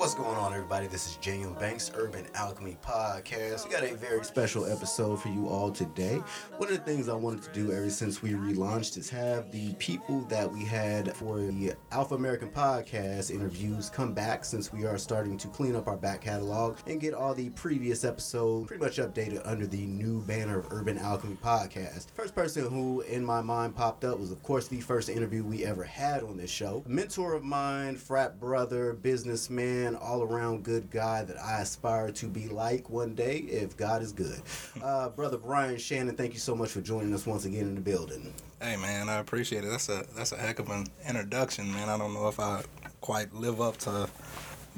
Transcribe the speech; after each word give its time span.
What's 0.00 0.14
going 0.14 0.38
on, 0.38 0.54
everybody? 0.54 0.86
This 0.86 1.06
is 1.06 1.18
Jalen 1.18 1.60
Banks, 1.60 1.90
Urban 1.94 2.26
Alchemy 2.34 2.78
Podcast. 2.82 3.66
We 3.66 3.70
got 3.70 3.82
a 3.82 3.94
very 3.94 4.24
special 4.24 4.64
episode 4.64 5.20
for 5.20 5.28
you 5.28 5.46
all 5.46 5.70
today. 5.70 6.22
One 6.56 6.70
of 6.70 6.74
the 6.78 6.82
things 6.82 7.10
I 7.10 7.14
wanted 7.14 7.42
to 7.42 7.52
do 7.52 7.70
ever 7.70 7.90
since 7.90 8.22
we 8.22 8.30
relaunched 8.30 8.96
is 8.96 9.10
have 9.10 9.52
the 9.52 9.74
people 9.74 10.22
that 10.30 10.50
we 10.50 10.64
had 10.64 11.14
for 11.14 11.40
the 11.40 11.74
Alpha 11.92 12.14
American 12.14 12.48
Podcast 12.48 13.30
interviews 13.30 13.90
come 13.90 14.14
back 14.14 14.46
since 14.46 14.72
we 14.72 14.86
are 14.86 14.96
starting 14.96 15.36
to 15.36 15.48
clean 15.48 15.76
up 15.76 15.86
our 15.86 15.98
back 15.98 16.22
catalog 16.22 16.78
and 16.86 16.98
get 16.98 17.12
all 17.12 17.34
the 17.34 17.50
previous 17.50 18.02
episodes 18.02 18.68
pretty 18.68 18.82
much 18.82 18.96
updated 18.96 19.42
under 19.44 19.66
the 19.66 19.84
new 19.84 20.22
banner 20.22 20.60
of 20.60 20.72
Urban 20.72 20.96
Alchemy 20.96 21.36
Podcast. 21.44 22.06
First 22.14 22.29
person 22.30 22.68
who 22.68 23.00
in 23.02 23.24
my 23.24 23.40
mind 23.40 23.76
popped 23.76 24.04
up 24.04 24.18
was, 24.18 24.30
of 24.30 24.42
course, 24.42 24.68
the 24.68 24.80
first 24.80 25.08
interview 25.08 25.42
we 25.44 25.64
ever 25.64 25.84
had 25.84 26.22
on 26.22 26.36
this 26.36 26.50
show. 26.50 26.82
A 26.86 26.88
mentor 26.88 27.34
of 27.34 27.44
mine, 27.44 27.96
frat 27.96 28.40
brother, 28.40 28.92
businessman, 28.94 29.96
all 29.96 30.22
around 30.22 30.64
good 30.64 30.90
guy 30.90 31.24
that 31.24 31.38
I 31.38 31.60
aspire 31.60 32.10
to 32.12 32.26
be 32.26 32.48
like 32.48 32.88
one 32.90 33.14
day 33.14 33.38
if 33.38 33.76
God 33.76 34.02
is 34.02 34.12
good. 34.12 34.40
Uh, 34.82 35.08
brother 35.10 35.36
Brian 35.36 35.76
Shannon, 35.76 36.16
thank 36.16 36.32
you 36.32 36.38
so 36.38 36.54
much 36.54 36.70
for 36.70 36.80
joining 36.80 37.12
us 37.12 37.26
once 37.26 37.44
again 37.44 37.62
in 37.62 37.74
the 37.74 37.80
building. 37.80 38.32
Hey 38.62 38.76
man, 38.76 39.08
I 39.08 39.18
appreciate 39.18 39.62
it. 39.64 39.68
That's 39.68 39.88
a 39.88 40.06
that's 40.16 40.32
a 40.32 40.36
heck 40.36 40.58
of 40.58 40.70
an 40.70 40.86
introduction, 41.06 41.70
man. 41.72 41.88
I 41.88 41.98
don't 41.98 42.14
know 42.14 42.28
if 42.28 42.40
I 42.40 42.62
quite 43.00 43.32
live 43.34 43.60
up 43.60 43.76
to 43.78 44.08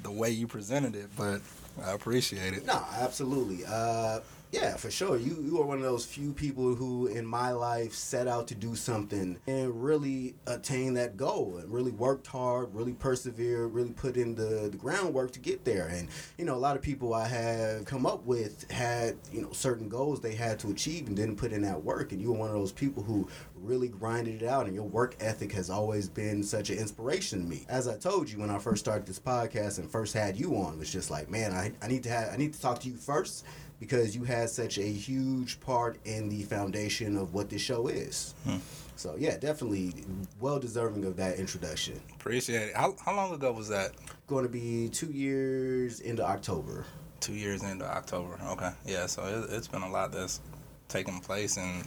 the 0.03 0.11
way 0.11 0.31
you 0.31 0.47
presented 0.47 0.97
it, 0.97 1.09
but 1.17 1.41
I 1.85 1.93
appreciate 1.93 2.55
it. 2.55 2.67
No, 2.67 2.85
absolutely. 2.99 3.65
Uh, 3.67 4.21
yeah, 4.53 4.77
for 4.77 4.91
sure. 4.91 5.17
You 5.17 5.43
you 5.43 5.59
are 5.63 5.65
one 5.65 5.79
of 5.79 5.83
those 5.83 6.05
few 6.05 6.35
people 6.35 6.75
who 6.75 7.07
in 7.07 7.25
my 7.25 7.53
life 7.53 7.95
set 7.95 8.29
out 8.29 8.47
to 8.49 8.55
do 8.55 8.77
something 8.77 9.39
and 9.47 9.83
really 9.83 10.35
attain 10.47 10.93
that 10.95 11.17
goal 11.17 11.57
and 11.57 11.73
really 11.73 11.91
worked 11.91 12.27
hard, 12.27 12.75
really 12.75 12.93
persevered, 12.93 13.73
really 13.73 13.93
put 13.93 14.19
in 14.19 14.35
the, 14.35 14.69
the 14.71 14.77
groundwork 14.77 15.33
to 15.33 15.41
get 15.41 15.65
there. 15.65 15.89
And 15.89 16.09
you 16.37 16.45
know, 16.45 16.55
a 16.55 16.61
lot 16.61 16.77
of 16.77 16.83
people 16.83 17.15
I 17.15 17.29
have 17.29 17.87
come 17.87 18.05
up 18.05 18.27
with 18.27 18.71
had, 18.71 19.17
you 19.33 19.41
know, 19.41 19.53
certain 19.53 19.89
goals 19.89 20.21
they 20.21 20.35
had 20.35 20.59
to 20.61 20.71
achieve 20.71 21.07
and 21.07 21.17
didn't 21.17 21.37
put 21.37 21.53
in 21.53 21.63
that 21.63 21.83
work. 21.83 22.13
And 22.13 22.21
you 22.21 22.31
were 22.31 22.39
one 22.39 22.51
of 22.51 22.55
those 22.55 22.73
people 22.73 23.03
who 23.03 23.27
really 23.57 23.89
grinded 23.89 24.43
it 24.43 24.47
out 24.47 24.67
and 24.67 24.75
your 24.75 24.85
work 24.85 25.17
ethic 25.21 25.53
has 25.53 25.71
always 25.71 26.09
been 26.09 26.43
such 26.43 26.69
an 26.69 26.77
inspiration 26.77 27.41
to 27.41 27.49
me. 27.49 27.65
As 27.71 27.89
I 27.89 27.97
told 27.97 28.29
you 28.29 28.41
when 28.41 28.51
I 28.51 28.59
first 28.59 28.85
started 28.85 29.07
this 29.07 29.21
podcast 29.21 29.79
and 29.79 29.91
first 29.91 30.13
had 30.13 30.37
you 30.37 30.57
on, 30.57 30.75
it 30.75 30.79
was 30.79 30.93
just 30.93 31.11
like, 31.11 31.31
man, 31.31 31.53
I, 31.53 31.73
I 31.81 31.89
need 31.89 32.03
to 32.03 32.11
have 32.11 32.35
I 32.35 32.37
need 32.37 32.53
to 32.53 32.61
talk 32.61 32.81
to 32.81 32.89
you 32.89 32.97
first 32.97 33.47
because 33.83 34.15
you 34.15 34.23
had 34.23 34.49
such 34.49 34.79
a 34.79 34.87
huge 34.87 35.59
part 35.59 35.99
in 36.05 36.29
the 36.29 36.45
foundation 36.45 37.17
of 37.17 37.35
what 37.35 37.51
this 37.51 37.61
show 37.61 37.89
is. 37.89 38.33
Hmm. 38.45 38.59
So 38.95 39.17
yeah, 39.19 39.37
definitely 39.37 39.93
well 40.39 40.61
deserving 40.61 41.05
of 41.05 41.17
that 41.17 41.41
introduction. 41.41 42.01
Appreciate 42.15 42.69
it. 42.69 42.77
How, 42.77 42.95
how 43.05 43.13
long 43.17 43.35
ago 43.35 43.51
was 43.51 43.69
that? 43.71 43.91
Going 44.29 44.45
to 44.45 44.49
be 44.49 44.89
two 44.89 45.11
years 45.11 45.99
into 45.99 46.25
October. 46.25 46.85
Two 47.19 47.33
years 47.33 47.65
into 47.65 47.85
October. 47.85 48.39
Okay. 48.51 48.71
Yeah. 48.87 49.07
So 49.07 49.25
it, 49.25 49.53
it's 49.53 49.67
been 49.67 49.83
a 49.83 49.91
lot 49.91 50.13
that's 50.13 50.41
taken 50.87 51.19
place 51.19 51.57
in 51.57 51.83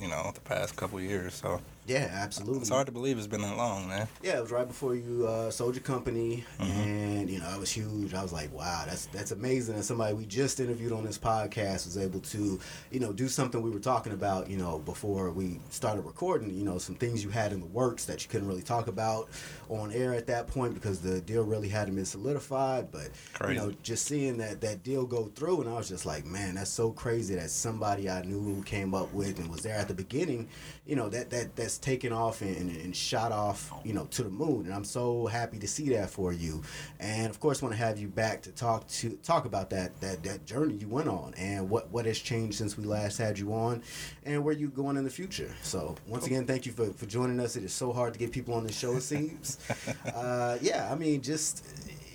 you 0.00 0.08
know 0.08 0.32
the 0.34 0.40
past 0.40 0.74
couple 0.74 1.00
years. 1.00 1.34
So 1.34 1.60
yeah, 1.86 2.08
absolutely. 2.12 2.60
It's 2.60 2.68
hard 2.68 2.86
to 2.86 2.92
believe 2.92 3.16
it's 3.16 3.26
been 3.26 3.42
that 3.42 3.56
long, 3.56 3.88
man. 3.88 4.08
Yeah, 4.22 4.38
it 4.38 4.42
was 4.42 4.50
right 4.50 4.66
before 4.66 4.96
you 4.96 5.26
uh, 5.26 5.50
sold 5.50 5.74
your 5.74 5.82
company, 5.82 6.44
mm-hmm. 6.58 6.70
and 6.72 7.30
you 7.30 7.38
know 7.38 7.46
I 7.46 7.56
was 7.58 7.70
huge. 7.70 8.12
I 8.12 8.22
was 8.22 8.32
like, 8.32 8.52
wow, 8.52 8.84
that's 8.86 9.06
that's 9.06 9.30
amazing. 9.30 9.76
And 9.76 9.84
somebody 9.84 10.14
we 10.14 10.26
just 10.26 10.58
interviewed 10.58 10.92
on 10.92 11.04
this 11.04 11.18
podcast 11.18 11.86
was 11.86 11.96
able 11.96 12.20
to, 12.20 12.58
you 12.90 13.00
know, 13.00 13.12
do 13.12 13.28
something 13.28 13.62
we 13.62 13.70
were 13.70 13.78
talking 13.78 14.12
about, 14.12 14.50
you 14.50 14.56
know, 14.56 14.78
before 14.80 15.30
we 15.30 15.60
started 15.70 16.02
recording. 16.02 16.52
You 16.56 16.64
know, 16.64 16.78
some 16.78 16.96
things 16.96 17.22
you 17.22 17.30
had 17.30 17.52
in 17.52 17.60
the 17.60 17.66
works 17.66 18.04
that 18.06 18.22
you 18.24 18.28
couldn't 18.28 18.48
really 18.48 18.62
talk 18.62 18.88
about 18.88 19.28
on 19.68 19.92
air 19.92 20.12
at 20.12 20.26
that 20.26 20.48
point 20.48 20.74
because 20.74 21.00
the 21.00 21.20
deal 21.20 21.44
really 21.44 21.68
hadn't 21.68 21.94
been 21.94 22.04
solidified. 22.04 22.90
But 22.90 23.10
crazy. 23.34 23.54
you 23.54 23.60
know, 23.60 23.74
just 23.82 24.06
seeing 24.06 24.38
that 24.38 24.60
that 24.62 24.82
deal 24.82 25.06
go 25.06 25.26
through, 25.36 25.60
and 25.60 25.70
I 25.70 25.74
was 25.74 25.88
just 25.88 26.04
like, 26.04 26.26
man, 26.26 26.56
that's 26.56 26.70
so 26.70 26.90
crazy 26.90 27.36
that 27.36 27.50
somebody 27.50 28.10
I 28.10 28.22
knew 28.22 28.62
came 28.64 28.92
up 28.92 29.12
with 29.12 29.38
and 29.38 29.48
was 29.50 29.62
there 29.62 29.76
at 29.76 29.86
the 29.86 29.94
beginning. 29.94 30.48
You 30.84 30.96
know, 30.96 31.08
that 31.10 31.30
that 31.30 31.54
that's 31.54 31.75
taken 31.78 32.12
off 32.12 32.42
and, 32.42 32.70
and, 32.70 32.96
shot 32.96 33.32
off, 33.32 33.72
you 33.84 33.92
know, 33.92 34.06
to 34.06 34.22
the 34.22 34.30
moon. 34.30 34.66
And 34.66 34.74
I'm 34.74 34.84
so 34.84 35.26
happy 35.26 35.58
to 35.58 35.68
see 35.68 35.90
that 35.90 36.10
for 36.10 36.32
you. 36.32 36.62
And 36.98 37.28
of 37.28 37.40
course, 37.40 37.62
want 37.62 37.74
to 37.74 37.78
have 37.78 37.98
you 37.98 38.08
back 38.08 38.42
to 38.42 38.52
talk 38.52 38.86
to 38.88 39.10
talk 39.22 39.44
about 39.44 39.70
that 39.70 40.00
that 40.00 40.22
that 40.22 40.46
journey 40.46 40.74
you 40.74 40.88
went 40.88 41.08
on 41.08 41.34
and 41.36 41.68
what 41.68 41.90
what 41.90 42.06
has 42.06 42.18
changed 42.18 42.58
since 42.58 42.76
we 42.76 42.84
last 42.84 43.18
had 43.18 43.38
you 43.38 43.52
on, 43.52 43.82
and 44.24 44.42
where 44.44 44.54
you 44.54 44.68
going 44.68 44.96
in 44.96 45.04
the 45.04 45.10
future. 45.10 45.54
So 45.62 45.96
once 46.06 46.26
again, 46.26 46.46
thank 46.46 46.66
you 46.66 46.72
for 46.72 46.86
for 46.92 47.06
joining 47.06 47.40
us. 47.40 47.56
It 47.56 47.64
is 47.64 47.72
so 47.72 47.92
hard 47.92 48.12
to 48.14 48.18
get 48.18 48.32
people 48.32 48.54
on 48.54 48.64
the 48.64 48.72
show. 48.72 48.96
It 48.96 49.02
seems. 49.02 49.58
uh, 50.14 50.58
yeah, 50.60 50.88
I 50.90 50.94
mean, 50.94 51.20
just 51.20 51.64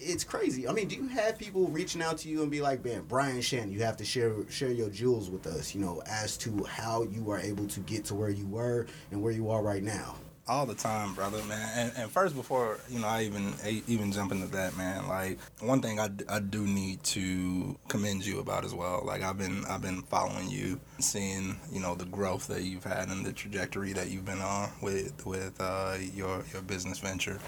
it's 0.02 0.24
crazy. 0.24 0.68
I 0.68 0.74
mean, 0.74 0.88
do 0.88 0.96
you 0.96 1.08
have 1.08 1.38
people 1.38 1.68
reaching 1.68 2.02
out 2.02 2.18
to 2.20 2.30
you 2.30 2.42
and 2.42 2.52
be 2.52 2.62
like, 2.62 2.84
"Man, 2.84 3.04
Brian 3.08 3.42
Shannon, 3.42 3.72
you 3.72 3.84
have 3.84 3.98
to 3.98 4.06
share 4.06 4.34
share 4.50 4.72
your 4.72 4.90
jewels 4.90 5.30
with 5.30 5.48
us," 5.48 5.74
you 5.76 5.82
know, 5.82 6.02
as 6.06 6.38
to 6.38 6.64
how 6.64 7.04
you 7.04 7.30
are 7.32 7.40
able 7.40 7.68
to 7.68 7.80
get 7.82 8.06
to 8.06 8.16
where 8.16 8.30
you 8.30 8.48
were 8.48 8.88
and 9.12 9.22
where 9.22 9.32
you 9.32 9.50
are 9.50 9.62
right 9.62 9.84
now? 9.84 10.16
All 10.48 10.66
the 10.66 10.74
time, 10.74 11.14
brother, 11.14 11.42
man. 11.44 11.70
And, 11.76 11.94
and 11.96 12.12
first, 12.12 12.36
before 12.36 12.80
you 12.90 13.00
know, 13.00 13.08
I 13.08 13.24
even 13.24 13.54
I 13.64 13.84
even 13.88 14.12
jump 14.12 14.32
into 14.32 14.48
that, 14.48 14.76
man. 14.76 15.08
Like 15.08 15.40
one 15.60 15.82
thing 15.82 16.00
I, 16.00 16.10
I 16.28 16.40
do 16.40 16.66
need 16.66 17.04
to 17.04 17.78
commend 17.88 18.26
you 18.26 18.40
about 18.40 18.66
as 18.66 18.74
well. 18.74 19.04
Like 19.06 19.22
I've 19.22 19.38
been 19.38 19.64
I've 19.66 19.84
been 19.84 20.02
following 20.02 20.50
you, 20.50 20.80
seeing 21.00 21.60
you 21.72 21.80
know 21.80 21.96
the 21.96 22.06
growth 22.06 22.48
that 22.48 22.64
you've 22.64 22.84
had 22.84 23.10
and 23.10 23.26
the 23.26 23.32
trajectory 23.32 23.94
that 23.94 24.10
you've 24.10 24.26
been 24.26 24.42
on 24.42 24.72
with 24.82 25.26
with 25.26 25.56
uh, 25.62 25.98
your 26.14 26.44
your 26.52 26.64
business 26.64 26.98
venture 26.98 27.40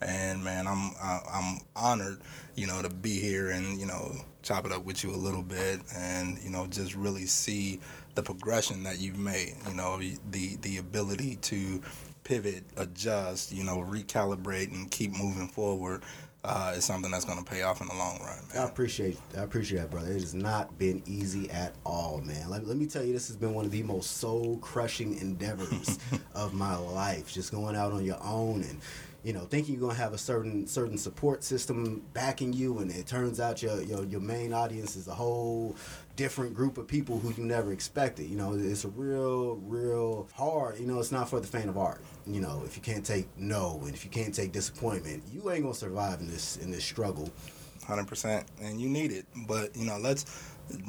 and 0.00 0.42
man, 0.42 0.66
I'm 0.66 0.92
I'm 1.00 1.60
honored, 1.74 2.20
you 2.54 2.66
know, 2.66 2.82
to 2.82 2.88
be 2.88 3.18
here 3.20 3.50
and 3.50 3.78
you 3.80 3.86
know 3.86 4.12
chop 4.42 4.64
it 4.64 4.72
up 4.72 4.84
with 4.84 5.04
you 5.04 5.10
a 5.10 5.16
little 5.16 5.42
bit, 5.42 5.80
and 5.94 6.38
you 6.42 6.50
know 6.50 6.66
just 6.66 6.94
really 6.94 7.26
see 7.26 7.80
the 8.14 8.22
progression 8.22 8.82
that 8.84 8.98
you've 8.98 9.18
made. 9.18 9.54
You 9.68 9.74
know, 9.74 9.98
the 10.30 10.56
the 10.56 10.78
ability 10.78 11.36
to 11.36 11.80
pivot, 12.24 12.64
adjust, 12.76 13.52
you 13.52 13.64
know, 13.64 13.78
recalibrate, 13.78 14.72
and 14.72 14.90
keep 14.90 15.12
moving 15.12 15.48
forward. 15.48 16.02
Uh, 16.44 16.72
is 16.76 16.84
something 16.84 17.10
that's 17.10 17.24
going 17.24 17.36
to 17.36 17.44
pay 17.44 17.62
off 17.62 17.80
in 17.80 17.88
the 17.88 17.94
long 17.94 18.16
run. 18.20 18.38
Man. 18.54 18.62
I 18.62 18.68
appreciate, 18.68 19.18
I 19.36 19.40
appreciate 19.40 19.80
that, 19.80 19.90
brother. 19.90 20.12
It 20.12 20.20
has 20.20 20.34
not 20.34 20.78
been 20.78 21.02
easy 21.04 21.50
at 21.50 21.74
all, 21.84 22.22
man. 22.24 22.48
Let, 22.48 22.64
let 22.64 22.76
me 22.76 22.86
tell 22.86 23.02
you, 23.02 23.12
this 23.12 23.26
has 23.26 23.36
been 23.36 23.54
one 23.54 23.64
of 23.64 23.72
the 23.72 23.82
most 23.82 24.18
soul 24.18 24.56
crushing 24.58 25.18
endeavors 25.18 25.98
of 26.34 26.54
my 26.54 26.76
life. 26.76 27.34
Just 27.34 27.50
going 27.50 27.74
out 27.74 27.92
on 27.92 28.04
your 28.04 28.22
own 28.22 28.62
and 28.62 28.80
you 29.24 29.32
know, 29.32 29.40
thinking 29.40 29.74
you're 29.74 29.80
gonna 29.80 29.98
have 29.98 30.12
a 30.12 30.18
certain 30.18 30.66
certain 30.66 30.96
support 30.96 31.42
system 31.42 32.02
backing 32.12 32.52
you, 32.52 32.78
and 32.78 32.90
it 32.90 33.06
turns 33.06 33.40
out 33.40 33.62
your 33.62 33.82
your, 33.82 34.04
your 34.04 34.20
main 34.20 34.52
audience 34.52 34.96
is 34.96 35.08
a 35.08 35.14
whole 35.14 35.74
different 36.16 36.54
group 36.54 36.78
of 36.78 36.86
people 36.86 37.18
who 37.18 37.32
you 37.40 37.44
never 37.44 37.72
expected. 37.72 38.28
You 38.28 38.36
know, 38.36 38.54
it's 38.54 38.84
a 38.84 38.88
real, 38.88 39.56
real 39.56 40.28
hard. 40.34 40.78
You 40.78 40.86
know, 40.86 40.98
it's 40.98 41.12
not 41.12 41.28
for 41.28 41.40
the 41.40 41.46
faint 41.46 41.68
of 41.68 41.78
art. 41.78 42.00
You 42.26 42.40
know, 42.40 42.62
if 42.64 42.76
you 42.76 42.82
can't 42.82 43.04
take 43.04 43.28
no 43.36 43.80
and 43.84 43.94
if 43.94 44.04
you 44.04 44.10
can't 44.10 44.34
take 44.34 44.52
disappointment, 44.52 45.22
you 45.32 45.50
ain't 45.50 45.62
gonna 45.62 45.74
survive 45.74 46.20
in 46.20 46.28
this 46.28 46.56
in 46.56 46.70
this 46.70 46.84
struggle. 46.84 47.30
Hundred 47.86 48.06
percent, 48.06 48.46
and 48.60 48.80
you 48.80 48.88
need 48.88 49.12
it. 49.12 49.26
But 49.46 49.74
you 49.74 49.86
know, 49.86 49.98
let's 49.98 50.26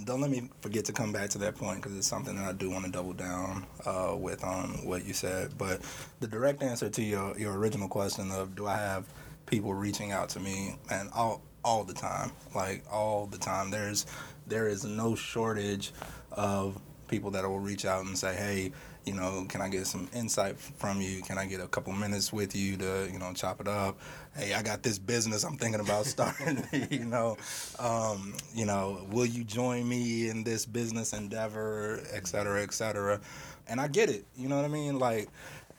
don't 0.05 0.21
let 0.21 0.29
me 0.29 0.49
forget 0.61 0.85
to 0.85 0.93
come 0.93 1.11
back 1.11 1.29
to 1.31 1.37
that 1.39 1.55
point 1.55 1.81
because 1.81 1.97
it's 1.97 2.07
something 2.07 2.35
that 2.35 2.45
I 2.45 2.53
do 2.53 2.69
want 2.69 2.85
to 2.85 2.91
double 2.91 3.13
down 3.13 3.65
uh, 3.85 4.15
with 4.17 4.43
on 4.43 4.85
what 4.85 5.05
you 5.05 5.13
said. 5.13 5.57
But 5.57 5.81
the 6.19 6.27
direct 6.27 6.63
answer 6.63 6.89
to 6.89 7.01
your, 7.01 7.37
your 7.37 7.57
original 7.57 7.87
question 7.87 8.31
of 8.31 8.55
do 8.55 8.67
I 8.67 8.77
have 8.77 9.05
people 9.45 9.73
reaching 9.73 10.11
out 10.11 10.29
to 10.29 10.39
me 10.39 10.75
and 10.91 11.09
all 11.13 11.41
all 11.63 11.83
the 11.83 11.93
time, 11.93 12.31
like 12.55 12.83
all 12.91 13.25
the 13.25 13.37
time. 13.37 13.69
There's 13.71 14.05
there 14.47 14.67
is 14.67 14.85
no 14.85 15.15
shortage 15.15 15.91
of 16.31 16.79
people 17.07 17.31
that 17.31 17.43
will 17.43 17.59
reach 17.59 17.85
out 17.85 18.05
and 18.05 18.17
say, 18.17 18.35
hey, 18.35 18.71
you 19.05 19.13
know, 19.13 19.45
can 19.49 19.61
I 19.61 19.69
get 19.69 19.87
some 19.87 20.07
insight 20.13 20.59
from 20.59 21.01
you? 21.01 21.21
Can 21.21 21.37
I 21.37 21.45
get 21.45 21.61
a 21.61 21.67
couple 21.67 21.93
minutes 21.93 22.31
with 22.31 22.55
you 22.55 22.77
to, 22.77 23.09
you 23.11 23.19
know, 23.19 23.33
chop 23.33 23.61
it 23.61 23.67
up? 23.67 23.97
Hey, 24.35 24.53
I 24.53 24.61
got 24.61 24.83
this 24.83 24.99
business 24.99 25.43
I'm 25.43 25.57
thinking 25.57 25.81
about 25.81 26.05
starting. 26.05 26.63
you 26.91 27.05
know, 27.05 27.37
um, 27.79 28.35
you 28.53 28.65
know, 28.65 29.05
will 29.11 29.25
you 29.25 29.43
join 29.43 29.87
me 29.87 30.29
in 30.29 30.43
this 30.43 30.65
business 30.65 31.13
endeavor, 31.13 32.01
et 32.11 32.27
cetera, 32.27 32.61
et 32.61 32.73
cetera? 32.73 33.19
And 33.67 33.79
I 33.79 33.87
get 33.87 34.09
it. 34.09 34.25
You 34.35 34.47
know 34.49 34.55
what 34.55 34.65
I 34.65 34.69
mean? 34.69 34.99
Like, 34.99 35.29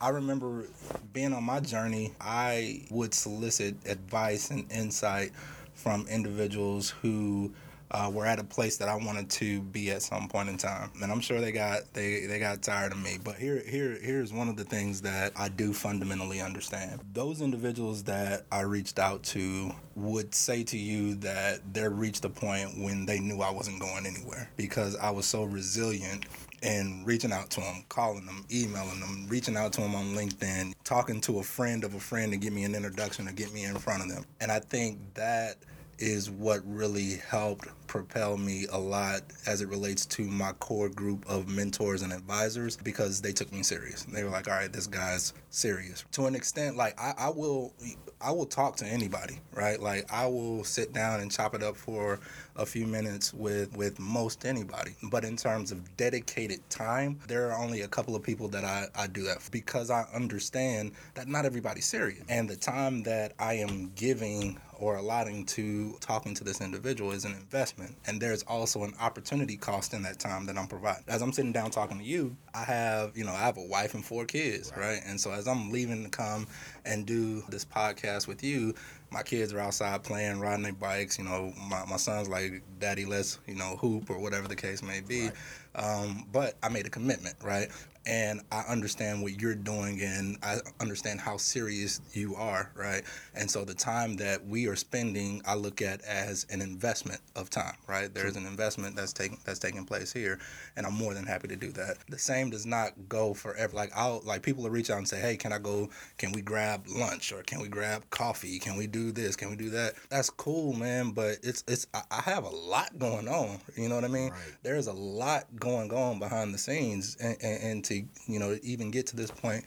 I 0.00 0.08
remember 0.08 0.64
being 1.12 1.34
on 1.34 1.44
my 1.44 1.60
journey. 1.60 2.12
I 2.20 2.86
would 2.90 3.12
solicit 3.12 3.76
advice 3.86 4.50
and 4.50 4.70
insight 4.72 5.32
from 5.74 6.06
individuals 6.08 6.90
who 7.02 7.52
uh, 7.90 8.10
were 8.12 8.26
at 8.26 8.38
a 8.38 8.44
place 8.44 8.76
that 8.78 8.88
I 8.88 8.96
wanted 8.96 9.28
to 9.30 9.60
be 9.62 9.90
at 9.90 10.02
some 10.02 10.28
point 10.28 10.48
in 10.48 10.56
time, 10.56 10.90
and 11.02 11.10
I'm 11.10 11.20
sure 11.20 11.40
they 11.40 11.52
got 11.52 11.92
they 11.92 12.26
they 12.26 12.38
got 12.38 12.62
tired 12.62 12.92
of 12.92 13.02
me. 13.02 13.18
But 13.22 13.36
here 13.36 13.62
here 13.66 13.98
here's 14.00 14.32
one 14.32 14.48
of 14.48 14.56
the 14.56 14.64
things 14.64 15.00
that 15.02 15.32
I 15.36 15.48
do 15.48 15.72
fundamentally 15.72 16.40
understand. 16.40 17.00
Those 17.12 17.40
individuals 17.40 18.04
that 18.04 18.46
I 18.52 18.62
reached 18.62 18.98
out 18.98 19.22
to 19.24 19.72
would 19.96 20.34
say 20.34 20.62
to 20.64 20.78
you 20.78 21.14
that 21.16 21.60
they 21.72 21.88
reached 21.88 22.24
a 22.24 22.30
point 22.30 22.78
when 22.78 23.06
they 23.06 23.18
knew 23.18 23.40
I 23.40 23.50
wasn't 23.50 23.80
going 23.80 24.06
anywhere 24.06 24.48
because 24.56 24.96
I 24.96 25.10
was 25.10 25.26
so 25.26 25.44
resilient 25.44 26.26
and 26.62 27.06
reaching 27.06 27.32
out 27.32 27.50
to 27.50 27.60
them, 27.60 27.84
calling 27.88 28.26
them, 28.26 28.44
emailing 28.52 29.00
them, 29.00 29.26
reaching 29.28 29.56
out 29.56 29.72
to 29.74 29.80
them 29.80 29.94
on 29.94 30.14
LinkedIn, 30.14 30.74
talking 30.84 31.20
to 31.22 31.38
a 31.38 31.42
friend 31.42 31.84
of 31.84 31.94
a 31.94 32.00
friend 32.00 32.32
to 32.32 32.38
get 32.38 32.52
me 32.52 32.64
an 32.64 32.74
introduction 32.74 33.26
to 33.26 33.32
get 33.32 33.52
me 33.52 33.64
in 33.64 33.76
front 33.76 34.02
of 34.02 34.08
them. 34.08 34.24
And 34.40 34.52
I 34.52 34.60
think 34.60 34.98
that 35.14 35.56
is 36.00 36.30
what 36.30 36.60
really 36.66 37.16
helped 37.28 37.68
propel 37.86 38.36
me 38.36 38.66
a 38.72 38.78
lot 38.78 39.20
as 39.46 39.60
it 39.60 39.68
relates 39.68 40.06
to 40.06 40.22
my 40.22 40.52
core 40.54 40.88
group 40.88 41.28
of 41.28 41.48
mentors 41.48 42.02
and 42.02 42.12
advisors 42.12 42.76
because 42.76 43.20
they 43.20 43.32
took 43.32 43.52
me 43.52 43.62
serious. 43.62 44.04
They 44.04 44.24
were 44.24 44.30
like, 44.30 44.48
all 44.48 44.54
right, 44.54 44.72
this 44.72 44.86
guy's 44.86 45.32
serious. 45.50 46.04
To 46.12 46.26
an 46.26 46.34
extent, 46.34 46.76
like 46.76 46.98
I, 47.00 47.14
I 47.18 47.28
will 47.30 47.74
I 48.20 48.30
will 48.30 48.46
talk 48.46 48.76
to 48.76 48.86
anybody, 48.86 49.40
right? 49.52 49.80
Like 49.80 50.12
I 50.12 50.26
will 50.26 50.64
sit 50.64 50.92
down 50.92 51.20
and 51.20 51.30
chop 51.30 51.54
it 51.54 51.62
up 51.62 51.76
for 51.76 52.20
a 52.60 52.66
few 52.66 52.86
minutes 52.86 53.32
with 53.32 53.74
with 53.76 53.98
most 53.98 54.44
anybody. 54.44 54.92
But 55.10 55.24
in 55.24 55.36
terms 55.36 55.72
of 55.72 55.96
dedicated 55.96 56.60
time, 56.70 57.18
there 57.26 57.50
are 57.50 57.58
only 57.58 57.80
a 57.80 57.88
couple 57.88 58.14
of 58.14 58.22
people 58.22 58.48
that 58.48 58.64
I, 58.64 58.86
I 58.94 59.06
do 59.06 59.24
that 59.24 59.48
because 59.50 59.90
I 59.90 60.04
understand 60.14 60.92
that 61.14 61.26
not 61.26 61.44
everybody's 61.44 61.86
serious. 61.86 62.22
And 62.28 62.48
the 62.48 62.56
time 62.56 63.02
that 63.04 63.32
I 63.38 63.54
am 63.54 63.92
giving 63.96 64.60
or 64.80 64.96
allotting 64.96 65.44
to 65.44 65.96
talking 66.00 66.34
to 66.34 66.42
this 66.42 66.60
individual 66.60 67.12
is 67.12 67.24
an 67.24 67.32
investment. 67.32 67.94
And 68.06 68.20
there's 68.20 68.42
also 68.44 68.82
an 68.82 68.94
opportunity 68.98 69.56
cost 69.56 69.92
in 69.92 70.02
that 70.02 70.18
time 70.18 70.46
that 70.46 70.56
I'm 70.56 70.66
providing. 70.66 71.04
As 71.06 71.20
I'm 71.20 71.32
sitting 71.32 71.52
down 71.52 71.70
talking 71.70 71.98
to 71.98 72.04
you, 72.04 72.34
I 72.54 72.64
have, 72.64 73.16
you 73.16 73.24
know, 73.24 73.32
I 73.32 73.40
have 73.40 73.58
a 73.58 73.66
wife 73.66 73.94
and 73.94 74.04
four 74.04 74.24
kids, 74.24 74.72
right? 74.76 74.94
right? 74.94 75.02
And 75.06 75.20
so 75.20 75.32
as 75.32 75.46
I'm 75.46 75.70
leaving 75.70 76.02
to 76.04 76.10
come 76.10 76.46
and 76.86 77.04
do 77.04 77.42
this 77.50 77.64
podcast 77.64 78.26
with 78.26 78.42
you, 78.42 78.74
my 79.12 79.22
kids 79.22 79.52
are 79.52 79.58
outside 79.58 80.02
playing, 80.02 80.40
riding 80.40 80.62
their 80.62 80.72
bikes. 80.72 81.18
You 81.18 81.24
know, 81.24 81.52
my, 81.68 81.84
my 81.86 81.96
son's 81.96 82.28
like, 82.28 82.62
Daddy, 82.78 83.04
let's, 83.04 83.38
you 83.46 83.54
know, 83.54 83.76
hoop 83.76 84.10
or 84.10 84.18
whatever 84.18 84.48
the 84.48 84.56
case 84.56 84.82
may 84.82 85.00
be. 85.00 85.24
Right. 85.24 85.32
Um, 85.74 86.26
but 86.32 86.54
I 86.62 86.68
made 86.68 86.86
a 86.86 86.90
commitment, 86.90 87.36
right? 87.42 87.68
And 88.06 88.40
I 88.50 88.60
understand 88.62 89.22
what 89.22 89.40
you're 89.40 89.54
doing 89.54 90.00
and 90.00 90.38
I 90.42 90.58
understand 90.80 91.20
how 91.20 91.36
serious 91.36 92.00
you 92.12 92.34
are, 92.34 92.70
right? 92.74 93.02
And 93.34 93.50
so 93.50 93.64
the 93.64 93.74
time 93.74 94.16
that 94.16 94.44
we 94.46 94.66
are 94.68 94.76
spending, 94.76 95.42
I 95.46 95.54
look 95.54 95.82
at 95.82 96.00
as 96.02 96.46
an 96.50 96.62
investment 96.62 97.20
of 97.36 97.50
time, 97.50 97.76
right? 97.86 98.12
There's 98.12 98.36
an 98.36 98.46
investment 98.46 98.96
that's 98.96 99.12
taking 99.12 99.38
that's 99.44 99.58
taking 99.58 99.84
place 99.84 100.12
here, 100.12 100.38
and 100.76 100.86
I'm 100.86 100.94
more 100.94 101.14
than 101.14 101.24
happy 101.24 101.48
to 101.48 101.56
do 101.56 101.72
that. 101.72 101.98
The 102.08 102.18
same 102.18 102.50
does 102.50 102.66
not 102.66 102.92
go 103.08 103.34
forever. 103.34 103.76
Like 103.76 103.90
I'll 103.94 104.22
like 104.24 104.42
people 104.42 104.62
will 104.62 104.70
reach 104.70 104.90
out 104.90 104.98
and 104.98 105.08
say, 105.08 105.20
"Hey, 105.20 105.36
can 105.36 105.52
I 105.52 105.58
go? 105.58 105.90
Can 106.16 106.32
we 106.32 106.40
grab 106.40 106.86
lunch 106.88 107.32
or 107.32 107.42
can 107.42 107.60
we 107.60 107.68
grab 107.68 108.08
coffee? 108.10 108.58
Can 108.58 108.76
we 108.76 108.86
do 108.86 109.12
this? 109.12 109.36
Can 109.36 109.50
we 109.50 109.56
do 109.56 109.70
that?" 109.70 109.94
That's 110.08 110.30
cool, 110.30 110.72
man. 110.72 111.10
But 111.10 111.38
it's 111.42 111.64
it's 111.68 111.86
I 111.94 112.22
have 112.22 112.44
a 112.44 112.50
lot 112.50 112.98
going 112.98 113.28
on. 113.28 113.58
You 113.76 113.88
know 113.88 113.94
what 113.96 114.04
I 114.04 114.08
mean? 114.08 114.30
Right. 114.30 114.40
There's 114.62 114.86
a 114.86 114.92
lot 114.92 115.44
going 115.56 115.92
on 115.92 116.18
behind 116.18 116.54
the 116.54 116.58
scenes, 116.58 117.16
and, 117.20 117.36
and, 117.42 117.62
and 117.62 117.84
to 117.90 118.02
you 118.26 118.38
know 118.38 118.56
even 118.62 118.90
get 118.90 119.06
to 119.08 119.16
this 119.16 119.30
point 119.30 119.64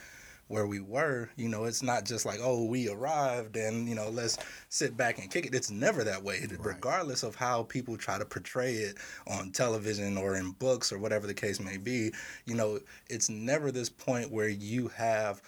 where 0.54 0.68
we 0.68 0.80
were, 0.80 1.30
you 1.36 1.48
know, 1.48 1.64
it's 1.64 1.82
not 1.82 2.06
just 2.06 2.26
like, 2.26 2.40
oh, 2.42 2.66
we 2.66 2.90
arrived 2.90 3.56
and, 3.56 3.88
you 3.88 3.96
know, 3.96 4.10
let's 4.10 4.38
sit 4.70 4.96
back 4.96 5.18
and 5.18 5.32
kick 5.32 5.46
it. 5.46 5.56
It's 5.56 5.72
never 5.72 6.04
that 6.04 6.22
way, 6.22 6.42
right. 6.42 6.60
regardless 6.60 7.24
of 7.24 7.34
how 7.34 7.64
people 7.64 7.98
try 7.98 8.20
to 8.20 8.26
portray 8.26 8.74
it 8.74 8.98
on 9.28 9.52
television 9.52 10.18
or 10.18 10.36
in 10.36 10.52
books 10.52 10.92
or 10.92 11.00
whatever 11.00 11.28
the 11.28 11.34
case 11.34 11.60
may 11.60 11.78
be. 11.78 12.12
You 12.46 12.56
know, 12.56 12.80
it's 13.10 13.30
never 13.30 13.72
this 13.72 13.90
point 13.90 14.32
where 14.32 14.50
you 14.50 14.90
have 14.90 15.42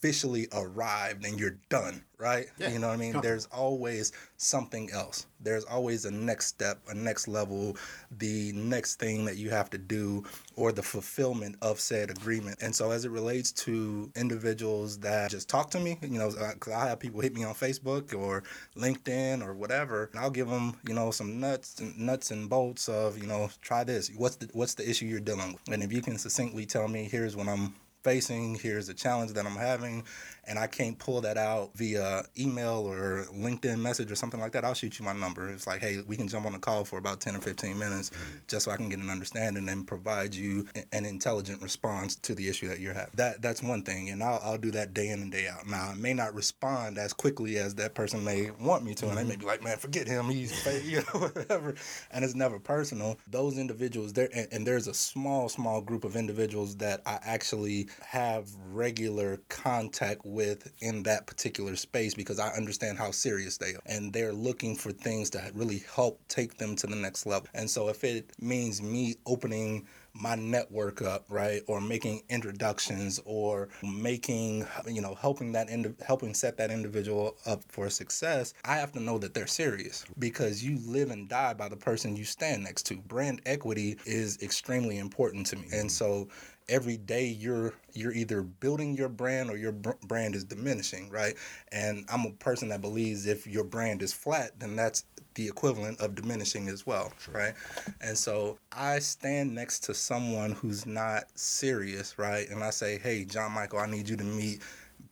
officially 0.00 0.48
arrived 0.54 1.26
and 1.26 1.38
you're 1.38 1.58
done, 1.68 2.02
right? 2.16 2.46
Yeah. 2.56 2.70
You 2.70 2.78
know 2.78 2.88
what 2.88 2.94
I 2.94 2.96
mean? 2.96 3.20
There's 3.20 3.44
always 3.46 4.12
something 4.38 4.90
else. 4.92 5.26
There's 5.40 5.64
always 5.64 6.06
a 6.06 6.10
next 6.10 6.46
step, 6.46 6.80
a 6.88 6.94
next 6.94 7.28
level, 7.28 7.76
the 8.16 8.52
next 8.52 8.98
thing 8.98 9.26
that 9.26 9.36
you 9.36 9.50
have 9.50 9.68
to 9.70 9.78
do, 9.78 10.24
or 10.56 10.72
the 10.72 10.82
fulfillment 10.82 11.56
of 11.60 11.80
said 11.80 12.10
agreement. 12.10 12.62
And 12.62 12.74
so, 12.74 12.90
as 12.90 13.04
it 13.04 13.10
relates 13.10 13.52
to 13.52 14.10
individuals 14.16 14.98
that 15.00 15.30
just 15.30 15.50
talk 15.50 15.70
to 15.72 15.80
me, 15.80 15.98
you 16.00 16.18
know, 16.18 16.30
because 16.30 16.72
I 16.72 16.88
have 16.88 16.98
people 16.98 17.20
hit 17.20 17.34
me 17.34 17.44
on 17.44 17.54
Facebook 17.54 18.14
or 18.14 18.42
LinkedIn 18.76 19.44
or 19.46 19.52
whatever, 19.52 20.08
and 20.12 20.20
I'll 20.20 20.30
give 20.30 20.48
them, 20.48 20.76
you 20.88 20.94
know, 20.94 21.10
some 21.10 21.40
nuts 21.40 21.78
and 21.80 21.98
nuts 21.98 22.30
and 22.30 22.48
bolts 22.48 22.88
of, 22.88 23.18
you 23.18 23.26
know, 23.26 23.50
try 23.60 23.84
this. 23.84 24.10
What's 24.16 24.36
the 24.36 24.48
what's 24.54 24.74
the 24.74 24.88
issue 24.88 25.04
you're 25.04 25.20
dealing 25.20 25.52
with? 25.52 25.74
And 25.74 25.82
if 25.82 25.92
you 25.92 26.00
can 26.00 26.16
succinctly 26.16 26.64
tell 26.64 26.88
me, 26.88 27.04
here's 27.04 27.36
what 27.36 27.48
I'm 27.48 27.74
facing, 28.02 28.56
here's 28.56 28.86
the 28.86 28.94
challenge 28.94 29.32
that 29.32 29.46
I'm 29.46 29.56
having, 29.56 30.04
and 30.50 30.58
I 30.58 30.66
can't 30.66 30.98
pull 30.98 31.20
that 31.20 31.38
out 31.38 31.70
via 31.76 32.24
email 32.36 32.80
or 32.84 33.26
LinkedIn 33.32 33.78
message 33.78 34.10
or 34.10 34.16
something 34.16 34.40
like 34.40 34.50
that, 34.52 34.64
I'll 34.64 34.74
shoot 34.74 34.98
you 34.98 35.04
my 35.04 35.12
number. 35.12 35.48
It's 35.48 35.68
like, 35.68 35.80
hey, 35.80 35.98
we 36.08 36.16
can 36.16 36.26
jump 36.26 36.44
on 36.44 36.54
a 36.56 36.58
call 36.58 36.84
for 36.84 36.98
about 36.98 37.20
10 37.20 37.36
or 37.36 37.40
15 37.40 37.78
minutes 37.78 38.10
just 38.48 38.64
so 38.64 38.72
I 38.72 38.76
can 38.76 38.88
get 38.88 38.98
an 38.98 39.10
understanding 39.10 39.68
and 39.68 39.86
provide 39.86 40.34
you 40.34 40.66
an 40.92 41.04
intelligent 41.04 41.62
response 41.62 42.16
to 42.16 42.34
the 42.34 42.48
issue 42.48 42.66
that 42.66 42.80
you're 42.80 42.92
having. 42.92 43.12
That 43.14 43.40
That's 43.40 43.62
one 43.62 43.84
thing, 43.84 44.10
and 44.10 44.24
I'll, 44.24 44.40
I'll 44.42 44.58
do 44.58 44.72
that 44.72 44.92
day 44.92 45.10
in 45.10 45.22
and 45.22 45.30
day 45.30 45.46
out. 45.46 45.68
Now, 45.68 45.90
I 45.90 45.94
may 45.94 46.14
not 46.14 46.34
respond 46.34 46.98
as 46.98 47.12
quickly 47.12 47.56
as 47.58 47.76
that 47.76 47.94
person 47.94 48.24
may 48.24 48.50
want 48.50 48.84
me 48.84 48.94
to, 48.96 49.08
and 49.08 49.16
they 49.16 49.24
may 49.24 49.36
be 49.36 49.46
like, 49.46 49.62
man, 49.62 49.78
forget 49.78 50.08
him, 50.08 50.28
he's 50.28 50.50
you 50.84 50.96
know, 51.14 51.20
whatever. 51.20 51.76
And 52.10 52.24
it's 52.24 52.34
never 52.34 52.58
personal. 52.58 53.18
Those 53.28 53.56
individuals, 53.56 54.14
there, 54.14 54.28
and, 54.34 54.48
and 54.50 54.66
there's 54.66 54.88
a 54.88 54.94
small, 54.94 55.48
small 55.48 55.80
group 55.80 56.02
of 56.02 56.16
individuals 56.16 56.74
that 56.78 57.02
I 57.06 57.20
actually 57.22 57.88
have 58.02 58.48
regular 58.72 59.38
contact 59.48 60.22
with 60.24 60.39
with 60.40 60.72
in 60.80 61.02
that 61.02 61.26
particular 61.26 61.76
space 61.76 62.14
because 62.14 62.38
I 62.38 62.48
understand 62.52 62.96
how 62.96 63.10
serious 63.10 63.58
they 63.58 63.74
are. 63.74 63.82
And 63.84 64.10
they're 64.10 64.32
looking 64.32 64.74
for 64.74 64.90
things 64.90 65.28
to 65.30 65.52
really 65.54 65.82
help 65.94 66.18
take 66.28 66.56
them 66.56 66.76
to 66.76 66.86
the 66.86 66.96
next 66.96 67.26
level. 67.26 67.48
And 67.52 67.68
so 67.68 67.88
if 67.88 68.04
it 68.04 68.32
means 68.40 68.80
me 68.80 69.16
opening 69.26 69.86
my 70.14 70.34
network 70.34 71.02
up, 71.02 71.24
right? 71.28 71.62
Or 71.66 71.80
making 71.80 72.22
introductions 72.28 73.20
or 73.24 73.68
making, 73.82 74.66
you 74.88 75.00
know, 75.00 75.14
helping 75.14 75.52
that 75.52 75.68
ind- 75.68 75.94
helping 76.04 76.34
set 76.34 76.56
that 76.56 76.70
individual 76.70 77.36
up 77.46 77.62
for 77.68 77.88
success, 77.90 78.54
I 78.64 78.76
have 78.76 78.92
to 78.92 79.00
know 79.00 79.18
that 79.18 79.34
they're 79.34 79.46
serious 79.46 80.04
because 80.18 80.64
you 80.64 80.78
live 80.86 81.10
and 81.10 81.28
die 81.28 81.54
by 81.54 81.68
the 81.68 81.76
person 81.76 82.16
you 82.16 82.24
stand 82.24 82.64
next 82.64 82.84
to. 82.86 82.96
Brand 82.96 83.40
equity 83.46 83.98
is 84.04 84.42
extremely 84.42 84.98
important 84.98 85.46
to 85.46 85.56
me. 85.56 85.64
And 85.72 85.88
mm-hmm. 85.88 85.88
so 85.88 86.28
every 86.68 86.96
day 86.96 87.26
you're 87.26 87.74
you're 87.92 88.12
either 88.12 88.42
building 88.42 88.96
your 88.96 89.08
brand 89.08 89.50
or 89.50 89.56
your 89.56 89.72
brand 89.72 90.34
is 90.34 90.44
diminishing, 90.44 91.10
right? 91.10 91.34
And 91.72 92.04
I'm 92.08 92.24
a 92.24 92.30
person 92.32 92.68
that 92.68 92.80
believes 92.80 93.26
if 93.26 93.46
your 93.46 93.64
brand 93.64 94.02
is 94.02 94.12
flat, 94.12 94.58
then 94.58 94.76
that's 94.76 95.04
the 95.34 95.48
equivalent 95.48 96.00
of 96.00 96.14
diminishing 96.14 96.68
as 96.68 96.86
well, 96.86 97.12
sure. 97.18 97.34
right? 97.34 97.54
And 98.00 98.16
so 98.16 98.58
I 98.72 98.98
stand 98.98 99.54
next 99.54 99.80
to 99.84 99.94
someone 99.94 100.52
who's 100.52 100.86
not 100.86 101.24
serious, 101.34 102.18
right? 102.18 102.48
And 102.48 102.62
I 102.62 102.70
say, 102.70 102.98
"Hey, 102.98 103.24
John 103.24 103.52
Michael, 103.52 103.78
I 103.80 103.86
need 103.86 104.08
you 104.08 104.16
to 104.16 104.24
meet 104.24 104.62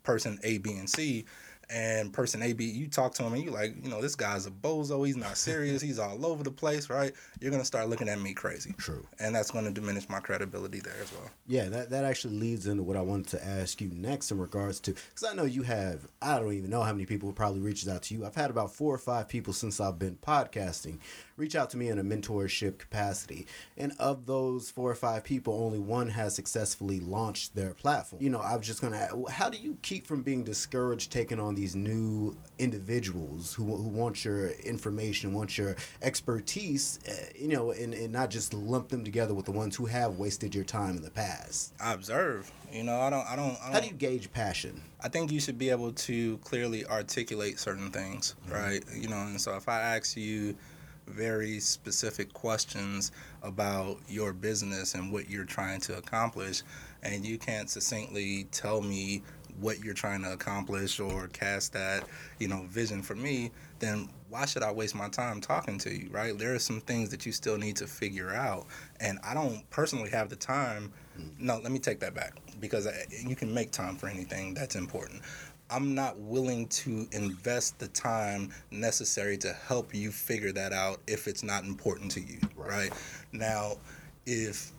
person 0.02 0.38
A, 0.42 0.58
B, 0.58 0.72
and 0.72 0.88
C." 0.88 1.24
and 1.70 2.12
person 2.12 2.42
A, 2.42 2.52
B, 2.52 2.64
you 2.64 2.88
talk 2.88 3.14
to 3.14 3.24
him 3.24 3.34
and 3.34 3.44
you 3.44 3.50
like, 3.50 3.74
you 3.82 3.90
know, 3.90 4.00
this 4.00 4.14
guy's 4.14 4.46
a 4.46 4.50
bozo. 4.50 5.06
He's 5.06 5.16
not 5.16 5.36
serious. 5.36 5.82
He's 5.82 5.98
all 5.98 6.24
over 6.24 6.42
the 6.42 6.50
place, 6.50 6.88
right? 6.88 7.12
You're 7.40 7.50
gonna 7.50 7.64
start 7.64 7.88
looking 7.88 8.08
at 8.08 8.20
me 8.20 8.32
crazy. 8.34 8.74
True. 8.78 9.06
And 9.18 9.34
that's 9.34 9.50
gonna 9.50 9.70
diminish 9.70 10.08
my 10.08 10.20
credibility 10.20 10.80
there 10.80 10.96
as 11.02 11.12
well. 11.12 11.30
Yeah, 11.46 11.68
that 11.68 11.90
that 11.90 12.04
actually 12.04 12.34
leads 12.34 12.66
into 12.66 12.82
what 12.82 12.96
I 12.96 13.02
wanted 13.02 13.28
to 13.28 13.44
ask 13.46 13.80
you 13.80 13.90
next 13.92 14.30
in 14.30 14.38
regards 14.38 14.80
to 14.80 14.92
because 14.92 15.28
I 15.30 15.34
know 15.34 15.44
you 15.44 15.62
have 15.62 16.08
I 16.22 16.38
don't 16.38 16.52
even 16.52 16.70
know 16.70 16.82
how 16.82 16.92
many 16.92 17.06
people 17.06 17.32
probably 17.32 17.60
reaches 17.60 17.88
out 17.88 18.02
to 18.04 18.14
you. 18.14 18.24
I've 18.24 18.34
had 18.34 18.50
about 18.50 18.74
four 18.74 18.94
or 18.94 18.98
five 18.98 19.28
people 19.28 19.52
since 19.52 19.80
I've 19.80 19.98
been 19.98 20.16
podcasting 20.16 20.98
reach 21.38 21.54
out 21.54 21.70
to 21.70 21.76
me 21.76 21.88
in 21.88 21.98
a 21.98 22.04
mentorship 22.04 22.78
capacity. 22.78 23.46
And 23.76 23.92
of 23.98 24.26
those 24.26 24.70
four 24.70 24.90
or 24.90 24.94
five 24.94 25.24
people, 25.24 25.54
only 25.54 25.78
one 25.78 26.08
has 26.08 26.34
successfully 26.34 27.00
launched 27.00 27.54
their 27.54 27.74
platform. 27.74 28.22
You 28.22 28.30
know, 28.30 28.40
I 28.40 28.56
was 28.56 28.66
just 28.66 28.80
going 28.80 28.92
to 28.92 29.24
how 29.30 29.48
do 29.48 29.56
you 29.56 29.78
keep 29.82 30.06
from 30.06 30.22
being 30.22 30.44
discouraged 30.44 31.12
taking 31.12 31.38
on 31.38 31.54
these 31.54 31.76
new 31.76 32.36
individuals 32.58 33.54
who, 33.54 33.64
who 33.64 33.88
want 33.88 34.24
your 34.24 34.50
information, 34.50 35.32
want 35.32 35.56
your 35.56 35.76
expertise, 36.02 36.98
uh, 37.08 37.12
you 37.36 37.48
know, 37.48 37.70
and, 37.70 37.94
and 37.94 38.12
not 38.12 38.30
just 38.30 38.52
lump 38.52 38.88
them 38.88 39.04
together 39.04 39.32
with 39.32 39.46
the 39.46 39.52
ones 39.52 39.76
who 39.76 39.86
have 39.86 40.16
wasted 40.18 40.54
your 40.54 40.64
time 40.64 40.96
in 40.96 41.02
the 41.02 41.10
past? 41.10 41.72
I 41.80 41.92
observe. 41.92 42.50
You 42.72 42.82
know, 42.82 43.00
I 43.00 43.10
don't, 43.10 43.26
I 43.26 43.36
don't, 43.36 43.56
I 43.62 43.66
don't. 43.66 43.72
How 43.74 43.80
do 43.80 43.86
you 43.86 43.94
gauge 43.94 44.30
passion? 44.32 44.82
I 45.00 45.08
think 45.08 45.30
you 45.30 45.40
should 45.40 45.56
be 45.56 45.70
able 45.70 45.92
to 45.92 46.36
clearly 46.38 46.84
articulate 46.84 47.58
certain 47.58 47.90
things, 47.90 48.34
mm-hmm. 48.44 48.54
right? 48.54 48.84
You 48.94 49.08
know, 49.08 49.16
and 49.16 49.40
so 49.40 49.56
if 49.56 49.68
I 49.68 49.80
ask 49.80 50.16
you, 50.16 50.56
very 51.08 51.60
specific 51.60 52.32
questions 52.32 53.12
about 53.42 53.98
your 54.08 54.32
business 54.32 54.94
and 54.94 55.12
what 55.12 55.30
you're 55.30 55.44
trying 55.44 55.80
to 55.80 55.96
accomplish, 55.96 56.62
and 57.02 57.24
you 57.24 57.38
can't 57.38 57.70
succinctly 57.70 58.44
tell 58.50 58.80
me 58.80 59.22
what 59.60 59.82
you're 59.82 59.94
trying 59.94 60.22
to 60.22 60.32
accomplish 60.32 61.00
or 61.00 61.28
cast 61.28 61.72
that 61.72 62.04
you 62.38 62.48
know 62.48 62.64
vision 62.68 63.02
for 63.02 63.14
me 63.14 63.50
then 63.80 64.08
why 64.28 64.44
should 64.44 64.62
i 64.62 64.70
waste 64.70 64.94
my 64.94 65.08
time 65.08 65.40
talking 65.40 65.78
to 65.78 65.92
you 65.92 66.08
right? 66.10 66.36
There 66.38 66.54
are 66.54 66.58
some 66.58 66.80
things 66.80 67.08
that 67.10 67.26
you 67.26 67.32
still 67.32 67.58
need 67.58 67.76
to 67.76 67.86
figure 67.86 68.32
out 68.32 68.66
and 69.00 69.18
i 69.24 69.34
don't 69.34 69.68
personally 69.70 70.10
have 70.10 70.28
the 70.28 70.36
time. 70.36 70.92
Mm. 71.18 71.38
No 71.38 71.60
let 71.62 71.72
me 71.72 71.78
take 71.78 72.00
that 72.00 72.14
back 72.14 72.34
because 72.60 72.86
I, 72.86 73.06
you 73.10 73.36
can 73.36 73.52
make 73.52 73.70
time 73.70 73.96
for 73.96 74.08
anything 74.08 74.54
that's 74.54 74.76
important 74.76 75.22
I'm 75.70 75.94
not 75.94 76.18
willing 76.18 76.68
to 76.68 77.06
invest 77.12 77.78
the 77.78 77.88
time 77.88 78.52
necessary 78.70 79.36
to 79.38 79.52
help 79.52 79.94
you 79.94 80.10
figure 80.10 80.52
that 80.52 80.72
out 80.72 81.00
if 81.06 81.28
it's 81.28 81.42
not 81.42 81.64
important 81.64 82.10
to 82.12 82.20
you, 82.20 82.38
right? 82.56 82.70
right? 82.70 82.92
Now, 83.32 83.76
if 84.24 84.72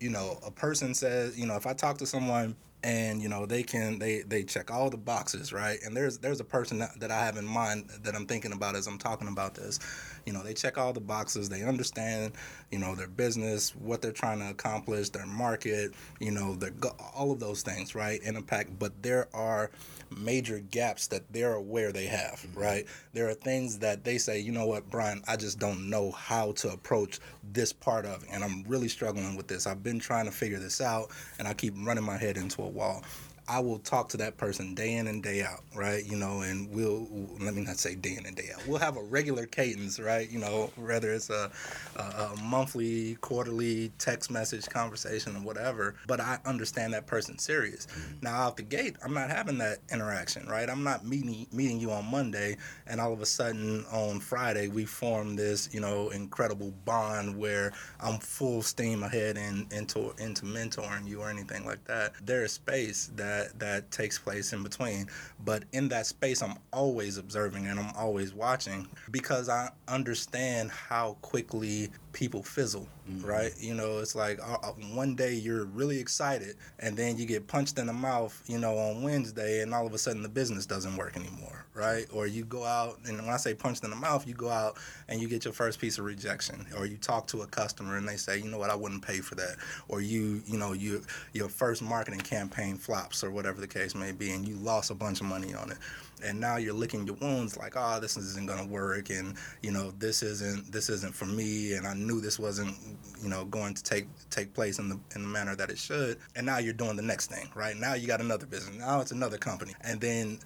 you 0.00 0.10
know 0.10 0.38
a 0.44 0.50
person 0.50 0.94
says, 0.94 1.38
you 1.38 1.46
know, 1.46 1.56
if 1.56 1.66
I 1.66 1.72
talk 1.72 1.98
to 1.98 2.06
someone 2.06 2.56
and 2.84 3.22
you 3.22 3.30
know 3.30 3.46
they 3.46 3.62
can 3.62 3.98
they 3.98 4.20
they 4.22 4.42
check 4.42 4.70
all 4.70 4.90
the 4.90 4.96
boxes 4.96 5.54
right 5.54 5.78
and 5.84 5.96
there's 5.96 6.18
there's 6.18 6.40
a 6.40 6.44
person 6.44 6.78
that, 6.78 6.90
that 7.00 7.10
i 7.10 7.24
have 7.24 7.38
in 7.38 7.46
mind 7.46 7.88
that 8.02 8.14
i'm 8.14 8.26
thinking 8.26 8.52
about 8.52 8.76
as 8.76 8.86
i'm 8.86 8.98
talking 8.98 9.26
about 9.26 9.54
this 9.54 9.80
you 10.26 10.32
know 10.34 10.42
they 10.42 10.52
check 10.52 10.76
all 10.76 10.92
the 10.92 11.00
boxes 11.00 11.48
they 11.48 11.62
understand 11.62 12.34
you 12.70 12.78
know 12.78 12.94
their 12.94 13.08
business 13.08 13.74
what 13.76 14.02
they're 14.02 14.12
trying 14.12 14.38
to 14.38 14.50
accomplish 14.50 15.08
their 15.08 15.26
market 15.26 15.94
you 16.20 16.30
know 16.30 16.54
their 16.56 16.72
all 17.14 17.32
of 17.32 17.40
those 17.40 17.62
things 17.62 17.94
right 17.94 18.22
in 18.22 18.36
impact 18.36 18.78
but 18.78 18.92
there 19.02 19.28
are 19.32 19.70
major 20.16 20.58
gaps 20.58 21.06
that 21.08 21.30
they're 21.32 21.54
aware 21.54 21.92
they 21.92 22.06
have 22.06 22.44
mm-hmm. 22.46 22.60
right? 22.60 22.86
There 23.12 23.28
are 23.28 23.34
things 23.34 23.78
that 23.78 24.04
they 24.04 24.18
say 24.18 24.38
you 24.38 24.52
know 24.52 24.66
what 24.66 24.88
brian 24.90 25.22
i 25.28 25.36
just 25.36 25.58
don't 25.58 25.88
know 25.88 26.10
how 26.12 26.52
to 26.52 26.70
approach 26.70 27.20
this 27.52 27.72
part 27.72 28.04
of 28.04 28.22
it 28.22 28.28
and 28.32 28.44
i'm 28.44 28.64
really 28.64 28.88
struggling 28.88 29.36
with 29.36 29.46
this. 29.46 29.66
I've 29.66 29.82
been 29.82 29.98
trying 29.98 30.26
to 30.26 30.32
figure 30.32 30.58
this 30.58 30.80
out 30.80 31.10
and 31.38 31.46
i 31.48 31.54
keep 31.54 31.74
running 31.78 32.04
my 32.04 32.16
head 32.16 32.36
into 32.36 32.62
a 32.62 32.68
wall 32.68 33.02
I 33.46 33.60
will 33.60 33.78
talk 33.78 34.08
to 34.10 34.16
that 34.18 34.38
person 34.38 34.74
day 34.74 34.94
in 34.94 35.06
and 35.06 35.22
day 35.22 35.42
out, 35.42 35.60
right? 35.74 36.04
You 36.04 36.16
know, 36.16 36.40
and 36.40 36.70
we'll 36.70 37.06
let 37.40 37.54
me 37.54 37.62
not 37.62 37.76
say 37.76 37.94
day 37.94 38.16
in 38.16 38.24
and 38.24 38.34
day 38.34 38.48
out. 38.54 38.66
We'll 38.66 38.78
have 38.78 38.96
a 38.96 39.02
regular 39.02 39.44
cadence, 39.44 40.00
right? 40.00 40.30
You 40.30 40.38
know, 40.38 40.70
whether 40.76 41.12
it's 41.12 41.28
a, 41.28 41.50
a, 41.96 42.00
a 42.00 42.36
monthly, 42.42 43.16
quarterly 43.16 43.92
text 43.98 44.30
message 44.30 44.66
conversation 44.66 45.36
or 45.36 45.40
whatever. 45.40 45.94
But 46.06 46.20
I 46.20 46.38
understand 46.46 46.94
that 46.94 47.06
person's 47.06 47.42
serious. 47.42 47.86
Mm-hmm. 47.86 48.12
Now 48.22 48.34
out 48.34 48.56
the 48.56 48.62
gate, 48.62 48.96
I'm 49.04 49.12
not 49.12 49.28
having 49.28 49.58
that 49.58 49.78
interaction, 49.92 50.46
right? 50.46 50.70
I'm 50.70 50.82
not 50.82 51.04
meeting 51.04 51.46
meeting 51.52 51.78
you 51.78 51.90
on 51.90 52.10
Monday, 52.10 52.56
and 52.86 52.98
all 53.00 53.12
of 53.12 53.20
a 53.20 53.26
sudden 53.26 53.84
on 53.92 54.20
Friday 54.20 54.68
we 54.68 54.86
form 54.86 55.36
this, 55.36 55.68
you 55.72 55.80
know, 55.80 56.08
incredible 56.10 56.72
bond 56.86 57.36
where 57.36 57.72
I'm 58.00 58.18
full 58.20 58.62
steam 58.62 59.02
ahead 59.02 59.36
and 59.36 59.70
into 59.72 60.14
into 60.18 60.46
mentoring 60.46 61.06
you 61.06 61.20
or 61.20 61.28
anything 61.28 61.66
like 61.66 61.84
that. 61.84 62.14
There 62.24 62.44
is 62.44 62.52
space 62.52 63.10
that 63.16 63.33
that 63.34 63.58
that 63.58 63.90
takes 63.90 64.18
place 64.18 64.52
in 64.52 64.62
between. 64.62 65.08
But 65.44 65.64
in 65.72 65.88
that 65.88 66.06
space, 66.06 66.42
I'm 66.42 66.56
always 66.72 67.18
observing 67.18 67.66
and 67.66 67.78
I'm 67.78 67.94
always 67.96 68.34
watching 68.34 68.88
because 69.10 69.48
I 69.48 69.70
understand 69.88 70.70
how 70.70 71.16
quickly 71.22 71.90
people 72.12 72.42
fizzle, 72.42 72.88
mm-hmm. 73.10 73.26
right? 73.26 73.52
You 73.58 73.74
know, 73.74 73.98
it's 73.98 74.14
like 74.14 74.38
uh, 74.40 74.58
uh, 74.62 74.72
one 74.92 75.14
day 75.14 75.34
you're 75.34 75.64
really 75.64 75.98
excited 75.98 76.56
and 76.78 76.96
then 76.96 77.18
you 77.18 77.26
get 77.26 77.46
punched 77.46 77.78
in 77.78 77.86
the 77.86 77.92
mouth, 77.92 78.40
you 78.46 78.58
know, 78.58 78.76
on 78.76 79.02
Wednesday 79.02 79.62
and 79.62 79.74
all 79.74 79.86
of 79.86 79.94
a 79.94 79.98
sudden 79.98 80.22
the 80.22 80.28
business 80.28 80.66
doesn't 80.66 80.96
work 80.96 81.16
anymore, 81.16 81.63
right? 81.74 82.06
Or 82.12 82.26
you 82.26 82.44
go 82.44 82.64
out 82.64 82.98
and 83.06 83.18
when 83.18 83.30
I 83.30 83.36
say 83.36 83.54
punched 83.54 83.84
in 83.84 83.90
the 83.90 83.96
mouth, 83.96 84.26
you 84.26 84.34
go 84.34 84.48
out 84.48 84.76
and 85.08 85.20
you 85.20 85.28
get 85.28 85.44
your 85.44 85.54
first 85.54 85.80
piece 85.80 85.98
of 85.98 86.04
rejection 86.04 86.66
or 86.78 86.86
you 86.86 86.96
talk 86.96 87.26
to 87.28 87.42
a 87.42 87.46
customer 87.46 87.96
and 87.96 88.08
they 88.08 88.16
say, 88.16 88.38
"You 88.38 88.50
know 88.50 88.58
what? 88.58 88.70
I 88.70 88.74
wouldn't 88.76 89.04
pay 89.04 89.18
for 89.18 89.34
that." 89.34 89.56
Or 89.88 90.00
you, 90.00 90.42
you 90.46 90.56
know, 90.56 90.72
you 90.72 91.02
your 91.32 91.48
first 91.48 91.82
marketing 91.82 92.20
campaign 92.20 92.76
flops 92.76 93.24
or 93.24 93.30
whatever 93.30 93.60
the 93.60 93.66
case 93.66 93.94
may 93.94 94.12
be 94.12 94.30
and 94.30 94.46
you 94.46 94.56
lost 94.56 94.90
a 94.90 94.94
bunch 94.94 95.20
of 95.20 95.26
money 95.26 95.54
on 95.54 95.70
it 95.70 95.78
and 96.22 96.38
now 96.38 96.56
you're 96.56 96.74
licking 96.74 97.06
your 97.06 97.16
wounds 97.16 97.56
like 97.56 97.74
oh 97.76 97.98
this 98.00 98.16
isn't 98.16 98.48
to 98.48 98.64
work 98.66 99.10
and 99.10 99.34
you 99.62 99.70
know 99.70 99.92
this 99.98 100.22
isn't 100.22 100.70
this 100.70 100.88
isn't 100.88 101.14
for 101.14 101.26
me 101.26 101.74
and 101.74 101.86
i 101.86 101.94
knew 101.94 102.20
this 102.20 102.38
wasn't 102.38 102.74
you 103.22 103.28
know 103.28 103.44
going 103.46 103.74
to 103.74 103.82
take 103.82 104.06
take 104.30 104.52
place 104.54 104.78
in 104.78 104.88
the 104.88 104.98
in 105.14 105.22
the 105.22 105.28
manner 105.28 105.54
that 105.54 105.70
it 105.70 105.78
should 105.78 106.18
and 106.36 106.46
now 106.46 106.58
you're 106.58 106.72
doing 106.72 106.96
the 106.96 107.02
next 107.02 107.30
thing 107.30 107.48
right 107.54 107.76
now 107.76 107.94
you 107.94 108.06
got 108.06 108.20
another 108.20 108.46
business 108.46 108.76
now 108.76 109.00
it's 109.00 109.12
another 109.12 109.38
company 109.38 109.72
and 109.82 110.00
then 110.00 110.38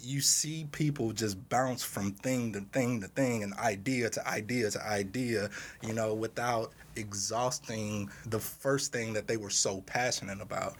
you 0.00 0.20
see 0.20 0.66
people 0.72 1.12
just 1.12 1.48
bounce 1.48 1.82
from 1.82 2.12
thing 2.12 2.52
to 2.52 2.60
thing 2.72 3.00
to 3.00 3.08
thing 3.08 3.42
and 3.42 3.54
idea 3.54 4.10
to 4.10 4.28
idea 4.28 4.70
to 4.70 4.86
idea, 4.86 5.50
you 5.82 5.92
know, 5.92 6.14
without 6.14 6.72
exhausting 6.96 8.10
the 8.26 8.38
first 8.38 8.92
thing 8.92 9.12
that 9.12 9.26
they 9.26 9.36
were 9.36 9.50
so 9.50 9.80
passionate 9.82 10.40
about 10.40 10.76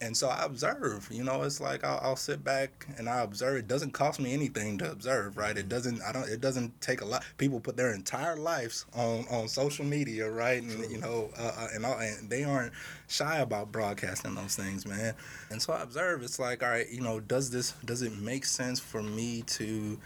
and 0.00 0.16
so 0.16 0.28
I 0.28 0.44
observe. 0.44 1.08
You 1.10 1.24
know, 1.24 1.42
it's 1.42 1.60
like 1.60 1.84
I'll, 1.84 2.00
I'll, 2.02 2.16
sit 2.16 2.42
back 2.44 2.86
and 2.96 3.08
I 3.08 3.20
observe. 3.20 3.56
It 3.56 3.68
doesn't 3.68 3.92
cost 3.92 4.20
me 4.20 4.32
anything 4.32 4.78
to 4.78 4.90
observe, 4.90 5.36
right? 5.36 5.56
It 5.56 5.68
doesn't. 5.68 6.00
I 6.02 6.12
don't. 6.12 6.28
It 6.28 6.40
doesn't 6.40 6.80
take 6.80 7.00
a 7.00 7.04
lot. 7.04 7.24
People 7.36 7.60
put 7.60 7.76
their 7.76 7.92
entire 7.92 8.36
lives 8.36 8.86
on 8.94 9.26
on 9.30 9.48
social 9.48 9.84
media, 9.84 10.30
right? 10.30 10.62
And 10.62 10.70
True. 10.70 10.88
you 10.88 10.98
know, 10.98 11.30
uh, 11.38 11.52
uh, 11.56 11.68
and 11.74 11.86
all, 11.86 11.98
and 11.98 12.28
they 12.28 12.44
aren't 12.44 12.72
shy 13.08 13.38
about 13.38 13.72
broadcasting 13.72 14.34
those 14.34 14.56
things, 14.56 14.86
man. 14.86 15.14
And 15.50 15.60
so 15.60 15.72
I 15.72 15.82
observe. 15.82 16.22
It's 16.22 16.38
like, 16.38 16.62
all 16.62 16.70
right, 16.70 16.88
you 16.90 17.00
know, 17.00 17.20
does 17.20 17.50
this 17.50 17.72
does 17.84 18.02
it 18.02 18.16
make 18.18 18.44
sense 18.44 18.80
for 18.80 19.02
me 19.02 19.42
to, 19.42 19.98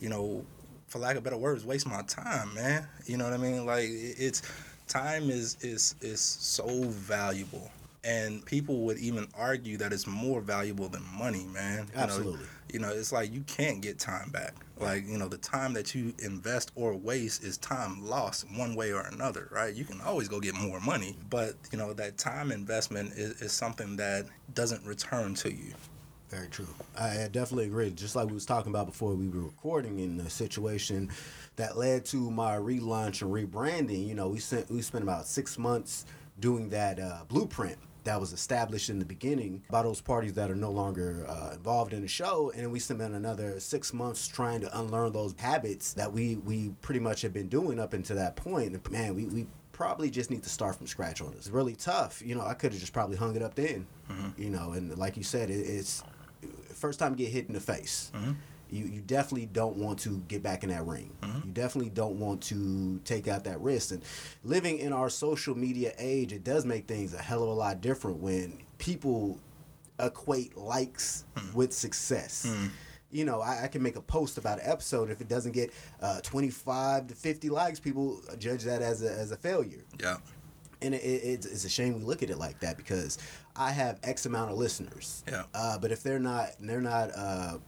you 0.00 0.08
know, 0.08 0.44
for 0.88 0.98
lack 0.98 1.16
of 1.16 1.24
better 1.24 1.36
words, 1.36 1.64
waste 1.64 1.86
my 1.86 2.02
time, 2.02 2.54
man? 2.54 2.86
You 3.06 3.16
know 3.16 3.24
what 3.24 3.32
I 3.32 3.38
mean? 3.38 3.66
Like 3.66 3.86
it's 3.88 4.42
time 4.86 5.30
is 5.30 5.56
is 5.62 5.94
is 6.00 6.20
so 6.20 6.84
valuable 6.84 7.70
and 8.04 8.44
people 8.44 8.80
would 8.82 8.98
even 8.98 9.26
argue 9.34 9.76
that 9.78 9.92
it's 9.92 10.06
more 10.06 10.40
valuable 10.40 10.88
than 10.88 11.02
money, 11.16 11.46
man. 11.52 11.86
You 11.94 12.00
Absolutely. 12.00 12.32
Know, 12.34 12.46
you 12.72 12.78
know, 12.80 12.90
it's 12.90 13.12
like 13.12 13.32
you 13.32 13.42
can't 13.42 13.80
get 13.80 13.98
time 13.98 14.30
back. 14.30 14.54
Like, 14.78 15.06
you 15.06 15.16
know, 15.16 15.28
the 15.28 15.38
time 15.38 15.72
that 15.74 15.94
you 15.94 16.12
invest 16.18 16.72
or 16.74 16.96
waste 16.96 17.44
is 17.44 17.56
time 17.58 18.04
lost 18.04 18.44
one 18.56 18.74
way 18.74 18.92
or 18.92 19.02
another, 19.02 19.48
right? 19.52 19.72
You 19.72 19.84
can 19.84 20.00
always 20.00 20.28
go 20.28 20.40
get 20.40 20.54
more 20.54 20.80
money, 20.80 21.16
but, 21.30 21.54
you 21.70 21.78
know, 21.78 21.92
that 21.92 22.18
time 22.18 22.50
investment 22.50 23.12
is, 23.12 23.40
is 23.40 23.52
something 23.52 23.96
that 23.96 24.26
doesn't 24.54 24.84
return 24.84 25.34
to 25.36 25.52
you. 25.52 25.72
Very 26.28 26.48
true. 26.48 26.66
I 26.98 27.28
definitely 27.30 27.66
agree. 27.66 27.90
Just 27.90 28.16
like 28.16 28.26
we 28.26 28.32
was 28.32 28.44
talking 28.44 28.72
about 28.72 28.86
before 28.86 29.14
we 29.14 29.28
were 29.28 29.44
recording 29.44 30.00
in 30.00 30.16
the 30.16 30.28
situation 30.28 31.10
that 31.54 31.78
led 31.78 32.04
to 32.06 32.28
my 32.32 32.56
relaunch 32.56 33.22
and 33.22 33.30
rebranding, 33.30 34.08
you 34.08 34.14
know, 34.14 34.28
we 34.28 34.40
sent 34.40 34.68
we 34.68 34.82
spent 34.82 35.04
about 35.04 35.28
six 35.28 35.56
months 35.56 36.06
doing 36.40 36.70
that 36.70 36.98
uh, 36.98 37.20
blueprint 37.28 37.78
that 38.04 38.20
was 38.20 38.32
established 38.32 38.90
in 38.90 38.98
the 38.98 39.04
beginning 39.04 39.62
by 39.70 39.82
those 39.82 40.00
parties 40.00 40.34
that 40.34 40.50
are 40.50 40.54
no 40.56 40.70
longer 40.70 41.26
uh, 41.28 41.50
involved 41.54 41.92
in 41.92 42.02
the 42.02 42.08
show, 42.08 42.52
and 42.54 42.70
we 42.70 42.78
spent 42.78 43.00
another 43.00 43.58
six 43.60 43.92
months 43.92 44.28
trying 44.28 44.60
to 44.60 44.78
unlearn 44.78 45.12
those 45.12 45.34
habits 45.38 45.92
that 45.94 46.12
we 46.12 46.36
we 46.36 46.70
pretty 46.80 47.00
much 47.00 47.22
have 47.22 47.32
been 47.32 47.48
doing 47.48 47.78
up 47.78 47.92
until 47.92 48.16
that 48.16 48.36
point. 48.36 48.72
And 48.72 48.90
man, 48.90 49.14
we 49.14 49.24
we 49.26 49.46
probably 49.72 50.10
just 50.10 50.30
need 50.30 50.42
to 50.42 50.48
start 50.48 50.76
from 50.76 50.86
scratch 50.86 51.20
on 51.20 51.30
this. 51.30 51.40
It's 51.40 51.50
really 51.50 51.74
tough. 51.74 52.22
You 52.24 52.34
know, 52.34 52.42
I 52.42 52.54
could 52.54 52.72
have 52.72 52.80
just 52.80 52.92
probably 52.92 53.16
hung 53.16 53.36
it 53.36 53.42
up 53.42 53.54
then. 53.54 53.86
Mm-hmm. 54.10 54.42
You 54.42 54.50
know, 54.50 54.72
and 54.72 54.96
like 54.96 55.16
you 55.16 55.24
said, 55.24 55.50
it, 55.50 55.60
it's 55.60 56.02
first 56.74 56.98
time 56.98 57.12
you 57.12 57.24
get 57.24 57.32
hit 57.32 57.48
in 57.48 57.54
the 57.54 57.60
face. 57.60 58.10
Mm-hmm 58.14 58.32
you, 58.74 58.86
you 58.86 59.00
definitely 59.00 59.46
don't 59.46 59.76
want 59.76 60.00
to 60.00 60.18
get 60.26 60.42
back 60.42 60.64
in 60.64 60.70
that 60.70 60.84
ring. 60.84 61.12
Mm-hmm. 61.22 61.46
You 61.46 61.54
definitely 61.54 61.90
don't 61.90 62.18
want 62.18 62.42
to 62.44 63.00
take 63.04 63.28
out 63.28 63.44
that 63.44 63.60
risk. 63.60 63.92
And 63.92 64.02
living 64.42 64.78
in 64.78 64.92
our 64.92 65.08
social 65.08 65.56
media 65.56 65.92
age, 65.96 66.32
it 66.32 66.42
does 66.42 66.66
make 66.66 66.88
things 66.88 67.14
a 67.14 67.22
hell 67.22 67.44
of 67.44 67.50
a 67.50 67.52
lot 67.52 67.80
different 67.80 68.18
when 68.18 68.58
people 68.78 69.38
equate 70.00 70.56
likes 70.56 71.24
mm-hmm. 71.36 71.56
with 71.56 71.72
success. 71.72 72.46
Mm-hmm. 72.48 72.66
You 73.12 73.24
know, 73.24 73.40
I, 73.40 73.64
I, 73.64 73.68
can 73.68 73.80
make 73.80 73.94
a 73.94 74.02
post 74.02 74.38
about 74.38 74.58
an 74.58 74.68
episode. 74.68 75.08
If 75.08 75.20
it 75.20 75.28
doesn't 75.28 75.52
get 75.52 75.72
uh, 76.02 76.20
25 76.22 77.06
to 77.06 77.14
50 77.14 77.50
likes, 77.50 77.78
people 77.78 78.20
judge 78.40 78.64
that 78.64 78.82
as 78.82 79.04
a, 79.04 79.12
as 79.12 79.30
a 79.30 79.36
failure. 79.36 79.84
Yeah. 80.02 80.16
And 80.82 80.94
it, 80.94 80.98
it, 80.98 81.46
it's 81.46 81.64
a 81.64 81.68
shame 81.68 81.94
we 81.94 82.02
look 82.02 82.24
at 82.24 82.30
it 82.30 82.38
like 82.38 82.58
that 82.58 82.76
because 82.76 83.18
I 83.54 83.70
have 83.70 84.00
X 84.02 84.26
amount 84.26 84.50
of 84.50 84.58
listeners. 84.58 85.22
Yeah. 85.28 85.44
Uh, 85.54 85.78
but 85.78 85.92
if 85.92 86.02
they're 86.02 86.18
not, 86.18 86.48
they're 86.58 86.80
not 86.80 87.12
uh, 87.16 87.58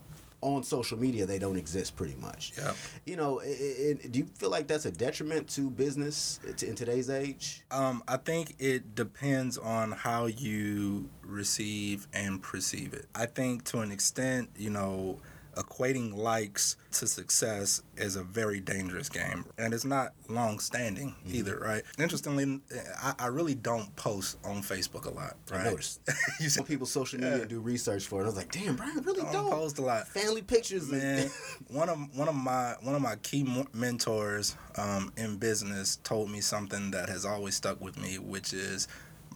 on 0.40 0.62
social 0.62 0.99
media 0.99 1.26
they 1.26 1.38
don't 1.38 1.57
exist 1.57 1.97
pretty 1.97 2.14
much. 2.16 2.52
Yeah. 2.57 2.73
You 3.05 3.16
know, 3.16 3.38
it, 3.40 3.49
it, 3.49 4.12
do 4.12 4.19
you 4.19 4.26
feel 4.38 4.50
like 4.50 4.66
that's 4.66 4.87
a 4.87 4.90
detriment 4.90 5.49
to 5.50 5.71
business 5.71 6.40
in 6.62 6.75
today's 6.75 7.11
age? 7.11 7.64
Um, 7.71 8.02
I 8.07 8.16
think 8.16 8.55
it 8.59 8.95
depends 8.95 9.59
on 9.59 9.93
how 9.93 10.26
you 10.26 11.09
receive 11.23 12.07
and 12.12 12.43
perceive 12.43 12.93
it. 12.93 13.07
I 13.14 13.26
think 13.26 13.64
to 13.64 13.81
an 13.81 13.90
extent, 13.90 14.50
you 14.57 14.71
know, 14.71 15.19
equating 15.56 16.14
likes 16.14 16.76
to 16.92 17.06
success 17.06 17.82
is 17.96 18.16
a 18.16 18.22
very 18.22 18.60
dangerous 18.60 19.08
game 19.08 19.44
and 19.58 19.75
it's 19.75 19.84
not 19.84 20.12
long 20.28 20.58
standing 20.58 21.10
mm-hmm. 21.10 21.34
either 21.34 21.58
right? 21.58 21.82
Interestingly 21.98 22.60
I, 23.02 23.14
I, 23.18 23.26
really 23.26 23.54
don't 23.54 23.94
post 23.96 24.38
on 24.44 24.62
facebook 24.62 25.06
a 25.06 25.10
lot 25.10 25.36
right? 25.50 25.60
I 25.60 25.70
noticed. 25.70 26.00
You 26.40 26.48
see 26.48 26.62
people 26.62 26.86
social 26.86 27.20
media 27.20 27.38
yeah. 27.38 27.44
do 27.44 27.60
research 27.60 28.06
for 28.06 28.20
it. 28.20 28.25
I 28.25 28.26
was 28.26 28.36
like 28.36 28.52
damn 28.52 28.76
brian 28.76 29.00
really 29.02 29.22
don't, 29.22 29.32
don't. 29.32 29.50
post 29.50 29.78
a 29.78 29.82
lot. 29.82 30.06
Family 30.08 30.42
pictures 30.42 30.90
man 30.90 31.30
one 31.68 31.88
of 31.88 31.98
one 32.16 32.28
of 32.28 32.34
my 32.34 32.75
one 32.82 32.94
of 32.94 33.02
my 33.02 33.16
key 33.16 33.46
mentors 33.72 34.56
um, 34.76 35.12
in 35.16 35.36
business 35.36 35.96
told 36.04 36.30
me 36.30 36.40
something 36.40 36.90
that 36.90 37.08
has 37.08 37.25
always 37.25 37.54
stuck 37.54 37.80
with 37.80 37.98
me 37.98 38.18
which 38.18 38.52
is 38.52 38.88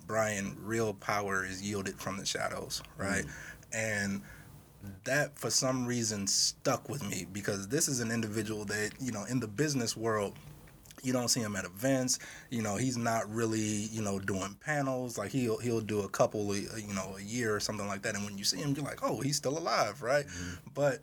brian 0.06 0.56
real 0.62 0.92
power 0.94 1.44
is 1.44 1.62
yielded 1.62 1.98
from 1.98 2.16
the 2.16 2.26
shadows 2.26 2.82
right? 2.98 3.24
Mm. 3.24 3.30
And 3.72 4.22
that 5.04 5.38
for 5.38 5.50
some 5.50 5.86
reason 5.86 6.26
stuck 6.26 6.88
with 6.88 7.02
me 7.08 7.26
because 7.32 7.68
this 7.68 7.88
is 7.88 8.00
an 8.00 8.10
individual 8.10 8.64
that 8.64 8.90
you 9.00 9.12
know 9.12 9.24
in 9.24 9.40
the 9.40 9.48
business 9.48 9.96
world 9.96 10.34
you 11.02 11.12
don't 11.12 11.28
see 11.28 11.40
him 11.40 11.56
at 11.56 11.64
events 11.64 12.18
you 12.50 12.62
know 12.62 12.76
he's 12.76 12.96
not 12.96 13.28
really 13.30 13.58
you 13.60 14.02
know 14.02 14.18
doing 14.18 14.56
panels 14.64 15.18
like 15.18 15.30
he'll 15.30 15.58
he'll 15.58 15.80
do 15.80 16.00
a 16.00 16.08
couple 16.08 16.50
of, 16.50 16.56
you 16.56 16.94
know 16.94 17.14
a 17.18 17.22
year 17.22 17.54
or 17.54 17.60
something 17.60 17.86
like 17.88 18.02
that 18.02 18.14
and 18.14 18.24
when 18.24 18.36
you 18.36 18.44
see 18.44 18.58
him 18.58 18.74
you're 18.74 18.84
like 18.84 19.02
oh 19.02 19.20
he's 19.20 19.36
still 19.36 19.58
alive 19.58 20.02
right 20.02 20.26
mm-hmm. 20.26 20.54
but 20.74 21.00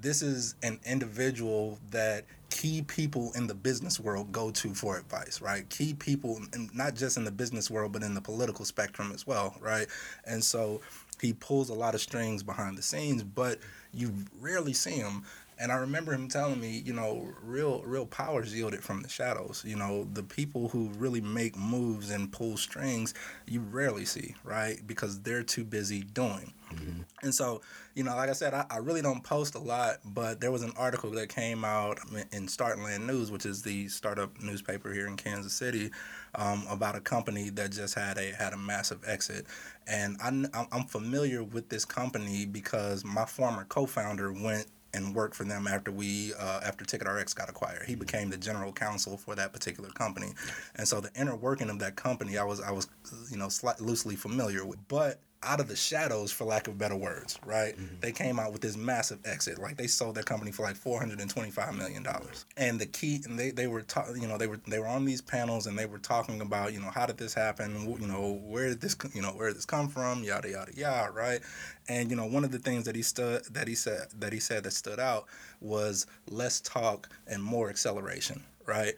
this 0.00 0.22
is 0.22 0.54
an 0.62 0.78
individual 0.84 1.78
that 1.90 2.24
key 2.50 2.82
people 2.82 3.32
in 3.34 3.46
the 3.46 3.54
business 3.54 3.98
world 3.98 4.30
go 4.30 4.50
to 4.50 4.72
for 4.74 4.96
advice, 4.96 5.40
right? 5.40 5.68
Key 5.70 5.94
people, 5.94 6.40
not 6.72 6.94
just 6.94 7.16
in 7.16 7.24
the 7.24 7.30
business 7.30 7.68
world, 7.70 7.92
but 7.92 8.02
in 8.02 8.14
the 8.14 8.20
political 8.20 8.64
spectrum 8.64 9.10
as 9.12 9.26
well, 9.26 9.56
right? 9.60 9.88
And 10.24 10.42
so 10.42 10.80
he 11.24 11.32
pulls 11.32 11.70
a 11.70 11.74
lot 11.74 11.94
of 11.94 12.00
strings 12.00 12.42
behind 12.42 12.76
the 12.76 12.82
scenes, 12.82 13.22
but 13.22 13.58
you 13.92 14.12
rarely 14.40 14.74
see 14.74 14.96
him. 14.96 15.24
And 15.58 15.70
I 15.70 15.76
remember 15.76 16.12
him 16.12 16.28
telling 16.28 16.60
me, 16.60 16.82
you 16.84 16.92
know, 16.92 17.28
real 17.42 17.80
real 17.84 18.06
power 18.06 18.42
is 18.42 18.54
yielded 18.54 18.82
from 18.82 19.02
the 19.02 19.08
shadows. 19.08 19.62
You 19.64 19.76
know, 19.76 20.06
the 20.12 20.24
people 20.24 20.68
who 20.68 20.88
really 20.98 21.20
make 21.20 21.56
moves 21.56 22.10
and 22.10 22.30
pull 22.30 22.56
strings, 22.56 23.14
you 23.46 23.60
rarely 23.60 24.04
see, 24.04 24.34
right? 24.42 24.84
Because 24.84 25.20
they're 25.20 25.44
too 25.44 25.64
busy 25.64 26.02
doing. 26.02 26.52
Mm-hmm. 26.74 27.02
And 27.22 27.34
so, 27.34 27.62
you 27.94 28.02
know, 28.02 28.16
like 28.16 28.28
I 28.28 28.32
said, 28.32 28.52
I, 28.52 28.66
I, 28.68 28.78
really 28.78 29.00
don't 29.00 29.22
post 29.22 29.54
a 29.54 29.60
lot, 29.60 29.98
but 30.04 30.40
there 30.40 30.50
was 30.50 30.62
an 30.62 30.72
article 30.76 31.10
that 31.12 31.28
came 31.28 31.64
out 31.64 32.00
in 32.32 32.48
Startland 32.48 33.06
News, 33.06 33.30
which 33.30 33.46
is 33.46 33.62
the 33.62 33.86
startup 33.88 34.42
newspaper 34.42 34.92
here 34.92 35.06
in 35.06 35.16
Kansas 35.16 35.52
City, 35.52 35.90
um, 36.34 36.66
about 36.68 36.96
a 36.96 37.00
company 37.00 37.50
that 37.50 37.72
just 37.72 37.94
had 37.94 38.18
a 38.18 38.32
had 38.32 38.52
a 38.52 38.56
massive 38.56 39.00
exit. 39.06 39.46
And 39.86 40.16
I'm, 40.22 40.48
I'm 40.72 40.84
familiar 40.84 41.42
with 41.42 41.68
this 41.68 41.84
company 41.84 42.46
because 42.46 43.04
my 43.04 43.26
former 43.26 43.64
co-founder 43.64 44.32
went 44.32 44.66
and 44.94 45.14
worked 45.14 45.34
for 45.34 45.44
them 45.44 45.66
after 45.66 45.90
we 45.90 46.32
uh, 46.34 46.60
after 46.64 46.84
TicketRx 46.84 47.34
got 47.34 47.50
acquired. 47.50 47.86
He 47.86 47.94
became 47.94 48.30
the 48.30 48.36
general 48.36 48.72
counsel 48.72 49.16
for 49.16 49.34
that 49.34 49.52
particular 49.52 49.90
company, 49.90 50.32
and 50.76 50.86
so 50.86 51.00
the 51.00 51.10
inner 51.18 51.36
working 51.36 51.68
of 51.68 51.78
that 51.80 51.96
company, 51.96 52.38
I 52.38 52.44
was 52.44 52.60
I 52.60 52.70
was 52.70 52.88
you 53.30 53.36
know 53.36 53.48
slightly 53.48 53.86
loosely 53.86 54.16
familiar 54.16 54.64
with. 54.64 54.78
But 54.88 55.20
out 55.44 55.60
of 55.60 55.68
the 55.68 55.76
shadows, 55.76 56.32
for 56.32 56.44
lack 56.44 56.68
of 56.68 56.78
better 56.78 56.96
words, 56.96 57.38
right? 57.44 57.76
Mm-hmm. 57.76 58.00
They 58.00 58.12
came 58.12 58.38
out 58.38 58.52
with 58.52 58.60
this 58.60 58.76
massive 58.76 59.18
exit. 59.24 59.58
Like 59.58 59.76
they 59.76 59.86
sold 59.86 60.14
their 60.14 60.24
company 60.24 60.50
for 60.50 60.62
like 60.62 60.76
four 60.76 60.98
hundred 60.98 61.20
and 61.20 61.30
twenty-five 61.30 61.74
million 61.76 62.02
dollars. 62.02 62.46
And 62.56 62.80
the 62.80 62.86
key, 62.86 63.20
and 63.24 63.38
they 63.38 63.50
they 63.50 63.66
were, 63.66 63.82
ta- 63.82 64.06
you 64.14 64.26
know, 64.26 64.38
they 64.38 64.46
were 64.46 64.60
they 64.66 64.78
were 64.78 64.86
on 64.86 65.04
these 65.04 65.20
panels 65.20 65.66
and 65.66 65.78
they 65.78 65.86
were 65.86 65.98
talking 65.98 66.40
about, 66.40 66.72
you 66.72 66.80
know, 66.80 66.90
how 66.90 67.06
did 67.06 67.18
this 67.18 67.34
happen? 67.34 67.96
You 68.00 68.06
know, 68.06 68.40
where 68.44 68.68
did 68.68 68.80
this, 68.80 68.96
you 69.12 69.22
know, 69.22 69.30
where 69.30 69.48
did 69.48 69.56
this 69.56 69.66
come 69.66 69.88
from? 69.88 70.24
Yada 70.24 70.50
yada 70.50 70.72
yada, 70.74 71.12
right? 71.12 71.40
And 71.88 72.10
you 72.10 72.16
know, 72.16 72.26
one 72.26 72.44
of 72.44 72.50
the 72.50 72.58
things 72.58 72.84
that 72.84 72.96
he 72.96 73.02
stood 73.02 73.44
that 73.52 73.68
he 73.68 73.74
said 73.74 74.08
that 74.18 74.32
he 74.32 74.40
said 74.40 74.64
that 74.64 74.72
stood 74.72 74.98
out 74.98 75.26
was 75.60 76.06
less 76.28 76.60
talk 76.60 77.08
and 77.26 77.42
more 77.42 77.68
acceleration, 77.68 78.42
right? 78.66 78.94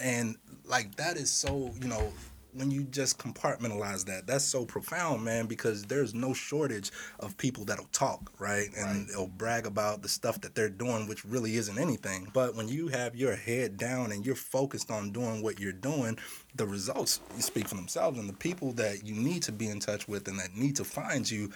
And 0.00 0.36
like 0.64 0.94
that 0.96 1.16
is 1.16 1.30
so, 1.30 1.72
you 1.80 1.88
know, 1.88 2.12
when 2.52 2.70
you 2.70 2.84
just 2.84 3.18
compartmentalize 3.18 4.04
that, 4.06 4.26
that's 4.26 4.44
so 4.44 4.64
profound, 4.64 5.24
man, 5.24 5.46
because 5.46 5.84
there's 5.84 6.14
no 6.14 6.32
shortage 6.32 6.90
of 7.18 7.36
people 7.36 7.64
that'll 7.64 7.88
talk, 7.92 8.32
right? 8.38 8.68
And 8.76 8.86
right. 8.86 9.06
they'll 9.08 9.26
brag 9.26 9.66
about 9.66 10.02
the 10.02 10.08
stuff 10.08 10.40
that 10.42 10.54
they're 10.54 10.68
doing, 10.68 11.06
which 11.08 11.24
really 11.24 11.56
isn't 11.56 11.78
anything. 11.78 12.28
But 12.32 12.56
when 12.56 12.68
you 12.68 12.88
have 12.88 13.14
your 13.16 13.36
head 13.36 13.76
down 13.76 14.12
and 14.12 14.24
you're 14.24 14.34
focused 14.34 14.90
on 14.90 15.12
doing 15.12 15.42
what 15.42 15.60
you're 15.60 15.72
doing, 15.72 16.18
the 16.54 16.66
results 16.66 17.20
speak 17.38 17.68
for 17.68 17.76
themselves. 17.76 18.18
And 18.18 18.28
the 18.28 18.34
people 18.34 18.72
that 18.72 19.06
you 19.06 19.14
need 19.14 19.42
to 19.44 19.52
be 19.52 19.68
in 19.68 19.80
touch 19.80 20.08
with 20.08 20.28
and 20.28 20.38
that 20.38 20.56
need 20.56 20.76
to 20.76 20.84
find 20.84 21.30
you 21.30 21.50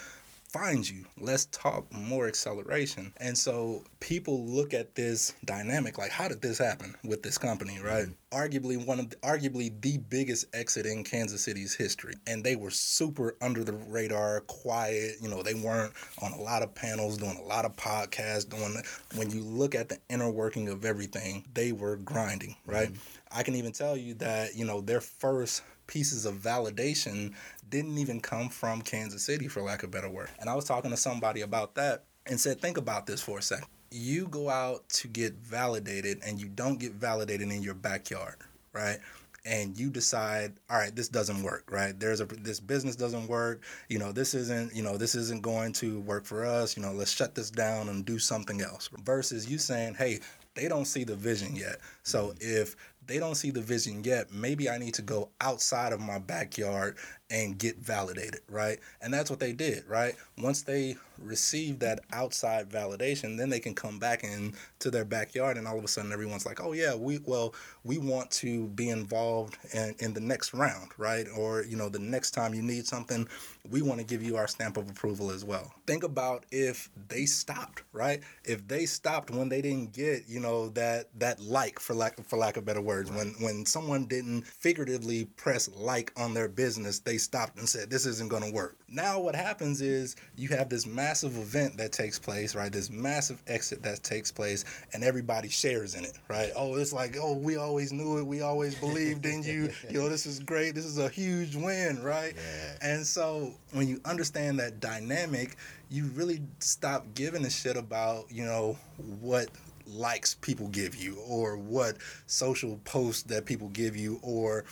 find 0.54 0.88
you. 0.88 1.04
Let's 1.20 1.46
talk 1.46 1.92
more 1.92 2.28
acceleration. 2.28 3.12
And 3.16 3.36
so 3.36 3.82
people 3.98 4.46
look 4.46 4.72
at 4.72 4.94
this 4.94 5.34
dynamic 5.44 5.98
like, 5.98 6.12
how 6.12 6.28
did 6.28 6.40
this 6.40 6.58
happen 6.58 6.94
with 7.02 7.24
this 7.24 7.36
company, 7.36 7.80
right? 7.82 8.04
Mm-hmm. 8.04 8.38
Arguably 8.38 8.86
one 8.86 9.00
of 9.00 9.10
the, 9.10 9.16
arguably 9.16 9.80
the 9.80 9.98
biggest 9.98 10.46
exit 10.54 10.86
in 10.86 11.02
Kansas 11.02 11.42
City's 11.42 11.74
history, 11.74 12.14
and 12.26 12.42
they 12.44 12.54
were 12.56 12.70
super 12.70 13.36
under 13.40 13.64
the 13.64 13.72
radar, 13.72 14.40
quiet. 14.42 15.16
You 15.20 15.28
know, 15.28 15.42
they 15.42 15.54
weren't 15.54 15.92
on 16.22 16.32
a 16.32 16.40
lot 16.40 16.62
of 16.62 16.74
panels, 16.74 17.16
doing 17.18 17.36
a 17.36 17.46
lot 17.46 17.64
of 17.64 17.76
podcasts. 17.76 18.48
Doing 18.48 18.76
when 19.16 19.30
you 19.30 19.40
look 19.40 19.74
at 19.74 19.88
the 19.88 19.98
inner 20.08 20.30
working 20.30 20.68
of 20.68 20.84
everything, 20.84 21.44
they 21.54 21.70
were 21.72 21.96
grinding, 21.96 22.56
right? 22.66 22.88
Mm-hmm. 22.88 23.38
I 23.38 23.42
can 23.42 23.54
even 23.54 23.72
tell 23.72 23.96
you 23.96 24.14
that 24.14 24.56
you 24.56 24.64
know 24.64 24.80
their 24.80 25.00
first 25.00 25.62
pieces 25.86 26.26
of 26.26 26.36
validation 26.36 27.32
didn't 27.70 27.98
even 27.98 28.20
come 28.20 28.48
from 28.48 28.82
Kansas 28.82 29.22
City, 29.22 29.48
for 29.48 29.62
lack 29.62 29.82
of 29.82 29.90
a 29.90 29.92
better 29.92 30.08
word. 30.08 30.30
And 30.38 30.48
I 30.48 30.54
was 30.54 30.64
talking 30.64 30.90
to 30.90 30.96
somebody 30.96 31.40
about 31.40 31.74
that 31.74 32.04
and 32.26 32.38
said, 32.38 32.60
think 32.60 32.76
about 32.76 33.06
this 33.06 33.20
for 33.20 33.38
a 33.38 33.42
second. 33.42 33.68
You 33.90 34.26
go 34.26 34.48
out 34.48 34.88
to 34.90 35.08
get 35.08 35.34
validated 35.34 36.20
and 36.26 36.40
you 36.40 36.48
don't 36.48 36.78
get 36.78 36.92
validated 36.92 37.50
in 37.50 37.62
your 37.62 37.74
backyard, 37.74 38.36
right? 38.72 38.98
and 39.44 39.78
you 39.78 39.90
decide 39.90 40.52
all 40.70 40.78
right 40.78 40.96
this 40.96 41.08
doesn't 41.08 41.42
work 41.42 41.70
right 41.70 41.98
there's 42.00 42.20
a 42.20 42.24
this 42.24 42.60
business 42.60 42.96
doesn't 42.96 43.26
work 43.26 43.62
you 43.88 43.98
know 43.98 44.12
this 44.12 44.34
isn't 44.34 44.74
you 44.74 44.82
know 44.82 44.96
this 44.96 45.14
isn't 45.14 45.42
going 45.42 45.72
to 45.72 46.00
work 46.00 46.24
for 46.24 46.44
us 46.44 46.76
you 46.76 46.82
know 46.82 46.92
let's 46.92 47.12
shut 47.12 47.34
this 47.34 47.50
down 47.50 47.88
and 47.88 48.04
do 48.04 48.18
something 48.18 48.60
else 48.60 48.88
versus 49.04 49.50
you 49.50 49.58
saying 49.58 49.94
hey 49.94 50.18
they 50.54 50.68
don't 50.68 50.86
see 50.86 51.04
the 51.04 51.16
vision 51.16 51.54
yet 51.54 51.78
so 52.02 52.28
mm-hmm. 52.28 52.62
if 52.62 52.76
they 53.06 53.18
don't 53.18 53.34
see 53.34 53.50
the 53.50 53.60
vision 53.60 54.02
yet. 54.04 54.32
Maybe 54.32 54.68
I 54.68 54.78
need 54.78 54.94
to 54.94 55.02
go 55.02 55.30
outside 55.40 55.92
of 55.92 56.00
my 56.00 56.18
backyard 56.18 56.96
and 57.30 57.58
get 57.58 57.78
validated, 57.78 58.40
right? 58.48 58.78
And 59.00 59.12
that's 59.12 59.30
what 59.30 59.40
they 59.40 59.52
did, 59.52 59.84
right? 59.88 60.14
Once 60.38 60.62
they 60.62 60.96
receive 61.18 61.78
that 61.78 62.00
outside 62.12 62.68
validation, 62.68 63.36
then 63.38 63.48
they 63.48 63.60
can 63.60 63.74
come 63.74 63.98
back 63.98 64.24
into 64.24 64.90
their 64.90 65.04
backyard 65.04 65.56
and 65.56 65.66
all 65.66 65.78
of 65.78 65.84
a 65.84 65.88
sudden 65.88 66.12
everyone's 66.12 66.44
like, 66.46 66.62
"Oh 66.62 66.72
yeah, 66.72 66.94
we 66.94 67.18
well, 67.24 67.54
we 67.84 67.98
want 67.98 68.30
to 68.32 68.66
be 68.68 68.90
involved 68.90 69.56
in, 69.72 69.94
in 70.00 70.14
the 70.14 70.20
next 70.20 70.52
round, 70.54 70.90
right? 70.98 71.26
Or, 71.36 71.62
you 71.62 71.76
know, 71.76 71.88
the 71.88 71.98
next 71.98 72.32
time 72.32 72.54
you 72.54 72.62
need 72.62 72.86
something, 72.86 73.28
we 73.70 73.80
want 73.82 74.00
to 74.00 74.06
give 74.06 74.22
you 74.22 74.36
our 74.36 74.46
stamp 74.48 74.76
of 74.76 74.90
approval 74.90 75.30
as 75.30 75.44
well." 75.44 75.72
Think 75.86 76.02
about 76.04 76.44
if 76.50 76.90
they 77.08 77.26
stopped, 77.26 77.82
right? 77.92 78.20
If 78.44 78.66
they 78.68 78.86
stopped 78.86 79.30
when 79.30 79.48
they 79.48 79.62
didn't 79.62 79.92
get, 79.92 80.28
you 80.28 80.40
know, 80.40 80.68
that 80.70 81.08
that 81.18 81.40
like 81.40 81.78
for 81.78 81.94
lack 81.94 82.22
for 82.24 82.36
lack 82.36 82.56
of 82.56 82.64
better 82.64 82.80
words, 82.80 83.10
when 83.10 83.34
when 83.40 83.66
someone 83.66 84.06
didn't 84.06 84.46
figuratively 84.46 85.26
press 85.36 85.68
like 85.74 86.12
on 86.16 86.34
their 86.34 86.48
business, 86.48 86.98
they 87.00 87.13
stopped 87.18 87.58
and 87.58 87.68
said, 87.68 87.90
"This 87.90 88.06
isn't 88.06 88.28
going 88.28 88.42
to 88.42 88.52
work." 88.52 88.76
Now 88.88 89.18
what 89.20 89.34
happens 89.34 89.80
is 89.80 90.16
you 90.36 90.48
have 90.50 90.68
this 90.68 90.86
massive 90.86 91.36
event 91.36 91.76
that 91.78 91.92
takes 91.92 92.18
place, 92.18 92.54
right? 92.54 92.72
This 92.72 92.90
massive 92.90 93.42
exit 93.46 93.82
that 93.82 94.02
takes 94.02 94.30
place, 94.30 94.64
and 94.92 95.02
everybody 95.02 95.48
shares 95.48 95.94
in 95.94 96.04
it, 96.04 96.18
right? 96.28 96.50
Oh, 96.56 96.76
it's 96.76 96.92
like, 96.92 97.16
oh, 97.20 97.34
we 97.34 97.56
always 97.56 97.92
knew 97.92 98.18
it. 98.18 98.26
We 98.26 98.40
always 98.42 98.74
believed 98.74 99.26
in 99.26 99.42
you. 99.42 99.70
You 99.90 100.00
know, 100.00 100.08
this 100.08 100.26
is 100.26 100.40
great. 100.40 100.74
This 100.74 100.86
is 100.86 100.98
a 100.98 101.08
huge 101.08 101.54
win, 101.54 102.02
right? 102.02 102.34
Yeah. 102.34 102.94
And 102.94 103.06
so 103.06 103.54
when 103.72 103.86
you 103.86 104.00
understand 104.04 104.58
that 104.58 104.80
dynamic, 104.80 105.56
you 105.90 106.06
really 106.14 106.40
stop 106.58 107.06
giving 107.14 107.44
a 107.44 107.50
shit 107.50 107.76
about, 107.76 108.24
you 108.30 108.44
know, 108.44 108.76
what 109.20 109.48
likes 109.86 110.34
people 110.34 110.68
give 110.68 110.94
you 110.94 111.18
or 111.28 111.56
what 111.56 111.96
social 112.26 112.80
posts 112.84 113.22
that 113.24 113.44
people 113.44 113.68
give 113.68 113.96
you 113.96 114.18
or 114.22 114.64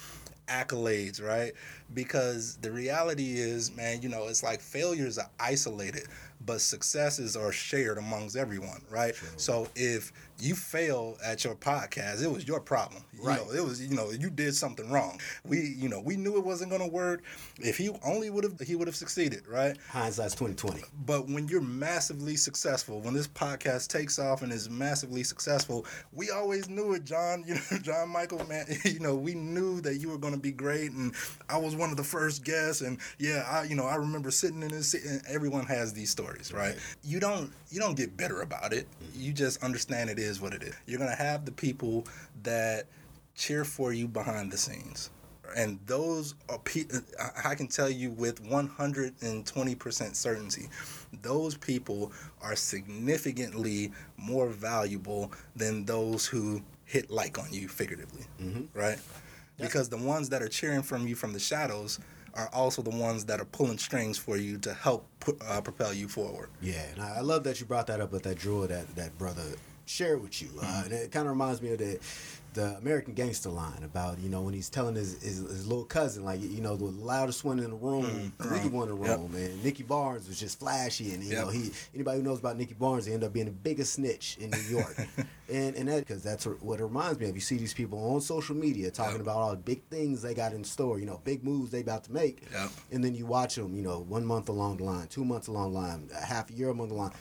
accolades, 0.53 1.23
right? 1.23 1.53
Because 1.95 2.57
the 2.57 2.71
reality 2.71 3.35
is, 3.35 3.75
man, 3.75 4.03
you 4.03 4.09
know, 4.09 4.27
it's 4.29 4.43
like 4.43 4.61
failures 4.61 5.19
are 5.19 5.31
isolated, 5.41 6.07
but 6.45 6.61
successes 6.61 7.37
are 7.37 7.53
shared 7.53 7.99
amongst 7.99 8.37
everyone, 8.37 8.83
right? 8.91 9.15
Sure. 9.15 9.29
So 9.37 9.69
if 9.75 10.13
you 10.43 10.55
fail 10.55 11.17
at 11.25 11.45
your 11.45 11.55
podcast, 11.55 12.23
it 12.23 12.31
was 12.31 12.47
your 12.47 12.61
problem. 12.61 13.05
Right. 13.23 13.39
You 13.39 13.47
know, 13.47 13.53
it 13.53 13.65
was 13.65 13.81
you 13.81 13.95
know 13.95 14.11
you 14.11 14.31
did 14.31 14.55
something 14.55 14.91
wrong. 14.91 15.21
We 15.45 15.61
you 15.79 15.89
know 15.89 16.01
we 16.01 16.17
knew 16.17 16.37
it 16.37 16.45
wasn't 16.45 16.71
going 16.71 16.83
to 16.83 16.89
work. 16.89 17.23
If 17.59 17.77
he 17.77 17.91
only 18.05 18.31
would 18.31 18.43
have 18.43 18.59
he 18.61 18.75
would 18.75 18.89
have 18.89 18.97
succeeded, 18.97 19.47
right? 19.47 19.77
Hindsight's 19.89 20.35
twenty 20.35 20.55
twenty. 20.55 20.83
But 21.07 21.29
when 21.29 21.47
you're 21.47 21.61
massively 21.61 22.37
successful, 22.37 23.01
when 23.01 23.15
this 23.15 23.29
podcast 23.29 23.89
takes 23.89 24.19
off 24.19 24.43
and 24.43 24.53
is 24.53 24.69
massively 24.69 25.23
successful, 25.23 25.87
we 26.13 26.31
always 26.31 26.69
knew 26.69 26.95
it, 26.95 27.05
John. 27.05 27.45
You 27.47 27.55
know, 27.55 27.79
John 27.83 28.09
Michael, 28.09 28.45
man. 28.49 28.67
You 28.85 28.99
know, 28.99 29.15
we 29.15 29.35
knew 29.35 29.81
that 29.83 29.97
you 29.97 30.11
were 30.11 30.19
going 30.19 30.35
to 30.35 30.41
be 30.41 30.51
great, 30.51 30.91
and 30.91 31.15
I 31.49 31.57
was 31.57 31.75
one 31.77 31.91
of 31.91 31.97
the 31.97 32.05
first 32.05 32.45
guests, 32.45 32.83
and 32.83 32.99
yeah, 33.19 33.45
I 33.49 33.63
you 33.65 33.77
know 33.77 33.87
I 33.87 33.95
remember 33.97 34.31
sitting 34.31 34.63
in 34.63 34.69
this. 34.69 34.95
And 34.95 35.23
everyone 35.29 35.67
has 35.67 35.93
these 35.93 36.11
stories, 36.11 36.32
right? 36.53 36.69
right? 36.71 36.79
You 37.03 37.21
don't 37.21 37.53
you 37.71 37.81
don't 37.81 37.97
get 37.97 38.17
bitter 38.17 38.43
about 38.43 38.73
it. 38.73 38.87
You 39.15 39.33
just 39.33 39.63
understand 39.63 40.11
it 40.11 40.19
is 40.19 40.41
what 40.41 40.55
it 40.55 40.63
is. 40.63 40.75
You're 40.87 40.99
gonna 40.99 41.15
have 41.15 41.45
the 41.45 41.53
people 41.53 42.07
that 42.43 42.87
cheer 43.35 43.65
for 43.65 43.93
you 43.93 44.09
behind 44.09 44.53
the 44.53 44.59
scenes. 44.59 45.11
And 45.57 45.79
those 45.87 46.35
are, 46.49 46.59
I 47.45 47.55
can 47.55 47.69
tell 47.69 47.91
you 47.91 48.11
with 48.11 48.43
120% 48.43 50.17
certainty, 50.17 50.69
those 51.21 51.57
people 51.57 52.13
are 52.41 52.57
significantly 52.57 53.93
more 54.17 54.49
valuable 54.49 55.33
than 55.55 55.85
those 55.85 56.27
who 56.27 56.63
hit 56.85 57.11
like 57.11 57.39
on 57.39 57.53
you 57.53 57.69
figuratively, 57.69 58.25
mm-hmm. 58.41 58.79
right? 58.79 58.99
Because 59.59 59.89
the 59.89 59.97
ones 59.97 60.29
that 60.31 60.43
are 60.43 60.49
cheering 60.49 60.83
from 60.83 61.07
you 61.07 61.15
from 61.15 61.33
the 61.33 61.39
shadows 61.39 61.99
are 62.35 62.49
also 62.53 62.83
the 62.83 62.91
ones 62.91 63.25
that 63.27 63.41
are 63.41 63.45
pulling 63.45 63.79
strings 63.79 64.19
for 64.19 64.37
you 64.37 64.59
to 64.59 64.73
help 64.75 65.07
uh, 65.47 65.61
propel 65.61 65.93
you 65.93 66.09
forward. 66.09 66.49
Yeah, 66.61 66.85
and 66.93 67.03
I 67.03 67.21
love 67.21 67.45
that 67.45 67.61
you 67.61 67.67
brought 67.67 67.87
that 67.89 68.01
up 68.01 68.13
with 68.13 68.23
that 68.25 68.39
drawer 68.39 68.67
that 68.67 68.95
that 68.97 69.17
brother 69.19 69.45
shared 69.87 70.23
with 70.23 70.41
you. 70.41 70.49
Uh, 70.61 70.65
mm-hmm. 70.65 70.85
and 70.85 70.93
it 70.93 71.13
kind 71.13 71.27
of 71.27 71.31
reminds 71.31 71.61
me 71.61 71.73
of 71.73 71.79
the 71.79 71.99
the 72.55 72.77
American 72.77 73.15
Gangster 73.15 73.49
line 73.49 73.83
about 73.83 74.19
you 74.19 74.29
know 74.29 74.43
when 74.43 74.53
he's 74.53 74.69
telling 74.69 74.95
his, 74.95 75.23
his, 75.23 75.39
his 75.39 75.67
little 75.67 75.85
cousin 75.85 76.25
like 76.25 76.41
you 76.43 76.61
know 76.61 76.77
the 76.77 76.85
loudest 76.85 77.45
one 77.45 77.59
in 77.59 77.71
the 77.71 77.77
room, 77.77 78.33
mm, 78.39 78.71
one 78.71 78.89
in 78.89 78.95
the 78.95 78.95
room, 78.95 79.33
yep. 79.35 79.51
and 79.51 79.65
Nicky 79.65 79.83
Barnes 79.83 80.29
was 80.29 80.39
just 80.39 80.59
flashy, 80.59 81.15
and 81.15 81.23
you 81.23 81.33
yep. 81.33 81.45
know 81.45 81.51
he 81.51 81.71
anybody 81.95 82.19
who 82.19 82.25
knows 82.25 82.41
about 82.41 82.57
Nicky 82.57 82.75
Barnes, 82.75 83.07
he 83.07 83.13
ended 83.13 83.27
up 83.27 83.33
being 83.33 83.47
the 83.47 83.53
biggest 83.53 83.95
snitch 83.95 84.37
in 84.39 84.51
New 84.51 84.79
York. 84.79 84.97
And 85.53 85.77
and 85.77 85.89
that 85.89 86.01
because 86.07 86.23
that's 86.23 86.45
what 86.47 86.81
it 86.81 86.83
reminds 86.85 87.21
me 87.21 87.29
of. 87.29 87.35
You 87.35 87.41
see 87.43 87.59
these 87.59 87.75
people 87.75 87.99
on 88.15 88.21
social 88.23 88.57
media 88.57 88.91
talking 88.91 89.13
Yep. 89.17 89.21
about 89.21 89.37
all 89.37 89.51
the 89.51 89.57
big 89.59 89.83
things 89.91 90.23
they 90.23 90.33
got 90.35 90.53
in 90.55 90.65
store. 90.65 90.99
You 90.99 91.05
know, 91.07 91.21
big 91.25 91.45
moves 91.45 91.71
they 91.71 91.81
about 91.81 92.05
to 92.05 92.13
make. 92.13 92.45
Yep. 92.53 92.71
And 92.91 93.05
then 93.05 93.15
you 93.15 93.27
watch 93.27 93.57
them. 93.57 93.77
You 93.77 93.83
know, 93.83 94.01
one 94.01 94.25
month 94.25 94.49
along 94.49 94.79
the 94.79 94.85
line, 94.85 95.09
two 95.09 95.25
months 95.25 95.49
along 95.49 95.73
the 95.75 95.79
line, 95.79 96.09
a 96.17 96.25
half 96.25 96.49
a 96.51 96.55
year 96.55 96.69
along 96.71 96.89
the 96.89 96.95
line. 96.95 97.13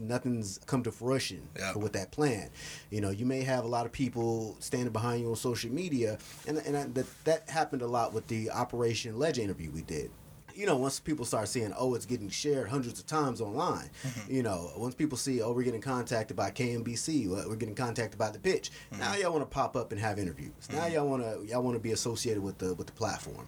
Nothing's 0.00 0.58
come 0.66 0.82
to 0.82 0.92
fruition 0.92 1.48
Yep. 1.58 1.76
with 1.76 1.92
that 1.94 2.10
plan. 2.10 2.50
You 2.90 3.00
know, 3.00 3.10
you 3.10 3.24
may 3.26 3.42
have 3.42 3.64
a 3.64 3.68
lot 3.68 3.86
of 3.86 3.92
people 3.92 4.56
standing 4.60 4.92
behind 4.92 5.22
you 5.22 5.30
on 5.30 5.36
social 5.36 5.70
media, 5.70 6.18
and 6.46 6.58
and 6.58 6.76
I, 6.76 6.84
that 6.84 7.06
that 7.24 7.48
happened 7.48 7.82
a 7.82 7.86
lot 7.86 8.12
with 8.12 8.26
the 8.26 8.50
Operation 8.50 9.18
Ledge 9.18 9.38
interview 9.38 9.70
we 9.70 9.82
did. 9.82 10.10
You 10.58 10.66
know, 10.66 10.76
once 10.76 10.98
people 10.98 11.24
start 11.24 11.46
seeing, 11.46 11.72
oh, 11.78 11.94
it's 11.94 12.04
getting 12.04 12.28
shared 12.28 12.68
hundreds 12.68 12.98
of 12.98 13.06
times 13.06 13.40
online. 13.40 13.90
Mm-hmm. 14.02 14.34
You 14.34 14.42
know, 14.42 14.72
once 14.76 14.96
people 14.96 15.16
see, 15.16 15.40
oh, 15.40 15.52
we're 15.52 15.62
getting 15.62 15.80
contacted 15.80 16.36
by 16.36 16.50
KMBC, 16.50 17.28
we're 17.28 17.54
getting 17.54 17.76
contacted 17.76 18.18
by 18.18 18.30
the 18.30 18.40
pitch. 18.40 18.72
Now 18.90 19.12
mm-hmm. 19.12 19.22
y'all 19.22 19.32
want 19.32 19.48
to 19.48 19.54
pop 19.54 19.76
up 19.76 19.92
and 19.92 20.00
have 20.00 20.18
interviews. 20.18 20.50
Now 20.72 20.80
mm-hmm. 20.80 20.94
y'all 20.94 21.08
want 21.08 21.22
to 21.22 21.46
y'all 21.46 21.62
want 21.62 21.76
to 21.76 21.80
be 21.80 21.92
associated 21.92 22.42
with 22.42 22.58
the 22.58 22.74
with 22.74 22.88
the 22.88 22.92
platform. 22.92 23.46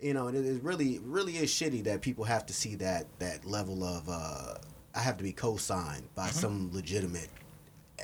You 0.00 0.14
know, 0.14 0.28
and 0.28 0.36
it, 0.36 0.46
it 0.46 0.62
really 0.62 0.98
really 1.04 1.36
is 1.36 1.50
shitty 1.50 1.84
that 1.84 2.00
people 2.00 2.24
have 2.24 2.46
to 2.46 2.54
see 2.54 2.74
that 2.76 3.06
that 3.18 3.44
level 3.44 3.84
of 3.84 4.08
uh, 4.08 4.54
I 4.94 5.00
have 5.00 5.18
to 5.18 5.24
be 5.24 5.32
co-signed 5.32 6.08
by 6.14 6.28
some 6.28 6.70
legitimate 6.72 7.28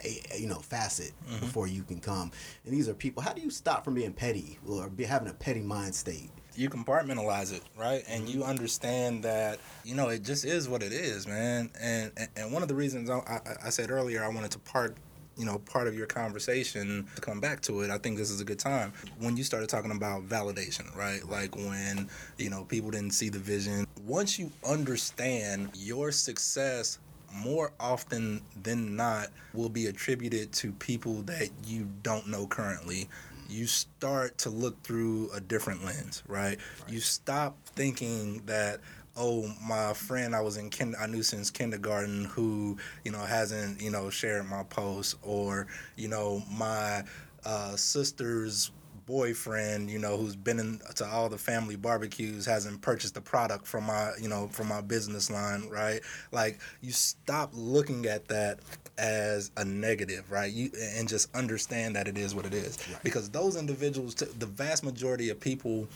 a, 0.04 0.20
a, 0.34 0.38
you 0.38 0.46
know 0.46 0.58
facet 0.58 1.12
before 1.40 1.66
you 1.66 1.84
can 1.84 2.00
come. 2.00 2.30
And 2.66 2.74
these 2.74 2.86
are 2.86 2.94
people. 2.94 3.22
How 3.22 3.32
do 3.32 3.40
you 3.40 3.50
stop 3.50 3.82
from 3.82 3.94
being 3.94 4.12
petty 4.12 4.58
or 4.68 4.90
be 4.90 5.04
having 5.04 5.28
a 5.28 5.34
petty 5.34 5.62
mind 5.62 5.94
state? 5.94 6.30
You 6.56 6.68
compartmentalize 6.68 7.52
it 7.52 7.62
right? 7.76 8.04
And 8.08 8.26
mm-hmm. 8.26 8.38
you 8.38 8.44
understand 8.44 9.24
that 9.24 9.58
you 9.84 9.94
know 9.94 10.08
it 10.08 10.22
just 10.22 10.44
is 10.44 10.68
what 10.68 10.82
it 10.82 10.92
is 10.92 11.26
man. 11.26 11.70
And 11.80 12.12
and, 12.16 12.28
and 12.36 12.52
one 12.52 12.62
of 12.62 12.68
the 12.68 12.74
reasons 12.74 13.10
I, 13.10 13.18
I, 13.18 13.66
I 13.66 13.70
said 13.70 13.90
earlier 13.90 14.24
i 14.24 14.28
wanted 14.28 14.50
to 14.52 14.58
part 14.60 14.96
you 15.36 15.46
know 15.46 15.58
part 15.58 15.86
of 15.86 15.96
your 15.96 16.06
conversation 16.06 17.06
to 17.14 17.20
come 17.20 17.40
back 17.40 17.60
to 17.62 17.80
it 17.80 17.90
i 17.90 17.98
think 17.98 18.18
this 18.18 18.30
is 18.30 18.40
a 18.40 18.44
good 18.44 18.58
time. 18.58 18.92
When 19.18 19.36
you 19.36 19.44
started 19.44 19.68
talking 19.68 19.90
about 19.90 20.28
validation 20.28 20.94
right. 20.96 21.26
Like 21.28 21.56
when 21.56 22.08
you 22.38 22.50
know 22.50 22.64
people 22.64 22.90
didn't 22.90 23.12
see 23.12 23.28
the 23.28 23.38
vision. 23.38 23.86
Once 24.04 24.38
you 24.38 24.50
understand 24.68 25.70
your 25.74 26.12
success 26.12 26.98
more 27.34 27.72
often 27.80 28.42
than 28.62 28.94
not 28.94 29.28
will 29.54 29.68
be 29.68 29.86
attributed 29.86 30.52
to 30.52 30.72
people 30.72 31.22
that 31.22 31.48
you 31.64 31.88
don't 32.02 32.26
know 32.28 32.46
currently 32.46 33.08
you 33.48 33.66
start 33.66 34.38
to 34.38 34.50
look 34.50 34.82
through 34.82 35.30
a 35.34 35.40
different 35.40 35.84
lens 35.84 36.22
right, 36.26 36.58
you 36.88 37.00
stop 37.00 37.56
thinking 37.66 38.42
that 38.46 38.80
oh 39.14 39.46
my 39.62 39.92
friend 39.92 40.34
i 40.34 40.40
was 40.40 40.56
in 40.56 40.70
kin- 40.70 40.94
i 40.98 41.06
knew 41.06 41.22
since 41.22 41.50
kindergarten 41.50 42.24
who 42.24 42.78
you 43.04 43.12
know 43.12 43.18
hasn't 43.18 43.78
you 43.78 43.90
know 43.90 44.08
shared 44.08 44.46
my 44.46 44.62
post 44.64 45.16
or 45.22 45.66
you 45.96 46.08
know 46.08 46.42
my 46.50 47.02
uh, 47.44 47.76
sister's 47.76 48.70
boyfriend, 49.06 49.90
you 49.90 49.98
know, 49.98 50.16
who's 50.16 50.36
been 50.36 50.58
in 50.58 50.80
to 50.94 51.04
all 51.04 51.28
the 51.28 51.38
family 51.38 51.76
barbecues, 51.76 52.46
hasn't 52.46 52.80
purchased 52.80 53.16
a 53.16 53.20
product 53.20 53.66
from 53.66 53.84
my, 53.84 54.12
you 54.20 54.28
know, 54.28 54.48
from 54.48 54.68
my 54.68 54.80
business 54.80 55.30
line, 55.30 55.68
right? 55.68 56.00
Like 56.30 56.60
you 56.80 56.92
stop 56.92 57.50
looking 57.52 58.06
at 58.06 58.28
that 58.28 58.60
as 59.02 59.50
a 59.56 59.64
negative, 59.64 60.30
right? 60.30 60.50
You 60.50 60.70
and 60.96 61.08
just 61.08 61.34
understand 61.34 61.96
that 61.96 62.08
it 62.08 62.16
is 62.16 62.34
what 62.34 62.46
it 62.46 62.54
is, 62.54 62.78
because 63.02 63.28
those 63.28 63.56
individuals, 63.56 64.14
the 64.14 64.46
vast 64.46 64.84
majority 64.84 65.28
of 65.28 65.38
people 65.40 65.88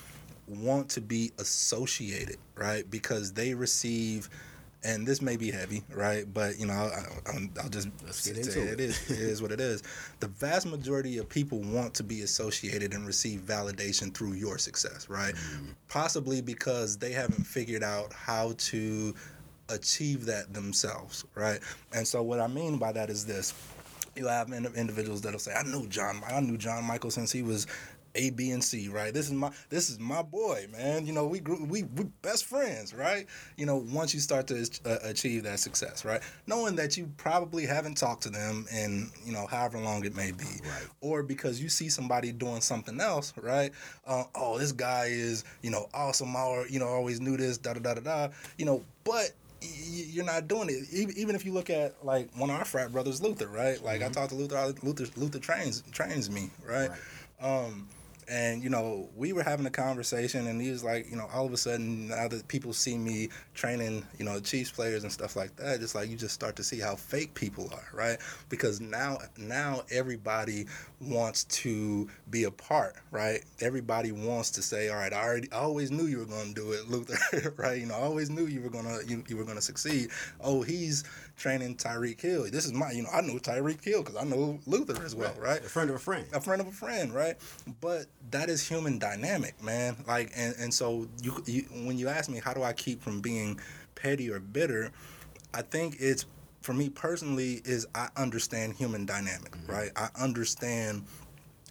want 0.47 0.89
to 0.91 1.01
be 1.01 1.33
associated, 1.39 2.37
right? 2.55 2.89
Because 2.91 3.33
they 3.33 3.55
receive. 3.55 4.29
And 4.85 5.05
this 5.05 5.21
may 5.21 5.37
be 5.37 5.51
heavy, 5.51 5.83
right? 5.93 6.33
But 6.33 6.61
you 6.61 6.67
know, 6.67 6.75
I, 6.75 7.31
I, 7.31 7.49
I'll 7.61 7.69
just 7.69 7.89
say 8.13 8.33
into 8.33 8.63
it 8.63 8.75
it. 8.75 8.81
is 8.81 9.11
it 9.11 9.19
is 9.19 9.43
what 9.43 9.51
it 9.51 9.61
is. 9.61 9.83
The 10.21 10.29
vast 10.29 10.67
majority 10.67 11.19
of 11.19 11.29
people 11.29 11.59
want 11.61 11.95
to 11.95 12.05
be 12.05 12.21
associated 12.23 12.93
and 12.95 13.05
receive 13.05 13.41
validation 13.41 14.15
through 14.15 14.35
your 14.35 14.59
success, 14.59 15.09
right? 15.09 15.35
Mm-hmm. 15.35 15.71
Possibly 15.89 16.41
because 16.41 16.99
they 16.99 17.11
haven't 17.11 17.45
figured 17.45 17.83
out 17.83 18.13
how 18.13 18.55
to 18.59 19.15
achieve 19.69 20.27
that 20.27 20.53
themselves, 20.55 21.25
right? 21.35 21.61
And 21.93 22.07
so 22.07 22.23
what 22.23 22.41
I 22.41 22.47
mean 22.47 22.79
by 22.79 22.93
that 22.93 23.11
is 23.11 23.27
this. 23.27 23.55
You 24.15 24.29
have 24.29 24.51
ind- 24.51 24.75
individuals 24.77 25.21
that'll 25.21 25.39
say, 25.39 25.53
"I 25.53 25.63
knew 25.63 25.87
John. 25.89 26.23
I 26.27 26.41
knew 26.41 26.57
John 26.57 26.85
Michael 26.85 27.11
since 27.11 27.31
he 27.31 27.43
was 27.43 27.67
A, 28.15 28.31
B, 28.31 28.51
and 28.51 28.65
C. 28.65 28.89
Right? 28.89 29.13
This 29.13 29.27
is 29.27 29.33
my 29.35 29.51
this 29.69 29.91
is 29.91 29.99
my 29.99 30.23
boy, 30.23 30.67
man. 30.73 31.05
You 31.05 31.13
know, 31.13 31.27
we 31.27 31.39
grew 31.39 31.63
we 31.67 31.83
we 31.83 32.05
best 32.23 32.47
friends, 32.47 32.95
right? 32.95 33.27
You 33.59 33.67
know, 33.67 33.77
once 33.93 34.15
you 34.15 34.21
start 34.21 34.47
to 34.47 34.67
uh, 34.87 34.97
achieve 35.03 35.43
that 35.43 35.59
success, 35.61 36.03
right? 36.03 36.23
Knowing 36.47 36.77
that 36.77 36.97
you 36.97 37.11
probably 37.19 37.67
haven't 37.67 37.99
talked 37.99 38.23
to 38.23 38.31
them 38.31 38.65
in 38.73 39.11
you 39.27 39.33
know 39.33 39.47
however 39.47 39.79
long 39.79 40.03
it 40.07 40.17
may 40.17 40.33
be, 40.33 40.45
Right. 40.65 40.87
or 41.03 41.23
because 41.23 41.61
you 41.63 41.69
see 41.69 41.91
somebody 41.91 42.33
doing 42.33 42.63
something 42.63 42.99
else, 43.03 43.35
right? 43.37 43.71
Uh, 44.07 44.25
oh, 44.35 44.57
this 44.59 44.73
guy 44.73 45.09
is 45.11 45.45
you 45.61 45.69
know 45.71 45.91
awesome. 45.93 46.35
Or 46.35 46.67
you 46.69 46.79
know 46.79 46.89
always 46.89 47.21
knew 47.21 47.37
this, 47.37 47.59
da 47.59 47.75
da 47.75 47.81
da 47.81 47.95
da 47.97 48.01
da. 48.01 48.29
You 48.57 48.65
know, 48.65 48.83
but 49.05 49.33
you're 49.75 50.25
not 50.25 50.49
doing 50.49 50.69
it. 50.71 50.93
Even 51.17 51.35
if 51.35 51.45
you 51.45 51.53
look 51.53 51.71
at 51.71 51.95
like 52.05 52.29
one 52.37 52.51
of 52.51 52.57
our 52.57 52.65
frat 52.65 52.93
brothers, 52.93 53.23
Luther, 53.23 53.49
right? 53.49 53.83
Like 53.83 54.03
I 54.03 54.09
talked 54.09 54.31
to 54.31 54.35
Luther. 54.37 54.75
Luther, 54.83 55.07
Luther 55.17 55.39
trains 55.39 55.83
trains 55.93 56.31
me, 56.31 56.51
right? 56.67 56.91
Um, 57.41 57.89
and 58.29 58.63
you 58.63 58.71
know, 58.71 59.09
we 59.17 59.33
were 59.33 59.43
having 59.43 59.67
a 59.67 59.71
conversation, 59.71 60.47
and 60.47 60.61
he 60.61 60.71
was 60.71 60.83
like, 60.85 61.11
you 61.11 61.17
know, 61.17 61.29
all 61.33 61.47
of 61.47 61.53
a 61.53 61.57
sudden 61.57 62.09
now 62.09 62.29
that 62.29 62.49
people 62.49 62.73
see 62.73 62.97
me 62.99 63.29
training, 63.55 64.05
you 64.19 64.25
know, 64.25 64.41
Chiefs 64.41 64.71
players 64.71 65.03
and 65.05 65.13
stuff 65.13 65.37
like 65.37 65.55
that, 65.57 65.81
it's 65.81 65.95
like 65.95 66.09
you 66.09 66.17
just 66.17 66.35
start 66.35 66.57
to 66.57 66.65
see 66.65 66.81
how 66.81 66.97
fake 66.97 67.35
people 67.35 67.71
are, 67.73 67.89
right? 67.93 68.19
Because 68.49 68.81
now, 68.81 69.19
now 69.39 69.83
everybody 69.91 70.67
wants 71.01 71.45
to 71.45 72.09
be 72.31 72.45
a 72.45 72.51
part, 72.51 72.97
right? 73.11 73.45
Everybody 73.61 74.13
wants 74.13 74.51
to 74.53 74.63
say, 74.63 74.89
all 74.89 74.97
right, 74.97 75.13
I 75.13 75.23
already, 75.23 75.53
I 75.53 75.59
always 75.59 75.91
knew 75.91 76.07
you 76.07 76.19
were 76.19 76.25
going 76.25 76.49
to 76.49 76.55
do 76.55 76.73
it, 76.73 76.89
Luther, 76.89 77.55
right? 77.57 77.79
You 77.79 77.87
know, 77.87 77.95
I 77.95 78.03
always 78.03 78.31
knew 78.31 78.47
you 78.47 78.61
were 78.61 78.71
gonna, 78.71 78.99
you, 79.07 79.23
you 79.29 79.37
were 79.37 79.45
gonna 79.45 79.61
succeed. 79.61 80.11
Oh, 80.41 80.63
he's 80.63 81.05
training 81.37 81.77
Tyreek 81.77 82.21
Hill. 82.21 82.47
This 82.51 82.65
is 82.65 82.73
my, 82.73 82.91
you 82.93 83.03
know, 83.03 83.11
I 83.13 83.21
know 83.21 83.35
Tyreek 83.35 83.85
Hill 83.85 84.03
because 84.03 84.17
I 84.17 84.25
know 84.25 84.59
Luther 84.67 85.03
as 85.05 85.15
well, 85.15 85.35
right? 85.39 85.59
A 85.59 85.69
friend 85.69 85.91
of 85.91 85.97
a 85.97 85.99
friend. 85.99 86.27
a 86.33 86.41
friend 86.41 86.61
of 86.61 86.67
a 86.67 86.73
friend, 86.73 87.15
right? 87.15 87.37
But 87.81 88.07
that 88.31 88.49
is 88.49 88.67
human 88.67 88.99
dynamic, 88.99 89.63
man. 89.63 89.97
Like, 90.07 90.33
and, 90.35 90.55
and 90.59 90.73
so 90.73 91.07
you, 91.23 91.43
you 91.47 91.63
when 91.85 91.99
you 91.99 92.09
ask 92.09 92.31
me 92.31 92.41
how 92.43 92.55
do 92.55 92.63
I 92.63 92.73
keep 92.73 93.03
from 93.03 93.21
being 93.21 93.61
petty 93.95 94.31
or 94.31 94.41
bitter, 94.41 94.93
I 95.53 95.63
think 95.63 95.97
it's 96.01 96.25
for 96.63 96.73
me 96.73 96.89
personally 96.89 97.61
is 97.65 97.87
I 97.95 98.09
understand 98.17 98.75
human 98.75 99.07
dynamic, 99.07 99.53
mm-hmm. 99.53 99.73
right? 99.73 99.91
I 99.95 100.09
understand 100.21 101.05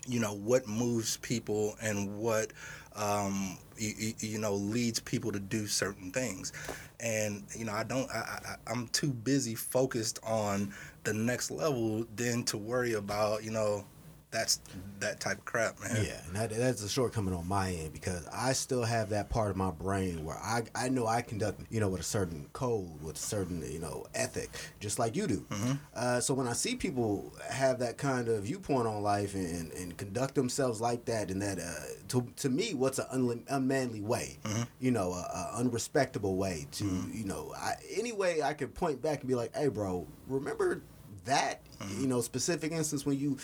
you 0.08 0.20
know 0.20 0.34
what 0.34 0.68
moves 0.68 1.18
people 1.18 1.76
and 1.82 2.18
what 2.18 2.52
um, 2.96 3.58
you, 3.78 4.14
you 4.20 4.40
know 4.40 4.54
leads 4.54 5.00
people 5.00 5.32
to 5.32 5.40
do 5.40 5.68
certain 5.68 6.12
things. 6.12 6.54
And 7.00 7.44
you 7.56 7.66
know 7.66 7.74
i 7.74 7.84
don't 7.84 8.10
I, 8.10 8.40
I 8.46 8.72
i'm 8.72 8.88
too 8.88 9.10
busy 9.10 9.54
focused 9.54 10.20
on 10.24 10.74
the 11.04 11.14
next 11.14 11.52
level 11.52 12.06
than 12.16 12.44
to 12.46 12.58
worry 12.58 12.94
about 12.94 13.44
you 13.44 13.52
know 13.52 13.84
that's 14.36 14.60
that 15.00 15.20
type 15.20 15.38
of 15.40 15.46
crap 15.46 15.80
man 15.80 16.04
Yeah, 16.06 16.20
and 16.28 16.36
that, 16.36 16.50
that's 16.50 16.84
a 16.84 16.90
shortcoming 16.90 17.34
on 17.34 17.48
my 17.48 17.72
end 17.72 17.94
because 17.94 18.26
I 18.34 18.54
still 18.54 18.84
have 18.84 19.10
that 19.10 19.30
part 19.30 19.50
of 19.52 19.58
my 19.58 19.72
brain 19.72 20.24
where 20.26 20.38
I, 20.38 20.64
I 20.74 20.90
know 20.90 21.06
I 21.08 21.22
conduct, 21.22 21.62
you 21.70 21.80
know, 21.80 21.90
with 21.90 22.02
a 22.02 22.04
certain 22.04 22.48
code, 22.54 23.02
with 23.02 23.16
a 23.16 23.20
certain, 23.20 23.62
you 23.72 23.80
know, 23.80 24.06
ethic, 24.16 24.50
just 24.80 25.00
like 25.00 25.16
you 25.16 25.28
do. 25.28 25.46
Mm-hmm. 25.50 25.72
Uh, 25.96 26.20
so 26.22 26.34
when 26.34 26.48
I 26.48 26.54
see 26.54 26.76
people 26.76 27.34
have 27.50 27.80
that 27.80 27.98
kind 27.98 28.28
of 28.30 28.44
viewpoint 28.44 28.88
on 28.88 29.02
life 29.04 29.36
and, 29.36 29.72
and 29.74 29.96
conduct 29.98 30.36
themselves 30.36 30.80
like 30.82 31.06
that, 31.06 31.30
and 31.32 31.42
that, 31.42 31.60
uh, 31.60 31.72
to, 32.10 32.26
to 32.38 32.50
me, 32.50 32.74
what's 32.74 33.00
an 33.00 33.44
unmanly 33.50 34.02
way, 34.02 34.38
Mm-hmm. 34.44 34.64
you 34.80 34.92
know, 34.92 35.12
a, 35.14 35.54
a 35.56 35.60
unrespectable 35.64 36.36
way 36.36 36.68
to, 36.74 36.86
you 37.14 37.26
know, 37.26 37.54
I, 37.58 37.74
any 37.98 38.12
way 38.12 38.42
I 38.42 38.54
could 38.54 38.74
point 38.74 39.02
back 39.02 39.20
and 39.22 39.28
be 39.28 39.36
like, 39.36 39.56
hey, 39.56 39.68
bro, 39.68 40.08
remember 40.28 40.82
that, 41.26 41.62
Mm-hmm. 41.76 42.02
you 42.02 42.08
know, 42.08 42.22
specific 42.22 42.72
instance 42.72 43.06
when 43.06 43.20
you 43.20 43.38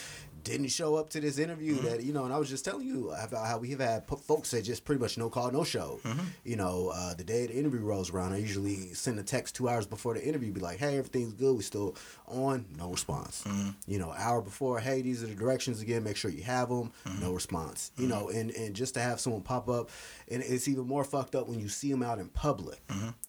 didn't 0.43 0.67
show 0.67 0.95
up 0.95 1.09
to 1.11 1.19
this 1.19 1.37
interview 1.37 1.75
mm-hmm. 1.75 1.85
that 1.85 2.03
you 2.03 2.13
know 2.13 2.25
and 2.25 2.33
i 2.33 2.37
was 2.37 2.49
just 2.49 2.65
telling 2.65 2.87
you 2.87 3.11
about 3.11 3.45
how 3.47 3.57
we 3.57 3.69
have 3.69 3.79
had 3.79 4.07
folks 4.07 4.51
that 4.51 4.63
just 4.63 4.85
pretty 4.85 5.01
much 5.01 5.17
no 5.17 5.29
call 5.29 5.51
no 5.51 5.63
show. 5.63 5.99
Mm-hmm. 6.03 6.25
You 6.43 6.55
know 6.55 6.91
uh, 6.93 7.13
the 7.13 7.23
day 7.23 7.47
the 7.47 7.57
interview 7.57 7.81
rolls 7.81 8.11
around 8.11 8.33
i 8.33 8.37
usually 8.37 8.93
send 8.93 9.19
a 9.19 9.23
text 9.23 9.55
two 9.55 9.69
hours 9.69 9.85
before 9.85 10.13
the 10.13 10.23
interview 10.23 10.51
be 10.51 10.59
like 10.59 10.79
hey 10.79 10.97
everything's 10.97 11.33
good 11.33 11.55
we 11.55 11.63
still 11.63 11.95
on. 12.27 12.65
No 12.77 12.89
response. 12.89 13.43
Mm-hmm. 13.45 13.69
You 13.87 13.99
know 13.99 14.13
hour 14.17 14.41
before 14.41 14.79
hey 14.79 15.01
these 15.01 15.23
are 15.23 15.27
the 15.27 15.35
directions 15.35 15.81
again 15.81 16.03
make 16.03 16.17
sure 16.17 16.31
you 16.31 16.43
have 16.43 16.69
them 16.69 16.91
no 17.19 17.33
response. 17.33 17.91
You 17.97 18.07
know 18.07 18.29
and 18.29 18.51
and 18.51 18.75
just 18.75 18.93
to 18.95 18.99
have 18.99 19.19
someone 19.19 19.41
pop 19.41 19.69
up 19.69 19.89
and 20.31 20.41
it's 20.43 20.67
even 20.67 20.87
more 20.87 21.03
fucked 21.03 21.35
up 21.35 21.47
when 21.47 21.59
you 21.59 21.67
see 21.67 21.91
them 21.91 22.01
out 22.01 22.19
in 22.19 22.27
public 22.29 22.79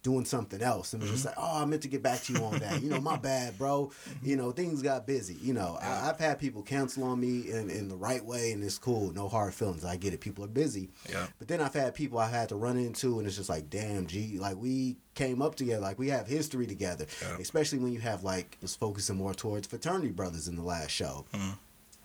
doing 0.03 0.25
something 0.25 0.63
else 0.63 0.93
and 0.93 1.03
it's 1.03 1.13
just 1.13 1.25
like 1.27 1.35
oh 1.37 1.63
i 1.63 1.65
meant 1.65 1.83
to 1.83 1.89
get 1.89 2.03
back 2.03 2.21
to 2.23 2.33
you 2.33 2.43
on 2.45 2.59
that 2.59 2.83
you 2.83 2.89
know 2.89 3.01
my 3.01 3.17
bad 3.17 3.57
bro 3.59 3.91
you 4.23 4.37
know 4.37 4.51
things 4.53 4.83
got 4.83 5.07
busy. 5.07 5.35
You 5.43 5.55
know, 5.55 5.79
I, 5.81 6.09
I've 6.09 6.19
had 6.19 6.39
people 6.39 6.63
cancel 6.63 7.05
on 7.05 7.21
me 7.21 7.51
in, 7.51 7.71
in 7.71 7.89
the 7.89 7.97
right 7.97 8.25
way, 8.25 8.53
and 8.53 8.63
it's 8.63 8.79
cool. 8.79 9.13
No 9.13 9.29
hard 9.29 9.55
feelings. 9.55 9.85
I 9.85 9.97
get 9.97 10.13
it. 10.13 10.21
People 10.21 10.45
are 10.45 10.49
busy. 10.49 10.91
Yeah. 11.11 11.27
But 11.39 11.49
then 11.49 11.61
I've 11.61 11.75
had 11.75 11.95
people 11.95 12.19
I 12.19 12.29
had 12.29 12.49
to 12.51 12.57
run 12.57 12.77
into, 12.77 13.19
and 13.19 13.27
it's 13.27 13.37
just 13.37 13.49
like, 13.49 13.69
damn, 13.71 14.07
G, 14.07 14.39
like 14.39 14.57
we 14.57 14.97
came 15.15 15.43
up 15.43 15.55
together, 15.57 15.81
like 15.81 15.99
we 15.99 16.09
have 16.11 16.27
history 16.27 16.67
together. 16.67 17.07
Yeah. 17.23 17.37
Especially 17.41 17.79
when 17.79 17.93
you 17.93 18.01
have 18.01 18.23
like 18.23 18.59
was 18.63 18.75
focusing 18.77 19.17
more 19.17 19.35
towards 19.35 19.67
fraternity 19.67 20.11
brothers 20.13 20.47
in 20.49 20.57
the 20.57 20.63
last 20.63 20.91
show. 20.91 21.25
Mhm. 21.33 21.59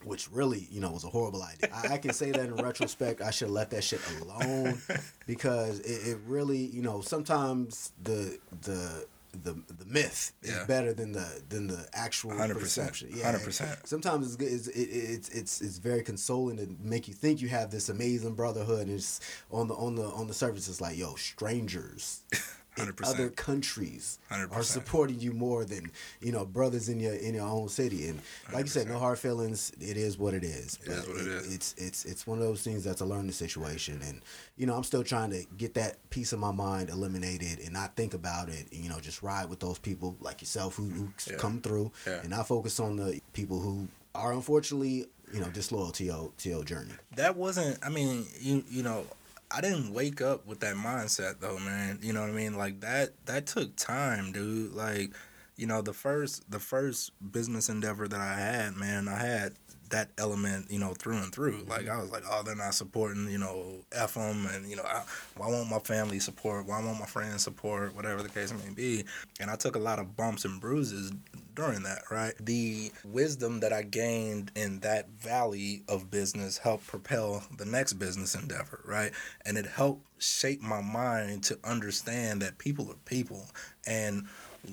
Which 0.07 0.31
really, 0.31 0.67
you 0.71 0.79
know, 0.81 0.91
was 0.91 1.03
a 1.03 1.09
horrible 1.09 1.43
idea. 1.43 1.69
I, 1.73 1.93
I 1.95 1.97
can 1.97 2.13
say 2.13 2.31
that 2.31 2.45
in 2.45 2.55
retrospect. 2.69 3.21
I 3.21 3.31
should 3.31 3.47
have 3.47 3.53
left 3.55 3.71
that 3.71 3.83
shit 3.83 4.01
alone 4.21 4.81
because 5.25 5.79
it, 5.81 6.07
it 6.11 6.17
really, 6.25 6.57
you 6.57 6.81
know, 6.81 7.01
sometimes 7.01 7.91
the 8.03 8.39
the 8.61 9.05
the 9.43 9.53
the 9.77 9.85
myth 9.85 10.31
Yeah. 10.41 10.61
is 10.61 10.67
better 10.67 10.93
than 10.93 11.11
the 11.11 11.41
than 11.49 11.67
the 11.67 11.85
actual 11.93 12.31
100%. 12.31 12.53
perception. 12.59 13.09
100%. 13.11 13.85
Sometimes 13.85 14.25
it's, 14.27 14.35
good- 14.35 14.51
it's 14.51 14.67
it, 14.69 14.79
it's 14.81 15.29
it's 15.29 15.61
it's 15.61 15.77
very 15.77 16.01
consoling 16.01 16.57
to 16.57 16.67
make 16.81 17.07
you 17.07 17.13
think 17.13 17.41
you 17.41 17.49
have 17.49 17.69
this 17.69 17.89
amazing 17.89 18.33
brotherhood, 18.33 18.87
and 18.87 18.91
it's 18.91 19.19
on 19.51 19.67
the 19.67 19.75
on 19.75 19.95
the 19.95 20.05
on 20.05 20.27
the 20.27 20.33
surface, 20.33 20.67
it's 20.67 20.81
like 20.81 20.97
yo, 20.97 21.13
strangers. 21.15 22.21
In 22.77 22.85
100%. 22.93 23.07
other 23.07 23.29
countries 23.29 24.19
are 24.29 24.47
100%. 24.47 24.63
supporting 24.63 25.19
you 25.19 25.31
more 25.33 25.65
than 25.65 25.91
you 26.21 26.31
know 26.31 26.45
brothers 26.45 26.89
in 26.89 26.99
your 26.99 27.13
in 27.13 27.33
your 27.35 27.47
own 27.47 27.69
city, 27.69 28.07
and 28.07 28.19
like 28.53 28.65
you 28.65 28.69
said, 28.69 28.87
no 28.87 28.99
hard 28.99 29.17
feelings. 29.19 29.71
It 29.79 29.97
is 29.97 30.17
what 30.17 30.33
it 30.33 30.43
is. 30.43 30.77
It 30.85 30.91
is 30.91 31.07
what 31.07 31.17
it 31.17 31.27
is. 31.27 31.53
It's 31.55 31.75
it's 31.77 32.05
it's 32.05 32.27
one 32.27 32.37
of 32.37 32.43
those 32.43 32.61
things 32.61 32.83
that's 32.83 33.01
a 33.01 33.05
learning 33.05 33.31
situation, 33.31 34.01
and 34.03 34.21
you 34.57 34.65
know 34.67 34.75
I'm 34.75 34.83
still 34.83 35.03
trying 35.03 35.31
to 35.31 35.45
get 35.57 35.73
that 35.75 35.97
piece 36.09 36.33
of 36.33 36.39
my 36.39 36.51
mind 36.51 36.89
eliminated 36.89 37.59
and 37.63 37.73
not 37.73 37.95
think 37.95 38.13
about 38.13 38.49
it. 38.49 38.67
And, 38.71 38.83
you 38.83 38.89
know, 38.89 38.99
just 38.99 39.23
ride 39.23 39.49
with 39.49 39.59
those 39.59 39.79
people 39.79 40.15
like 40.21 40.41
yourself 40.41 40.75
who, 40.75 40.89
who 40.89 41.09
Yeah. 41.29 41.37
come 41.37 41.61
through, 41.61 41.91
Yeah. 42.05 42.19
and 42.21 42.29
not 42.29 42.47
focus 42.47 42.79
on 42.79 42.95
the 42.97 43.21
people 43.33 43.59
who 43.59 43.87
are 44.15 44.33
unfortunately 44.33 45.05
you 45.33 45.39
know 45.41 45.49
disloyal 45.49 45.91
to 45.91 46.03
your 46.05 46.31
to 46.37 46.47
your 46.49 46.63
journey. 46.63 46.93
that 47.17 47.35
wasn't 47.35 47.77
i 47.83 47.89
mean 47.89 48.25
you 48.39 48.63
you 48.69 48.81
know 48.81 49.05
i 49.51 49.61
didn't 49.61 49.93
wake 49.93 50.21
up 50.21 50.45
with 50.45 50.59
that 50.61 50.75
mindset 50.75 51.39
though 51.39 51.59
man. 51.59 51.99
You 52.01 52.13
know 52.13 52.21
what 52.21 52.29
i 52.29 52.33
mean? 52.33 52.57
Like 52.57 52.81
that 52.81 53.13
that 53.25 53.45
took 53.45 53.75
time 53.75 54.31
dude. 54.31 54.73
Like 54.73 55.11
you 55.55 55.65
know 55.65 55.81
the 55.81 55.93
first 55.93 56.49
the 56.49 56.59
first 56.59 57.11
business 57.31 57.67
endeavor 57.67 58.07
that 58.07 58.19
i 58.19 58.35
had 58.35 58.75
man 58.75 59.07
i 59.07 59.17
had 59.17 59.53
that 59.89 60.09
element 60.17 60.69
you 60.69 60.79
know 60.79 60.93
through 60.93 61.17
and 61.17 61.33
through. 61.33 61.63
Like 61.67 61.85
mm-hmm. 61.85 61.99
i 61.99 62.01
was 62.01 62.11
like 62.11 62.23
oh 62.29 62.43
they're 62.43 62.55
not 62.55 62.73
supporting 62.73 63.29
you 63.29 63.37
know 63.37 63.85
f 63.91 64.15
them 64.15 64.47
and 64.53 64.69
you 64.69 64.75
know 64.75 64.83
I, 64.83 65.03
why 65.35 65.47
won't 65.47 65.69
my 65.69 65.79
family 65.79 66.19
support? 66.19 66.65
Why 66.65 66.83
won't 66.83 66.99
my 66.99 67.05
friends 67.05 67.43
support? 67.43 67.95
Whatever 67.95 68.23
the 68.23 68.29
case 68.29 68.53
may 68.53 68.73
be. 68.73 69.05
And 69.39 69.49
i 69.49 69.55
took 69.55 69.75
a 69.75 69.79
lot 69.79 69.99
of 69.99 70.15
bumps 70.15 70.45
and 70.45 70.59
bruises 70.59 71.11
during 71.55 71.83
that 71.83 72.03
right? 72.11 72.33
The 72.39 72.91
wisdom 73.03 73.59
that 73.61 73.73
i 73.73 73.81
gained 73.81 74.51
in 74.55 74.79
that 74.81 75.09
valley 75.09 75.83
of 75.87 76.11
business 76.11 76.57
helped 76.57 76.87
propel 76.87 77.43
the 77.57 77.65
next 77.65 77.93
business 77.93 78.35
endeavor 78.35 78.81
right? 78.85 79.11
And 79.45 79.57
it 79.57 79.65
helped 79.65 80.07
shape 80.19 80.61
my 80.61 80.81
mind 80.81 81.43
to 81.45 81.59
understand 81.63 82.41
that 82.41 82.57
people 82.57 82.89
are 82.89 82.97
people. 83.05 83.45
And 83.85 84.27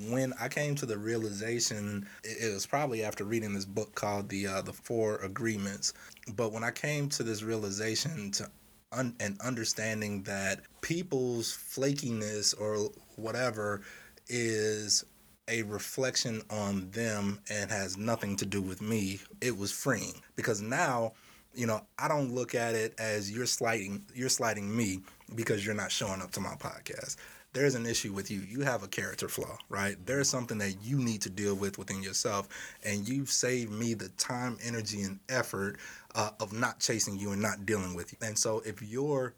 when 0.09 0.33
I 0.41 0.49
came 0.49 0.75
to 0.77 0.87
the 0.87 0.99
realization, 0.99 2.07
it 2.23 2.53
was 2.53 2.67
probably 2.67 3.05
after 3.05 3.25
reading 3.25 3.55
this 3.55 3.65
book 3.65 3.95
called 3.95 4.29
the 4.29 4.47
uh, 4.47 4.63
the 4.63 4.73
Four 4.73 5.17
Agreements. 5.17 5.93
But 6.35 6.53
when 6.53 6.65
I 6.65 6.71
came 6.71 7.09
to 7.11 7.23
this 7.23 7.43
realization 7.43 8.31
to 8.33 8.51
un- 8.93 9.15
and 9.21 9.41
understanding 9.41 10.23
that 10.25 10.61
people's 10.81 11.53
flakiness 11.57 12.59
or 12.61 12.91
whatever 13.17 13.83
is 14.29 15.05
a 15.49 15.63
reflection 15.63 16.43
on 16.51 16.91
them 16.91 17.39
and 17.51 17.71
has 17.71 17.97
nothing 17.97 18.37
to 18.37 18.47
do 18.47 18.63
with 18.63 18.81
me, 18.81 19.21
it 19.41 19.57
was 19.57 19.71
freeing 19.71 20.21
because 20.37 20.61
now 20.61 21.13
you 21.55 21.67
know, 21.67 21.83
I 21.99 22.09
don't 22.09 22.35
look 22.35 22.55
at 22.55 22.75
it 22.75 22.95
as 22.99 23.31
you're 23.31 23.47
slighting 23.47 24.05
you're 24.15 24.29
slighting 24.29 24.75
me 24.75 25.01
because 25.35 25.65
you're 25.65 25.75
not 25.75 25.93
showing 25.93 26.21
up 26.21 26.33
to 26.33 26.41
my 26.41 26.55
podcast. 26.57 27.17
There's 27.55 27.77
an 27.77 27.87
issue 27.87 28.13
with 28.13 28.33
you. 28.33 28.41
You 28.41 28.63
have 28.63 28.83
a 28.83 28.89
character 28.89 29.29
flaw, 29.29 29.57
right? 29.69 29.95
There's 30.05 30.29
something 30.29 30.59
that 30.59 30.83
you 30.83 30.99
need 30.99 31.23
to 31.23 31.31
deal 31.31 31.55
with 31.55 31.79
within 31.79 32.03
yourself, 32.03 32.49
and 32.85 33.09
you've 33.09 33.31
saved 33.31 33.71
me 33.71 33.95
the 33.95 34.09
time, 34.11 34.59
energy, 34.63 35.03
and 35.03 35.21
effort 35.29 35.77
uh, 36.17 36.31
of 36.41 36.53
not 36.53 36.81
chasing 36.81 37.17
you 37.17 37.31
and 37.31 37.41
not 37.41 37.65
dealing 37.65 37.95
with 37.95 38.13
you. 38.13 38.19
And 38.27 38.37
so, 38.37 38.61
if 38.67 38.83
your 38.83 39.35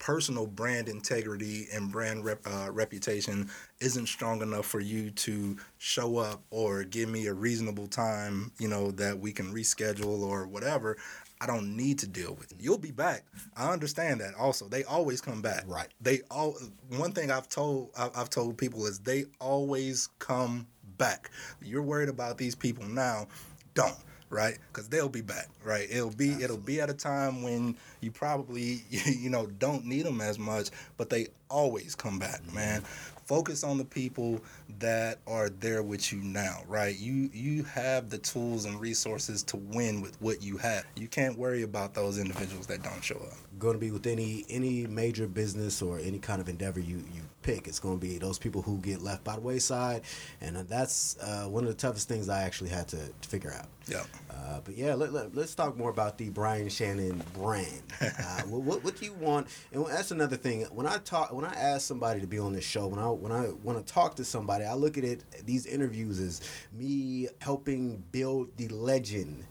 personal 0.00 0.48
brand 0.48 0.88
integrity 0.88 1.68
and 1.72 1.92
brand 1.92 2.24
rep, 2.24 2.40
uh, 2.44 2.72
reputation 2.72 3.48
isn't 3.78 4.06
strong 4.06 4.42
enough 4.42 4.66
for 4.66 4.80
you 4.80 5.10
to 5.12 5.56
show 5.78 6.18
up 6.18 6.42
or 6.50 6.82
give 6.82 7.08
me 7.08 7.28
a 7.28 7.34
reasonable 7.34 7.86
time, 7.86 8.50
you 8.58 8.66
know, 8.66 8.90
that 8.90 9.16
we 9.20 9.30
can 9.30 9.54
reschedule 9.54 10.22
or 10.22 10.46
whatever, 10.48 10.96
I 11.40 11.46
don't 11.46 11.76
need 11.76 11.98
to 12.00 12.06
deal 12.06 12.34
with. 12.34 12.52
You'll 12.58 12.78
be 12.78 12.90
back. 12.90 13.24
I 13.56 13.72
understand 13.72 14.20
that. 14.20 14.34
Also, 14.34 14.68
they 14.68 14.84
always 14.84 15.20
come 15.20 15.40
back. 15.40 15.64
Right. 15.66 15.88
They 16.00 16.20
all. 16.30 16.56
One 16.96 17.12
thing 17.12 17.30
I've 17.30 17.48
told 17.48 17.90
I've, 17.96 18.28
told 18.28 18.58
people 18.58 18.86
is 18.86 18.98
they 18.98 19.24
always 19.40 20.08
come 20.18 20.66
back. 20.98 21.30
You're 21.62 21.82
worried 21.82 22.10
about 22.10 22.36
these 22.36 22.54
people 22.54 22.84
now. 22.84 23.26
Don't 23.74 23.96
right 24.30 24.58
because 24.72 24.88
they'll 24.88 25.08
be 25.08 25.20
back 25.20 25.48
right 25.64 25.88
it'll 25.90 26.14
be 26.14 26.30
it'll 26.34 26.56
be 26.56 26.80
at 26.80 26.88
a 26.88 26.94
time 26.94 27.42
when 27.42 27.76
you 28.00 28.10
probably 28.10 28.82
you 28.90 29.30
know 29.30 29.46
don't 29.46 29.84
need 29.84 30.04
them 30.04 30.20
as 30.20 30.38
much 30.38 30.70
but 30.96 31.10
they 31.10 31.26
always 31.48 31.94
come 31.94 32.18
back 32.18 32.40
man. 32.54 32.82
Focus 33.24 33.62
on 33.62 33.78
the 33.78 33.84
people 33.84 34.40
that 34.80 35.18
are 35.28 35.48
there 35.48 35.84
with 35.84 36.12
you 36.12 36.18
now 36.20 36.62
right? 36.66 36.98
You 36.98 37.30
you 37.32 37.62
have 37.64 38.10
the 38.10 38.18
tools 38.18 38.64
and 38.64 38.80
resources 38.80 39.42
to 39.44 39.56
win 39.56 40.00
with 40.00 40.20
what 40.20 40.42
you 40.42 40.56
have. 40.58 40.84
You 40.96 41.08
can't 41.08 41.38
worry 41.38 41.62
about 41.62 41.94
those 41.94 42.18
individuals 42.18 42.66
that 42.66 42.82
don't 42.82 43.02
show 43.02 43.16
up. 43.16 43.36
Going 43.58 43.74
to 43.74 43.78
be 43.78 43.90
with 43.90 44.06
any 44.06 44.44
any 44.48 44.86
major 44.86 45.28
business 45.28 45.80
or 45.82 45.98
any 45.98 46.18
kind 46.18 46.40
of 46.40 46.48
endeavor 46.48 46.80
you 46.80 46.96
you 47.14 47.22
pick. 47.42 47.68
It's 47.68 47.78
going 47.78 47.98
to 47.98 48.06
be 48.06 48.18
those 48.18 48.38
people 48.38 48.62
who 48.62 48.78
get 48.78 49.02
left 49.02 49.24
by 49.24 49.34
the 49.36 49.40
wayside, 49.40 50.02
and 50.40 50.56
that's 50.68 51.16
uh, 51.22 51.44
one 51.44 51.64
of 51.64 51.68
the 51.68 51.76
toughest 51.76 52.08
things 52.08 52.28
I 52.28 52.42
actually 52.42 52.70
had 52.70 52.88
to, 52.88 52.96
to 52.96 53.28
figure 53.28 53.52
out. 53.52 53.66
yeah 53.88 54.04
Uh, 54.30 54.60
but 54.64 54.76
yeah, 54.76 54.94
let, 54.94 55.12
let, 55.12 55.36
us 55.36 55.54
talk 55.54 55.76
more 55.76 55.90
about 55.90 56.18
the 56.18 56.28
Brian 56.30 56.68
Shannon 56.68 57.22
brand. 57.34 57.82
Uh, 58.20 58.42
what, 58.42 58.62
what, 58.62 58.84
what 58.84 58.96
do 58.96 59.04
you 59.04 59.12
want? 59.14 59.46
And 59.72 59.86
that's 59.86 60.10
another 60.10 60.36
thing. 60.36 60.62
When 60.72 60.86
I 60.86 60.98
talk, 60.98 61.32
when 61.32 61.44
I 61.44 61.52
ask 61.54 61.86
somebody 61.86 62.20
to 62.20 62.26
be 62.26 62.38
on 62.38 62.52
this 62.52 62.64
show, 62.64 62.86
when 62.86 62.98
I 62.98 63.06
when 63.06 63.32
I 63.32 63.50
want 63.62 63.84
to 63.84 63.92
talk 63.92 64.16
to 64.16 64.24
somebody, 64.24 64.64
I 64.64 64.74
look 64.74 64.98
at 64.98 65.04
it 65.04 65.24
these 65.44 65.66
interviews 65.66 66.18
as 66.18 66.40
me 66.72 67.28
helping 67.40 68.02
build 68.12 68.56
the 68.56 68.68
legend 68.68 69.44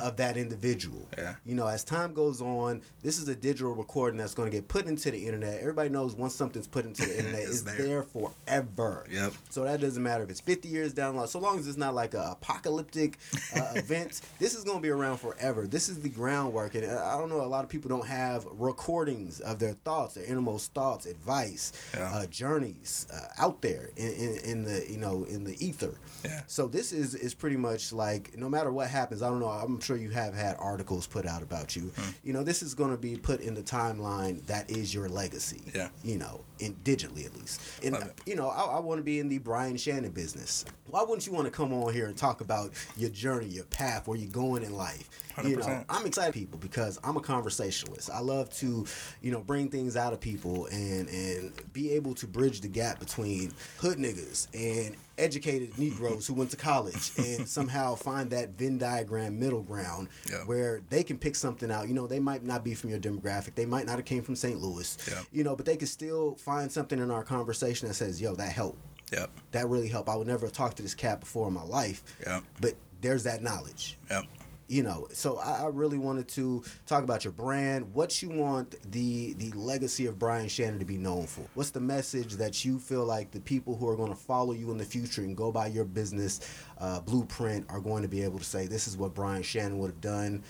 of 0.00 0.16
that 0.16 0.36
individual. 0.36 1.08
Yeah. 1.16 1.34
You 1.44 1.54
know, 1.54 1.66
as 1.66 1.84
time 1.84 2.14
goes 2.14 2.40
on, 2.40 2.82
this 3.02 3.18
is 3.18 3.28
a 3.28 3.34
digital 3.36 3.74
recording 3.74 4.18
that's 4.18 4.34
going 4.34 4.50
to 4.50 4.56
get 4.56 4.68
put 4.68 4.86
into 4.86 5.10
the 5.10 5.26
internet. 5.26 5.60
Everybody 5.60 5.88
knows 5.90 6.14
once 6.14 6.34
something's 6.34 6.66
put 6.66 6.84
into 6.84 7.06
the 7.06 7.18
internet, 7.18 7.42
It's 7.42 7.50
it's 7.50 7.62
there. 7.62 7.76
there 7.86 8.02
forever. 8.02 9.06
Yep. 9.10 9.32
So 9.50 9.64
that 9.64 9.80
doesn't 9.80 10.02
matter 10.02 10.24
if 10.24 10.30
it's 10.30 10.40
50 10.40 10.68
years 10.68 10.92
down 10.92 11.14
the 11.14 11.20
line. 11.20 11.28
So 11.28 11.38
long 11.38 11.58
as 11.58 11.66
it's 11.68 11.76
not 11.78 11.94
like 11.94 12.14
a 12.14 12.30
apocalyptic 12.32 13.18
uh, 13.54 13.72
event, 13.76 14.20
this 14.38 14.54
is 14.54 14.64
going 14.64 14.78
to 14.78 14.82
be 14.82 14.88
around 14.90 15.18
forever. 15.18 15.66
This 15.66 15.88
is 15.88 16.00
the 16.00 16.08
groundwork, 16.08 16.74
and 16.74 16.84
uh, 16.84 17.02
I 17.04 17.18
don't 17.18 17.28
know. 17.28 17.40
A 17.40 17.46
lot 17.46 17.64
of 17.64 17.70
people 17.70 17.88
don't 17.88 18.06
have 18.06 18.46
recordings 18.52 19.40
of 19.40 19.58
their 19.58 19.72
thoughts, 19.72 20.14
their 20.14 20.24
innermost 20.24 20.72
thoughts, 20.74 21.06
advice, 21.06 21.72
Yeah. 21.94 22.10
uh, 22.14 22.26
journeys 22.26 23.06
uh, 23.12 23.28
out 23.38 23.62
there 23.62 23.90
in, 23.96 24.12
in, 24.12 24.36
in 24.44 24.64
the 24.64 24.84
you 24.90 24.98
know 24.98 25.24
in 25.24 25.44
the 25.44 25.56
ether. 25.64 25.94
Yeah. 26.24 26.42
So 26.46 26.66
this 26.68 26.92
is 26.92 27.14
is 27.14 27.34
pretty 27.34 27.56
much 27.56 27.92
like 27.92 28.36
no 28.36 28.48
matter 28.48 28.72
what 28.72 28.88
happens. 28.88 29.22
I 29.22 29.28
don't 29.28 29.40
know. 29.40 29.48
I'm 29.48 29.75
sure 29.80 29.96
you 29.96 30.10
have 30.10 30.34
had 30.34 30.56
articles 30.58 31.06
put 31.06 31.26
out 31.26 31.42
about 31.42 31.76
you. 31.76 31.92
Hmm. 31.96 32.10
You 32.24 32.32
know, 32.32 32.42
this 32.42 32.62
is 32.62 32.74
going 32.74 32.90
to 32.90 32.96
be 32.96 33.16
put 33.16 33.40
in 33.40 33.54
the 33.54 33.62
timeline 33.62 34.44
that 34.46 34.70
is 34.70 34.94
your 34.94 35.08
legacy. 35.08 35.62
Yeah. 35.74 35.88
You 36.02 36.18
know, 36.18 36.42
in 36.58 36.74
digitally 36.84 37.26
at 37.26 37.36
least. 37.36 37.60
And 37.82 37.96
you 38.24 38.36
know, 38.36 38.48
I, 38.48 38.76
I 38.76 38.80
want 38.80 38.98
to 38.98 39.04
be 39.04 39.18
in 39.18 39.28
the 39.28 39.38
Brian 39.38 39.76
Shannon 39.76 40.10
business. 40.10 40.64
Why 40.88 41.02
wouldn't 41.02 41.26
you 41.26 41.32
want 41.32 41.46
to 41.46 41.50
come 41.50 41.72
on 41.72 41.92
here 41.92 42.06
and 42.06 42.16
talk 42.16 42.40
about 42.40 42.72
your 42.96 43.10
journey, 43.10 43.46
your 43.46 43.64
path, 43.64 44.06
where 44.06 44.16
you're 44.16 44.30
going 44.30 44.62
in 44.62 44.74
life? 44.74 45.08
You 45.44 45.56
know, 45.56 45.84
I'm 45.90 46.06
excited 46.06 46.32
people 46.32 46.58
because 46.58 46.98
I'm 47.04 47.18
a 47.18 47.20
conversationalist. 47.20 48.10
I 48.10 48.20
love 48.20 48.48
to, 48.54 48.86
you 49.20 49.30
know, 49.30 49.40
bring 49.40 49.68
things 49.68 49.94
out 49.94 50.14
of 50.14 50.20
people 50.20 50.66
and 50.66 51.08
and 51.08 51.72
be 51.72 51.92
able 51.92 52.14
to 52.14 52.26
bridge 52.26 52.62
the 52.62 52.68
gap 52.68 52.98
between 52.98 53.52
hood 53.78 53.98
niggas 53.98 54.48
and 54.54 54.96
educated 55.18 55.78
Negroes 55.78 56.26
who 56.26 56.34
went 56.34 56.50
to 56.50 56.56
college 56.56 57.12
and 57.16 57.48
somehow 57.48 57.94
find 57.94 58.30
that 58.30 58.50
Venn 58.50 58.78
diagram 58.78 59.38
middle 59.38 59.62
ground 59.62 60.08
Yeah. 60.30 60.44
where 60.44 60.82
they 60.90 61.02
can 61.02 61.18
pick 61.18 61.34
something 61.34 61.70
out. 61.70 61.88
You 61.88 61.94
know, 61.94 62.06
they 62.06 62.20
might 62.20 62.44
not 62.44 62.64
be 62.64 62.74
from 62.74 62.90
your 62.90 62.98
demographic. 62.98 63.54
They 63.54 63.66
might 63.66 63.86
not 63.86 63.96
have 63.96 64.04
came 64.04 64.22
from 64.22 64.36
St. 64.36 64.60
Louis. 64.60 64.96
Yeah. 65.10 65.22
You 65.32 65.44
know, 65.44 65.56
but 65.56 65.66
they 65.66 65.76
can 65.76 65.86
still 65.88 66.34
find 66.36 66.70
something 66.70 66.98
in 66.98 67.10
our 67.10 67.22
conversation 67.24 67.88
that 67.88 67.94
says, 67.94 68.20
yo, 68.20 68.34
that 68.34 68.52
helped. 68.52 68.78
Yep. 69.12 69.30
That 69.52 69.68
really 69.68 69.88
helped. 69.88 70.08
I 70.08 70.16
would 70.16 70.26
never 70.26 70.46
have 70.46 70.52
talked 70.52 70.76
to 70.78 70.82
this 70.82 70.94
cat 70.94 71.20
before 71.20 71.46
in 71.48 71.54
my 71.54 71.62
life. 71.62 72.02
Yep. 72.26 72.42
But 72.60 72.74
there's 73.00 73.22
that 73.24 73.42
knowledge. 73.42 73.96
Yep. 74.10 74.24
You 74.68 74.82
know, 74.82 75.06
so 75.12 75.38
I, 75.38 75.62
I 75.62 75.66
really 75.66 75.98
wanted 75.98 76.26
to 76.28 76.64
talk 76.86 77.04
about 77.04 77.24
your 77.24 77.32
brand, 77.32 77.94
what 77.94 78.20
you 78.22 78.30
want 78.30 78.74
the 78.90 79.34
the 79.34 79.52
legacy 79.52 80.06
of 80.06 80.18
Brian 80.18 80.48
Shannon 80.48 80.78
to 80.78 80.84
be 80.84 80.98
known 80.98 81.26
for. 81.26 81.42
What's 81.54 81.70
the 81.70 81.80
message 81.80 82.34
that 82.34 82.64
you 82.64 82.78
feel 82.78 83.04
like 83.04 83.30
the 83.30 83.40
people 83.40 83.76
who 83.76 83.88
are 83.88 83.96
going 83.96 84.10
to 84.10 84.16
follow 84.18 84.52
you 84.52 84.70
in 84.72 84.78
the 84.78 84.84
future 84.84 85.22
and 85.22 85.36
go 85.36 85.52
by 85.52 85.68
your 85.68 85.84
business 85.84 86.40
uh, 86.78 87.00
blueprint 87.00 87.66
are 87.68 87.80
going 87.80 88.02
to 88.02 88.08
be 88.08 88.22
able 88.22 88.38
to 88.38 88.44
say, 88.44 88.66
this 88.66 88.88
is 88.88 88.96
what 88.96 89.14
Brian 89.14 89.42
Shannon 89.42 89.78
would 89.78 89.90
have 89.90 90.00
done. 90.00 90.42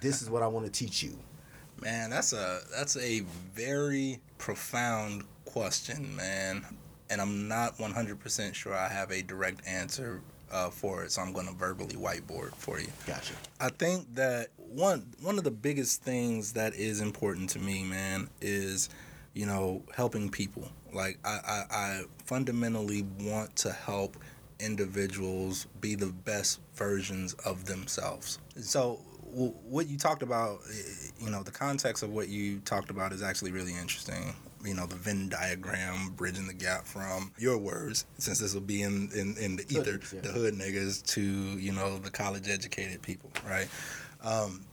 This 0.00 0.22
is 0.22 0.30
what 0.30 0.42
I 0.42 0.46
want 0.46 0.64
to 0.66 0.72
teach 0.72 1.02
you. 1.02 1.18
Man, 1.82 2.10
that's 2.10 2.32
a 2.32 2.60
that's 2.74 2.96
a 2.96 3.20
very 3.54 4.20
profound 4.38 5.24
question, 5.44 6.14
man. 6.16 6.64
And 7.10 7.20
I'm 7.20 7.48
not 7.48 7.76
100% 7.76 8.54
sure 8.54 8.72
I 8.72 8.88
have 8.88 9.10
a 9.10 9.20
direct 9.20 9.66
answer 9.66 10.22
uh, 10.50 10.70
for 10.70 11.04
it, 11.04 11.12
so 11.12 11.22
I'm 11.22 11.32
going 11.32 11.46
to 11.46 11.54
verbally 11.54 11.96
whiteboard 11.96 12.54
for 12.54 12.80
you. 12.80 12.88
Gotcha. 13.06 13.34
I 13.60 13.70
think 13.70 14.14
that 14.14 14.48
one 14.56 15.06
one 15.20 15.38
of 15.38 15.44
the 15.44 15.50
biggest 15.50 16.02
things 16.02 16.52
that 16.52 16.74
is 16.74 17.00
important 17.00 17.50
to 17.50 17.58
me, 17.58 17.84
man, 17.84 18.28
is 18.40 18.88
you 19.34 19.46
know 19.46 19.82
helping 19.94 20.30
people. 20.30 20.68
Like 20.92 21.18
I, 21.24 21.38
I, 21.46 21.64
I 21.70 22.02
fundamentally 22.24 23.04
want 23.20 23.54
to 23.56 23.72
help 23.72 24.16
individuals 24.58 25.66
be 25.80 25.94
the 25.94 26.06
best 26.06 26.60
versions 26.74 27.34
of 27.44 27.64
themselves. 27.64 28.38
So 28.60 29.00
what 29.32 29.86
you 29.86 29.96
talked 29.96 30.22
about, 30.22 30.58
you 31.20 31.30
know, 31.30 31.42
the 31.42 31.52
context 31.52 32.02
of 32.02 32.10
what 32.10 32.28
you 32.28 32.58
talked 32.60 32.90
about 32.90 33.12
is 33.12 33.22
actually 33.22 33.52
really 33.52 33.72
interesting 33.72 34.34
you 34.64 34.74
know 34.74 34.86
the 34.86 34.96
Venn 34.96 35.28
diagram, 35.28 36.10
bridging 36.16 36.46
the 36.46 36.54
gap 36.54 36.86
from 36.86 37.32
your 37.38 37.58
words, 37.58 38.04
since 38.18 38.38
this 38.38 38.54
will 38.54 38.60
be 38.60 38.82
in 38.82 39.10
in, 39.14 39.36
in 39.38 39.56
the 39.56 39.64
ether, 39.70 39.92
Hood, 39.92 40.04
yeah. 40.14 40.20
the 40.20 40.28
hood 40.28 40.54
niggas 40.54 41.04
to 41.14 41.22
you 41.22 41.72
know 41.72 41.98
the 41.98 42.10
college 42.10 42.48
educated 42.48 43.02
people, 43.02 43.30
right? 43.48 43.68
Um, 44.22 44.64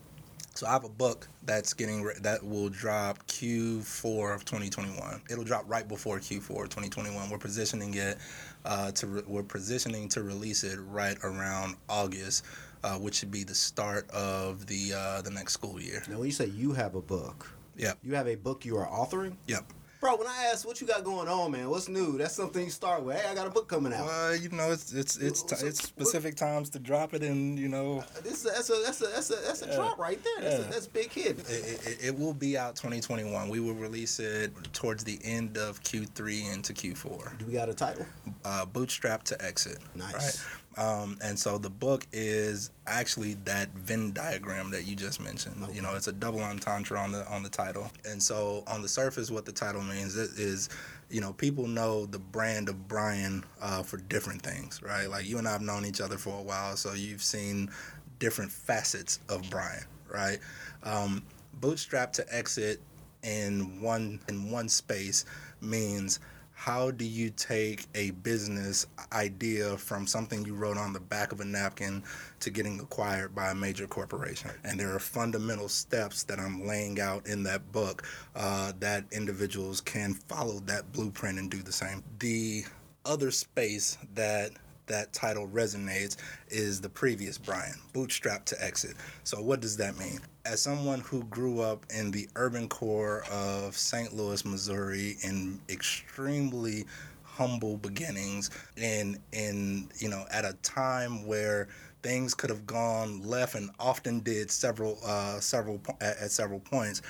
so 0.54 0.65
I 0.65 0.71
have 0.71 0.86
a 0.86 0.89
book 0.89 1.28
that's 1.45 1.73
getting 1.73 2.02
re- 2.02 2.15
that 2.21 2.43
will 2.43 2.69
drop 2.69 3.26
Q4 3.28 4.34
of 4.34 4.43
2021. 4.43 5.21
It'll 5.30 5.43
drop 5.43 5.65
right 5.67 5.88
before 5.88 6.17
Q4 6.17 6.63
of 6.63 6.69
2021. 6.69 7.30
We're 7.30 7.38
positioning 7.38 7.93
it 7.93 8.17
uh, 8.65 8.91
to 8.93 9.08
re- 9.08 9.21
we're 9.28 9.43
positioning 9.43 10.10
to 10.10 10.23
release 10.23 10.63
it 10.63 10.80
right 10.80 11.15
around 11.23 11.76
August, 11.88 12.43
uh, 12.84 12.95
which 12.95 13.15
should 13.15 13.30
be 13.30 13.43
the 13.43 13.54
start 13.54 14.10
of 14.10 14.65
the 14.65 14.93
uh, 14.95 15.21
the 15.21 15.30
next 15.30 15.54
school 15.54 15.80
year. 15.80 16.02
Now, 16.10 16.17
when 16.17 16.26
you 16.26 16.32
say 16.34 16.47
you 16.47 16.71
have 16.73 16.95
a 16.95 17.02
book, 17.02 17.47
Yep. 17.78 18.00
you 18.04 18.15
have 18.15 18.28
a 18.28 18.36
book 18.36 18.65
you 18.65 18.78
are 18.78 18.88
authoring? 18.88 19.36
Yep. 19.45 19.71
Bro, 19.99 20.17
when 20.17 20.27
I 20.27 20.49
ask 20.53 20.65
what 20.67 20.79
you 20.79 20.86
got 20.86 21.03
going 21.03 21.27
on, 21.27 21.51
man, 21.51 21.69
what's 21.69 21.89
new? 21.89 22.19
That's 22.19 22.36
something 22.36 22.63
you 22.63 22.69
start 22.69 23.01
with. 23.03 23.19
Hey, 23.19 23.27
I 23.29 23.33
got 23.33 23.47
a 23.47 23.49
book 23.49 23.67
coming 23.67 23.91
out. 23.93 24.05
Well, 24.05 24.36
you 24.36 24.49
know, 24.49 24.71
it's 24.71 24.93
it's 24.93 25.17
it's 25.17 25.39
So- 25.39 25.65
it's 25.65 25.81
specific 25.83 26.36
times 26.36 26.69
to 26.71 26.79
drop 26.79 27.15
it, 27.15 27.23
and 27.23 27.57
you 27.57 27.67
know, 27.67 28.03
This 28.23 28.43
that's 28.43 28.69
a 28.69 28.81
that's 28.86 29.01
a 29.01 29.07
that's 29.07 29.29
a 29.31 29.36
that's 29.38 29.62
a 29.63 29.67
Yeah. 29.67 29.75
drop 29.75 29.97
right 29.97 30.19
there. 30.23 30.41
That's 30.49 30.60
Yeah. 30.63 30.69
a, 30.69 30.71
that's 30.71 30.88
big 30.88 31.12
hit. 31.12 31.39
it, 31.49 31.88
it, 31.88 31.97
it 32.10 32.19
will 32.19 32.33
be 32.36 32.57
out 32.57 32.75
2021. 32.75 33.49
We 33.49 33.60
will 33.60 33.73
release 33.73 34.19
it 34.19 34.51
towards 34.71 35.03
the 35.03 35.19
end 35.23 35.57
of 35.57 35.81
Q3 35.81 36.53
into 36.53 36.73
Q4. 36.73 37.38
Do 37.39 37.45
we 37.47 37.53
got 37.53 37.67
a 37.69 37.73
title? 37.73 38.05
Uh, 38.45 38.65
Bootstrap 38.65 39.23
to 39.23 39.43
exit. 39.43 39.79
Nice. 39.95 40.13
Right. 40.13 40.39
Um, 40.78 41.18
and 41.24 41.38
so 41.38 41.58
the 41.58 41.72
book 41.72 42.06
is 42.13 42.70
actually 42.86 43.34
that 43.46 43.70
Venn 43.70 44.12
diagram 44.12 44.70
that 44.72 44.86
you 44.86 44.96
just 44.96 45.20
mentioned. 45.20 45.56
You 45.74 45.82
know, 45.82 45.96
it's 45.96 46.08
a 46.08 46.12
double 46.12 46.40
entendre 46.42 47.00
on 47.00 47.12
the 47.12 47.28
on 47.28 47.42
the 47.42 47.50
title. 47.50 47.92
And 48.06 48.22
so 48.22 48.63
on 48.68 48.82
the 48.84 48.88
surface, 48.88 49.32
what 49.32 49.46
the 49.46 49.52
title 49.52 49.82
means 49.82 50.16
is, 50.16 50.38
is 50.38 50.70
you 51.10 51.20
know, 51.20 51.34
people 51.34 51.68
know 51.68 52.06
the 52.06 52.20
brand 52.20 52.70
of 52.70 52.88
Brian 52.88 53.44
uh, 53.62 53.82
for 53.82 53.98
different 53.98 54.42
things, 54.44 54.82
right? 54.84 55.10
Like 55.10 55.28
you 55.28 55.40
and 55.40 55.48
I 55.48 55.54
have 55.54 55.62
known 55.62 55.86
each 55.86 56.02
other 56.02 56.18
for 56.18 56.38
a 56.38 56.44
while, 56.44 56.76
so 56.76 56.94
you've 56.94 57.24
seen 57.24 57.72
different 58.20 58.52
facets 58.52 59.20
of 59.30 59.50
Brian, 59.50 59.86
right? 60.10 60.38
Um, 60.84 61.24
bootstrap 61.56 62.13
to 62.13 62.36
exit 62.36 62.82
in 63.24 63.82
one 63.82 64.20
in 64.30 64.52
one 64.52 64.70
space 64.70 65.26
means 65.60 66.20
how 66.58 66.89
do 66.89 67.06
you 67.06 67.30
take 67.30 67.86
a 67.93 68.10
business 68.12 68.88
idea 69.13 69.78
from 69.78 70.08
something 70.08 70.43
you 70.43 70.56
wrote 70.56 70.76
on 70.76 70.91
the 70.91 71.00
back 71.00 71.32
of 71.32 71.39
a 71.39 71.46
napkin 71.46 72.04
to 72.39 72.50
getting 72.50 72.80
acquired 72.80 73.36
by 73.36 73.52
a 73.52 73.56
major 73.56 73.86
corporation? 73.86 74.50
And 74.63 74.80
there 74.80 74.93
are 74.93 75.00
fundamental 75.00 75.70
steps 75.70 76.24
that 76.24 76.39
I'm 76.39 76.65
laying 76.65 77.00
out 77.00 77.28
in 77.28 77.43
that 77.43 77.72
book 77.72 78.04
uh, 78.36 78.74
that 78.80 79.06
individuals 79.12 79.82
can 79.82 80.15
follow 80.15 80.60
that 80.62 80.91
blueprint 80.91 81.38
and 81.38 81.50
do 81.50 81.62
the 81.62 81.72
same. 81.72 82.04
The 82.17 82.65
other 83.06 83.30
space 83.30 84.00
that 84.15 84.52
that 84.88 85.13
title 85.13 85.47
resonates 85.47 86.17
is 86.50 86.82
the 86.82 86.89
previous 86.89 87.38
Brian, 87.38 87.76
bootstrap 87.93 88.45
to 88.45 88.63
exit. 88.63 88.95
So 89.23 89.41
what 89.41 89.60
does 89.60 89.78
that 89.78 89.97
mean? 89.97 90.19
As 90.45 90.62
someone 90.62 91.02
who 91.02 91.23
grew 91.26 91.62
up 91.62 91.86
in 91.93 92.12
the 92.12 92.28
urban 92.36 92.67
core 92.67 93.23
of 93.32 93.78
St. 93.78 94.13
Louis, 94.15 94.43
Missouri, 94.45 95.17
in 95.23 95.60
extremely 95.69 96.86
humble 97.23 97.78
beginnings, 97.78 98.50
and 98.78 99.19
in 99.32 99.88
you 100.00 100.10
know 100.10 100.26
at 100.32 100.45
a 100.45 100.54
time 100.63 101.26
where 101.28 101.67
things 102.02 102.34
could 102.34 102.50
have 102.50 102.65
gone 102.65 103.21
left 103.21 103.56
and 103.56 103.69
often 103.80 104.19
did 104.21 104.50
several 104.50 104.97
uh, 105.06 105.39
several 105.39 105.80
at, 106.02 106.17
at 106.17 106.32
several 106.32 106.60
points. 106.60 107.02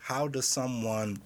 How 0.00 0.28
does 0.28 0.46
someone 0.46 1.18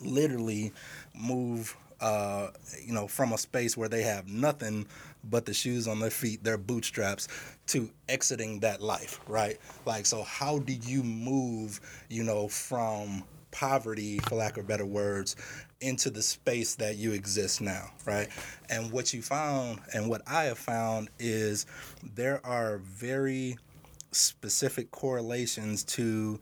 literally 0.00 0.72
move 1.14 1.76
uh, 2.00 2.48
you 2.82 2.92
know 2.92 3.06
from 3.06 3.32
a 3.32 3.38
space 3.38 3.76
where 3.76 3.88
they 3.88 4.02
have 4.02 4.28
nothing 4.28 4.86
but 5.24 5.46
the 5.46 5.54
shoes 5.54 5.86
on 5.86 6.00
their 6.00 6.10
feet 6.10 6.42
their 6.44 6.58
bootstraps 6.58 7.28
to 7.66 7.90
exiting 8.08 8.60
that 8.60 8.80
life 8.80 9.20
right? 9.26 9.58
Like 9.86 10.06
so 10.06 10.22
how 10.22 10.58
do 10.58 10.72
you 10.72 11.02
move 11.02 11.80
you 12.08 12.22
know 12.22 12.48
from 12.48 13.24
poverty 13.50 14.18
for 14.20 14.36
lack 14.36 14.56
of 14.58 14.66
better 14.68 14.86
words 14.86 15.34
into 15.80 16.08
the 16.08 16.22
space 16.22 16.76
that 16.76 16.96
you 16.96 17.12
exist 17.12 17.60
now 17.60 17.90
right? 18.06 18.28
And 18.68 18.92
what 18.92 19.12
you 19.12 19.22
found 19.22 19.80
and 19.92 20.08
what 20.08 20.22
i 20.26 20.44
have 20.44 20.58
found 20.58 21.10
is 21.18 21.66
there 22.14 22.44
are 22.44 22.78
very 22.78 23.56
specific 24.12 24.90
correlations 24.90 25.84
to 25.84 26.40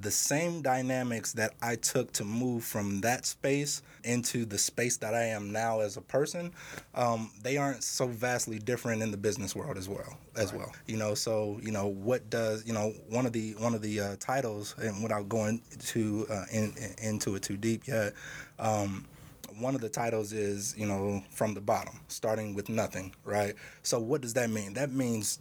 the 0.00 0.10
same 0.10 0.62
dynamics 0.62 1.32
that 1.32 1.54
I 1.60 1.76
took 1.76 2.12
to 2.14 2.24
move 2.24 2.64
from 2.64 3.00
that 3.02 3.26
space 3.26 3.82
into 4.04 4.44
the 4.44 4.58
space 4.58 4.96
that 4.98 5.14
I 5.14 5.24
am 5.24 5.52
now 5.52 5.80
as 5.80 5.96
a 5.96 6.00
person, 6.00 6.52
um, 6.94 7.30
they 7.42 7.56
aren't 7.56 7.82
so 7.82 8.06
vastly 8.06 8.58
different 8.58 9.02
in 9.02 9.10
the 9.10 9.16
business 9.16 9.54
world 9.54 9.76
as 9.76 9.88
well. 9.88 10.16
As 10.36 10.52
well, 10.52 10.72
you 10.86 10.96
know. 10.96 11.14
So 11.14 11.58
you 11.62 11.72
know, 11.72 11.88
what 11.88 12.30
does 12.30 12.64
you 12.66 12.72
know 12.72 12.94
one 13.08 13.26
of 13.26 13.32
the 13.32 13.52
one 13.54 13.74
of 13.74 13.82
the 13.82 14.00
uh, 14.00 14.16
titles, 14.20 14.74
and 14.78 15.02
without 15.02 15.28
going 15.28 15.60
to 15.88 16.26
uh, 16.30 16.44
in, 16.52 16.72
in- 16.76 17.08
into 17.08 17.34
it 17.34 17.42
too 17.42 17.56
deep 17.56 17.86
yet. 17.86 18.14
Um, 18.58 19.06
one 19.58 19.74
of 19.74 19.80
the 19.80 19.88
titles 19.88 20.32
is 20.32 20.74
you 20.78 20.86
know 20.86 21.22
from 21.30 21.54
the 21.54 21.60
bottom 21.60 21.98
starting 22.08 22.54
with 22.54 22.68
nothing 22.68 23.12
right 23.24 23.54
so 23.82 23.98
what 23.98 24.20
does 24.20 24.32
that 24.34 24.48
mean 24.48 24.72
that 24.72 24.92
means 24.92 25.38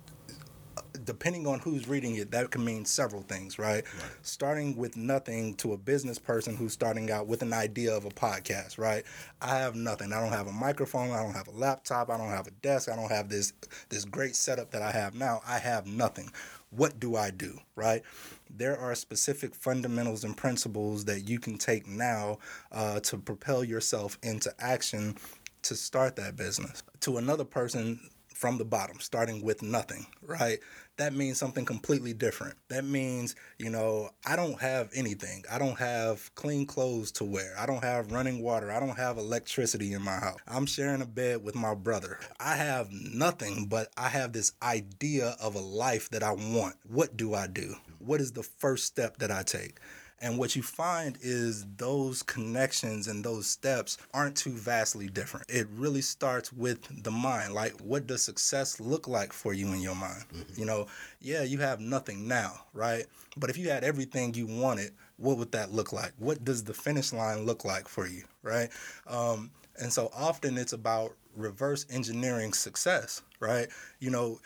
depending 1.06 1.47
on 1.47 1.60
who's 1.60 1.88
reading 1.88 2.15
it, 2.15 2.32
that 2.32 2.52
can 2.52 2.63
mean 2.63 2.86
several 2.86 3.21
things, 3.21 3.60
right? 3.60 3.84
Starting 4.21 4.75
with 4.75 4.97
nothing 4.97 5.56
to 5.56 5.73
a 5.73 5.78
business 5.78 6.19
person 6.19 6.56
who's 6.56 6.73
starting 6.73 7.12
out 7.12 7.28
with 7.28 7.41
an 7.41 7.54
idea 7.54 7.95
of 7.95 8.06
a 8.06 8.10
podcast, 8.10 8.78
right? 8.78 9.04
I 9.41 9.58
have 9.58 9.75
nothing. 9.75 10.13
I 10.13 10.21
don't 10.21 10.34
have 10.34 10.47
a 10.47 10.52
microphone. 10.52 11.12
I 11.12 11.23
don't 11.23 11.34
have 11.34 11.47
a 11.47 11.52
laptop. 11.52 12.10
I 12.10 12.17
don't 12.17 12.30
have 12.30 12.47
a 12.47 12.52
desk. 12.52 12.89
I 12.89 12.95
don't 12.95 13.12
have 13.12 13.30
this 13.30 13.54
this 13.89 14.06
great 14.06 14.36
setup 14.36 14.71
that 14.71 14.82
I 14.82 14.91
have 14.91 15.15
now. 15.15 15.41
I 15.47 15.60
have 15.60 15.88
nothing. 15.88 16.32
What 16.71 16.99
do 16.99 17.15
I 17.15 17.32
do, 17.32 17.60
right? 17.75 18.04
There 18.49 18.78
are 18.78 18.93
specific 18.93 19.56
fundamentals 19.56 20.23
and 20.23 20.38
principles 20.38 21.06
that 21.06 21.28
you 21.28 21.39
can 21.39 21.58
take 21.58 21.88
now 21.88 22.38
uh, 22.71 22.99
to 23.02 23.17
propel 23.17 23.63
yourself 23.63 24.17
into 24.21 24.54
action 24.60 25.15
to 25.63 25.75
start 25.75 26.15
that 26.17 26.36
business. 26.36 26.84
To 27.02 27.17
another 27.17 27.43
person 27.43 27.99
from 28.39 28.58
the 28.58 28.63
bottom, 28.63 28.97
starting 29.02 29.43
with 29.43 29.62
nothing, 29.62 30.06
right? 30.21 30.60
That 30.95 31.13
means 31.13 31.38
something 31.38 31.65
completely 31.65 32.13
different. 32.13 32.56
That 32.69 32.86
means, 32.86 33.36
you 33.58 33.69
know, 33.69 34.12
I 34.25 34.38
don't 34.38 34.60
have 34.62 34.89
anything. 34.95 35.43
I 35.52 35.60
don't 35.60 35.78
have 35.78 36.34
clean 36.36 36.65
clothes 36.65 37.12
to 37.13 37.25
wear. 37.25 37.54
I 37.60 37.65
don't 37.65 37.84
have 37.84 38.13
running 38.13 38.41
water. 38.41 38.71
I 38.71 38.80
don't 38.80 38.95
have 38.95 39.17
electricity 39.17 39.91
in 39.91 40.02
my 40.02 40.15
house. 40.15 40.39
I'm 40.47 40.65
sharing 40.65 41.02
a 41.02 41.06
bed 41.06 41.43
with 41.43 41.54
my 41.54 41.75
brother. 41.75 42.17
I 42.39 42.56
have 42.56 42.88
nothing, 42.91 43.65
but 43.65 43.89
I 43.97 44.08
have 44.08 44.32
this 44.32 44.54
idea 44.63 45.36
of 45.41 45.56
a 45.56 45.60
life 45.60 46.10
that 46.12 46.23
I 46.23 46.32
want. 46.32 46.75
What 46.88 47.17
do 47.17 47.34
I 47.34 47.47
do? 47.47 47.75
What 47.97 48.21
is 48.21 48.32
the 48.32 48.43
first 48.43 48.86
step 48.86 49.17
that 49.17 49.32
I 49.32 49.43
take? 49.43 49.80
And 50.21 50.38
what 50.38 50.55
you 50.55 50.62
find 50.62 51.17
is 51.21 51.65
those 51.77 52.23
connections 52.23 53.08
and 53.08 53.23
those 53.23 53.47
steps 53.47 53.97
aren't 54.13 54.36
too 54.36 54.51
vastly 54.51 55.08
different. 55.08 55.49
It 55.49 55.67
really 55.76 56.01
starts 56.01 56.51
with 56.51 57.03
the 57.03 57.11
mind. 57.11 57.53
Like, 57.53 57.80
what 57.80 58.07
does 58.07 58.22
success 58.22 58.80
look 58.80 59.07
like 59.07 59.32
for 59.32 59.53
you 59.53 59.72
in 59.74 59.82
your 59.82 59.95
mind? 59.95 60.26
You 60.57 60.65
know, 60.65 60.88
yeah, 61.22 61.43
you 61.43 61.59
have 61.59 61.80
nothing 61.80 62.28
now, 62.28 62.61
right? 62.74 63.05
But 63.38 63.49
if 63.49 63.57
you 63.57 63.70
had 63.70 63.84
everything 63.84 64.34
you 64.34 64.47
wanted, 64.47 64.91
what 65.17 65.38
would 65.38 65.51
that 65.53 65.72
look 65.72 65.93
like? 65.93 66.13
What 66.17 66.43
does 66.43 66.63
the 66.63 66.74
finish 66.74 67.13
line 67.13 67.45
look 67.45 67.63
like 67.63 67.88
for 67.88 68.07
you, 68.07 68.24
right? 68.43 68.70
Um, 69.07 69.51
and 69.78 69.91
so 69.91 70.11
often 70.13 70.57
it's 70.57 70.74
about 70.74 71.15
reverse 71.36 71.86
engineering 71.89 72.53
success, 72.53 73.22
right? 73.39 73.70
You 73.99 74.09
know, 74.09 74.39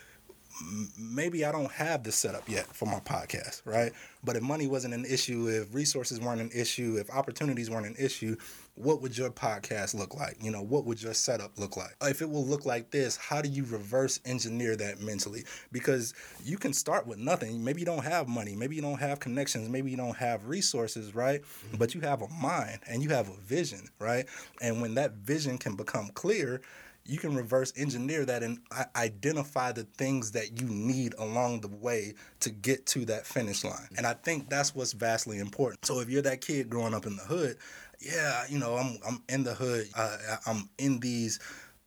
maybe 0.97 1.45
I 1.45 1.51
don't 1.51 1.71
have 1.71 2.03
the 2.03 2.11
setup 2.11 2.47
yet 2.47 2.65
for 2.67 2.85
my 2.85 2.99
podcast, 2.99 3.61
right? 3.65 3.91
But 4.23 4.35
if 4.35 4.43
money 4.43 4.67
wasn't 4.67 4.93
an 4.93 5.05
issue, 5.05 5.47
if 5.47 5.73
resources 5.73 6.19
weren't 6.19 6.41
an 6.41 6.51
issue, 6.53 6.97
if 6.99 7.09
opportunities 7.09 7.69
weren't 7.69 7.85
an 7.85 7.95
issue, 7.99 8.37
what 8.75 9.01
would 9.01 9.17
your 9.17 9.29
podcast 9.29 9.93
look 9.93 10.15
like? 10.15 10.37
You 10.41 10.51
know, 10.51 10.61
what 10.61 10.85
would 10.85 11.01
your 11.01 11.13
setup 11.13 11.57
look 11.59 11.77
like? 11.77 11.95
If 12.01 12.21
it 12.21 12.29
will 12.29 12.45
look 12.45 12.65
like 12.65 12.91
this, 12.91 13.17
how 13.17 13.41
do 13.41 13.49
you 13.49 13.65
reverse 13.65 14.19
engineer 14.25 14.75
that 14.77 15.01
mentally? 15.01 15.43
Because 15.71 16.13
you 16.43 16.57
can 16.57 16.73
start 16.73 17.05
with 17.05 17.17
nothing. 17.17 17.63
Maybe 17.63 17.81
you 17.81 17.85
don't 17.85 18.03
have 18.03 18.27
money, 18.27 18.55
maybe 18.55 18.75
you 18.75 18.81
don't 18.81 18.99
have 18.99 19.19
connections, 19.19 19.69
maybe 19.69 19.91
you 19.91 19.97
don't 19.97 20.17
have 20.17 20.47
resources, 20.47 21.13
right? 21.13 21.41
Mm-hmm. 21.41 21.77
But 21.77 21.93
you 21.93 22.01
have 22.01 22.21
a 22.21 22.27
mind 22.29 22.79
and 22.87 23.03
you 23.03 23.09
have 23.09 23.29
a 23.29 23.35
vision, 23.41 23.89
right? 23.99 24.25
And 24.61 24.81
when 24.81 24.95
that 24.95 25.13
vision 25.13 25.57
can 25.57 25.75
become 25.75 26.09
clear, 26.13 26.61
you 27.05 27.17
can 27.17 27.35
reverse 27.35 27.73
engineer 27.75 28.25
that 28.25 28.43
and 28.43 28.59
identify 28.95 29.71
the 29.71 29.83
things 29.83 30.31
that 30.31 30.61
you 30.61 30.67
need 30.67 31.13
along 31.17 31.61
the 31.61 31.67
way 31.67 32.13
to 32.39 32.49
get 32.49 32.85
to 32.87 33.05
that 33.05 33.25
finish 33.25 33.63
line. 33.63 33.89
And 33.97 34.07
I 34.07 34.13
think 34.13 34.49
that's 34.49 34.73
what's 34.73 34.93
vastly 34.93 35.39
important. 35.39 35.85
So 35.85 35.99
if 35.99 36.09
you're 36.09 36.21
that 36.21 36.41
kid 36.41 36.69
growing 36.69 36.93
up 36.93 37.05
in 37.05 37.17
the 37.17 37.23
hood, 37.23 37.57
yeah, 37.99 38.43
you 38.49 38.59
know, 38.59 38.75
I'm 38.75 38.97
I'm 39.07 39.23
in 39.29 39.43
the 39.43 39.53
hood. 39.53 39.87
Uh, 39.95 40.17
I'm 40.45 40.69
in 40.77 40.99
these 40.99 41.39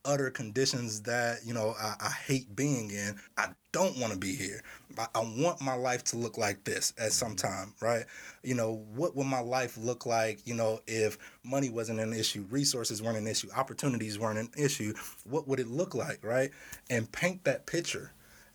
utter 0.07 0.31
conditions 0.31 1.03
that 1.03 1.41
you 1.45 1.53
know 1.53 1.75
I, 1.79 1.95
I 2.01 2.11
hate 2.11 2.55
being 2.55 2.91
in. 2.91 3.17
I 3.37 3.49
don't 3.73 3.99
want 3.99 4.13
to 4.13 4.19
be 4.19 4.35
here. 4.35 4.63
I, 4.99 5.07
I, 5.15 5.21
want 5.21 5.61
my 5.61 5.75
life 5.75 6.03
to 6.05 6.17
look 6.17 6.39
like 6.39 6.65
this 6.65 6.95
at 6.99 7.13
some 7.13 7.37
mm-hmm. 7.37 7.47
time, 7.47 7.75
right? 7.83 8.05
You 8.43 8.55
know, 8.55 8.85
what 8.95 9.15
would 9.17 9.27
my 9.27 9.41
life 9.41 9.77
look 9.77 10.07
like? 10.07 10.47
You 10.47 10.55
know, 10.55 10.81
if 10.87 11.19
money 11.45 11.69
wasn't 11.69 12.01
an 12.01 12.15
issue, 12.15 12.47
resources 12.49 13.03
weren't 13.03 13.19
an 13.19 13.27
issue, 13.27 13.49
opportunities 13.55 14.19
weren't 14.19 14.39
an 14.39 14.51
issue. 14.57 14.95
What 15.25 15.47
would 15.47 15.61
it 15.61 15.69
look 15.69 15.95
like, 15.95 16.25
right? 16.25 16.51
And 16.89 17.11
paint 17.13 17.45
that 17.45 17.67
picture. 17.67 18.13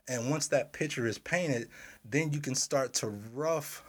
And 0.08 0.32
once 0.32 0.48
that 0.48 0.74
picture 0.74 1.06
is 1.06 1.20
painted, 1.20 1.70
then 2.04 2.34
you 2.34 2.40
can 2.40 2.56
start 2.56 2.94
to 2.96 3.10
rough 3.34 3.84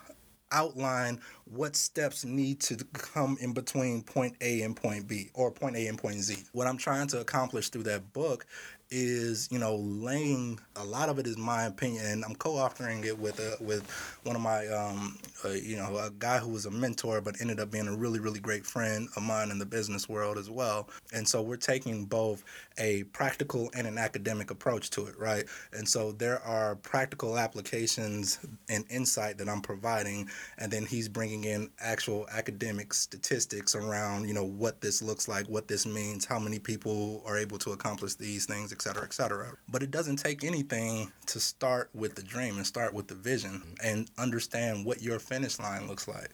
outline 0.53 1.21
what 1.45 1.77
steps 1.77 2.25
need 2.25 2.61
to 2.61 2.77
come 2.93 3.37
in 3.41 3.53
between 3.53 4.03
point 4.03 4.37
A 4.41 4.63
and 4.63 4.77
point 4.77 5.09
B 5.09 5.31
or 5.35 5.51
point 5.51 5.77
A 5.77 5.87
and 5.87 5.99
point 5.99 6.21
Z. 6.21 6.37
What 6.53 6.67
I'm 6.67 6.79
trying 6.79 7.09
to 7.09 7.21
accomplish 7.21 7.71
through 7.71 7.85
that 7.85 8.13
book 8.13 8.47
is 8.93 9.49
you 9.51 9.59
know 9.59 9.77
laying 9.77 10.59
a 10.77 10.85
lot 10.85 11.09
of 11.09 11.19
it 11.19 11.27
is 11.27 11.37
my 11.37 11.65
opinion 11.65 12.05
and 12.05 12.25
i'm 12.25 12.35
co-authoring 12.35 13.05
it 13.05 13.19
with 13.19 13.39
a, 13.41 13.57
with 13.63 13.89
one 14.25 14.37
of 14.37 14.43
my 14.43 14.67
um, 14.69 15.19
uh, 15.45 15.51
you 15.51 15.77
know 15.77 15.97
a 15.97 16.11
guy 16.19 16.39
who 16.39 16.51
was 16.51 16.67
a 16.67 16.71
mentor 16.71 17.21
but 17.21 17.35
ended 17.41 17.59
up 17.59 17.71
being 17.71 17.89
a 17.89 17.97
really 17.97 18.21
really 18.21 18.41
great 18.41 18.65
friend 18.65 19.09
of 19.17 19.23
mine 19.23 19.51
in 19.51 19.59
the 19.59 19.67
business 19.67 20.09
world 20.09 20.39
as 20.39 20.51
well. 20.51 20.89
And 21.13 21.27
so 21.27 21.43
we're 21.43 21.57
taking 21.57 22.05
both 22.05 22.45
a 22.79 23.05
practical 23.05 23.71
and 23.75 23.87
an 23.87 23.99
academic 23.99 24.51
approach 24.51 24.91
to 24.91 25.07
it 25.07 25.19
right? 25.19 25.45
And 25.73 25.89
so 25.89 26.13
there 26.13 26.41
are 26.43 26.77
practical 26.77 27.39
applications 27.39 28.39
and 28.69 28.85
insight 28.91 29.39
that 29.39 29.49
i'm 29.49 29.61
providing 29.61 30.29
and 30.59 30.71
then 30.71 30.85
he's 30.85 31.09
bringing 31.09 31.45
in 31.45 31.71
actual 31.81 32.27
academic 32.33 32.93
statistics 32.93 33.75
around 33.75 34.27
you 34.27 34.35
know 34.35 34.45
what 34.45 34.81
this 34.81 35.03
looks 35.03 35.29
like 35.29 35.47
what 35.49 35.69
this 35.69 35.87
means 35.87 36.25
how 36.25 36.39
many 36.39 36.59
people 36.59 37.23
are 37.27 37.39
able 37.39 37.59
to 37.59 37.73
accomplish 37.73 38.15
these 38.15 38.47
things 38.47 38.73
cetera, 38.83 39.05
et 39.05 39.13
cetera. 39.13 39.53
But 39.69 39.83
it 39.83 39.91
doesn't 39.91 40.17
take 40.17 40.45
anything 40.45 41.13
to 41.27 41.41
start 41.41 41.91
with 41.95 42.15
the 42.15 42.23
dream 42.23 42.57
and 42.57 42.67
start 42.67 42.93
with 42.93 43.09
the 43.09 43.15
vision 43.15 43.63
and 43.83 44.11
understand 44.19 44.85
what 44.85 45.03
your 45.03 45.19
finish 45.19 45.59
line 45.59 45.87
looks 45.87 46.09
like. 46.09 46.31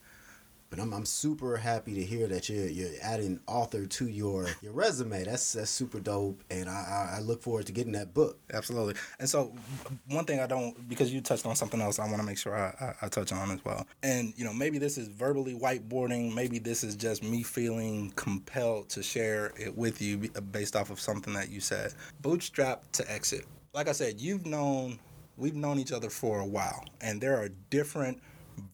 But 0.70 0.80
I'm, 0.80 0.92
I'm 0.92 1.06
super 1.06 1.56
happy 1.56 1.94
to 1.94 2.04
hear 2.04 2.26
that 2.26 2.48
you're 2.48 2.66
you're 2.68 2.90
adding 3.02 3.40
author 3.46 3.86
to 3.86 4.06
your 4.06 4.48
your 4.60 4.72
resume. 4.72 5.24
That's 5.24 5.54
that's 5.54 5.70
super 5.70 5.98
dope, 5.98 6.42
and 6.50 6.68
I 6.68 7.16
I 7.16 7.20
look 7.20 7.42
forward 7.42 7.66
to 7.66 7.72
getting 7.72 7.92
that 7.92 8.12
book. 8.12 8.38
Absolutely. 8.52 8.94
And 9.18 9.28
so 9.28 9.54
one 10.08 10.24
thing 10.24 10.40
I 10.40 10.46
don't 10.46 10.88
because 10.88 11.12
you 11.12 11.20
touched 11.20 11.46
on 11.46 11.56
something 11.56 11.80
else, 11.80 11.98
I 11.98 12.04
want 12.04 12.18
to 12.18 12.22
make 12.22 12.38
sure 12.38 12.54
I, 12.54 12.84
I, 12.84 13.06
I 13.06 13.08
touch 13.08 13.32
on 13.32 13.50
as 13.50 13.64
well. 13.64 13.86
And 14.02 14.34
you 14.36 14.44
know 14.44 14.52
maybe 14.52 14.78
this 14.78 14.98
is 14.98 15.08
verbally 15.08 15.54
whiteboarding, 15.54 16.34
maybe 16.34 16.58
this 16.58 16.84
is 16.84 16.96
just 16.96 17.22
me 17.22 17.42
feeling 17.42 18.12
compelled 18.16 18.90
to 18.90 19.02
share 19.02 19.52
it 19.56 19.76
with 19.76 20.02
you 20.02 20.30
uh, 20.36 20.40
based 20.40 20.76
off 20.76 20.90
of 20.90 21.00
something 21.00 21.32
that 21.32 21.50
you 21.50 21.60
said. 21.60 21.94
Bootstrap 22.20 22.90
to 22.92 23.10
exit. 23.10 23.46
Like 23.72 23.88
I 23.88 23.92
said, 23.92 24.20
you've 24.20 24.44
known 24.44 24.98
we've 25.38 25.54
known 25.54 25.78
each 25.78 25.92
other 25.92 26.10
for 26.10 26.40
a 26.40 26.46
while, 26.46 26.84
and 27.00 27.20
there 27.20 27.36
are 27.36 27.48
different 27.70 28.20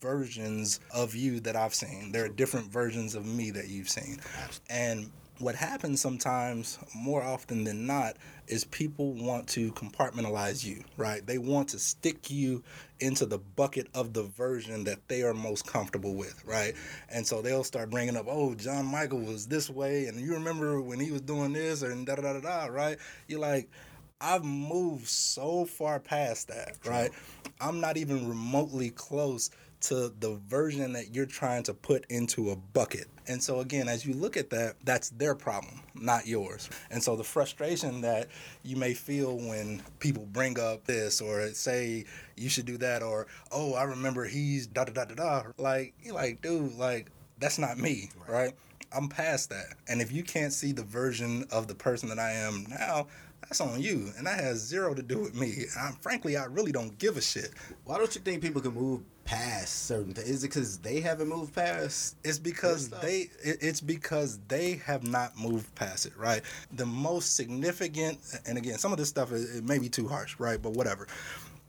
versions 0.01 0.81
of 0.93 1.15
you 1.15 1.41
that 1.41 1.57
I've 1.57 1.75
seen. 1.75 2.13
There 2.13 2.25
are 2.25 2.29
different 2.29 2.71
versions 2.71 3.15
of 3.15 3.27
me 3.27 3.51
that 3.53 3.69
you've 3.69 3.89
seen. 3.89 4.21
And 4.69 5.11
what 5.39 5.57
happens 5.57 6.01
sometimes, 6.01 6.79
more 6.95 7.23
often 7.23 7.65
than 7.65 7.87
not, 7.87 8.17
is 8.47 8.65
people 8.65 9.15
want 9.15 9.49
to 9.49 9.73
compartmentalize 9.73 10.65
you, 10.65 10.85
right? 10.97 11.27
They 11.27 11.39
want 11.39 11.69
to 11.71 11.79
stick 11.79 12.31
you 12.31 12.63
into 13.01 13.27
the 13.27 13.39
bucket 13.39 13.89
of 13.95 14.13
the 14.13 14.23
version 14.23 14.85
that 14.85 15.09
they 15.09 15.23
are 15.23 15.35
most 15.35 15.67
comfortable 15.67 16.15
with, 16.15 16.41
right? 16.45 16.75
And 17.09 17.27
so 17.27 17.43
they'll 17.43 17.65
start 17.65 17.91
bringing 17.91 18.17
up, 18.17 18.27
oh, 18.29 18.55
John 18.55 18.87
Michael 18.87 19.21
was 19.21 19.47
this 19.47 19.69
way, 19.69 20.07
and 20.07 20.21
you 20.21 20.35
remember 20.35 20.81
when 20.81 21.01
he 21.01 21.11
was 21.11 21.23
doing 21.23 21.53
this, 21.53 21.83
and 21.83 22.07
da 22.07 22.15
da 22.15 22.35
da 22.35 22.41
da, 22.41 22.67
right? 22.67 22.99
You're 23.27 23.41
like, 23.41 23.69
I've 24.21 24.45
moved 24.45 25.09
so 25.09 25.65
far 25.65 25.99
past 25.99 26.49
that, 26.49 26.77
right? 26.87 27.11
I'm 27.61 27.81
not 27.81 27.97
even 27.97 28.29
remotely 28.29 28.91
close 28.91 29.51
to 29.85 30.13
the 30.21 30.41
version 30.47 30.93
that 30.95 31.15
you're 31.15 31.27
trying 31.27 31.63
to 31.65 31.75
put 31.75 32.07
into 32.09 32.51
a 32.51 32.57
bucket. 32.57 33.07
And 33.27 33.43
so, 33.43 33.61
again, 33.61 33.89
as 33.89 34.05
you 34.07 34.15
look 34.15 34.37
at 34.37 34.51
that, 34.51 34.77
that's 34.85 35.11
their 35.11 35.35
problem, 35.35 35.81
not 35.95 36.27
yours. 36.27 36.69
And 36.91 37.03
so, 37.03 37.17
the 37.17 37.25
frustration 37.25 38.01
that 38.03 38.29
you 38.63 38.77
may 38.77 38.95
feel 38.95 39.37
when 39.37 39.83
people 39.99 40.27
bring 40.27 40.59
up 40.59 40.85
this 40.85 41.21
or 41.21 41.49
say 41.49 42.05
you 42.37 42.49
should 42.49 42.67
do 42.67 42.79
that, 42.79 43.03
or, 43.03 43.27
oh, 43.53 43.75
I 43.75 43.85
remember 43.85 44.25
he's 44.25 44.67
da 44.67 44.85
da 44.85 44.93
da 44.93 45.05
da 45.05 45.15
da, 45.15 45.43
like, 45.59 45.95
you're 46.03 46.15
like, 46.15 46.41
dude, 46.43 46.77
like, 46.77 47.11
that's 47.39 47.59
not 47.59 47.79
me, 47.79 48.11
right? 48.27 48.31
right? 48.31 48.53
I'm 48.95 49.09
past 49.09 49.51
that. 49.51 49.75
And 49.89 50.01
if 50.01 50.13
you 50.13 50.23
can't 50.23 50.53
see 50.53 50.73
the 50.73 50.85
version 50.85 51.47
of 51.51 51.67
the 51.67 51.75
person 51.75 52.09
that 52.11 52.19
I 52.19 52.31
am 52.31 52.65
now, 52.69 53.09
that's 53.49 53.61
on 53.61 53.81
you, 53.81 54.11
and 54.17 54.27
that 54.27 54.41
has 54.41 54.59
zero 54.59 54.95
to 54.95 55.03
do 55.03 55.19
with 55.19 55.35
me. 55.35 55.65
I'm, 55.79 55.95
frankly, 55.95 56.37
I 56.37 56.45
really 56.45 56.73
don't 56.73 56.99
give 56.99 57.17
a 57.17 57.21
shit. 57.21 57.51
Why 57.85 57.99
don't 57.99 58.15
you 58.15 58.21
think 58.21 58.43
people 58.43 58.61
can 58.61 58.75
move 58.75 59.03
past 59.25 59.87
certain 59.87 60.15
things? 60.15 60.29
Is 60.29 60.45
it 60.45 60.49
because 60.49 60.79
they 60.79 61.01
haven't 61.01 61.29
moved 61.29 61.55
past? 61.55 62.17
It's 62.25 62.39
because 62.39 62.89
they. 62.89 63.31
It's 63.43 63.81
because 63.81 64.39
they 64.49 64.75
have 64.87 65.07
not 65.07 65.39
moved 65.39 65.75
past 65.75 66.07
it. 66.07 66.17
Right. 66.17 66.43
The 66.73 66.87
most 66.87 67.37
significant, 67.37 68.19
and 68.47 68.59
again, 68.59 68.79
some 68.79 68.93
of 68.93 68.99
this 68.99 69.09
stuff 69.09 69.33
is, 69.33 69.57
it 69.57 69.65
may 69.65 69.79
be 69.79 69.89
too 69.89 70.09
harsh, 70.09 70.39
right? 70.39 70.61
But 70.61 70.73
whatever. 70.73 71.07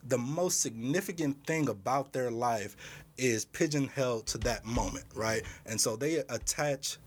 The 0.07 0.17
most 0.19 0.61
significant 0.61 1.45
thing 1.47 1.67
about 1.67 2.13
their 2.13 2.30
life 2.30 2.78
is 3.17 3.45
pigeonholed 3.45 4.28
to 4.28 4.38
that 4.39 4.63
moment, 4.65 5.05
right? 5.15 5.41
And 5.65 5.82
so 5.82 5.95
they 5.95 6.17
attach 6.30 6.97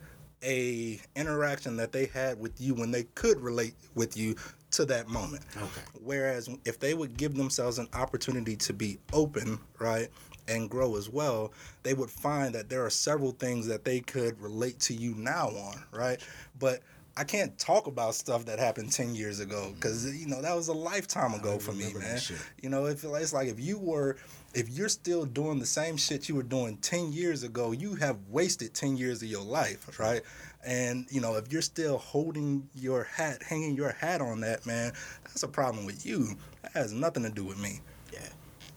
a 0.42 1.00
interaction 1.16 1.76
that 1.76 1.92
they 1.92 2.06
had 2.06 2.38
with 2.38 2.60
you 2.60 2.74
when 2.74 2.90
they 2.90 3.04
could 3.14 3.40
relate 3.40 3.74
with 3.94 4.16
you 4.16 4.36
to 4.72 4.84
that 4.86 5.08
moment. 5.08 5.44
Okay. 5.56 5.80
Whereas 6.02 6.48
if 6.64 6.78
they 6.78 6.94
would 6.94 7.16
give 7.16 7.34
themselves 7.34 7.78
an 7.78 7.88
opportunity 7.92 8.56
to 8.56 8.72
be 8.72 8.98
open, 9.12 9.58
right, 9.78 10.08
and 10.46 10.68
grow 10.70 10.96
as 10.96 11.08
well, 11.08 11.52
they 11.82 11.94
would 11.94 12.10
find 12.10 12.54
that 12.54 12.68
there 12.68 12.84
are 12.84 12.90
several 12.90 13.32
things 13.32 13.66
that 13.66 13.84
they 13.84 14.00
could 14.00 14.40
relate 14.40 14.78
to 14.80 14.94
you 14.94 15.14
now 15.14 15.48
on, 15.48 15.82
right? 15.92 16.20
But 16.58 16.80
I 17.16 17.24
can't 17.24 17.58
talk 17.58 17.88
about 17.88 18.14
stuff 18.14 18.44
that 18.44 18.60
happened 18.60 18.92
10 18.92 19.14
years 19.14 19.40
ago 19.40 19.72
because, 19.74 20.06
you 20.16 20.26
know, 20.26 20.40
that 20.40 20.54
was 20.54 20.68
a 20.68 20.72
lifetime 20.72 21.34
ago 21.34 21.58
for 21.58 21.72
me, 21.72 21.92
man. 21.92 22.20
You 22.62 22.70
know, 22.70 22.86
if 22.86 23.02
it's 23.04 23.32
like 23.32 23.48
if 23.48 23.58
you 23.58 23.76
were 23.76 24.16
if 24.54 24.68
you're 24.70 24.88
still 24.88 25.24
doing 25.24 25.58
the 25.58 25.66
same 25.66 25.96
shit 25.96 26.28
you 26.28 26.34
were 26.34 26.42
doing 26.42 26.76
10 26.78 27.12
years 27.12 27.42
ago, 27.42 27.72
you 27.72 27.96
have 27.96 28.16
wasted 28.28 28.72
10 28.72 28.96
years 28.96 29.22
of 29.22 29.28
your 29.28 29.44
life, 29.44 29.98
right? 29.98 30.22
And, 30.68 31.06
you 31.08 31.22
know, 31.22 31.36
if 31.36 31.50
you're 31.50 31.62
still 31.62 31.96
holding 31.96 32.68
your 32.74 33.04
hat, 33.04 33.42
hanging 33.42 33.74
your 33.74 33.92
hat 33.92 34.20
on 34.20 34.42
that, 34.42 34.66
man, 34.66 34.92
that's 35.24 35.42
a 35.42 35.48
problem 35.48 35.86
with 35.86 36.04
you. 36.04 36.36
That 36.62 36.72
has 36.72 36.92
nothing 36.92 37.22
to 37.22 37.30
do 37.30 37.42
with 37.42 37.58
me. 37.58 37.80
Yeah. 38.12 38.28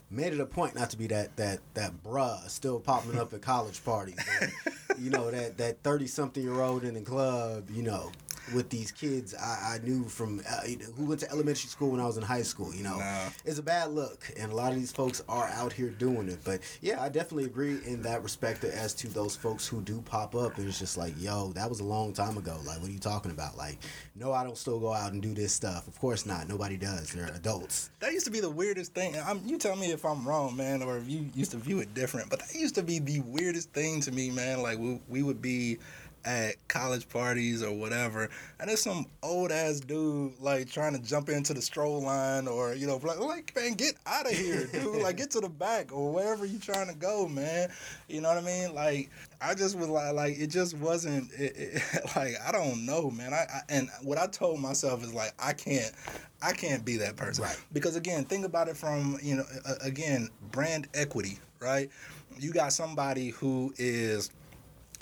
Made 0.10 0.32
it 0.32 0.40
a 0.40 0.46
point 0.46 0.74
not 0.74 0.90
to 0.92 0.98
be 0.98 1.08
that 1.08 1.36
that 1.36 1.60
that 1.74 2.02
bruh 2.02 2.50
still 2.50 2.80
popping 2.80 3.20
up 3.20 3.34
at 3.34 3.42
college 3.42 3.84
parties. 3.84 4.18
you 5.00 5.10
know, 5.10 5.30
that 5.32 5.58
that 5.58 5.84
30 5.84 6.08
something 6.08 6.42
year 6.42 6.62
old 6.62 6.86
in 6.86 6.94
the 6.94 7.02
club, 7.02 7.70
you 7.70 7.84
know, 7.84 8.14
with 8.54 8.70
these 8.70 8.92
kids 8.92 9.34
I, 9.34 9.76
I 9.76 9.80
knew 9.84 10.04
from 10.06 10.42
uh, 10.50 10.62
who 10.98 11.06
went 11.06 11.22
to 11.22 11.32
elementary 11.32 11.70
school 11.70 11.92
when 11.92 12.00
I 12.00 12.06
was 12.06 12.18
in 12.18 12.24
high 12.24 12.42
school. 12.42 12.74
You 12.74 12.84
know, 12.84 12.98
nah. 12.98 13.30
it's 13.46 13.60
a 13.60 13.64
bad 13.64 13.92
look, 13.92 14.30
and 14.38 14.52
a 14.52 14.56
lot 14.56 14.72
of 14.72 14.78
these 14.78 14.92
folks 14.92 15.24
are 15.30 15.48
out 15.50 15.74
here 15.74 15.90
doing 15.90 16.30
it. 16.30 16.40
But 16.44 16.62
yeah, 16.82 17.02
I 17.02 17.10
definitely 17.10 17.46
agree 17.46 17.80
in 17.86 18.02
that 18.04 18.24
respect 18.24 18.64
as 18.64 18.94
to 18.96 19.08
those 19.08 19.36
folks 19.36 19.68
who 19.68 19.82
do 19.82 20.02
pop 20.02 20.36
up, 20.36 20.58
and 20.58 20.68
it's 20.68 20.80
just 20.80 20.98
like, 20.98 21.14
yo, 21.18 21.52
that 21.54 21.70
was 21.70 21.80
a 21.80 21.84
long 21.84 22.14
time 22.14 22.38
ago. 22.38 22.60
Like, 22.66 22.80
what 22.80 22.90
are 22.90 22.94
you 22.94 23.00
talking 23.00 23.32
about? 23.32 23.58
Like, 23.58 23.78
no, 24.16 24.34
I 24.34 24.44
don't 24.44 24.58
still 24.58 24.80
go 24.80 24.94
out 24.94 25.14
and 25.14 25.22
do 25.22 25.34
this 25.34 25.54
stuff. 25.54 25.88
Of 25.88 26.00
course 26.00 26.26
not. 26.26 26.48
Nobody 26.48 26.78
does. 26.78 27.12
They're 27.12 27.32
adults. 27.34 27.90
That 28.00 28.12
used 28.14 28.26
to 28.26 28.32
be 28.32 28.40
the 28.40 28.50
weirdest 28.50 28.94
thing. 28.94 29.16
I'm, 29.26 29.42
you 29.46 29.58
tell 29.58 29.76
me 29.76 29.92
if 29.92 30.06
I'm 30.06 30.28
wrong, 30.28 30.56
man, 30.56 30.82
or 30.82 30.98
if 30.98 31.08
you 31.10 31.30
used 31.34 31.52
to 31.52 31.58
view 31.58 31.80
it 31.80 31.94
different. 31.94 32.30
But 32.30 32.40
that 32.40 32.54
used 32.54 32.76
to 32.76 32.84
be 32.84 33.00
the 33.00 33.22
weirdest 33.22 33.72
thing 33.72 34.02
to 34.02 34.12
me, 34.12 34.30
man. 34.30 34.62
Like 34.62 34.78
we, 34.78 35.00
we 35.08 35.24
would 35.24 35.42
be 35.42 35.80
at 36.26 36.56
college 36.68 37.08
parties 37.10 37.64
or 37.64 37.72
whatever, 37.72 38.30
and 38.60 38.70
there's 38.70 38.82
some 38.82 39.06
old 39.24 39.52
ass 39.52 39.80
dude 39.80 40.34
like 40.40 40.70
trying 40.70 40.94
to 40.94 41.00
jump 41.00 41.30
into 41.30 41.54
the 41.54 41.62
stroll 41.62 42.02
line 42.02 42.48
or 42.48 42.74
you 42.74 42.88
know 42.88 43.00
like, 43.04 43.20
like 43.20 43.56
man 43.56 43.74
get 43.74 43.96
out 44.06 44.26
of 44.26 44.32
here, 44.32 44.68
dude. 44.72 45.02
like 45.02 45.18
get 45.18 45.32
to 45.32 45.40
the 45.40 45.50
back 45.50 45.92
or 45.92 46.12
wherever 46.12 46.46
you 46.46 46.60
trying 46.60 46.88
to 46.88 46.96
go, 46.96 47.28
man. 47.28 47.70
You 48.08 48.22
know 48.22 48.30
what 48.30 48.38
I 48.38 48.42
mean? 48.42 48.74
Like 48.76 49.10
I 49.42 49.56
just 49.56 49.78
was 49.78 49.88
like 49.88 50.14
like 50.14 50.40
it 50.40 50.48
just 50.48 50.78
wasn't 50.78 51.32
it, 51.38 51.54
it, 51.56 51.82
like 52.16 52.36
I 52.46 52.52
don't 52.52 52.86
know, 52.86 53.10
man. 53.10 53.34
I, 53.34 53.46
I 53.50 53.62
and 53.70 53.90
what 54.04 54.18
I 54.18 54.28
told 54.28 54.60
myself 54.60 55.04
is 55.04 55.14
like 55.14 55.34
I 55.40 55.54
can't 55.54 55.94
I 56.42 56.54
can't 56.54 56.84
be 56.84 56.98
that 56.98 57.16
person. 57.16 57.44
Right. 57.44 57.60
Because 57.72 57.96
again, 57.96 58.26
think 58.26 58.46
about 58.46 58.68
it 58.68 58.76
from, 58.76 59.18
you 59.22 59.36
know, 59.36 59.46
again, 59.82 60.30
brand 60.52 60.88
equity, 60.94 61.38
right? 61.60 61.90
You 62.40 62.52
got 62.52 62.74
somebody 62.74 63.30
who 63.30 63.74
is 63.78 64.32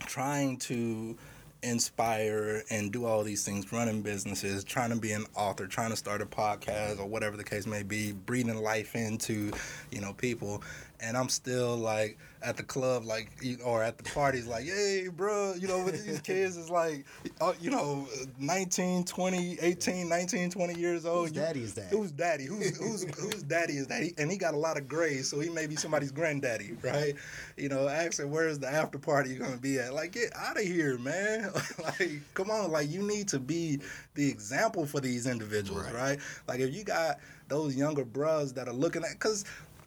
trying 0.06 0.58
to 0.58 1.18
inspire 1.62 2.64
and 2.70 2.91
do 2.91 3.06
all 3.06 3.24
these 3.24 3.43
things, 3.45 3.72
running 3.72 4.02
businesses, 4.02 4.64
trying 4.64 4.89
to 4.91 4.95
be 4.95 5.12
an 5.12 5.26
author, 5.36 5.68
trying 5.68 5.89
to 5.89 5.95
start 5.95 6.22
a 6.22 6.26
podcast 6.26 7.00
or 7.00 7.06
whatever 7.06 7.36
the 7.36 7.43
case 7.43 7.66
may 7.66 7.84
be, 7.84 8.12
breathing 8.12 8.62
life 8.62 8.95
into, 8.95 9.52
you 9.91 10.00
know, 10.00 10.14
people. 10.14 10.64
And 11.02 11.18
I'm 11.18 11.30
still 11.30 11.76
like 11.76 12.18
at 12.41 12.57
the 12.57 12.63
club, 12.63 13.03
like, 13.03 13.29
or 13.63 13.83
at 13.83 13.97
the 13.97 14.03
parties, 14.11 14.47
like, 14.47 14.65
hey, 14.65 15.09
bro, 15.11 15.53
you 15.55 15.67
know, 15.67 15.83
with 15.83 16.05
these 16.05 16.19
kids 16.21 16.55
is 16.57 16.69
like, 16.69 17.05
uh, 17.41 17.53
you 17.59 17.69
know, 17.69 18.07
19, 18.39 19.03
20, 19.03 19.57
18, 19.61 20.07
19, 20.07 20.49
20 20.49 20.79
years 20.79 21.05
old. 21.05 21.29
Whose 21.29 21.31
daddy 21.37 21.63
is 21.63 21.73
that? 21.73 21.87
Who's 21.89 22.11
daddy? 22.11 22.45
Who's, 22.45 22.77
who's, 22.77 23.03
whose 23.19 23.43
daddy 23.43 23.73
is 23.73 23.87
that? 23.87 24.01
He, 24.01 24.13
and 24.17 24.31
he 24.31 24.37
got 24.37 24.53
a 24.53 24.57
lot 24.57 24.77
of 24.77 24.87
grays, 24.87 25.29
so 25.29 25.39
he 25.39 25.49
may 25.49 25.67
be 25.67 25.75
somebody's 25.75 26.11
granddaddy, 26.11 26.77
right? 26.81 27.15
You 27.57 27.69
know, 27.69 27.87
asking 27.87 28.31
where's 28.31 28.59
the 28.59 28.67
after 28.67 28.97
party 28.97 29.35
going 29.35 29.53
to 29.53 29.59
be 29.59 29.79
at? 29.79 29.93
Like, 29.93 30.13
get 30.13 30.35
out 30.35 30.57
of 30.57 30.63
here, 30.63 30.97
man. 30.97 31.51
like, 31.83 32.21
come 32.33 32.49
on. 32.51 32.71
Like, 32.71 32.89
you 32.89 33.01
need 33.01 33.27
to 33.29 33.39
be 33.39 33.79
the 34.15 34.29
example 34.29 34.85
for 34.85 35.01
these 35.01 35.27
individuals, 35.27 35.83
right? 35.85 35.93
right? 35.93 36.19
Like, 36.47 36.59
if 36.59 36.73
you 36.73 36.83
got 36.83 37.19
those 37.49 37.75
younger 37.75 38.05
bros 38.05 38.53
that 38.53 38.67
are 38.67 38.73
looking 38.73 39.03
at, 39.03 39.13
because 39.13 39.43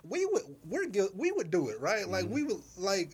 we 0.09 0.27
would 0.27 0.43
we're 0.69 0.87
we 1.15 1.31
would 1.33 1.51
do 1.51 1.69
it 1.69 1.81
right 1.81 2.09
like 2.09 2.25
mm-hmm. 2.25 2.35
we 2.35 2.43
would 2.43 2.61
like 2.77 3.11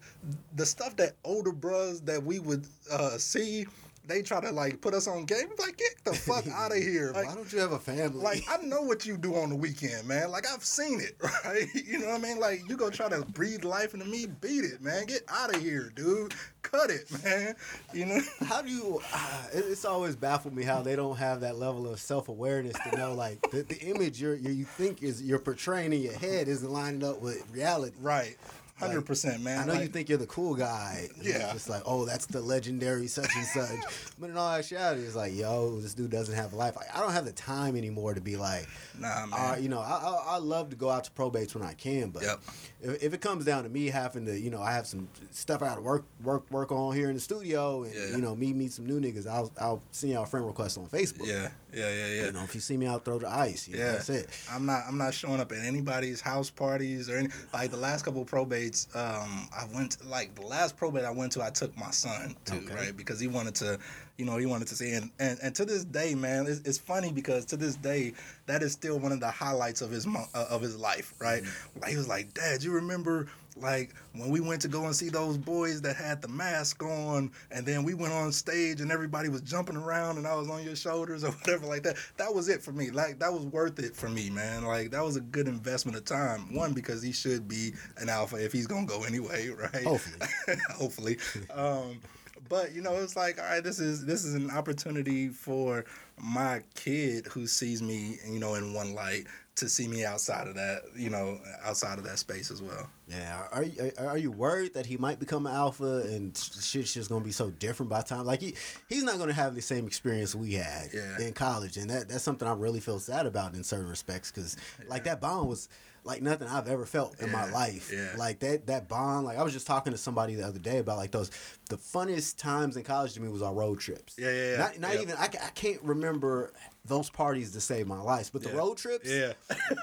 the 0.57 0.64
stuff 0.64 0.97
that 0.97 1.14
older 1.24 1.53
bros 1.53 2.01
that 2.03 2.22
we 2.22 2.39
would 2.39 2.66
uh, 2.91 3.16
see 3.18 3.66
they 4.09 4.23
try 4.23 4.41
to 4.41 4.51
like 4.51 4.81
put 4.81 4.95
us 4.95 5.07
on 5.07 5.25
game. 5.25 5.49
Like, 5.59 5.77
get 5.77 6.05
the 6.05 6.15
fuck 6.15 6.47
out 6.55 6.73
of 6.73 6.79
here. 6.79 7.13
Like, 7.15 7.27
Why 7.27 7.35
don't 7.35 7.53
you 7.53 7.59
have 7.61 7.73
a 7.73 7.79
family? 7.79 8.19
Like, 8.19 8.45
I 8.49 8.57
know 8.63 8.83
what 8.83 9.07
you 9.07 9.17
do 9.17 9.37
on 9.37 9.51
the 9.51 9.57
weekend, 9.57 10.09
man. 10.09 10.31
Like, 10.31 10.47
I've 10.53 10.65
seen 10.65 11.01
it, 11.01 11.17
right? 11.45 11.67
You 11.75 12.01
know 12.01 12.07
what 12.09 12.21
I 12.21 12.23
mean? 12.23 12.41
Like, 12.41 12.69
you 12.69 12.77
go 12.77 12.91
try 12.91 13.09
to 13.09 13.25
breathe 13.27 13.65
life 13.65 13.95
into 13.95 14.07
me, 14.07 14.27
beat 14.41 14.65
it, 14.65 14.83
man. 14.83 15.07
Get 15.07 15.23
out 15.29 15.55
of 15.55 15.61
here, 15.61 15.93
dude. 15.95 16.35
Cut 16.63 16.91
it, 16.91 17.11
man. 17.25 17.55
You 17.93 18.07
know? 18.07 18.21
How 18.47 18.63
do 18.63 18.71
you? 18.71 19.01
Uh, 19.13 19.45
it's 19.53 19.85
always 19.85 20.17
baffled 20.17 20.55
me 20.55 20.65
how 20.65 20.83
they 20.83 20.97
don't 20.97 21.17
have 21.17 21.41
that 21.41 21.57
level 21.57 21.91
of 21.91 22.01
self 22.01 22.29
awareness 22.29 22.77
to 22.91 22.97
know 22.97 23.15
like 23.15 23.41
the, 23.51 23.63
the 23.63 23.79
image 23.81 24.21
you're, 24.21 24.35
you 24.35 24.65
think 24.65 25.03
is 25.03 25.23
you're 25.23 25.39
portraying 25.39 25.93
in 25.93 26.03
your 26.03 26.15
head 26.15 26.49
isn't 26.49 26.71
lining 26.71 27.05
up 27.05 27.21
with 27.21 27.49
reality. 27.51 27.97
Right. 28.01 28.37
Hundred 28.79 29.03
percent, 29.03 29.43
man. 29.43 29.59
I 29.59 29.64
know 29.64 29.72
like, 29.72 29.83
you 29.83 29.89
think 29.89 30.09
you're 30.09 30.18
the 30.18 30.26
cool 30.26 30.55
guy. 30.55 31.09
Yeah. 31.20 31.53
It's 31.53 31.68
like, 31.68 31.83
oh, 31.85 32.05
that's 32.05 32.26
the 32.26 32.41
legendary 32.41 33.09
such 33.09 33.31
and 33.37 33.47
such. 33.47 34.14
but 34.20 34.31
in 34.31 34.37
all 34.37 34.53
actuality, 34.53 35.03
it's 35.03 35.16
like, 35.16 35.35
yo, 35.35 35.81
this 35.81 35.95
dude 35.95 36.11
doesn't 36.11 36.35
have 36.35 36.53
a 36.53 36.57
life. 36.57 36.76
Like, 36.76 36.95
I 36.95 37.01
don't 37.01 37.12
have 37.12 37.24
the 37.24 37.33
time 37.33 37.76
anymore 37.76 38.14
to 38.14 38.20
be 38.20 38.37
like, 38.37 38.68
nah, 38.99 39.26
man. 39.26 39.33
Uh, 39.33 39.57
you 39.59 39.68
know, 39.68 39.81
I, 39.81 39.97
I, 39.97 40.35
I 40.35 40.39
love 40.39 40.70
to 40.70 40.76
go 40.76 40.91
out 40.91 41.05
to 41.05 41.11
probates 41.11 41.55
when 41.55 41.64
I 41.64 41.74
can, 41.74 42.11
but 42.11 42.22
yep. 42.22 42.41
if, 42.81 43.03
if 43.03 43.14
it 43.14 43.20
comes 43.20 43.45
down 43.45 43.64
to 43.64 43.68
me 43.68 43.87
having 43.87 44.26
to, 44.26 44.39
you 44.39 44.51
know, 44.51 44.62
I 44.62 44.72
have 44.72 44.87
some 44.87 45.09
stuff 45.33 45.62
I 45.62 45.68
got 45.68 45.74
to 45.76 45.81
work 45.81 46.05
work 46.22 46.51
work 46.51 46.70
on 46.70 46.95
here 46.95 47.09
in 47.09 47.14
the 47.14 47.20
studio, 47.20 47.83
and 47.83 47.95
yeah. 47.95 48.11
you 48.11 48.22
know, 48.22 48.37
me 48.37 48.53
meet 48.53 48.72
some 48.72 48.87
new 48.87 49.01
niggas. 49.01 49.26
I'll 49.26 49.51
I'll 49.61 49.83
send 49.91 50.12
y'all 50.12 50.22
a 50.22 50.26
friend 50.26 50.47
request 50.47 50.79
on 50.79 50.87
Facebook. 50.87 51.26
Yeah, 51.26 51.49
yeah, 51.74 51.89
yeah, 51.89 52.07
yeah. 52.07 52.24
You 52.26 52.33
know, 52.33 52.43
if 52.43 52.55
you 52.55 52.61
see 52.61 52.76
me 52.76 52.87
out, 52.87 53.05
throw 53.05 53.18
the 53.18 53.29
ice. 53.29 53.68
You 53.68 53.76
know, 53.76 53.85
yeah, 53.85 53.93
that's 53.93 54.09
it. 54.11 54.29
I'm 54.51 54.66
not 54.66 54.83
I'm 54.87 54.99
not 54.99 55.14
showing 55.14 55.41
up 55.41 55.51
at 55.53 55.64
anybody's 55.64 56.20
house 56.20 56.51
parties 56.51 57.11
or 57.11 57.16
any 57.16 57.29
like 57.53 57.70
the 57.70 57.76
last 57.76 58.05
couple 58.05 58.24
probates. 58.24 58.68
Um, 58.95 59.49
I 59.57 59.66
went 59.75 59.93
to, 59.93 60.09
like 60.09 60.35
the 60.35 60.43
last 60.47 60.77
probate 60.77 61.05
I 61.05 61.11
went 61.11 61.33
to. 61.33 61.43
I 61.43 61.51
took 61.51 61.77
my 61.77 61.91
son 61.91 62.35
to 62.47 62.57
Okay. 62.57 62.75
right 62.75 62.97
because 62.97 63.21
he 63.21 63.27
wanted 63.29 63.55
to, 63.57 63.79
you 64.16 64.25
know, 64.25 64.37
he 64.37 64.47
wanted 64.47 64.69
to 64.69 64.75
see. 64.77 64.93
And 64.93 65.11
and, 65.19 65.39
and 65.43 65.55
to 65.57 65.64
this 65.64 65.85
day, 65.85 66.14
man, 66.14 66.47
it's, 66.47 66.61
it's 66.61 66.79
funny 66.79 67.12
because 67.12 67.45
to 67.47 67.57
this 67.57 67.77
day, 67.77 68.14
that 68.47 68.62
is 68.62 68.73
still 68.73 68.99
one 68.99 69.12
of 69.12 69.21
the 69.21 69.31
highlights 69.31 69.81
of 69.81 69.91
his 69.91 70.07
mo- 70.07 70.27
uh, 70.35 70.47
of 70.51 70.62
his 70.62 70.77
life. 70.77 71.14
Right? 71.19 71.43
Like 71.81 71.91
he 71.91 71.97
was 71.97 72.09
like, 72.09 72.35
Dad, 72.35 72.62
you 72.62 72.73
remember? 72.73 73.29
Like 73.61 73.95
when 74.13 74.31
we 74.31 74.41
went 74.41 74.61
to 74.63 74.69
go 74.69 74.85
and 74.87 74.95
see 74.95 75.09
those 75.09 75.37
boys 75.37 75.81
that 75.83 75.97
had 75.97 76.23
the 76.23 76.29
mask 76.29 76.83
on, 76.83 77.31
and 77.51 77.67
then 77.67 77.85
we 77.85 77.95
went 77.95 78.13
on 78.13 78.33
stage 78.33 78.81
and 78.81 78.91
everybody 78.91 79.29
was 79.29 79.41
jumping 79.43 79.77
around 79.77 80.19
and 80.19 80.27
I 80.27 80.35
was 80.35 80.49
on 80.49 80.65
your 80.65 80.77
shoulders 80.77 81.25
or 81.25 81.31
whatever 81.31 81.67
like 81.67 81.83
that. 81.85 81.97
That 82.17 82.35
was 82.35 82.49
it 82.49 82.63
for 82.63 82.73
me. 82.73 82.91
Like 82.91 83.19
that 83.19 83.33
was 83.33 83.45
worth 83.47 83.79
it 83.79 83.95
for 83.95 84.09
me, 84.09 84.31
man. 84.31 84.65
Like 84.65 84.91
that 84.91 85.05
was 85.05 85.17
a 85.17 85.21
good 85.21 85.49
investment 85.49 85.97
of 85.97 86.05
time. 86.05 86.55
One 86.55 86.73
because 86.73 87.03
he 87.03 87.13
should 87.13 87.49
be 87.49 87.73
an 87.99 88.09
alpha 88.09 88.37
if 88.37 88.53
he's 88.53 88.67
gonna 88.67 88.87
go 88.87 89.03
anyway, 89.07 89.49
right? 89.49 89.85
Hopefully. 89.85 90.27
Hopefully. 90.71 91.19
Um, 91.53 92.01
but 92.49 92.75
you 92.75 92.83
know, 92.83 92.95
it's 92.95 93.17
like, 93.17 93.39
all 93.39 93.45
right, 93.45 93.63
this 93.63 93.79
is 93.79 94.05
this 94.05 94.25
is 94.25 94.35
an 94.35 94.51
opportunity 94.51 95.29
for 95.29 95.85
my 96.21 96.63
kid 96.75 97.27
who 97.27 97.47
sees 97.47 97.83
me, 97.83 98.19
you 98.29 98.39
know, 98.39 98.55
in 98.55 98.73
one 98.73 98.95
light 98.95 99.27
to 99.61 99.69
see 99.69 99.87
me 99.89 100.05
outside 100.05 100.47
of 100.49 100.55
that, 100.57 100.83
you 100.97 101.11
know, 101.11 101.39
outside 101.65 101.99
of 101.99 102.05
that 102.05 102.19
space 102.19 102.51
as 102.51 102.61
well. 102.63 102.89
Yeah, 103.09 103.47
are 103.53 103.63
you 103.65 103.93
are 103.99 104.19
you 104.19 104.31
worried 104.31 104.75
that 104.75 104.87
he 104.87 104.97
might 104.97 105.19
become 105.19 105.47
an 105.47 105.55
alpha 105.55 106.03
and 106.07 106.37
shit's 106.37 106.93
just 106.95 107.09
gonna 107.09 107.25
be 107.25 107.33
so 107.33 107.51
different 107.51 107.89
by 107.91 108.03
time? 108.03 108.25
Like 108.27 108.41
he 108.41 108.55
he's 108.89 109.03
not 109.05 109.19
gonna 109.19 109.33
have 109.33 109.55
the 109.55 109.63
same 109.63 109.87
experience 109.87 110.35
we 110.35 110.53
had 110.55 110.91
Yeah. 110.93 111.19
in 111.21 111.33
college, 111.33 111.77
and 111.77 111.89
that 111.91 112.09
that's 112.09 112.23
something 112.25 112.47
I 112.47 112.53
really 112.55 112.81
feel 112.81 112.99
sad 112.99 113.27
about 113.27 113.55
in 113.55 113.65
certain 113.65 113.89
respects 113.89 114.31
because 114.31 114.57
like 114.89 115.05
that 115.05 115.21
bond 115.21 115.49
was 115.49 115.69
like 116.05 116.23
nothing 116.23 116.49
I've 116.49 116.69
ever 116.69 116.87
felt 116.87 117.21
in 117.21 117.31
my 117.33 117.51
life. 117.51 117.91
yeah. 117.93 118.13
Like 118.17 118.39
that 118.41 118.67
that 118.67 118.89
bond. 118.89 119.27
Like 119.27 119.39
I 119.39 119.43
was 119.43 119.53
just 119.53 119.67
talking 119.67 119.93
to 119.93 119.99
somebody 119.99 120.35
the 120.35 120.47
other 120.47 120.59
day 120.59 120.79
about 120.79 120.97
like 120.99 121.11
those 121.11 121.31
the 121.71 121.77
funnest 121.77 122.37
times 122.39 122.77
in 122.77 122.83
college 122.83 123.15
to 123.15 123.21
me 123.23 123.29
was 123.29 123.43
our 123.43 123.53
road 123.55 123.81
trips. 123.81 124.15
Yeah, 124.19 124.31
yeah, 124.31 124.51
yeah. 124.53 124.57
Not, 124.59 124.79
not 124.81 124.93
Yep. 124.95 125.03
even 125.03 125.17
I, 125.17 125.25
I 125.25 125.51
can't 125.55 125.83
remember 125.83 126.53
those 126.89 127.11
parties 127.11 127.53
to 127.53 127.61
save 127.61 127.86
my 127.86 128.01
life, 128.01 128.30
but 128.32 128.43
the 128.43 128.49
Yeah. 128.51 128.57
road 128.57 128.76
trips 128.78 129.09
Yeah. 129.09 129.32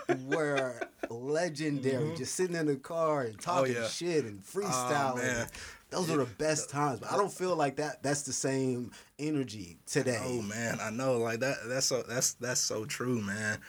were 0.27 0.79
legendary. 1.09 2.15
Just 2.15 2.35
sitting 2.35 2.55
in 2.55 2.65
the 2.65 2.75
car 2.75 3.21
and 3.23 3.39
talking 3.39 3.73
Mm-hmm. 3.73 3.79
Oh, 3.79 3.83
yeah. 3.83 3.87
shit 3.89 4.25
and 4.25 4.43
freestyling. 4.43 5.17
man. 5.17 5.47
Those 5.91 6.09
are 6.09 6.17
the 6.17 6.25
best 6.25 6.69
times. 6.69 6.99
But 6.99 7.11
I 7.13 7.17
don't 7.17 7.31
feel 7.31 7.55
like 7.55 7.77
that. 7.77 8.03
That's 8.03 8.23
the 8.23 8.33
same 8.33 8.91
energy 9.19 9.77
today. 9.85 10.19
Oh 10.25 10.41
man, 10.41 10.79
I 10.81 10.89
know. 10.89 11.17
Like 11.19 11.39
that. 11.39 11.57
That's 11.67 11.85
so. 11.85 12.01
That's 12.03 12.33
that's 12.33 12.59
so 12.59 12.83
true, 12.85 13.21
man. 13.21 13.59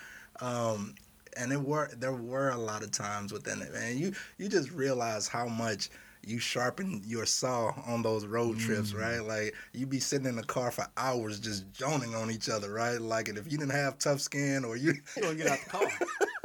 Um, 0.41 0.95
and 1.37 1.53
it 1.53 1.61
were 1.61 1.91
there 1.97 2.13
were 2.15 2.49
a 2.51 2.57
lot 2.57 2.83
of 2.83 2.91
times 2.91 3.33
within 3.33 3.61
it, 3.63 3.73
man. 3.73 3.99
You 3.99 4.13
you 4.39 4.49
just 4.49 4.71
realize 4.73 5.29
how 5.29 5.47
much 5.47 5.91
you 6.27 6.39
sharpen 6.41 7.01
your 7.07 7.25
saw 7.25 7.73
on 7.87 8.03
those 8.03 8.27
road 8.27 8.59
trips, 8.59 8.93
Mm. 8.93 9.01
right? 9.01 9.21
Like 9.25 9.55
you 9.73 9.87
be 9.87 10.01
sitting 10.01 10.27
in 10.27 10.37
the 10.37 10.43
car 10.43 10.71
for 10.73 10.87
hours 10.97 11.39
just 11.39 11.73
joning 11.73 12.15
on 12.17 12.31
each 12.31 12.49
other, 12.49 12.73
right? 12.73 13.01
Like, 13.01 13.29
and 13.29 13.39
if 13.39 13.51
you 13.51 13.57
didn't 13.57 13.73
have 13.73 13.99
tough 13.99 14.21
skin 14.21 14.65
or 14.65 14.77
you, 14.77 14.95
You 15.17 15.23
don't 15.23 15.37
get 15.37 15.47
out 15.47 15.59
the 15.65 15.71
car. 15.71 15.89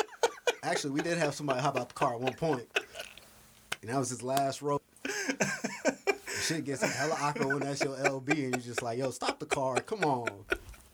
Actually, 0.64 0.92
we 0.92 1.02
did 1.02 1.18
have 1.18 1.34
somebody 1.34 1.60
hop 1.60 1.78
out 1.78 1.90
the 1.90 1.96
car 1.96 2.14
at 2.14 2.22
one 2.22 2.34
point, 2.34 2.68
and 3.82 3.90
that 3.90 3.98
was 3.98 4.10
his 4.12 4.22
last 4.22 4.62
road. 4.62 4.82
Shit 6.44 6.66
gets 6.66 6.82
hella 6.84 7.16
awkward 7.20 7.48
when 7.48 7.60
that's 7.60 7.84
your 7.84 7.96
LB, 7.98 8.30
and 8.30 8.40
you're 8.56 8.60
just 8.62 8.82
like, 8.84 8.98
"Yo, 9.00 9.10
stop 9.12 9.40
the 9.40 9.46
car! 9.46 9.80
Come 9.82 10.04
on, 10.04 10.30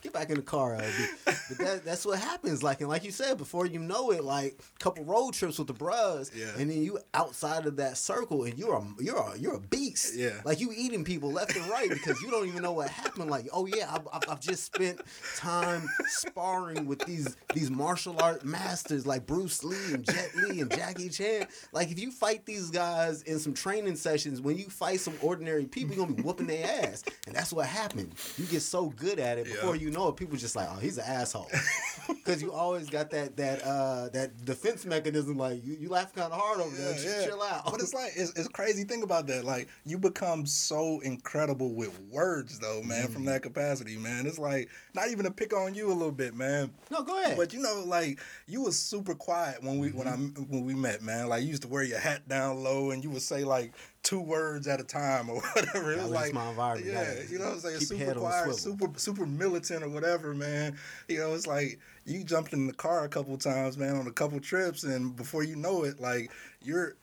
get 0.07 0.13
back 0.13 0.29
in 0.29 0.35
the 0.35 0.41
car, 0.41 0.75
LB." 0.75 1.07
But 1.49 1.57
that, 1.59 1.85
that's 1.85 2.05
what 2.05 2.19
happens. 2.19 2.63
Like, 2.63 2.81
and 2.81 2.89
like 2.89 3.03
you 3.03 3.11
said, 3.11 3.37
before 3.37 3.65
you 3.65 3.79
know 3.79 4.11
it, 4.11 4.23
like 4.23 4.59
a 4.75 4.79
couple 4.83 5.03
road 5.05 5.33
trips 5.33 5.57
with 5.59 5.67
the 5.67 5.73
bros, 5.73 6.31
Yeah. 6.35 6.47
and 6.57 6.69
then 6.69 6.81
you 6.83 6.99
outside 7.13 7.65
of 7.65 7.77
that 7.77 7.97
circle, 7.97 8.43
and 8.43 8.57
you're 8.57 8.75
a 8.75 8.85
you're 8.99 9.17
a 9.17 9.37
you're 9.37 9.55
a 9.55 9.59
beast. 9.59 10.15
Yeah. 10.15 10.41
like 10.45 10.59
you 10.59 10.71
eating 10.75 11.03
people 11.03 11.31
left 11.31 11.55
and 11.55 11.67
right 11.69 11.89
because 11.89 12.21
you 12.21 12.29
don't 12.31 12.47
even 12.47 12.61
know 12.63 12.73
what 12.73 12.89
happened. 12.89 13.29
Like, 13.29 13.47
oh 13.53 13.65
yeah, 13.65 13.87
I've, 13.93 14.07
I've- 14.13 14.27
I've 14.29 14.41
just 14.41 14.63
spent 14.65 14.99
time 15.37 15.87
sparring 16.07 16.85
with 16.85 16.99
these 17.05 17.35
these 17.53 17.69
martial 17.71 18.15
art 18.21 18.43
masters 18.45 19.05
like 19.07 19.25
Bruce 19.25 19.63
Lee 19.63 19.93
and 19.93 20.05
Jet 20.05 20.29
Li 20.35 20.61
and 20.61 20.69
Jackie 20.71 21.09
Chan. 21.09 21.47
Like, 21.71 21.91
if 21.91 21.99
you 21.99 22.11
fight 22.11 22.45
these 22.45 22.69
guys 22.69 23.21
in 23.23 23.39
some 23.39 23.53
training 23.53 23.95
sessions, 23.95 24.41
when 24.41 24.57
you 24.57 24.65
fight 24.65 24.99
some 24.99 25.13
ordinary 25.21 25.65
people, 25.65 25.95
you're 25.95 26.05
gonna 26.05 26.15
be 26.15 26.21
whooping 26.23 26.47
their 26.47 26.65
ass, 26.83 27.03
and 27.25 27.35
that's 27.35 27.53
what 27.53 27.65
happened. 27.67 28.13
You 28.37 28.45
get 28.45 28.61
so 28.61 28.89
good 28.89 29.19
at 29.19 29.37
it 29.37 29.45
before 29.45 29.75
Yeah. 29.75 29.81
you 29.83 29.91
know 29.91 29.96
it, 30.05 30.15
people 30.15 30.37
just 30.37 30.55
like, 30.55 30.67
oh, 30.71 30.77
he's 30.79 30.97
an 30.97 31.05
asshole, 31.07 31.47
because 32.07 32.41
you 32.41 32.51
always 32.53 32.89
got 32.89 33.09
that 33.11 33.35
that 33.37 33.63
uh 33.63 34.09
that 34.09 34.45
defense 34.45 34.85
mechanism. 34.85 35.37
Like, 35.37 35.65
you, 35.65 35.75
you 35.79 35.89
laugh 35.89 36.13
kind 36.13 36.31
of 36.31 36.39
hard 36.39 36.59
over 36.59 36.75
there. 36.75 36.93
Just 36.93 37.25
chill 37.25 37.41
out. 37.41 37.65
But 37.71 37.81
it's 37.81 37.93
like 37.93 38.11
it's, 38.15 38.31
it's 38.37 38.47
crazy. 38.49 38.83
Think 38.83 39.03
about 39.03 39.25
that. 39.27 39.45
Like 39.45 39.67
you 39.85 39.97
become 39.97 40.45
so 40.45 40.99
incredible 40.99 41.73
with 41.73 41.97
words, 42.11 42.59
though, 42.59 42.81
man. 42.83 43.07
Mm. 43.07 43.13
From 43.13 43.25
that 43.25 43.41
capacity, 43.41 43.97
man. 43.97 44.27
It's 44.27 44.37
like 44.39 44.69
not 44.93 45.09
even 45.09 45.25
to 45.25 45.31
pick 45.31 45.53
on 45.53 45.73
you 45.73 45.87
a 45.87 45.93
little 45.93 46.11
bit, 46.11 46.35
man. 46.35 46.69
no, 46.91 47.01
go 47.03 47.19
ahead. 47.21 47.37
But 47.37 47.53
you 47.53 47.61
know, 47.61 47.83
like 47.85 48.19
you 48.45 48.61
was 48.63 48.77
super 48.77 49.15
quiet 49.15 49.63
when 49.63 49.79
we 49.79 49.89
when 49.89 50.07
I 50.07 50.17
Mm-hmm. 50.17 50.43
when 50.51 50.65
we 50.65 50.73
met, 50.73 51.01
man. 51.01 51.29
Like 51.29 51.43
you 51.43 51.49
used 51.49 51.61
to 51.61 51.67
wear 51.67 51.83
your 51.83 51.99
hat 51.99 52.27
down 52.27 52.63
low, 52.63 52.91
and 52.91 53.03
you 53.03 53.09
would 53.11 53.21
say 53.21 53.43
like 53.43 53.73
two 54.07 54.21
words 54.21 54.67
at 54.67 54.79
a 54.79 54.85
time 54.85 55.29
or 55.29 55.41
whatever. 55.55 55.91
It 55.91 56.01
was 56.01 56.11
like, 56.11 56.33
my 56.33 56.49
environment. 56.49 56.87
yeah, 56.87 57.13
Gotta 57.13 57.27
you 57.29 57.39
know, 57.39 57.51
it's 57.51 57.65
like 57.65 57.77
keep 57.77 57.89
your 57.89 57.99
super 57.99 58.05
head 58.05 58.17
on 58.17 58.23
the 58.23 58.29
quiet, 58.29 58.55
super 58.55 58.87
super 58.97 59.25
militant 59.25 59.83
or 59.83 59.89
whatever, 59.89 60.33
man. 60.33 60.77
You 61.09 61.19
know, 61.19 61.33
it's 61.33 61.45
like 61.45 61.79
you 62.05 62.23
jumped 62.23 62.53
in 62.53 62.67
the 62.67 62.73
car 62.73 63.03
a 63.03 63.09
couple 63.09 63.37
times, 63.37 63.77
man, 63.77 63.97
on 63.97 64.07
a 64.07 64.11
couple 64.11 64.39
trips, 64.39 64.83
and 64.83 65.13
before 65.13 65.43
you 65.43 65.57
know 65.57 65.83
it, 65.83 65.99
like 65.99 66.31
you're 66.63 66.95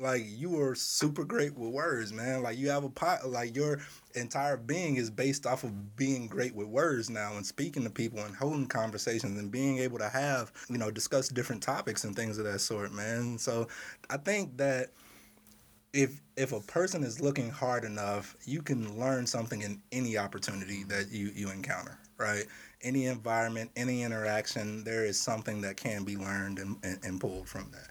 like 0.00 0.22
you 0.26 0.58
are 0.58 0.74
super 0.74 1.24
great 1.24 1.54
with 1.58 1.74
words, 1.74 2.10
man. 2.10 2.42
Like 2.42 2.56
you 2.56 2.70
have 2.70 2.84
a 2.84 2.88
pot, 2.88 3.28
like 3.28 3.54
your 3.54 3.80
entire 4.14 4.56
being 4.56 4.96
is 4.96 5.10
based 5.10 5.44
off 5.44 5.62
of 5.62 5.96
being 5.96 6.26
great 6.26 6.54
with 6.54 6.68
words 6.68 7.10
now 7.10 7.36
and 7.36 7.44
speaking 7.44 7.84
to 7.84 7.90
people 7.90 8.20
and 8.20 8.34
holding 8.34 8.66
conversations 8.66 9.38
and 9.38 9.50
being 9.50 9.76
able 9.78 9.98
to 9.98 10.08
have, 10.08 10.52
you 10.70 10.78
know, 10.78 10.90
discuss 10.90 11.28
different 11.28 11.62
topics 11.62 12.04
and 12.04 12.16
things 12.16 12.38
of 12.38 12.46
that 12.46 12.60
sort, 12.60 12.92
man. 12.92 13.36
So 13.36 13.68
I 14.08 14.16
think 14.16 14.56
that 14.56 14.90
if 15.92 16.20
if 16.36 16.52
a 16.52 16.60
person 16.60 17.02
is 17.02 17.20
looking 17.20 17.50
hard 17.50 17.84
enough, 17.84 18.36
you 18.44 18.62
can 18.62 18.98
learn 18.98 19.26
something 19.26 19.62
in 19.62 19.80
any 19.92 20.18
opportunity 20.18 20.84
that 20.84 21.10
you 21.10 21.30
you 21.34 21.50
encounter, 21.50 21.98
right? 22.18 22.44
Any 22.82 23.06
environment, 23.06 23.70
any 23.76 24.02
interaction, 24.02 24.84
there 24.84 25.04
is 25.04 25.18
something 25.18 25.60
that 25.62 25.76
can 25.76 26.04
be 26.04 26.16
learned 26.16 26.58
and, 26.58 26.76
and, 26.82 26.98
and 27.02 27.20
pulled 27.20 27.48
from 27.48 27.70
that. 27.72 27.88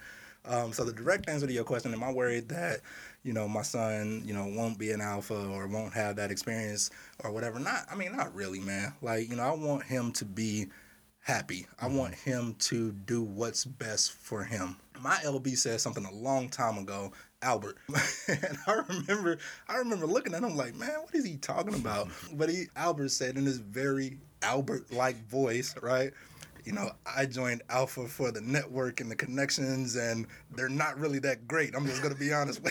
Um, 0.47 0.73
so 0.73 0.83
the 0.83 0.93
direct 0.93 1.27
answer 1.27 1.47
to 1.47 1.53
your 1.53 1.63
question, 1.63 1.93
am 1.93 2.03
I 2.03 2.11
worried 2.11 2.49
that, 2.49 2.81
you 3.23 3.33
know, 3.33 3.47
my 3.47 3.63
son, 3.63 4.21
you 4.25 4.33
know, 4.33 4.45
won't 4.45 4.77
be 4.77 4.91
an 4.91 5.01
alpha 5.01 5.47
or 5.47 5.67
won't 5.67 5.93
have 5.93 6.15
that 6.17 6.31
experience 6.31 6.91
or 7.23 7.31
whatever? 7.31 7.59
Not, 7.59 7.85
I 7.91 7.95
mean, 7.95 8.15
not 8.15 8.33
really, 8.35 8.59
man. 8.59 8.93
Like, 9.01 9.29
you 9.29 9.35
know, 9.35 9.43
I 9.43 9.55
want 9.55 9.83
him 9.83 10.11
to 10.13 10.25
be 10.25 10.67
happy. 11.19 11.65
I 11.81 11.87
want 11.87 12.13
him 12.13 12.55
to 12.59 12.91
do 12.91 13.23
what's 13.23 13.65
best 13.65 14.11
for 14.11 14.43
him. 14.43 14.77
My 15.01 15.15
LB 15.25 15.57
said 15.57 15.81
something 15.81 16.05
a 16.05 16.13
long 16.13 16.49
time 16.49 16.77
ago, 16.77 17.11
Albert, 17.45 17.77
and 18.27 18.57
I 18.67 18.81
remember, 18.89 19.37
I 19.69 19.77
remember 19.77 20.07
looking 20.07 20.33
at 20.33 20.43
him 20.43 20.57
like, 20.57 20.75
man, 20.75 21.01
what 21.01 21.13
is 21.13 21.23
he 21.23 21.37
talking 21.37 21.75
about? 21.75 22.09
But 22.33 22.49
he, 22.49 22.65
Albert 22.75 23.09
said 23.09 23.37
in 23.37 23.45
his 23.45 23.59
very 23.59 24.17
Albert-like 24.41 25.29
voice, 25.29 25.75
right? 25.81 26.11
you 26.65 26.71
know, 26.71 26.91
I 27.05 27.27
joined 27.27 27.61
Alpha 27.69 28.07
for 28.07 28.31
the 28.31 28.41
network 28.41 28.99
and 28.99 29.09
the 29.09 29.15
connections, 29.15 29.95
and 29.95 30.25
they're 30.55 30.67
not 30.67 30.99
really 30.99 31.19
that 31.19 31.47
great. 31.47 31.75
I'm 31.75 31.85
just 31.85 32.01
gonna 32.01 32.15
be 32.15 32.33
honest. 32.33 32.61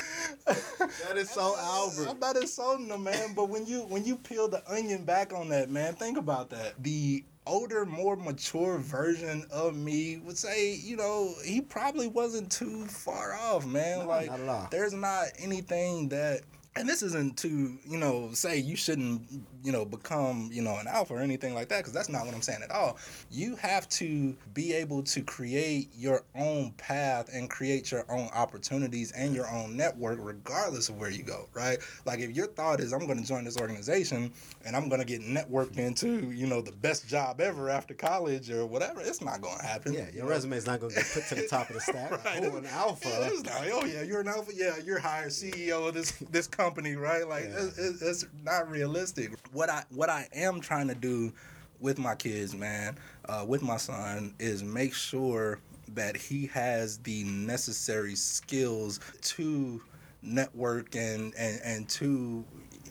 That 1.06 1.16
is 1.16 1.30
so 1.30 1.54
Albert. 1.58 2.08
I'm 2.10 2.20
not 2.20 2.36
insulting 2.36 2.88
them, 2.88 3.04
man. 3.04 3.32
But 3.34 3.48
when 3.48 3.66
you 3.66 3.80
when 3.82 4.04
you 4.04 4.16
peel 4.16 4.48
the 4.48 4.62
onion 4.70 5.04
back 5.04 5.32
on 5.32 5.48
that, 5.48 5.70
man, 5.70 5.94
think 5.94 6.18
about 6.18 6.50
that. 6.50 6.74
The 6.82 7.24
older, 7.46 7.84
more 7.84 8.16
mature 8.16 8.78
version 8.78 9.44
of 9.50 9.76
me 9.76 10.18
would 10.18 10.38
say, 10.38 10.74
you 10.74 10.96
know, 10.96 11.34
he 11.44 11.60
probably 11.60 12.08
wasn't 12.08 12.50
too 12.50 12.86
far 12.86 13.34
off, 13.34 13.66
man. 13.66 14.00
No, 14.00 14.06
like, 14.06 14.38
not 14.40 14.70
there's 14.70 14.92
not 14.92 15.26
anything 15.38 16.08
that. 16.10 16.42
And 16.76 16.88
this 16.88 17.02
isn't 17.02 17.36
to, 17.38 17.78
you 17.86 17.98
know, 17.98 18.30
say 18.32 18.58
you 18.58 18.74
shouldn't, 18.74 19.22
you 19.64 19.72
know, 19.72 19.84
become, 19.84 20.50
you 20.52 20.62
know, 20.62 20.76
an 20.78 20.86
alpha 20.86 21.14
or 21.14 21.20
anything 21.20 21.54
like 21.54 21.68
that, 21.70 21.78
because 21.78 21.92
that's 21.92 22.10
not 22.10 22.26
what 22.26 22.34
I'm 22.34 22.42
saying 22.42 22.60
at 22.62 22.70
all. 22.70 22.98
You 23.30 23.56
have 23.56 23.88
to 23.90 24.36
be 24.52 24.74
able 24.74 25.02
to 25.04 25.22
create 25.22 25.88
your 25.96 26.22
own 26.36 26.72
path 26.72 27.30
and 27.32 27.48
create 27.48 27.90
your 27.90 28.04
own 28.10 28.28
opportunities 28.34 29.10
and 29.12 29.34
your 29.34 29.48
own 29.50 29.76
network, 29.76 30.18
regardless 30.20 30.90
of 30.90 30.98
where 30.98 31.10
you 31.10 31.22
go, 31.22 31.48
right? 31.54 31.78
Like 32.04 32.20
if 32.20 32.30
your 32.36 32.46
thought 32.46 32.80
is, 32.80 32.92
I'm 32.92 33.06
going 33.06 33.18
to 33.20 33.26
join 33.26 33.44
this 33.44 33.58
organization 33.58 34.30
and 34.66 34.76
I'm 34.76 34.88
going 34.90 35.00
to 35.00 35.06
get 35.06 35.22
networked 35.22 35.78
into, 35.78 36.30
you 36.30 36.46
know, 36.46 36.60
the 36.60 36.72
best 36.72 37.08
job 37.08 37.40
ever 37.40 37.70
after 37.70 37.94
college 37.94 38.50
or 38.50 38.66
whatever, 38.66 39.00
it's 39.00 39.22
not 39.22 39.40
going 39.40 39.58
to 39.58 39.64
happen. 39.64 39.94
Yeah, 39.94 40.06
your 40.14 40.26
resume 40.26 40.56
is 40.58 40.66
not 40.66 40.80
going 40.80 40.90
to 40.90 40.96
get 40.96 41.10
put 41.12 41.24
to 41.28 41.34
the 41.36 41.48
top 41.48 41.68
of 41.70 41.74
the 41.76 41.80
stack. 41.80 42.10
Right. 42.24 42.42
Oh, 42.44 42.56
an 42.56 42.66
alpha. 42.66 43.08
Yeah, 43.08 43.28
it's 43.32 43.44
not, 43.44 43.54
oh 43.72 43.84
yeah, 43.84 44.02
you're 44.02 44.20
an 44.20 44.28
alpha. 44.28 44.52
Yeah, 44.54 44.74
you're 44.84 44.98
hired 44.98 45.30
CEO 45.30 45.88
of 45.88 45.94
this 45.94 46.12
this 46.30 46.46
company, 46.46 46.94
right? 46.96 47.26
Like 47.28 47.44
Yeah. 47.44 47.68
it's, 47.76 48.02
it's 48.02 48.26
not 48.44 48.70
realistic. 48.70 49.32
What 49.54 49.70
I 49.70 49.84
what 49.90 50.10
I 50.10 50.26
am 50.34 50.60
trying 50.60 50.88
to 50.88 50.96
do 50.96 51.32
with 51.78 51.96
my 51.96 52.16
kids, 52.16 52.56
man, 52.56 52.96
uh, 53.28 53.44
with 53.46 53.62
my 53.62 53.76
son, 53.76 54.34
is 54.40 54.64
make 54.64 54.92
sure 54.92 55.60
that 55.94 56.16
he 56.16 56.46
has 56.48 56.98
the 56.98 57.22
necessary 57.22 58.16
skills 58.16 58.98
to 59.22 59.80
network 60.22 60.96
and 60.96 61.32
and 61.36 61.60
and 61.62 61.88
to 61.90 62.44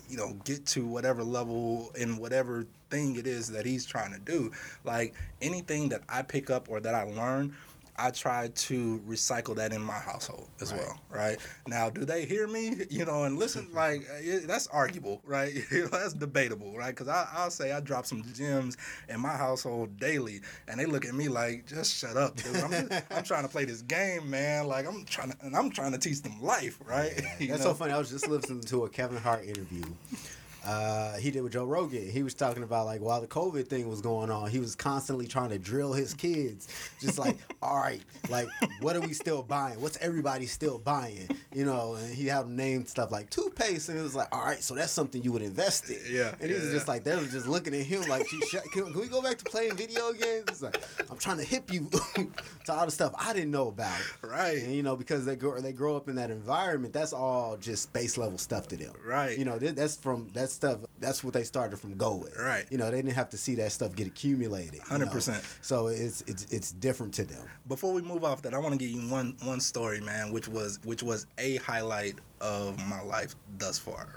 you 0.07 0.15
know 0.15 0.37
get 0.45 0.65
to 0.67 0.87
whatever 0.87 1.21
level 1.21 1.91
in 1.95 2.15
whatever 2.15 2.65
thing 2.89 3.17
it 3.17 3.27
is 3.27 3.49
that 3.49 3.65
he's 3.65 3.85
trying 3.85 4.13
to 4.13 4.19
do. 4.19 4.49
Like 4.85 5.15
anything 5.41 5.89
that 5.89 6.03
i 6.07 6.21
pick 6.21 6.49
up 6.49 6.69
or 6.69 6.79
that 6.79 6.95
i 6.95 7.03
learn 7.03 7.53
I 7.95 8.09
try 8.11 8.47
to 8.47 9.01
recycle 9.07 9.55
that 9.57 9.71
in 9.71 9.81
my 9.81 9.93
household 9.99 10.47
as 10.61 10.71
Right. 10.71 10.81
well, 10.81 10.99
right? 11.09 11.37
Now, 11.67 11.89
do 11.89 12.05
they 12.05 12.25
hear 12.25 12.47
me, 12.47 12.75
you 12.89 13.05
know, 13.05 13.23
and 13.23 13.37
listen? 13.37 13.67
Like, 13.73 14.07
uh, 14.09 14.39
that's 14.45 14.67
arguable, 14.67 15.21
right? 15.25 15.51
That's 15.91 16.13
debatable, 16.13 16.75
right? 16.77 16.89
Because 16.95 17.07
I'll 17.07 17.49
say 17.51 17.71
I 17.71 17.79
drop 17.79 18.05
some 18.05 18.23
gems 18.33 18.77
in 19.09 19.19
my 19.19 19.35
household 19.35 19.99
daily, 19.99 20.41
and 20.67 20.79
they 20.79 20.85
look 20.85 21.05
at 21.05 21.13
me 21.13 21.27
like, 21.27 21.65
just 21.65 21.93
shut 21.95 22.17
up, 22.17 22.35
dude. 22.35 22.55
I'm, 22.57 22.71
just, 22.71 23.03
I'm 23.11 23.23
trying 23.23 23.43
to 23.43 23.49
play 23.49 23.65
this 23.65 23.81
game, 23.81 24.29
man. 24.29 24.67
Like, 24.67 24.87
I'm 24.87 25.05
trying 25.05 25.31
to, 25.31 25.37
and 25.41 25.55
I'm 25.55 25.69
trying 25.71 25.91
to 25.93 25.97
teach 25.97 26.21
them 26.21 26.41
life, 26.41 26.79
right? 26.85 27.13
You 27.39 27.47
That's 27.47 27.63
know? 27.63 27.71
so 27.71 27.73
funny. 27.73 27.93
I 27.93 27.97
was 27.99 28.09
just 28.09 28.27
listening 28.27 28.61
to 28.61 28.85
a 28.85 28.89
Kevin 28.89 29.17
Hart 29.17 29.43
interview. 29.45 29.83
Uh, 30.65 31.17
he 31.17 31.31
did 31.31 31.41
with 31.41 31.53
Joe 31.53 31.65
Rogan. 31.65 32.09
He 32.09 32.23
was 32.23 32.33
talking 32.33 32.63
about 32.63 32.85
like 32.85 33.01
while 33.01 33.21
the 33.21 33.27
COVID 33.27 33.67
thing 33.67 33.89
was 33.89 34.01
going 34.01 34.29
on, 34.29 34.49
he 34.49 34.59
was 34.59 34.75
constantly 34.75 35.27
trying 35.27 35.49
to 35.49 35.59
drill 35.59 35.93
his 35.93 36.13
kids. 36.13 36.67
Just 36.99 37.19
like, 37.19 37.37
all 37.61 37.77
right, 37.77 38.01
like 38.29 38.47
what 38.81 38.95
are 38.95 39.01
we 39.01 39.13
still 39.13 39.43
buying? 39.43 39.79
What's 39.81 39.97
everybody 39.97 40.45
still 40.45 40.79
buying? 40.79 41.29
You 41.53 41.65
know, 41.65 41.95
and 41.95 42.13
he 42.13 42.27
had 42.27 42.43
them 42.43 42.55
name 42.55 42.85
stuff 42.85 43.11
like 43.11 43.29
toothpaste, 43.29 43.89
and 43.89 43.99
it 43.99 44.01
was 44.01 44.15
like, 44.15 44.33
all 44.33 44.43
right, 44.43 44.61
so 44.61 44.75
that's 44.75 44.91
something 44.91 45.21
you 45.21 45.31
would 45.31 45.41
invest 45.41 45.89
in. 45.89 45.99
Yeah, 46.09 46.33
And 46.39 46.49
he 46.49 46.55
was 46.55 46.65
yeah. 46.65 46.71
just 46.71 46.87
like, 46.87 47.03
they 47.03 47.15
were 47.15 47.23
just 47.23 47.47
looking 47.47 47.73
at 47.73 47.85
him 47.85 48.03
like, 48.03 48.25
can, 48.71 48.93
we 48.93 49.07
go 49.07 49.21
back 49.21 49.37
to 49.37 49.45
playing 49.45 49.75
video 49.75 50.13
games? 50.13 50.45
It's 50.47 50.61
like, 50.61 50.81
I'm 51.09 51.17
trying 51.17 51.37
to 51.37 51.43
hip 51.43 51.71
you 51.71 51.89
to 52.65 52.73
all 52.73 52.85
the 52.85 52.91
stuff 52.91 53.13
I 53.17 53.33
didn't 53.33 53.51
know 53.51 53.67
about. 53.67 53.99
Right. 54.21 54.63
And, 54.63 54.73
you 54.73 54.83
know, 54.83 54.95
because 54.95 55.25
they 55.25 55.35
grow 55.35 55.59
they 55.59 55.73
grow 55.73 55.95
up 55.95 56.07
in 56.09 56.15
that 56.15 56.31
environment, 56.31 56.93
that's 56.93 57.13
all 57.13 57.57
just 57.57 57.91
base 57.93 58.17
level 58.17 58.37
stuff 58.37 58.67
to 58.69 58.77
them. 58.77 58.93
Right. 59.05 59.37
You 59.37 59.45
know, 59.45 59.57
that's 59.57 59.95
from 59.97 60.29
that 60.33 60.49
stuff. 60.53 60.79
That's 60.99 61.23
what 61.23 61.33
they 61.33 61.43
started 61.43 61.77
from 61.79 61.95
go 61.97 62.15
with. 62.15 62.37
Right. 62.37 62.65
You 62.69 62.77
know, 62.77 62.89
they 62.89 62.97
didn't 62.97 63.13
have 63.15 63.29
to 63.31 63.37
see 63.37 63.55
that 63.55 63.71
stuff 63.71 63.95
get 63.95 64.07
accumulated. 64.07 64.81
you 64.89 64.97
know. 64.97 65.05
100%. 65.05 65.43
So 65.61 65.87
it's 65.87 66.21
it's 66.27 66.45
it's 66.51 66.71
different 66.71 67.13
to 67.15 67.25
them. 67.25 67.41
Before 67.67 67.93
we 67.93 68.01
move 68.01 68.23
off 68.23 68.41
that, 68.43 68.53
I 68.53 68.57
want 68.59 68.73
to 68.73 68.77
give 68.77 68.89
you 68.89 69.09
one 69.09 69.35
one 69.43 69.59
story, 69.59 69.99
man, 70.01 70.31
which 70.31 70.47
was 70.47 70.79
which 70.83 71.03
was 71.03 71.25
a 71.37 71.57
highlight 71.57 72.15
of 72.41 72.77
my 72.87 73.01
life 73.01 73.35
thus 73.57 73.77
far. 73.79 74.07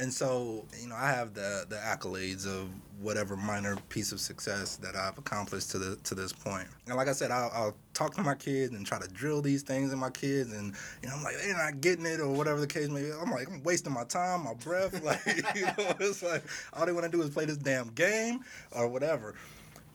And 0.00 0.12
so, 0.12 0.64
you 0.80 0.88
know, 0.88 0.94
I 0.96 1.10
have 1.10 1.34
the 1.34 1.66
the 1.68 1.76
accolades 1.76 2.46
of 2.46 2.70
whatever 3.02 3.36
minor 3.36 3.76
piece 3.90 4.12
of 4.12 4.20
success 4.20 4.76
that 4.76 4.96
I've 4.96 5.18
accomplished 5.18 5.70
to 5.72 5.78
the 5.78 5.96
to 6.04 6.14
this 6.14 6.32
point. 6.32 6.68
And 6.86 6.96
like 6.96 7.06
I 7.06 7.12
said, 7.12 7.30
I'll, 7.30 7.50
I'll 7.52 7.76
talk 7.92 8.14
to 8.14 8.22
my 8.22 8.34
kids 8.34 8.72
and 8.72 8.86
try 8.86 8.98
to 8.98 9.08
drill 9.08 9.42
these 9.42 9.62
things 9.62 9.92
in 9.92 9.98
my 9.98 10.08
kids, 10.08 10.52
and 10.54 10.74
you 11.02 11.08
know, 11.08 11.16
I'm 11.16 11.22
like 11.22 11.36
they're 11.36 11.54
not 11.54 11.82
getting 11.82 12.06
it 12.06 12.18
or 12.18 12.28
whatever 12.28 12.60
the 12.60 12.66
case 12.66 12.88
may 12.88 13.02
be. 13.02 13.10
I'm 13.10 13.30
like 13.30 13.46
I'm 13.46 13.62
wasting 13.62 13.92
my 13.92 14.04
time, 14.04 14.44
my 14.44 14.54
breath, 14.54 15.02
like 15.04 15.20
you 15.54 15.62
know, 15.62 15.74
it's 16.00 16.22
like 16.22 16.44
all 16.72 16.86
they 16.86 16.92
want 16.92 17.04
to 17.04 17.12
do 17.12 17.22
is 17.22 17.28
play 17.28 17.44
this 17.44 17.58
damn 17.58 17.88
game 17.88 18.40
or 18.72 18.88
whatever 18.88 19.34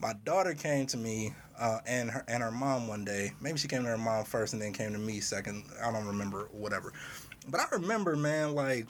my 0.02 0.14
daughter 0.26 0.54
came 0.54 0.86
to 0.86 0.98
me 0.98 1.34
uh, 1.58 1.80
and 1.88 2.12
her 2.12 2.24
and 2.28 2.44
her 2.44 2.52
mom 2.52 2.88
one 2.88 3.06
day. 3.06 3.32
Maybe 3.40 3.58
she 3.58 3.68
came 3.68 3.84
to 3.84 3.90
her 3.90 3.98
mom 3.98 4.26
first 4.26 4.54
and 4.54 4.62
then 4.62 4.74
came 4.74 4.92
to 4.92 5.00
me 5.00 5.22
second. 5.22 5.64
I 5.82 5.92
don't 5.92 6.06
remember, 6.06 6.50
whatever. 6.52 6.92
But 7.48 7.62
I 7.62 7.66
remember, 7.72 8.16
man, 8.16 8.56
like 8.56 8.88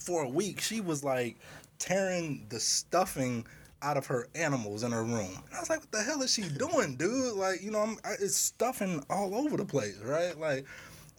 for 0.00 0.24
a 0.24 0.28
week 0.28 0.60
she 0.60 0.80
was 0.80 1.04
like 1.04 1.36
tearing 1.78 2.46
the 2.48 2.58
stuffing 2.58 3.46
out 3.82 3.96
of 3.96 4.06
her 4.06 4.28
animals 4.34 4.82
in 4.82 4.92
her 4.92 5.02
room. 5.02 5.42
And 5.46 5.54
I 5.54 5.60
was 5.60 5.70
like, 5.70 5.80
what 5.80 5.92
the 5.92 6.02
hell 6.02 6.22
is 6.22 6.32
she 6.32 6.42
doing, 6.42 6.96
dude? 6.96 7.34
Like, 7.34 7.62
you 7.62 7.70
know, 7.70 7.80
I'm, 7.80 7.96
I, 8.04 8.12
it's 8.20 8.36
stuffing 8.36 9.02
all 9.08 9.34
over 9.34 9.56
the 9.56 9.64
place, 9.64 9.98
right? 10.04 10.38
Like, 10.38 10.66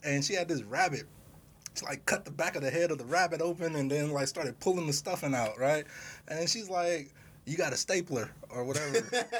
and 0.04 0.24
she 0.24 0.34
had 0.34 0.48
this 0.48 0.62
rabbit. 0.62 1.04
She 1.74 1.84
like 1.86 2.04
cut 2.06 2.24
the 2.24 2.30
back 2.30 2.54
of 2.54 2.62
the 2.62 2.70
head 2.70 2.90
of 2.90 2.98
the 2.98 3.04
rabbit 3.04 3.40
open 3.40 3.76
and 3.76 3.90
then 3.90 4.12
like 4.12 4.28
started 4.28 4.60
pulling 4.60 4.86
the 4.86 4.92
stuffing 4.92 5.34
out, 5.34 5.58
right? 5.58 5.86
And 6.28 6.48
she's 6.48 6.68
like, 6.70 7.12
"You 7.44 7.56
got 7.56 7.72
a 7.72 7.76
stapler 7.76 8.30
or 8.50 8.64
whatever." 8.64 9.00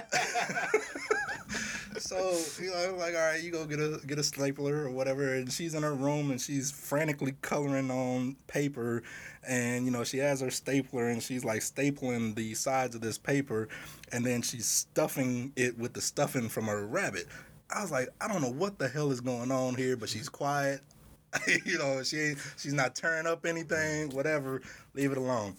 so 1.98 2.38
you 2.60 2.70
know, 2.70 2.90
I'm 2.90 2.98
like, 2.98 3.14
all 3.14 3.20
right, 3.20 3.42
you 3.42 3.50
go 3.50 3.64
get 3.64 3.78
a 3.78 4.00
get 4.06 4.18
a 4.18 4.22
stapler 4.22 4.84
or 4.84 4.90
whatever. 4.90 5.34
And 5.34 5.52
she's 5.52 5.74
in 5.74 5.82
her 5.82 5.94
room 5.94 6.30
and 6.30 6.40
she's 6.40 6.70
frantically 6.70 7.34
coloring 7.42 7.90
on 7.90 8.36
paper, 8.46 9.02
and 9.46 9.84
you 9.84 9.90
know 9.90 10.04
she 10.04 10.18
has 10.18 10.40
her 10.40 10.50
stapler 10.50 11.08
and 11.08 11.22
she's 11.22 11.44
like 11.44 11.60
stapling 11.60 12.34
the 12.34 12.54
sides 12.54 12.94
of 12.94 13.00
this 13.00 13.18
paper, 13.18 13.68
and 14.10 14.24
then 14.24 14.42
she's 14.42 14.66
stuffing 14.66 15.52
it 15.56 15.78
with 15.78 15.92
the 15.92 16.00
stuffing 16.00 16.48
from 16.48 16.66
her 16.66 16.86
rabbit. 16.86 17.26
I 17.74 17.82
was 17.82 17.90
like, 17.90 18.08
I 18.20 18.28
don't 18.28 18.42
know 18.42 18.52
what 18.52 18.78
the 18.78 18.88
hell 18.88 19.10
is 19.12 19.20
going 19.20 19.50
on 19.50 19.74
here, 19.74 19.96
but 19.96 20.08
she's 20.08 20.28
quiet. 20.28 20.80
you 21.64 21.78
know, 21.78 22.02
she 22.02 22.34
she's 22.56 22.74
not 22.74 22.94
tearing 22.94 23.26
up 23.26 23.46
anything, 23.46 24.10
whatever. 24.10 24.62
Leave 24.94 25.12
it 25.12 25.18
alone. 25.18 25.56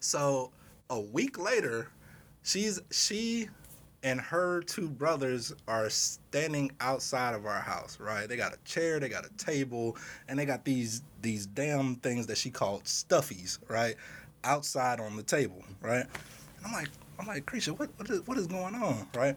So 0.00 0.50
a 0.92 1.00
week 1.00 1.38
later, 1.38 1.88
she's 2.42 2.80
she 2.90 3.48
and 4.02 4.20
her 4.20 4.62
two 4.62 4.88
brothers 4.88 5.54
are 5.66 5.88
standing 5.88 6.70
outside 6.80 7.34
of 7.34 7.46
our 7.46 7.60
house, 7.60 7.98
right? 7.98 8.28
They 8.28 8.36
got 8.36 8.52
a 8.52 8.58
chair, 8.64 9.00
they 9.00 9.08
got 9.08 9.24
a 9.24 9.30
table, 9.42 9.96
and 10.28 10.38
they 10.38 10.44
got 10.44 10.64
these 10.64 11.02
these 11.22 11.46
damn 11.46 11.96
things 11.96 12.26
that 12.26 12.36
she 12.36 12.50
called 12.50 12.84
stuffies, 12.84 13.58
right? 13.68 13.96
Outside 14.44 15.00
on 15.00 15.16
the 15.16 15.22
table, 15.22 15.64
right? 15.80 16.04
And 16.04 16.66
I'm 16.66 16.72
like, 16.72 16.88
I'm 17.18 17.26
like, 17.26 17.46
Krisha, 17.46 17.76
what 17.78 17.88
what 17.96 18.10
is, 18.10 18.26
what 18.26 18.36
is 18.36 18.46
going 18.46 18.74
on, 18.74 19.08
right? 19.16 19.36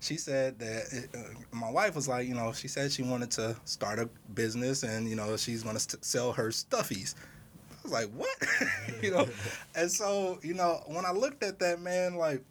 She 0.00 0.16
said 0.16 0.58
that 0.58 0.84
it, 0.90 1.10
uh, 1.14 1.18
my 1.52 1.70
wife 1.70 1.94
was 1.94 2.08
like, 2.08 2.26
you 2.26 2.34
know, 2.34 2.52
she 2.52 2.68
said 2.68 2.92
she 2.92 3.02
wanted 3.02 3.30
to 3.32 3.56
start 3.66 3.98
a 3.98 4.08
business 4.34 4.84
and 4.84 5.06
you 5.08 5.16
know 5.16 5.36
she's 5.36 5.62
gonna 5.62 5.80
st- 5.80 6.02
sell 6.02 6.32
her 6.32 6.48
stuffies. 6.48 7.14
I 7.84 7.88
was 7.88 7.92
like, 7.92 8.10
what? 8.12 8.36
you 9.02 9.10
know, 9.10 9.28
and 9.74 9.90
so 9.90 10.38
you 10.42 10.54
know 10.54 10.82
when 10.86 11.04
I 11.04 11.12
looked 11.12 11.42
at 11.42 11.58
that 11.58 11.80
man, 11.80 12.14
like 12.14 12.42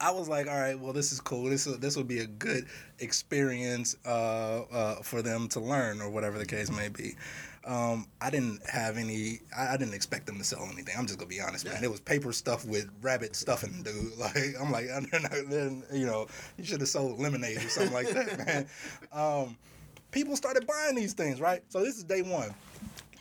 I 0.00 0.10
was 0.10 0.28
like, 0.28 0.48
all 0.48 0.58
right, 0.58 0.78
well, 0.78 0.92
this 0.92 1.12
is 1.12 1.20
cool. 1.20 1.44
This 1.44 1.64
this 1.64 1.96
would 1.96 2.08
be 2.08 2.20
a 2.20 2.26
good 2.26 2.66
experience 2.98 3.96
uh, 4.06 4.62
uh, 4.62 4.94
for 4.96 5.22
them 5.22 5.48
to 5.48 5.60
learn, 5.60 6.00
or 6.00 6.10
whatever 6.10 6.38
the 6.38 6.46
case 6.46 6.70
may 6.70 6.88
be. 6.88 7.16
Um, 7.66 8.06
I 8.20 8.30
didn't 8.30 8.60
have 8.68 8.98
any. 8.98 9.40
I, 9.56 9.74
I, 9.74 9.76
didn't 9.76 9.94
expect 9.94 10.26
them 10.26 10.36
to 10.36 10.44
sell 10.44 10.68
anything. 10.70 10.94
I'm 10.98 11.06
just 11.06 11.18
gonna 11.18 11.28
be 11.28 11.40
honest, 11.40 11.64
man. 11.64 11.82
It 11.82 11.90
was 11.90 12.00
paper 12.00 12.32
stuff 12.32 12.66
with 12.66 12.90
rabbit 13.00 13.34
stuffing, 13.34 13.82
dude. 13.82 14.12
Like 14.18 14.54
I'm 14.60 14.70
like, 14.70 14.86
then 15.48 15.82
you 15.92 16.06
know, 16.06 16.26
you 16.58 16.64
should 16.64 16.80
have 16.80 16.88
sold 16.88 17.18
lemonade 17.18 17.58
or 17.58 17.68
something 17.68 17.94
like 17.94 18.10
that, 18.10 18.46
man. 18.46 18.66
Um, 19.12 19.56
people 20.10 20.36
started 20.36 20.66
buying 20.66 20.94
these 20.94 21.14
things, 21.14 21.40
right? 21.40 21.62
So 21.68 21.82
this 21.82 21.96
is 21.96 22.04
day 22.04 22.22
one. 22.22 22.54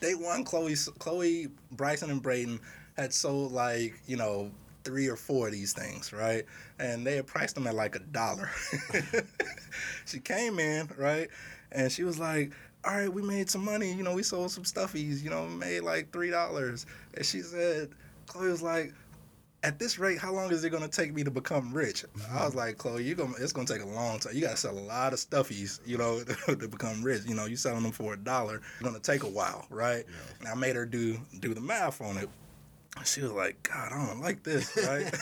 Day 0.01 0.15
one, 0.15 0.43
Chloe, 0.43 0.75
Chloe, 0.99 1.47
Bryson, 1.71 2.09
and 2.09 2.21
Braden 2.21 2.59
had 2.97 3.13
sold 3.13 3.51
like 3.51 3.99
you 4.05 4.17
know 4.17 4.51
three 4.83 5.07
or 5.07 5.15
four 5.15 5.47
of 5.47 5.53
these 5.53 5.73
things, 5.73 6.11
right? 6.13 6.45
And 6.79 7.05
they 7.05 7.15
had 7.15 7.27
priced 7.27 7.55
them 7.55 7.67
at 7.67 7.75
like 7.75 7.95
a 7.95 7.99
dollar. 7.99 8.49
she 10.05 10.19
came 10.19 10.59
in, 10.59 10.89
right? 10.97 11.29
And 11.71 11.91
she 11.91 12.03
was 12.03 12.19
like, 12.19 12.51
all 12.85 12.95
right, 12.95 13.11
we 13.11 13.21
made 13.21 13.49
some 13.49 13.63
money. 13.63 13.93
You 13.93 14.03
know, 14.03 14.13
we 14.13 14.23
sold 14.23 14.51
some 14.51 14.63
stuffies, 14.63 15.23
you 15.23 15.29
know, 15.29 15.47
made 15.47 15.81
like 15.81 16.11
$3. 16.11 16.85
And 17.15 17.25
she 17.25 17.41
said, 17.41 17.89
Chloe 18.27 18.49
was 18.49 18.61
like, 18.61 18.93
at 19.64 19.80
this 19.80 19.97
rate, 19.97 20.20
how 20.20 20.34
long 20.34 20.51
is 20.51 20.64
it 20.64 20.70
gonna 20.70 20.88
take 20.88 21.14
me 21.14 21.24
to 21.24 21.32
become 21.32 21.74
rich? 21.74 22.03
Mm-hmm. 22.03 22.38
I 22.38 22.45
was 22.45 22.53
like, 22.53 22.78
Chloe, 22.78 23.03
you 23.03 23.16
gonna 23.16 23.34
it's 23.39 23.53
gonna 23.53 23.68
take 23.68 23.82
a 23.82 23.88
long 23.88 24.20
time. 24.20 24.34
You 24.36 24.41
gotta 24.41 24.57
sell 24.57 24.78
a 24.78 24.80
lot 24.80 25.14
of 25.14 25.20
stuffies, 25.20 25.80
you 25.86 25.97
know, 25.97 26.24
to 26.47 26.68
become 26.68 27.01
rich. 27.03 27.24
You 27.26 27.36
know, 27.36 27.45
you 27.45 27.55
selling 27.55 27.84
them 27.84 27.91
for 27.91 28.14
a 28.14 28.18
dollar, 28.18 28.57
it's 28.57 28.84
gonna 28.84 28.99
take 28.99 29.24
a 29.24 29.30
while, 29.30 29.66
right? 29.70 30.05
Yeah. 30.07 30.36
And 30.39 30.47
I 30.49 30.55
made 30.55 30.76
her 30.76 30.86
do 30.86 31.18
do 31.39 31.53
the 31.53 31.61
math 31.61 32.01
on 32.01 32.18
it 32.18 32.30
she 33.03 33.22
was 33.22 33.32
like, 33.32 33.61
God, 33.64 33.91
I 33.91 34.07
don't 34.07 34.22
like 34.22 34.43
this, 34.43 34.78
right? 34.88 35.14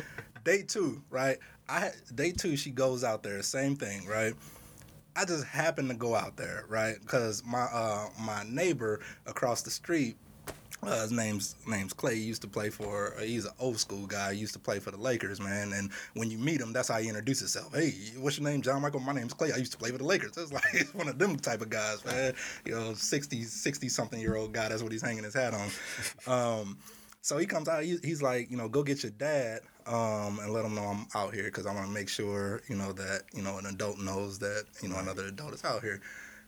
day 0.44 0.62
two, 0.62 1.02
right? 1.10 1.38
I 1.68 1.90
day 2.14 2.32
two, 2.32 2.56
she 2.56 2.70
goes 2.70 3.04
out 3.04 3.22
there, 3.22 3.40
same 3.42 3.76
thing, 3.76 4.06
right? 4.06 4.34
I 5.14 5.24
just 5.24 5.44
happened 5.44 5.90
to 5.90 5.96
go 5.96 6.14
out 6.14 6.36
there, 6.36 6.64
right? 6.68 6.96
Because 7.00 7.44
my 7.44 7.62
uh, 7.62 8.08
my 8.20 8.44
neighbor 8.48 9.00
across 9.26 9.62
the 9.62 9.70
street, 9.70 10.16
uh, 10.82 11.02
his 11.02 11.12
name's 11.12 11.56
name's 11.66 11.92
Clay. 11.92 12.16
He 12.16 12.22
used 12.22 12.42
to 12.42 12.48
play 12.48 12.70
for. 12.70 13.14
Uh, 13.16 13.22
he's 13.22 13.44
an 13.44 13.52
old 13.58 13.78
school 13.78 14.06
guy. 14.06 14.34
He 14.34 14.40
used 14.40 14.54
to 14.54 14.58
play 14.58 14.78
for 14.78 14.90
the 14.90 14.96
Lakers, 14.96 15.40
man. 15.40 15.72
And 15.72 15.90
when 16.14 16.30
you 16.30 16.38
meet 16.38 16.60
him, 16.60 16.72
that's 16.72 16.88
how 16.88 16.98
he 16.98 17.08
introduces 17.08 17.52
himself. 17.52 17.74
Hey, 17.74 17.92
what's 18.18 18.38
your 18.38 18.48
name, 18.48 18.62
John 18.62 18.80
Michael? 18.82 19.00
My 19.00 19.12
name's 19.12 19.34
Clay. 19.34 19.52
I 19.52 19.58
used 19.58 19.72
to 19.72 19.78
play 19.78 19.90
for 19.90 19.98
the 19.98 20.04
Lakers. 20.04 20.36
It's 20.36 20.52
like 20.54 20.64
he's 20.72 20.94
one 20.94 21.08
of 21.08 21.18
them 21.18 21.36
type 21.36 21.60
of 21.60 21.70
guys, 21.70 22.04
man. 22.04 22.34
You 22.64 22.72
know, 22.72 22.94
60, 22.94 23.42
60 23.42 23.88
something 23.88 24.20
year 24.20 24.36
old 24.36 24.52
guy. 24.52 24.68
That's 24.68 24.82
what 24.82 24.92
he's 24.92 25.02
hanging 25.02 25.24
his 25.24 25.34
hat 25.34 25.54
on. 25.54 25.70
Um, 26.26 26.78
so 27.22 27.36
he 27.36 27.46
comes 27.46 27.68
out. 27.68 27.84
he's 27.84 28.22
like, 28.22 28.50
you 28.50 28.56
know, 28.56 28.68
go 28.68 28.82
get 28.82 29.02
your 29.02 29.12
dad 29.12 29.60
um, 29.86 30.38
and 30.40 30.52
let 30.52 30.64
him 30.64 30.74
know 30.74 30.84
I'm 30.84 31.06
out 31.14 31.34
here 31.34 31.44
because 31.44 31.66
I 31.66 31.74
want 31.74 31.86
to 31.86 31.92
make 31.92 32.08
sure, 32.08 32.62
you 32.68 32.76
know, 32.76 32.92
that 32.92 33.22
you 33.34 33.42
know 33.42 33.58
an 33.58 33.66
adult 33.66 33.98
knows 33.98 34.38
that 34.38 34.64
you 34.82 34.88
know 34.88 34.98
another 34.98 35.26
adult 35.26 35.54
is 35.54 35.64
out 35.64 35.82
here. 35.82 36.00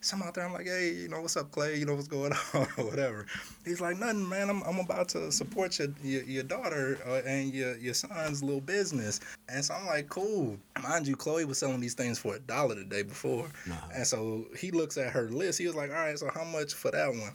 So 0.03 0.17
I'm 0.17 0.25
out 0.25 0.35
there. 0.35 0.45
I'm 0.45 0.53
like, 0.53 0.67
hey, 0.67 0.93
you 0.93 1.09
know, 1.09 1.21
what's 1.21 1.37
up, 1.37 1.53
Clay? 1.53 1.77
You 1.79 1.87
know 1.87 1.95
what's 1.95 2.09
going 2.09 2.33
on 2.55 2.67
or 2.77 2.85
whatever. 2.85 3.25
He's 3.65 3.81
like, 3.81 3.97
nothing, 3.99 4.29
man. 4.29 4.51
I'm, 4.51 4.61
I'm 4.63 4.81
about 4.81 5.09
to 5.11 5.31
support 5.31 5.79
your 5.79 5.89
your, 6.03 6.25
your 6.25 6.43
daughter 6.43 6.99
uh, 7.07 7.21
and 7.25 7.55
your 7.55 7.79
your 7.79 7.95
son's 7.95 8.43
little 8.43 8.61
business. 8.61 9.21
And 9.49 9.65
so 9.65 9.75
I'm 9.75 9.87
like, 9.87 10.09
cool. 10.09 10.59
Mind 10.83 11.07
you, 11.07 11.15
Chloe 11.15 11.45
was 11.45 11.59
selling 11.59 11.81
these 11.81 11.95
things 11.95 12.19
for 12.19 12.35
a 12.35 12.41
dollar 12.41 12.75
the 12.75 12.85
day 12.85 13.05
before. 13.05 13.49
And 13.95 14.05
so 14.05 14.47
he 14.59 14.73
looks 14.73 14.99
at 14.99 15.13
her 15.13 15.31
list. 15.31 15.61
He 15.61 15.67
was 15.67 15.77
like, 15.77 15.91
all 15.91 15.97
right, 15.97 16.19
so 16.19 16.29
how 16.35 16.45
much 16.45 16.75
for 16.75 16.91
that 16.91 17.09
one? 17.09 17.31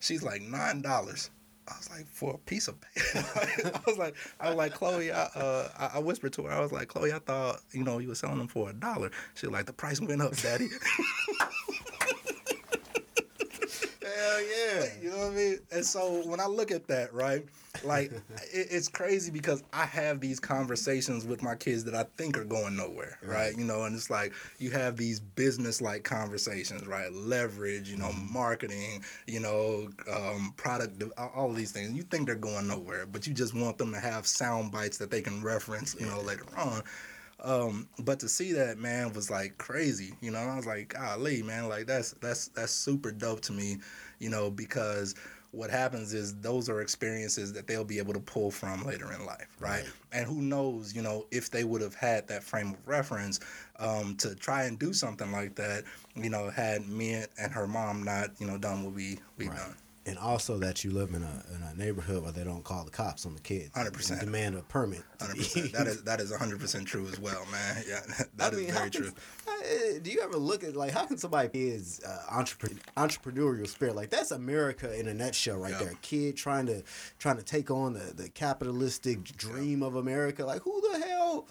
She's 0.00 0.24
like 0.24 0.42
nine 0.42 0.82
dollars. 0.82 1.30
I 1.68 1.76
was 1.76 1.90
like, 1.90 2.06
for 2.08 2.34
a 2.34 2.38
piece 2.38 2.66
of 2.66 2.80
paper. 2.80 3.24
I 3.74 3.80
was 3.86 3.98
like, 3.98 4.16
I 4.40 4.48
was 4.48 4.56
like, 4.56 4.72
Chloe, 4.72 5.12
I, 5.12 5.24
uh, 5.24 5.90
I, 5.94 5.98
whispered 5.98 6.32
to 6.34 6.44
her, 6.44 6.50
I 6.50 6.60
was 6.60 6.72
like, 6.72 6.88
Chloe, 6.88 7.12
I 7.12 7.18
thought, 7.18 7.60
you 7.72 7.84
know, 7.84 7.98
you 7.98 8.08
were 8.08 8.14
selling 8.14 8.38
them 8.38 8.48
for 8.48 8.70
a 8.70 8.72
dollar. 8.72 9.10
She 9.34 9.46
was 9.46 9.52
like, 9.52 9.66
the 9.66 9.74
price 9.74 10.00
went 10.00 10.22
up, 10.22 10.34
daddy. 10.36 10.68
Hell 14.16 14.40
yeah. 14.42 14.84
You 15.02 15.10
know 15.10 15.18
what 15.18 15.32
I 15.32 15.34
mean? 15.34 15.58
And 15.72 15.84
so 15.84 16.22
when 16.26 16.40
I 16.40 16.46
look 16.46 16.70
at 16.70 16.86
that, 16.88 17.12
right, 17.14 17.44
like 17.84 18.10
it, 18.52 18.68
it's 18.70 18.88
crazy 18.88 19.30
because 19.30 19.62
I 19.72 19.84
have 19.84 20.20
these 20.20 20.40
conversations 20.40 21.24
with 21.24 21.42
my 21.42 21.54
kids 21.54 21.84
that 21.84 21.94
I 21.94 22.04
think 22.16 22.36
are 22.36 22.44
going 22.44 22.76
nowhere, 22.76 23.18
right? 23.22 23.34
right? 23.34 23.58
You 23.58 23.64
know, 23.64 23.84
and 23.84 23.94
it's 23.94 24.10
like 24.10 24.32
you 24.58 24.70
have 24.70 24.96
these 24.96 25.20
business 25.20 25.80
like 25.80 26.04
conversations, 26.04 26.86
right? 26.86 27.12
Leverage, 27.12 27.88
you 27.88 27.96
know, 27.96 28.08
mm-hmm. 28.08 28.32
marketing, 28.32 29.04
you 29.26 29.40
know, 29.40 29.88
um, 30.12 30.52
product, 30.56 31.02
all 31.16 31.50
of 31.50 31.56
these 31.56 31.72
things. 31.72 31.92
You 31.92 32.02
think 32.02 32.26
they're 32.26 32.34
going 32.34 32.66
nowhere, 32.66 33.06
but 33.06 33.26
you 33.26 33.34
just 33.34 33.54
want 33.54 33.78
them 33.78 33.92
to 33.92 34.00
have 34.00 34.26
sound 34.26 34.72
bites 34.72 34.98
that 34.98 35.10
they 35.10 35.22
can 35.22 35.42
reference, 35.42 35.96
you 35.98 36.06
know, 36.06 36.20
later 36.20 36.46
on. 36.56 36.82
Um, 37.40 37.88
but 38.00 38.18
to 38.20 38.28
see 38.28 38.52
that 38.52 38.78
man 38.78 39.12
was 39.12 39.30
like 39.30 39.58
crazy, 39.58 40.12
you 40.20 40.30
know. 40.30 40.38
I 40.38 40.56
was 40.56 40.66
like, 40.66 40.94
golly, 40.94 41.42
man, 41.42 41.68
like 41.68 41.86
that's 41.86 42.12
that's 42.12 42.48
that's 42.48 42.72
super 42.72 43.12
dope 43.12 43.40
to 43.42 43.52
me, 43.52 43.78
you 44.18 44.28
know, 44.28 44.50
because 44.50 45.14
what 45.52 45.70
happens 45.70 46.12
is 46.12 46.34
those 46.40 46.68
are 46.68 46.80
experiences 46.80 47.52
that 47.54 47.66
they'll 47.66 47.84
be 47.84 47.98
able 47.98 48.12
to 48.12 48.20
pull 48.20 48.50
from 48.50 48.84
later 48.84 49.12
in 49.12 49.24
life, 49.24 49.48
right? 49.60 49.82
right. 49.82 49.92
And 50.12 50.26
who 50.26 50.42
knows, 50.42 50.94
you 50.94 51.00
know, 51.00 51.26
if 51.30 51.50
they 51.50 51.64
would 51.64 51.80
have 51.80 51.94
had 51.94 52.28
that 52.28 52.42
frame 52.42 52.74
of 52.74 52.86
reference 52.86 53.40
um, 53.78 54.14
to 54.16 54.34
try 54.34 54.64
and 54.64 54.78
do 54.78 54.92
something 54.92 55.32
like 55.32 55.54
that, 55.54 55.84
you 56.14 56.28
know, 56.28 56.50
had 56.50 56.86
me 56.88 57.24
and 57.38 57.52
her 57.52 57.66
mom 57.66 58.02
not, 58.02 58.30
you 58.38 58.46
know, 58.46 58.58
done 58.58 58.84
what 58.84 58.94
we 58.94 59.18
we 59.36 59.48
right. 59.48 59.56
done 59.56 59.74
and 60.08 60.18
also 60.18 60.58
that 60.58 60.82
you 60.84 60.90
live 60.90 61.10
in 61.10 61.22
a 61.22 61.44
in 61.54 61.62
a 61.62 61.74
neighborhood 61.74 62.22
where 62.22 62.32
they 62.32 62.44
don't 62.44 62.64
call 62.64 62.84
the 62.84 62.90
cops 62.90 63.26
on 63.26 63.34
the 63.34 63.40
kids. 63.40 63.70
Hundred 63.74 63.92
percent. 63.92 64.20
Demand 64.20 64.56
a 64.56 64.62
permit. 64.62 65.02
Hundred 65.20 65.36
percent. 65.36 65.72
That 65.72 65.86
is 65.86 66.02
that 66.04 66.20
is 66.20 66.34
hundred 66.34 66.60
percent 66.60 66.86
true 66.86 67.06
as 67.06 67.20
well, 67.20 67.44
man. 67.52 67.84
Yeah, 67.88 68.00
that 68.36 68.52
I 68.52 68.56
is 68.56 68.62
mean, 68.64 68.72
very 68.72 68.90
true. 68.90 69.10
Uh, 69.46 69.98
do 70.02 70.10
you 70.10 70.20
ever 70.22 70.36
look 70.36 70.64
at 70.64 70.74
like 70.76 70.92
how 70.92 71.04
can 71.04 71.18
somebody 71.18 71.48
be 71.48 71.70
his 71.70 72.00
uh, 72.06 72.22
entrepreneur, 72.30 72.78
entrepreneurial 72.96 73.66
spirit? 73.68 73.94
Like 73.96 74.10
that's 74.10 74.30
America 74.30 74.98
in 74.98 75.08
a 75.08 75.14
nutshell, 75.14 75.58
right 75.58 75.78
there. 75.78 75.94
kid 76.02 76.36
trying 76.36 76.66
to 76.66 76.82
trying 77.18 77.36
to 77.36 77.42
take 77.44 77.70
on 77.70 77.94
the 77.94 78.12
the 78.14 78.28
capitalistic 78.30 79.24
dream 79.36 79.82
of 79.82 79.96
America. 79.96 80.44
Like 80.44 80.62
who 80.62 80.80
the 80.92 81.06
hell? 81.06 81.46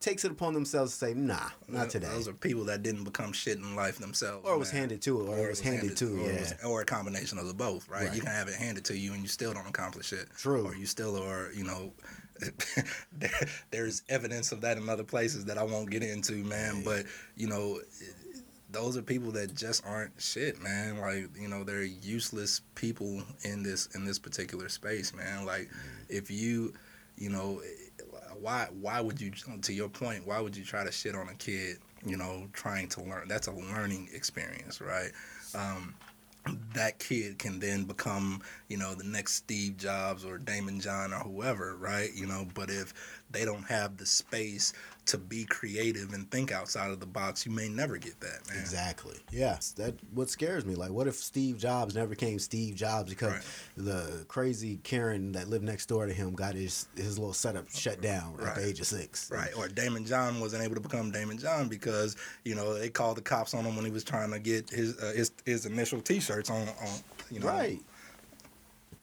Takes 0.00 0.24
it 0.24 0.32
upon 0.32 0.54
themselves 0.54 0.92
to 0.92 1.06
say, 1.06 1.14
nah, 1.14 1.50
not 1.68 1.90
today. 1.90 2.08
Those 2.08 2.26
are 2.26 2.32
people 2.32 2.64
that 2.64 2.82
didn't 2.82 3.04
become 3.04 3.32
shit 3.32 3.58
in 3.58 3.76
life 3.76 3.98
themselves. 3.98 4.46
Or 4.48 4.54
it 4.54 4.58
was 4.58 4.72
man. 4.72 4.82
handed 4.82 5.02
to 5.02 5.20
it, 5.20 5.28
or, 5.28 5.36
or 5.36 5.46
it 5.46 5.50
was 5.50 5.60
handed, 5.60 5.80
handed 5.80 5.96
to, 5.98 6.20
or 6.20 6.32
yeah. 6.32 6.40
Was, 6.40 6.54
or 6.64 6.80
a 6.80 6.84
combination 6.84 7.38
of 7.38 7.46
the 7.46 7.54
both, 7.54 7.88
right? 7.88 8.06
right? 8.06 8.14
You 8.14 8.22
can 8.22 8.30
have 8.30 8.48
it 8.48 8.54
handed 8.54 8.84
to 8.86 8.96
you 8.96 9.12
and 9.12 9.22
you 9.22 9.28
still 9.28 9.52
don't 9.52 9.68
accomplish 9.68 10.12
it. 10.12 10.28
True. 10.36 10.66
Or 10.66 10.74
you 10.74 10.86
still 10.86 11.22
are, 11.22 11.52
you 11.52 11.64
know, 11.64 11.92
there, 13.12 13.30
there's 13.70 14.02
evidence 14.08 14.52
of 14.52 14.62
that 14.62 14.78
in 14.78 14.88
other 14.88 15.04
places 15.04 15.44
that 15.44 15.58
I 15.58 15.62
won't 15.62 15.90
get 15.90 16.02
into, 16.02 16.32
man. 16.44 16.76
Yeah. 16.76 16.82
But, 16.84 17.06
you 17.36 17.48
know, 17.48 17.80
those 18.70 18.96
are 18.96 19.02
people 19.02 19.32
that 19.32 19.54
just 19.54 19.84
aren't 19.84 20.12
shit, 20.18 20.62
man. 20.62 20.98
Like, 20.98 21.28
you 21.38 21.48
know, 21.48 21.62
they're 21.62 21.82
useless 21.82 22.62
people 22.74 23.22
in 23.42 23.62
this 23.62 23.86
in 23.94 24.04
this 24.04 24.18
particular 24.18 24.70
space, 24.70 25.14
man. 25.14 25.44
Like, 25.44 25.68
mm-hmm. 25.68 26.04
if 26.08 26.30
you, 26.30 26.72
you 27.16 27.28
know, 27.28 27.60
why 28.40 28.66
why 28.80 29.00
would 29.00 29.20
you 29.20 29.30
to 29.62 29.72
your 29.72 29.88
point 29.88 30.26
why 30.26 30.40
would 30.40 30.56
you 30.56 30.64
try 30.64 30.84
to 30.84 30.92
shit 30.92 31.14
on 31.14 31.28
a 31.28 31.34
kid 31.34 31.76
you 32.04 32.16
know 32.16 32.48
trying 32.52 32.88
to 32.88 33.02
learn 33.02 33.28
that's 33.28 33.46
a 33.46 33.52
learning 33.52 34.08
experience 34.12 34.80
right 34.80 35.10
um, 35.54 35.94
that 36.74 36.98
kid 36.98 37.38
can 37.38 37.60
then 37.60 37.84
become, 37.84 38.40
you 38.68 38.76
know, 38.76 38.94
the 38.94 39.04
next 39.04 39.34
Steve 39.34 39.76
Jobs 39.76 40.24
or 40.24 40.38
Daymond 40.38 40.82
John 40.82 41.12
or 41.12 41.18
whoever, 41.18 41.76
right? 41.76 42.10
You 42.14 42.26
know, 42.26 42.46
but 42.54 42.70
if 42.70 42.94
they 43.30 43.44
don't 43.44 43.64
have 43.64 43.96
the 43.96 44.06
space 44.06 44.72
to 45.10 45.18
be 45.18 45.44
creative 45.44 46.12
and 46.12 46.30
think 46.30 46.52
outside 46.52 46.90
of 46.90 47.00
the 47.00 47.06
box, 47.06 47.44
you 47.44 47.50
may 47.50 47.68
never 47.68 47.98
get 47.98 48.20
that, 48.20 48.48
man. 48.48 48.58
Exactly. 48.60 49.16
Yes, 49.32 49.72
that 49.72 49.94
what 50.14 50.30
scares 50.30 50.64
me. 50.64 50.76
Like, 50.76 50.90
what 50.90 51.08
if 51.08 51.16
Steve 51.16 51.58
Jobs 51.58 51.96
never 51.96 52.14
came 52.14 52.38
Steve 52.38 52.76
Jobs 52.76 53.10
because 53.10 53.32
right. 53.32 53.42
the 53.76 54.24
crazy 54.28 54.78
Karen 54.84 55.32
that 55.32 55.48
lived 55.48 55.64
next 55.64 55.86
door 55.86 56.06
to 56.06 56.12
him 56.12 56.34
got 56.34 56.54
his 56.54 56.86
his 56.94 57.18
little 57.18 57.34
setup 57.34 57.68
shut 57.70 58.00
down 58.00 58.36
right. 58.36 58.48
at 58.48 58.54
the 58.54 58.66
age 58.66 58.78
of 58.78 58.86
six. 58.86 59.30
Right. 59.30 59.50
Or 59.56 59.66
Daymond 59.66 60.06
John 60.06 60.38
wasn't 60.40 60.62
able 60.62 60.76
to 60.76 60.80
become 60.80 61.10
Daymond 61.10 61.40
John 61.40 61.68
because 61.68 62.16
you 62.44 62.54
know 62.54 62.78
they 62.78 62.88
called 62.88 63.16
the 63.16 63.22
cops 63.22 63.52
on 63.52 63.64
him 63.64 63.74
when 63.74 63.84
he 63.84 63.90
was 63.90 64.04
trying 64.04 64.30
to 64.30 64.38
get 64.38 64.70
his 64.70 64.96
uh, 64.98 65.12
his 65.16 65.32
his 65.44 65.66
initial 65.66 66.00
T-shirts 66.00 66.50
on 66.50 66.68
on 66.68 66.88
you 67.30 67.40
know. 67.40 67.46
Right 67.46 67.80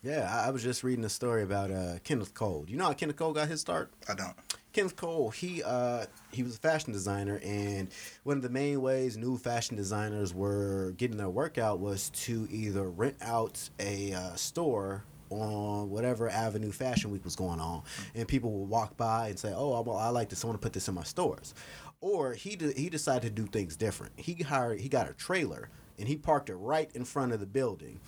Yeah, 0.04 0.30
I, 0.32 0.48
I 0.48 0.50
was 0.52 0.64
just 0.64 0.84
reading 0.84 1.04
a 1.06 1.10
story 1.10 1.44
about 1.44 1.72
uh, 1.72 1.96
Kenneth 2.04 2.34
Cole. 2.34 2.66
You 2.68 2.78
know 2.78 2.86
how 2.86 2.94
Kenneth 2.94 3.16
Cole 3.16 3.34
got 3.34 3.48
his 3.48 3.62
start? 3.62 3.92
I 4.08 4.14
don't. 4.14 4.36
Kenneth 4.74 4.96
Cole, 4.96 5.32
he 5.32 5.64
uh, 5.64 6.06
he 6.32 6.44
was 6.44 6.56
a 6.56 6.60
fashion 6.60 6.94
designer, 6.94 7.42
and 7.44 7.90
one 8.24 8.38
of 8.38 8.44
the 8.44 8.50
main 8.50 8.82
ways 8.82 9.18
new 9.18 9.38
fashion 9.38 9.76
designers 9.76 10.34
were 10.34 10.94
getting 10.98 11.18
their 11.18 11.30
workout 11.30 11.80
was 11.80 12.10
to 12.12 12.48
either 12.52 12.90
rent 12.90 13.16
out 13.22 13.70
a 13.80 14.14
uh, 14.14 14.36
store 14.36 15.04
on 15.30 15.90
whatever 15.90 16.30
avenue 16.30 16.72
Fashion 16.72 17.12
Week 17.12 17.26
was 17.26 17.36
going 17.36 17.60
on, 17.60 17.82
and 18.16 18.28
people 18.28 18.52
would 18.52 18.70
walk 18.70 18.96
by 18.98 19.30
and 19.30 19.40
say, 19.40 19.52
"Oh, 19.54 19.74
I, 19.74 20.06
I 20.06 20.10
like 20.10 20.30
this. 20.30 20.44
I 20.44 20.48
want 20.48 20.62
to 20.62 20.66
put 20.66 20.74
this 20.74 20.88
in 20.88 20.94
my 20.94 21.04
stores," 21.04 21.56
or 22.00 22.34
he 22.34 22.56
de- 22.56 22.74
he 22.74 22.90
decided 22.90 23.36
to 23.36 23.42
do 23.42 23.48
things 23.48 23.76
different. 23.76 24.14
He 24.16 24.36
hired 24.44 24.80
he 24.80 24.90
got 24.90 25.10
a 25.10 25.14
trailer 25.14 25.70
and 26.00 26.08
he 26.08 26.16
parked 26.16 26.50
it 26.50 26.56
right 26.56 26.90
in 26.94 27.04
front 27.04 27.32
of 27.32 27.40
the 27.40 27.46
building. 27.46 28.00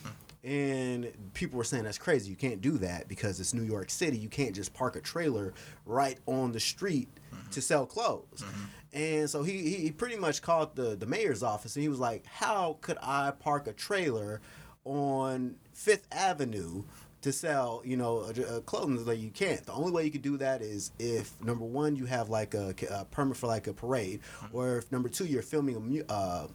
And 0.44 1.12
people 1.34 1.58
were 1.58 1.66
saying 1.66 1.84
that's 1.84 1.98
crazy. 1.98 2.30
You 2.30 2.38
can't 2.38 2.62
do 2.62 2.78
that 2.78 3.10
because 3.10 3.40
it's 3.40 3.54
New 3.54 3.64
York 3.64 3.90
City. 3.90 4.18
You 4.18 4.30
can't 4.30 4.56
just 4.56 4.74
park 4.74 4.96
a 4.96 5.02
trailer 5.02 5.54
right 5.86 6.18
on 6.26 6.54
the 6.54 6.62
street 6.62 7.10
mm-hmm. 7.34 7.50
to 7.50 7.62
sell 7.62 7.86
clothes. 7.86 8.42
Mm-hmm. 8.42 8.64
And 8.92 9.30
so 9.30 9.44
he, 9.44 9.58
he 9.58 9.76
he 9.76 9.92
pretty 9.92 10.16
much 10.16 10.42
called 10.42 10.76
the, 10.76 10.96
the 10.96 11.06
mayor's 11.06 11.44
office 11.44 11.76
and 11.76 11.84
he 11.84 11.90
was 11.90 12.00
like, 12.00 12.26
How 12.26 12.78
could 12.82 12.98
I 13.02 13.32
park 13.32 13.68
a 13.68 13.74
trailer 13.74 14.42
on 14.86 15.56
Fifth 15.74 16.08
Avenue 16.12 16.84
to 17.22 17.32
sell, 17.34 17.82
you 17.86 17.98
know, 17.98 18.22
a, 18.22 18.56
a 18.56 18.62
clothing? 18.62 19.06
Like 19.06 19.20
you 19.20 19.30
can't. 19.30 19.64
The 19.66 19.74
only 19.74 19.92
way 19.92 20.06
you 20.06 20.12
could 20.12 20.22
do 20.22 20.38
that 20.38 20.62
is 20.62 20.92
if 20.98 21.40
number 21.44 21.66
one 21.66 21.96
you 21.96 22.06
have 22.06 22.30
like 22.30 22.54
a, 22.54 22.74
a 22.90 23.06
permit 23.06 23.38
for 23.38 23.48
like 23.48 23.68
a 23.68 23.74
parade, 23.74 24.22
mm-hmm. 24.22 24.56
or 24.56 24.78
if 24.78 24.92
number 24.92 25.10
two 25.10 25.26
you're 25.26 25.44
filming 25.44 26.04
a 26.08 26.12
uh, 26.12 26.48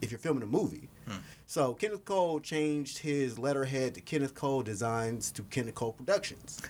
if 0.00 0.10
you're 0.10 0.18
filming 0.18 0.42
a 0.42 0.46
movie. 0.46 0.88
So 1.46 1.74
Kenneth 1.74 2.04
Cole 2.04 2.40
changed 2.40 2.98
his 2.98 3.38
letterhead 3.38 3.94
to 3.94 4.00
Kenneth 4.00 4.34
Cole 4.34 4.62
Designs 4.62 5.30
to 5.32 5.42
Kenneth 5.44 5.74
Cole 5.74 5.92
Productions, 5.92 6.60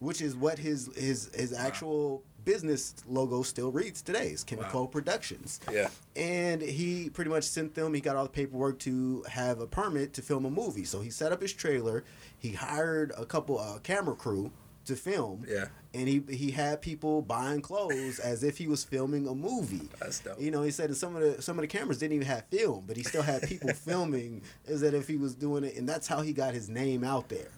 which 0.00 0.20
is 0.20 0.34
what 0.34 0.58
his 0.58 0.90
his 0.96 1.30
his 1.34 1.52
actual 1.52 2.22
business 2.44 2.94
logo 3.08 3.42
still 3.42 3.72
reads 3.72 4.02
today. 4.02 4.28
It's 4.28 4.44
Kenneth 4.44 4.66
Wow. 4.66 4.70
Cole 4.72 4.86
Productions. 4.86 5.60
Yeah. 5.70 5.88
And 6.14 6.62
he 6.62 7.10
pretty 7.10 7.30
much 7.30 7.44
sent 7.44 7.74
them. 7.74 7.92
He 7.92 8.00
got 8.00 8.14
all 8.16 8.22
the 8.24 8.30
paperwork 8.30 8.78
to 8.80 9.24
have 9.28 9.60
a 9.60 9.66
permit 9.66 10.12
to 10.14 10.22
film 10.22 10.44
a 10.44 10.50
movie. 10.50 10.84
So 10.84 11.00
he 11.00 11.10
set 11.10 11.32
up 11.32 11.42
his 11.42 11.52
trailer. 11.52 12.04
He 12.38 12.52
hired 12.52 13.12
a 13.18 13.26
couple 13.26 13.58
uh, 13.58 13.78
camera 13.80 14.14
crew 14.14 14.52
to 14.86 14.96
film. 14.96 15.44
Yeah. 15.48 15.66
And 15.94 16.08
he 16.08 16.22
he 16.28 16.50
had 16.50 16.82
people 16.82 17.22
buying 17.22 17.60
clothes 17.62 18.18
as 18.18 18.42
if 18.42 18.58
he 18.58 18.66
was 18.66 18.84
filming 18.84 19.26
a 19.26 19.34
movie. 19.34 19.88
That's 19.98 20.20
dope. 20.20 20.40
You 20.40 20.50
know, 20.50 20.62
he 20.62 20.70
said 20.70 20.94
some 20.96 21.16
of 21.16 21.22
the 21.22 21.42
some 21.42 21.58
of 21.58 21.62
the 21.62 21.68
cameras 21.68 21.98
didn't 21.98 22.14
even 22.14 22.26
have 22.26 22.44
film, 22.50 22.84
but 22.86 22.96
he 22.96 23.02
still 23.02 23.22
had 23.22 23.42
people 23.42 23.72
filming 23.74 24.42
as 24.66 24.80
that 24.82 24.94
if 24.94 25.08
he 25.08 25.16
was 25.16 25.34
doing 25.34 25.64
it, 25.64 25.76
and 25.76 25.88
that's 25.88 26.06
how 26.06 26.20
he 26.20 26.32
got 26.32 26.54
his 26.54 26.68
name 26.68 27.04
out 27.04 27.28
there. 27.28 27.48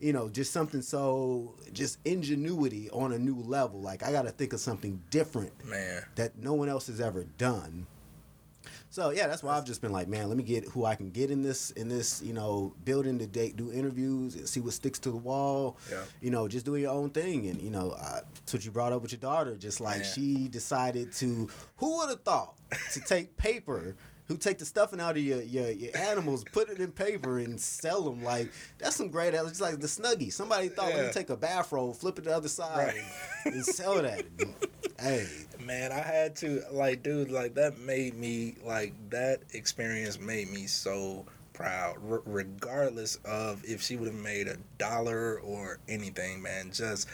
You 0.00 0.12
know, 0.12 0.28
just 0.28 0.52
something 0.52 0.80
so 0.80 1.54
just 1.72 1.98
ingenuity 2.04 2.88
on 2.90 3.12
a 3.12 3.18
new 3.18 3.36
level. 3.36 3.80
Like 3.80 4.04
I 4.04 4.12
got 4.12 4.22
to 4.22 4.30
think 4.30 4.52
of 4.52 4.60
something 4.60 5.02
different 5.10 5.52
Man. 5.64 6.04
that 6.14 6.38
no 6.38 6.54
one 6.54 6.68
else 6.68 6.86
has 6.86 7.00
ever 7.00 7.24
done. 7.36 7.86
So 8.90 9.10
yeah, 9.10 9.26
that's 9.26 9.42
why 9.42 9.56
I've 9.56 9.66
just 9.66 9.82
been 9.82 9.92
like, 9.92 10.08
man, 10.08 10.28
let 10.28 10.36
me 10.38 10.42
get 10.42 10.64
who 10.64 10.84
I 10.84 10.94
can 10.94 11.10
get 11.10 11.30
in 11.30 11.42
this 11.42 11.70
in 11.72 11.88
this 11.88 12.22
you 12.22 12.32
know 12.32 12.74
building 12.84 13.18
to 13.18 13.26
date, 13.26 13.56
do 13.56 13.70
interviews, 13.70 14.34
and 14.34 14.48
see 14.48 14.60
what 14.60 14.72
sticks 14.72 14.98
to 15.00 15.10
the 15.10 15.16
wall. 15.16 15.76
Yeah. 15.90 16.02
You 16.22 16.30
know, 16.30 16.48
just 16.48 16.64
doing 16.64 16.82
your 16.82 16.92
own 16.92 17.10
thing, 17.10 17.46
and 17.48 17.60
you 17.60 17.70
know, 17.70 17.90
uh, 17.90 18.20
that's 18.34 18.54
what 18.54 18.64
you 18.64 18.70
brought 18.70 18.92
up 18.92 19.02
with 19.02 19.12
your 19.12 19.20
daughter. 19.20 19.56
Just 19.56 19.80
like 19.80 20.04
she 20.04 20.48
decided 20.48 21.12
to, 21.14 21.48
who 21.76 21.98
would 21.98 22.08
have 22.08 22.22
thought 22.22 22.54
to 22.92 23.00
take 23.00 23.36
paper. 23.36 23.94
Who 24.26 24.36
take 24.36 24.58
the 24.58 24.66
stuffing 24.66 25.00
out 25.00 25.12
of 25.12 25.22
your, 25.22 25.40
your, 25.40 25.70
your 25.70 25.96
animals, 25.96 26.44
put 26.52 26.68
it 26.68 26.80
in 26.80 26.92
paper, 26.92 27.38
and 27.38 27.58
sell 27.58 28.02
them? 28.02 28.22
Like 28.22 28.52
that's 28.76 28.94
some 28.94 29.08
great. 29.08 29.32
It's 29.32 29.48
just 29.48 29.60
like 29.62 29.80
the 29.80 29.86
Snuggie. 29.86 30.30
Somebody 30.30 30.68
thought, 30.68 30.88
let 30.90 30.96
Yeah. 30.98 31.06
me 31.06 31.12
take 31.14 31.30
a 31.30 31.36
bathrobe, 31.38 31.96
flip 31.96 32.18
it 32.18 32.24
the 32.26 32.36
other 32.36 32.48
side, 32.50 32.76
Right. 32.88 33.02
and, 33.46 33.54
and 33.54 33.64
sell 33.64 34.02
that. 34.02 34.26
hey, 35.00 35.26
Man, 35.68 35.92
I 35.92 36.00
had 36.00 36.34
to 36.36 36.62
like, 36.72 37.02
dude, 37.02 37.30
like 37.30 37.52
that 37.56 37.78
made 37.78 38.14
me 38.14 38.54
like 38.64 38.94
that 39.10 39.40
experience 39.52 40.18
made 40.18 40.50
me 40.50 40.66
so 40.66 41.26
proud. 41.52 41.96
R- 42.10 42.22
regardless 42.24 43.16
of 43.16 43.62
if 43.66 43.82
she 43.82 43.96
would 43.96 44.08
have 44.08 44.16
made 44.16 44.48
a 44.48 44.56
dollar 44.78 45.38
or 45.40 45.78
anything, 45.86 46.40
man, 46.40 46.70
just 46.72 47.06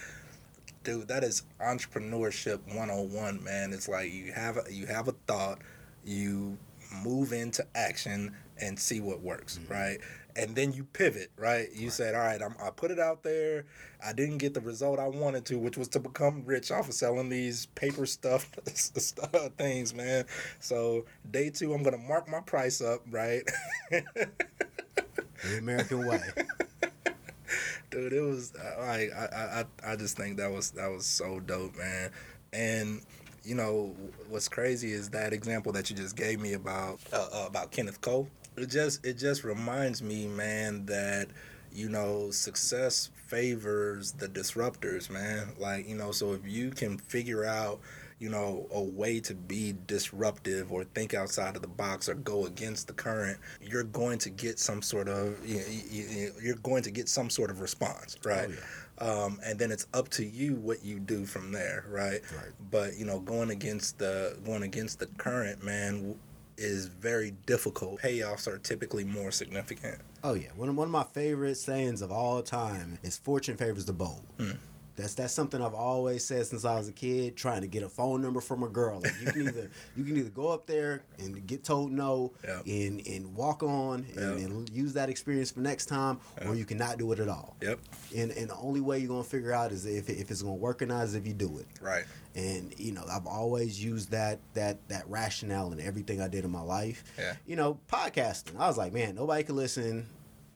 dude, 0.85 1.09
that 1.09 1.25
is 1.25 1.43
entrepreneurship 1.61 2.61
101, 2.69 3.43
man. 3.43 3.73
It's 3.73 3.89
like 3.89 4.13
you 4.13 4.31
have 4.31 4.57
a, 4.57 4.73
you 4.73 4.87
have 4.87 5.09
a 5.09 5.13
thought, 5.27 5.59
you 6.05 6.57
move 7.03 7.33
into 7.33 7.67
action 7.75 8.37
and 8.61 8.79
see 8.79 9.01
what 9.01 9.21
works, 9.21 9.59
mm-hmm. 9.59 9.73
right? 9.73 9.99
And 10.37 10.57
then 10.57 10.73
you 10.73 10.85
pivot, 10.85 11.31
right? 11.37 11.69
You 11.73 11.91
said, 11.91 12.15
"All 12.15 12.21
right, 12.21 12.43
I'm, 12.43 12.57
I 12.63 12.71
put 12.71 12.91
it 12.91 12.99
out 12.99 13.23
there. 13.23 13.67
I 14.05 14.13
didn't 14.13 14.39
get 14.39 14.53
the 14.53 14.61
result 14.61 14.99
I 14.99 15.07
wanted 15.07 15.45
to, 15.47 15.59
which 15.59 15.77
was 15.79 15.87
to 15.89 16.01
become 16.01 16.43
rich 16.45 16.73
off 16.73 16.89
of 16.89 16.95
selling 16.95 17.29
these 17.29 17.67
paper 17.77 18.05
stuff, 18.05 18.51
stuff 18.75 19.31
things, 19.57 19.95
man. 19.95 20.25
So 20.59 21.05
day 21.31 21.51
two, 21.51 21.73
I'm 21.73 21.83
gonna 21.85 21.99
mark 21.99 22.29
my 22.29 22.41
price 22.41 22.81
up, 22.81 23.03
right? 23.11 23.43
the 23.91 25.59
American 25.59 26.07
way. 26.07 26.21
dude 27.91 28.13
it 28.13 28.21
was 28.21 28.53
uh, 28.57 28.81
like 28.81 29.13
I, 29.15 29.27
I 29.27 29.61
I- 29.61 29.93
I 29.93 29.97
just 29.97 30.17
think 30.17 30.39
that 30.39 30.51
was 30.51 30.71
that 30.73 30.91
was 30.91 31.07
so 31.07 31.39
dope 31.41 31.77
man 31.77 32.11
and 32.53 33.03
you 33.45 33.55
know 33.55 33.95
what's 34.29 34.49
crazy 34.49 34.93
is 34.93 35.11
that 35.11 35.33
example 35.33 35.71
that 35.73 35.91
you 35.91 35.97
just 35.97 36.17
gave 36.17 36.41
me 36.41 36.55
about 36.55 36.99
uh, 37.13 37.29
uh, 37.33 37.45
about 37.47 37.71
Kenneth 37.71 38.01
Cole 38.01 38.27
it 38.57 38.71
just 38.71 39.05
it 39.05 39.19
just 39.19 39.45
reminds 39.45 40.03
me 40.03 40.27
man 40.27 40.87
that 40.87 41.29
you 41.73 41.89
know 41.89 42.31
success 42.31 43.11
favors 43.27 44.13
the 44.13 44.29
disruptors 44.29 45.11
man. 45.11 45.49
Like 45.59 45.89
you 45.89 45.97
know 45.97 46.13
so 46.13 46.33
if 46.33 46.47
you 46.47 46.71
can 46.71 46.99
figure 46.99 47.45
out 47.45 47.81
you 48.19 48.29
know 48.29 48.67
a 48.73 48.81
way 48.81 49.21
to 49.21 49.35
be 49.35 49.75
disruptive 49.87 50.73
or 50.73 50.85
think 50.85 51.15
outside 51.15 51.57
of 51.57 51.63
the 51.63 51.69
box 51.69 52.09
or 52.09 52.15
go 52.15 52.47
against 52.47 52.87
the 52.87 52.93
current 52.93 53.39
you're 53.61 53.85
going 53.85 54.19
to 54.19 54.31
get 54.31 54.59
some 54.59 54.81
sort 54.83 55.09
of 55.09 55.37
you, 55.47 55.61
you, 55.91 56.33
you're 56.43 56.57
going 56.57 56.83
to 56.83 56.91
get 56.91 57.09
some 57.09 57.29
sort 57.29 57.51
of 57.51 57.61
response 57.61 58.17
right? 58.25 58.49
Oh 58.51 58.55
um, 58.97 59.41
and 59.45 59.59
then 59.59 59.73
it's 59.73 59.89
up 59.93 60.09
to 60.11 60.25
you 60.25 60.55
what 60.55 60.85
you 60.85 61.01
do 61.01 61.27
from 61.27 61.51
there 61.51 61.85
right? 61.89 62.21
Right. 62.37 62.53
but 62.71 62.97
you 62.97 63.05
know 63.05 63.19
going 63.21 63.51
against 63.51 63.99
the 63.99 64.39
going 64.45 64.63
against 64.63 65.01
the 65.01 65.07
current 65.19 65.63
man 65.65 66.15
is 66.57 66.87
very 66.87 67.33
difficult. 67.47 68.01
Payoffs 68.01 68.47
are 68.47 68.59
typically 68.59 69.05
more 69.05 69.31
significant. 69.31 69.99
Oh 70.23 70.35
yeah, 70.35 70.49
one 70.57 70.69
of, 70.69 70.77
one 70.77 70.87
of 70.87 70.93
my 70.93 71.05
favorite 71.05 71.57
sayings 71.57 72.03
of 72.03 72.11
all 72.11 72.43
time 72.43 72.99
is 73.03 73.17
"Fortune 73.19 73.57
favors 73.57 73.85
the 73.85 73.93
bold." 73.93 74.23
Hmm. 74.39 74.53
That's 74.97 75.15
that's 75.15 75.33
something 75.35 75.61
I've 75.61 75.75
always 75.75 76.25
said 76.25 76.47
since 76.47 76.65
I 76.65 76.77
was 76.77 76.89
a 76.89 76.93
kid. 76.93 77.37
Trying 77.37 77.63
to 77.63 77.67
get 77.67 77.83
a 77.83 77.89
phone 77.89 78.23
number 78.23 78.41
from 78.41 78.63
a 78.63 78.69
girl, 78.69 79.01
like 79.03 79.13
you 79.21 79.27
can 79.33 79.49
either 79.49 79.71
you 79.97 80.05
can 80.05 80.17
either 80.17 80.31
go 80.31 80.49
up 80.49 80.67
there 80.67 81.03
and 81.19 81.45
get 81.47 81.65
told 81.65 81.91
no, 81.91 82.33
Yeah. 82.45 82.61
and 82.67 83.05
and 83.07 83.35
walk 83.35 83.63
on 83.65 84.07
and, 84.15 84.39
Yeah. 84.39 84.45
and 84.47 84.71
use 84.71 84.93
that 84.93 85.09
experience 85.11 85.51
for 85.51 85.61
next 85.61 85.87
time, 85.87 86.21
or 86.47 86.55
you 86.55 86.65
cannot 86.65 86.99
do 86.99 87.11
it 87.13 87.19
at 87.19 87.29
all. 87.29 87.57
yep 87.61 87.81
And 88.15 88.31
and 88.31 88.49
the 88.51 88.57
only 88.57 88.81
way 88.81 88.99
you're 89.01 89.09
gonna 89.09 89.25
figure 89.25 89.53
out 89.53 89.73
is 89.73 89.85
if 89.85 90.09
if 90.09 90.31
it's 90.31 90.43
gonna 90.43 90.55
work 90.55 90.81
or 90.81 90.87
not 90.87 91.05
is 91.05 91.15
if 91.17 91.27
you 91.27 91.35
do 91.35 91.59
it. 91.59 91.67
right 91.81 92.05
And 92.37 92.73
you 92.79 92.93
know, 92.93 93.05
I've 93.11 93.27
always 93.27 93.83
used 93.83 94.11
that 94.13 94.39
that 94.55 94.87
that 94.89 95.09
rationale 95.09 95.73
in 95.73 95.81
everything 95.81 96.21
I 96.21 96.29
did 96.29 96.45
in 96.45 96.51
my 96.53 96.63
life. 96.63 97.03
Yeah. 97.19 97.35
You 97.47 97.57
know, 97.57 97.79
podcasting. 97.93 98.59
I 98.61 98.69
was 98.69 98.79
like, 98.79 98.93
man, 98.93 99.17
nobody 99.17 99.43
could 99.43 99.57
listen. 99.57 100.07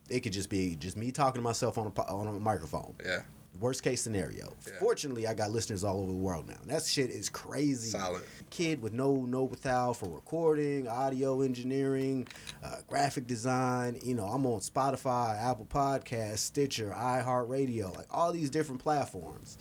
It 0.08 0.20
could 0.20 0.32
just 0.32 0.48
be 0.48 0.76
just 0.76 0.96
me 0.96 1.10
talking 1.10 1.40
to 1.40 1.42
myself 1.42 1.76
on 1.76 1.92
a 1.94 2.00
on 2.02 2.28
a 2.28 2.32
microphone. 2.38 2.94
yeah 3.04 3.22
Worst 3.60 3.82
case 3.82 4.00
scenario. 4.00 4.54
Yeah. 4.66 4.74
Fortunately, 4.78 5.26
I 5.26 5.34
got 5.34 5.50
listeners 5.50 5.82
all 5.82 5.98
over 5.98 6.12
the 6.12 6.16
world 6.18 6.46
now. 6.46 6.58
That 6.66 6.84
shit 6.84 7.10
is 7.10 7.28
crazy. 7.28 7.90
Solid. 7.90 8.22
Kid 8.50 8.80
with 8.80 8.92
no 8.92 9.16
no 9.26 9.44
without 9.44 9.94
for 9.96 10.08
recording, 10.08 10.86
audio 10.86 11.40
engineering, 11.42 12.28
uh, 12.62 12.76
graphic 12.86 13.26
design. 13.26 13.98
You 14.02 14.14
know, 14.14 14.26
I'm 14.26 14.46
on 14.46 14.60
Spotify, 14.60 15.40
Apple 15.42 15.66
Podcasts, 15.66 16.38
Stitcher, 16.38 16.94
iHeartRadio, 16.96 17.96
like 17.96 18.06
all 18.10 18.32
these 18.32 18.50
different 18.50 18.80
platforms, 18.82 19.58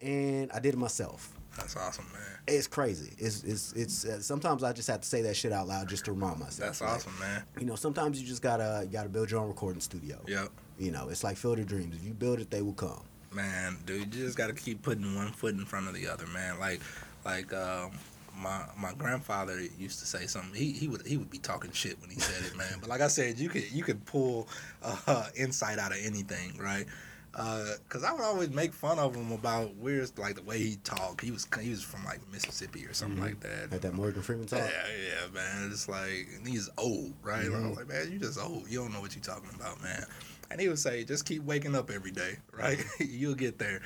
and 0.00 0.50
I 0.52 0.60
did 0.60 0.74
it 0.74 0.78
myself. 0.78 1.32
that's 1.56 1.76
awesome 1.76 2.06
man 2.12 2.22
It's 2.46 2.66
crazy. 2.68 3.12
It's 3.18 3.42
it's 3.42 3.72
it's. 3.72 4.04
Uh, 4.04 4.20
sometimes 4.20 4.62
I 4.62 4.72
just 4.72 4.88
have 4.88 5.00
to 5.00 5.08
say 5.08 5.22
that 5.22 5.34
shit 5.36 5.52
out 5.52 5.66
loud 5.66 5.88
just 5.88 6.04
to 6.04 6.12
remind 6.12 6.38
myself. 6.38 6.68
that's 6.68 6.80
Like, 6.80 6.90
awesome 6.90 7.18
man 7.18 7.42
You 7.58 7.66
know, 7.66 7.74
sometimes 7.74 8.20
you 8.20 8.26
just 8.28 8.42
gotta 8.42 8.82
you 8.84 8.92
gotta 8.92 9.08
build 9.08 9.30
your 9.30 9.40
own 9.40 9.48
recording 9.48 9.80
studio. 9.80 10.20
yep 10.26 10.50
You 10.78 10.92
know, 10.92 11.08
it's 11.08 11.24
like 11.24 11.42
of 11.44 11.66
Dreams. 11.66 11.96
If 11.96 12.04
you 12.04 12.14
build 12.14 12.40
it, 12.40 12.50
they 12.50 12.62
will 12.62 12.74
come. 12.74 13.02
Man, 13.32 13.78
dude, 13.86 14.14
you 14.14 14.24
just 14.24 14.36
gotta 14.36 14.52
keep 14.52 14.82
putting 14.82 15.14
one 15.14 15.30
foot 15.32 15.54
in 15.54 15.64
front 15.64 15.88
of 15.88 15.94
the 15.94 16.08
other, 16.08 16.26
man. 16.26 16.58
Like, 16.58 16.80
like 17.24 17.52
um, 17.52 17.92
my 18.36 18.64
my 18.76 18.92
grandfather 18.94 19.60
used 19.78 20.00
to 20.00 20.06
say 20.06 20.26
something. 20.26 20.54
He 20.54 20.72
he 20.72 20.88
would 20.88 21.06
he 21.06 21.16
would 21.16 21.30
be 21.30 21.38
talking 21.38 21.70
shit 21.72 22.00
when 22.00 22.10
he 22.10 22.18
said 22.18 22.44
it, 22.44 22.56
man. 22.56 22.78
But 22.80 22.88
like 22.88 23.00
I 23.00 23.08
said, 23.08 23.38
you 23.38 23.48
could 23.48 23.70
you 23.70 23.84
could 23.84 24.04
pull 24.04 24.48
uh, 24.82 25.26
insight 25.36 25.78
out 25.78 25.92
of 25.92 25.98
anything, 26.02 26.58
right? 26.58 26.86
because 27.32 28.02
I 28.04 28.12
would 28.12 28.22
always 28.22 28.50
make 28.50 28.72
fun 28.72 28.98
of 28.98 29.14
him 29.14 29.30
about 29.32 29.74
weird, 29.76 30.10
like 30.18 30.34
the 30.34 30.42
way 30.42 30.58
he 30.58 30.76
talked. 30.82 31.20
He 31.20 31.30
was 31.30 31.46
he 31.60 31.70
was 31.70 31.82
from 31.82 32.04
like 32.04 32.20
Mississippi 32.32 32.84
or 32.86 32.92
something 32.92 33.20
like 33.20 33.40
that. 33.40 33.70
Had 33.70 33.82
that 33.82 33.94
Morgan 33.94 34.22
Freeman 34.22 34.46
talk. 34.46 34.58
Yeah, 34.58 34.66
yeah, 34.66 35.32
man. 35.32 35.70
It's 35.70 35.88
like 35.88 36.28
he's 36.44 36.68
old, 36.76 37.12
right? 37.22 37.46
I 37.46 37.68
was 37.68 37.76
like, 37.76 37.88
man, 37.88 38.10
you 38.10 38.18
just 38.18 38.38
old. 38.38 38.68
You 38.68 38.80
don't 38.80 38.92
know 38.92 39.00
what 39.00 39.14
you're 39.14 39.22
talking 39.22 39.50
about, 39.54 39.82
man. 39.82 40.04
And 40.50 40.60
he 40.60 40.68
would 40.68 40.78
say, 40.78 41.04
just 41.04 41.26
keep 41.26 41.42
waking 41.44 41.74
up 41.74 41.90
every 41.90 42.10
day, 42.10 42.36
right? 42.52 42.84
You'll 42.98 43.34
get 43.34 43.58
there. 43.58 43.80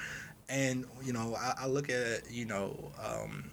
And 0.49 0.87
you 1.03 1.13
know, 1.13 1.35
I, 1.35 1.55
I 1.65 1.67
look 1.67 1.89
at 1.91 2.31
you 2.31 2.45
know 2.45 2.93
um, 3.03 3.51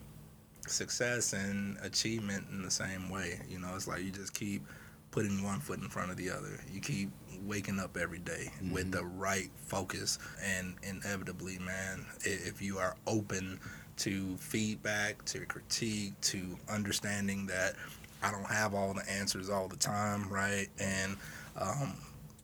success 0.68 1.34
and 1.34 1.78
achievement 1.82 2.46
in 2.52 2.62
the 2.62 2.72
same 2.72 3.10
way. 3.10 3.40
You 3.50 3.60
know, 3.60 3.70
it's 3.76 3.88
like 3.88 4.04
you 4.04 4.12
just 4.12 4.34
keep 4.34 4.64
putting 5.12 5.44
one 5.44 5.60
foot 5.60 5.80
in 5.80 5.90
front 5.90 6.12
of 6.12 6.18
the 6.18 6.30
other. 6.30 6.60
You 6.72 6.82
keep 6.82 7.10
waking 7.46 7.80
up 7.80 7.98
every 7.98 8.20
day 8.20 8.52
with 8.72 8.92
the 8.92 9.04
right 9.04 9.50
focus, 9.56 10.20
and 10.44 10.76
inevitably, 10.84 11.60
man, 11.60 12.06
if 12.24 12.62
you 12.62 12.78
are 12.78 12.96
open 13.08 13.60
to 13.98 14.36
feedback, 14.38 15.24
to 15.26 15.46
critique, 15.46 16.20
to 16.22 16.58
understanding 16.70 17.46
that 17.48 17.76
I 18.24 18.32
don't 18.32 18.46
have 18.46 18.74
all 18.74 18.94
the 18.94 19.10
answers 19.10 19.50
all 19.50 19.68
the 19.68 19.76
time, 19.76 20.30
right? 20.30 20.68
And 20.80 21.18
um, 21.60 21.94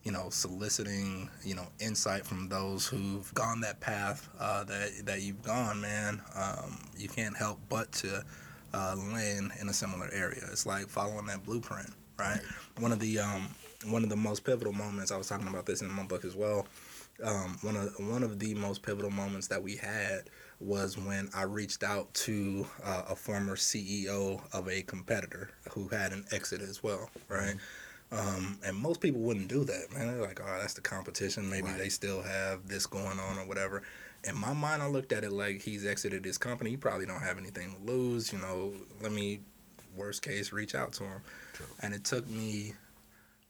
you 0.07 0.13
know, 0.13 0.29
soliciting, 0.29 1.29
you 1.43 1.53
know, 1.53 1.67
insight 1.81 2.25
from 2.25 2.47
those 2.47 2.87
who've 2.87 3.29
gone 3.33 3.59
that 3.59 3.81
path 3.81 4.29
uh, 4.39 4.63
that 4.63 4.89
that 5.03 5.21
you've 5.21 5.43
gone, 5.43 5.81
man. 5.81 6.21
Um, 6.33 6.79
you 6.97 7.09
can't 7.09 7.35
help 7.35 7.59
but 7.67 7.91
to 7.91 8.23
uh, 8.73 8.95
land 8.95 9.51
in 9.59 9.67
a 9.67 9.73
similar 9.73 10.09
area. 10.13 10.43
It's 10.49 10.65
like 10.65 10.87
following 10.87 11.25
that 11.25 11.43
blueprint, 11.43 11.89
right? 12.17 12.39
One 12.79 12.93
of 12.93 12.99
the 13.01 13.19
um, 13.19 13.49
one 13.87 14.01
of 14.01 14.09
the 14.09 14.15
most 14.15 14.45
pivotal 14.45 14.71
moments. 14.71 15.11
I 15.11 15.17
was 15.17 15.27
talking 15.27 15.49
about 15.49 15.65
this 15.65 15.81
in 15.81 15.91
my 15.91 16.03
book 16.03 16.23
as 16.23 16.37
well. 16.37 16.67
Um, 17.21 17.57
one 17.61 17.75
of 17.75 17.93
one 17.99 18.23
of 18.23 18.39
the 18.39 18.53
most 18.53 18.83
pivotal 18.83 19.11
moments 19.11 19.47
that 19.47 19.61
we 19.61 19.75
had 19.75 20.29
was 20.61 20.97
when 20.97 21.29
I 21.35 21.43
reached 21.43 21.83
out 21.83 22.13
to 22.13 22.65
uh, 22.81 23.03
a 23.09 23.15
former 23.17 23.57
CEO 23.57 24.41
of 24.53 24.69
a 24.69 24.83
competitor 24.83 25.49
who 25.71 25.89
had 25.89 26.13
an 26.13 26.23
exit 26.31 26.61
as 26.61 26.81
well, 26.81 27.09
right? 27.27 27.55
Um, 28.11 28.57
and 28.65 28.77
most 28.77 29.01
people 29.01 29.21
wouldn't 29.21 29.49
do 29.49 29.63
that, 29.65 29.91
man. 29.93 30.07
They're 30.07 30.25
like, 30.25 30.39
oh, 30.41 30.57
that's 30.61 30.73
the 30.73 30.81
competition. 30.81 31.49
Maybe 31.49 31.67
Right. 31.67 31.77
they 31.77 31.89
still 31.89 32.21
have 32.21 32.67
this 32.67 32.85
going 32.85 33.19
on 33.19 33.37
or 33.37 33.45
whatever. 33.45 33.83
In 34.23 34.37
my 34.37 34.53
mind, 34.53 34.81
I 34.81 34.87
looked 34.87 35.11
at 35.11 35.23
it 35.23 35.31
like 35.31 35.61
he's 35.61 35.85
exited 35.85 36.23
his 36.23 36.37
company. 36.37 36.69
He 36.71 36.77
probably 36.77 37.05
don't 37.05 37.21
have 37.21 37.37
anything 37.37 37.75
to 37.75 37.91
lose. 37.91 38.31
You 38.31 38.39
know, 38.39 38.73
let 39.01 39.11
me, 39.11 39.41
worst 39.95 40.21
case, 40.21 40.53
reach 40.53 40.73
out 40.73 40.93
to 40.93 41.03
him. 41.03 41.21
True. 41.53 41.65
And 41.81 41.93
it 41.93 42.03
took 42.05 42.27
me 42.29 42.73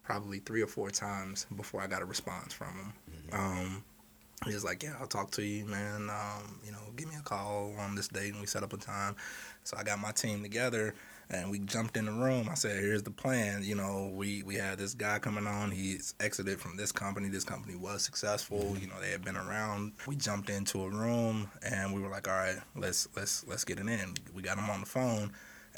probably 0.03 0.39
three 0.39 0.61
or 0.61 0.67
four 0.67 0.89
times 0.89 1.45
before 1.55 1.81
I 1.81 1.87
got 1.87 2.01
a 2.01 2.05
response 2.05 2.53
from 2.53 2.69
him. 2.75 2.93
Um, 3.31 3.83
he 4.45 4.53
was 4.53 4.63
like, 4.63 4.83
"Yeah, 4.83 4.95
I'll 4.99 5.07
talk 5.07 5.31
to 5.31 5.43
you, 5.43 5.65
man. 5.65 6.09
Um, 6.09 6.59
you 6.65 6.71
know, 6.71 6.79
give 6.95 7.07
me 7.09 7.15
a 7.15 7.21
call 7.23 7.73
on 7.79 7.95
this 7.95 8.07
date, 8.07 8.31
and 8.31 8.39
we 8.39 8.45
set 8.47 8.63
up 8.63 8.71
a 8.73 8.77
time." 8.77 9.15
So 9.63 9.75
I 9.77 9.83
got 9.83 9.99
my 9.99 10.11
team 10.11 10.43
together, 10.43 10.95
and 11.29 11.51
we 11.51 11.59
jumped 11.59 11.97
in 11.97 12.05
the 12.05 12.11
room. 12.11 12.47
I 12.49 12.55
said, 12.55 12.81
"Here's 12.81 13.03
the 13.03 13.11
plan. 13.11 13.63
You 13.63 13.75
know, 13.75 14.11
we 14.13 14.43
we 14.43 14.55
had 14.55 14.77
this 14.77 14.93
guy 14.93 15.19
coming 15.19 15.47
on. 15.47 15.71
He's 15.71 16.13
exited 16.19 16.59
from 16.59 16.77
this 16.77 16.91
company. 16.91 17.29
This 17.29 17.43
company 17.43 17.75
was 17.75 18.03
successful. 18.03 18.59
Mm-hmm. 18.59 18.81
You 18.81 18.87
know, 18.87 18.99
they 19.01 19.11
had 19.11 19.23
been 19.23 19.37
around. 19.37 19.93
We 20.07 20.15
jumped 20.15 20.49
into 20.49 20.83
a 20.83 20.89
room, 20.89 21.49
and 21.63 21.93
we 21.93 22.01
were 22.01 22.09
like, 22.09 22.27
"All 22.27 22.35
right, 22.35 22.57
let's 22.75 23.07
let's 23.15 23.45
let's 23.47 23.63
get 23.63 23.79
it 23.79 23.87
in." 23.87 24.15
We 24.33 24.41
got 24.41 24.57
him 24.57 24.69
on 24.69 24.81
the 24.81 24.85
phone 24.85 25.31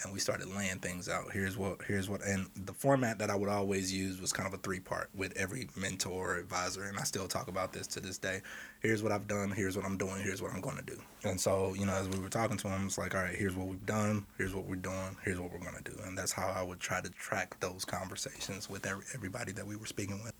and 0.03 0.13
we 0.13 0.19
started 0.19 0.47
laying 0.55 0.79
things 0.79 1.09
out. 1.09 1.31
Here's 1.31 1.57
what 1.57 1.81
here's 1.87 2.09
what 2.09 2.21
and 2.23 2.47
the 2.65 2.73
format 2.73 3.19
that 3.19 3.29
I 3.29 3.35
would 3.35 3.49
always 3.49 3.93
use 3.93 4.19
was 4.19 4.31
kind 4.33 4.47
of 4.47 4.53
a 4.53 4.61
three 4.61 4.79
part 4.79 5.09
with 5.15 5.35
every 5.37 5.69
mentor 5.75 6.33
or 6.33 6.37
advisor 6.37 6.83
and 6.83 6.97
I 6.97 7.03
still 7.03 7.27
talk 7.27 7.47
about 7.47 7.73
this 7.73 7.87
to 7.87 7.99
this 7.99 8.17
day. 8.17 8.41
Here's 8.81 9.03
what 9.03 9.11
I've 9.11 9.27
done, 9.27 9.51
here's 9.51 9.75
what 9.75 9.85
I'm 9.85 9.97
doing, 9.97 10.21
here's 10.21 10.41
what 10.41 10.53
I'm 10.53 10.61
gonna 10.61 10.81
do. 10.81 10.97
And 11.23 11.39
so, 11.39 11.73
you 11.73 11.85
know, 11.85 11.93
as 11.93 12.07
we 12.09 12.19
were 12.19 12.29
talking 12.29 12.57
to 12.57 12.67
him, 12.69 12.85
it's 12.85 12.97
like, 12.97 13.15
all 13.15 13.21
right, 13.21 13.35
here's 13.35 13.55
what 13.55 13.67
we've 13.67 13.85
done, 13.85 14.25
here's 14.37 14.53
what 14.55 14.65
we're 14.65 14.75
doing, 14.75 15.17
here's 15.23 15.39
what 15.39 15.51
we're 15.51 15.59
gonna 15.59 15.81
do. 15.83 15.97
And 16.05 16.17
that's 16.17 16.31
how 16.31 16.47
I 16.47 16.63
would 16.63 16.79
try 16.79 17.01
to 17.01 17.09
track 17.09 17.59
those 17.59 17.85
conversations 17.85 18.69
with 18.69 18.85
every, 18.85 19.03
everybody 19.13 19.51
that 19.53 19.67
we 19.67 19.75
were 19.75 19.85
speaking 19.85 20.21
with. 20.23 20.33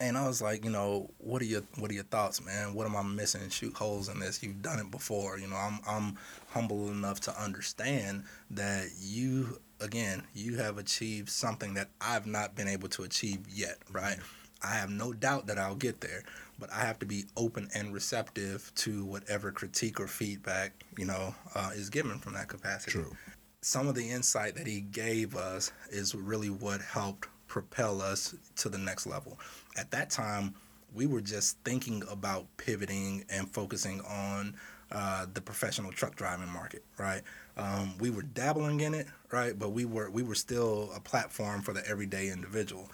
And 0.00 0.18
I 0.18 0.26
was 0.26 0.42
like, 0.42 0.64
you 0.64 0.70
know, 0.70 1.10
what 1.18 1.40
are 1.42 1.46
your 1.46 1.62
what 1.78 1.90
are 1.90 1.94
your 1.94 2.04
thoughts, 2.04 2.44
man? 2.44 2.74
What 2.74 2.86
am 2.86 2.96
I 2.96 3.02
missing? 3.02 3.48
Shoot 3.48 3.74
holes 3.74 4.08
in 4.08 4.18
this. 4.20 4.42
You've 4.42 4.62
done 4.62 4.78
it 4.78 4.90
before. 4.90 5.38
You 5.38 5.46
know, 5.48 5.56
I'm 5.56 5.80
I'm 5.86 6.18
humble 6.50 6.88
enough 6.90 7.20
to 7.20 7.42
understand 7.42 8.24
that 8.50 8.88
you 9.00 9.58
again, 9.80 10.22
you 10.34 10.56
have 10.56 10.78
achieved 10.78 11.28
something 11.28 11.74
that 11.74 11.88
I've 12.00 12.26
not 12.26 12.54
been 12.54 12.68
able 12.68 12.88
to 12.90 13.02
achieve 13.02 13.40
yet, 13.48 13.78
right? 13.90 14.18
I 14.62 14.74
have 14.74 14.90
no 14.90 15.12
doubt 15.12 15.46
that 15.46 15.58
I'll 15.58 15.74
get 15.74 16.00
there, 16.00 16.22
but 16.58 16.72
I 16.72 16.80
have 16.80 16.98
to 17.00 17.06
be 17.06 17.24
open 17.36 17.68
and 17.74 17.92
receptive 17.92 18.70
to 18.76 19.04
whatever 19.04 19.50
critique 19.50 19.98
or 19.98 20.06
feedback, 20.06 20.72
you 20.96 21.04
know, 21.04 21.34
uh, 21.54 21.70
is 21.74 21.90
given 21.90 22.18
from 22.18 22.34
that 22.34 22.48
capacity 22.48 22.92
True. 22.92 23.16
some 23.60 23.88
of 23.88 23.96
the 23.96 24.08
insight 24.08 24.54
that 24.54 24.66
he 24.66 24.80
gave 24.80 25.34
us 25.34 25.72
is 25.90 26.14
really 26.14 26.50
what 26.50 26.80
helped 26.80 27.28
propel 27.48 28.00
us 28.00 28.34
to 28.56 28.68
the 28.68 28.78
next 28.78 29.06
level. 29.06 29.38
At 29.76 29.90
that 29.92 30.10
time, 30.10 30.54
we 30.94 31.06
were 31.06 31.20
just 31.20 31.58
thinking 31.64 32.02
about 32.10 32.46
pivoting 32.56 33.24
and 33.30 33.48
focusing 33.48 34.00
on 34.02 34.54
uh, 34.90 35.26
the 35.32 35.40
professional 35.40 35.90
truck 35.90 36.16
driving 36.16 36.48
market, 36.48 36.84
right? 36.98 37.22
Um, 37.56 37.96
we 37.98 38.10
were 38.10 38.22
dabbling 38.22 38.80
in 38.80 38.94
it, 38.94 39.06
right? 39.30 39.58
But 39.58 39.70
we 39.70 39.84
were 39.84 40.10
we 40.10 40.22
were 40.22 40.34
still 40.34 40.90
a 40.94 41.00
platform 41.00 41.62
for 41.62 41.72
the 41.72 41.86
everyday 41.88 42.28
individual. 42.30 42.90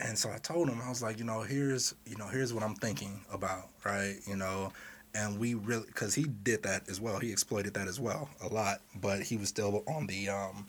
And 0.00 0.16
so 0.16 0.30
I 0.30 0.38
told 0.38 0.68
him, 0.68 0.80
I 0.80 0.88
was 0.88 1.02
like, 1.02 1.18
you 1.18 1.24
know, 1.24 1.42
here's, 1.42 1.94
you 2.06 2.16
know, 2.16 2.28
here's 2.28 2.54
what 2.54 2.62
I'm 2.62 2.76
thinking 2.76 3.20
about, 3.32 3.68
right? 3.84 4.16
You 4.26 4.36
know, 4.36 4.72
and 5.14 5.38
we 5.40 5.54
really, 5.54 5.86
because 5.86 6.14
he 6.14 6.24
did 6.24 6.62
that 6.62 6.88
as 6.88 7.00
well. 7.00 7.18
He 7.18 7.32
exploited 7.32 7.74
that 7.74 7.88
as 7.88 7.98
well 7.98 8.28
a 8.40 8.48
lot, 8.48 8.80
but 9.00 9.22
he 9.22 9.36
was 9.36 9.48
still 9.48 9.82
on 9.88 10.06
the, 10.06 10.28
um, 10.28 10.66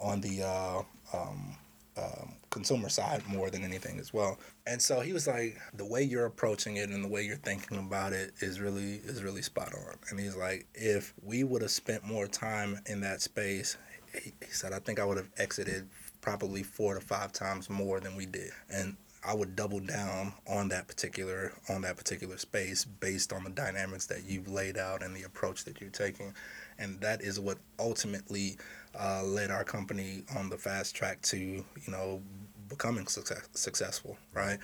on 0.00 0.20
the 0.20 0.42
uh, 0.42 0.82
um, 1.16 1.56
um, 1.96 2.32
consumer 2.50 2.88
side 2.88 3.22
more 3.26 3.50
than 3.50 3.64
anything 3.64 3.98
as 3.98 4.12
well. 4.12 4.38
And 4.66 4.80
so 4.80 5.00
he 5.00 5.12
was 5.12 5.26
like, 5.26 5.58
the 5.74 5.84
way 5.84 6.02
you're 6.02 6.26
approaching 6.26 6.76
it 6.76 6.90
and 6.90 7.04
the 7.04 7.08
way 7.08 7.22
you're 7.22 7.36
thinking 7.36 7.78
about 7.78 8.12
it 8.12 8.32
is 8.40 8.60
really 8.60 9.00
is 9.04 9.22
really 9.22 9.42
spot 9.42 9.74
on. 9.74 9.96
And 10.10 10.18
he's 10.18 10.36
like, 10.36 10.66
if 10.74 11.14
we 11.22 11.44
would 11.44 11.62
have 11.62 11.70
spent 11.70 12.04
more 12.04 12.26
time 12.26 12.80
in 12.86 13.00
that 13.02 13.20
space, 13.20 13.76
he, 14.12 14.32
said, 14.50 14.72
I 14.72 14.78
think 14.78 14.98
I 14.98 15.04
would 15.04 15.18
have 15.18 15.30
exited 15.36 15.88
probably 16.20 16.62
four 16.62 16.94
to 16.94 17.00
five 17.00 17.32
times 17.32 17.68
more 17.68 18.00
than 18.00 18.16
we 18.16 18.26
did. 18.26 18.50
And 18.70 18.96
I 19.24 19.34
would 19.34 19.56
double 19.56 19.80
down 19.80 20.32
on 20.46 20.68
that 20.68 20.86
particular 20.86 21.52
on 21.68 21.82
that 21.82 21.96
particular 21.96 22.38
space 22.38 22.84
based 22.84 23.32
on 23.32 23.44
the 23.44 23.50
dynamics 23.50 24.06
that 24.06 24.24
you've 24.24 24.48
laid 24.48 24.78
out 24.78 25.02
and 25.02 25.14
the 25.14 25.24
approach 25.24 25.64
that 25.64 25.80
you're 25.80 25.90
taking, 25.90 26.32
and 26.78 27.00
that 27.00 27.20
is 27.20 27.40
what 27.40 27.58
ultimately 27.78 28.56
uh, 28.98 29.22
led 29.24 29.50
our 29.50 29.64
company 29.64 30.22
on 30.36 30.48
the 30.48 30.56
fast 30.56 30.94
track 30.94 31.20
to 31.22 31.38
you 31.38 31.64
know 31.88 32.22
becoming 32.68 33.06
success, 33.06 33.48
successful, 33.54 34.16
right? 34.32 34.58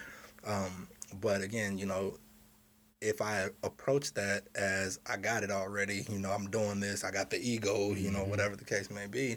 Um, 0.47 0.89
but 1.21 1.41
again, 1.41 1.79
you 1.79 1.87
know, 1.87 2.19
if 3.01 3.21
I 3.21 3.49
approach 3.63 4.15
that 4.15 4.45
as 4.55 4.99
I 5.07 5.17
got 5.17 5.43
it 5.43 5.51
already, 5.51 6.07
you 6.11 6.19
know, 6.19 6.31
I'm 6.31 6.51
doing 6.51 6.81
this, 6.81 7.05
I 7.05 7.11
got 7.11 7.31
the 7.31 7.39
ego, 7.39 7.95
you 7.95 8.11
know, 8.11 8.25
whatever 8.25 8.57
the 8.57 8.65
case 8.65 8.91
may 8.91 9.07
be, 9.07 9.37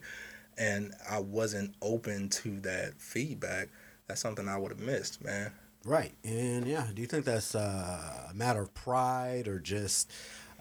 and 0.57 0.93
I 1.09 1.19
wasn't 1.19 1.75
open 1.81 2.29
to 2.29 2.59
that 2.61 2.99
feedback, 2.99 3.69
that's 4.07 4.21
something 4.21 4.47
I 4.47 4.57
would 4.57 4.71
have 4.71 4.79
missed, 4.79 5.23
man. 5.23 5.51
Right. 5.85 6.13
And 6.23 6.67
yeah, 6.67 6.87
do 6.93 7.01
you 7.01 7.07
think 7.07 7.25
that's 7.25 7.55
uh, 7.55 8.27
a 8.29 8.33
matter 8.33 8.61
of 8.61 8.73
pride 8.73 9.47
or 9.47 9.59
just 9.59 10.11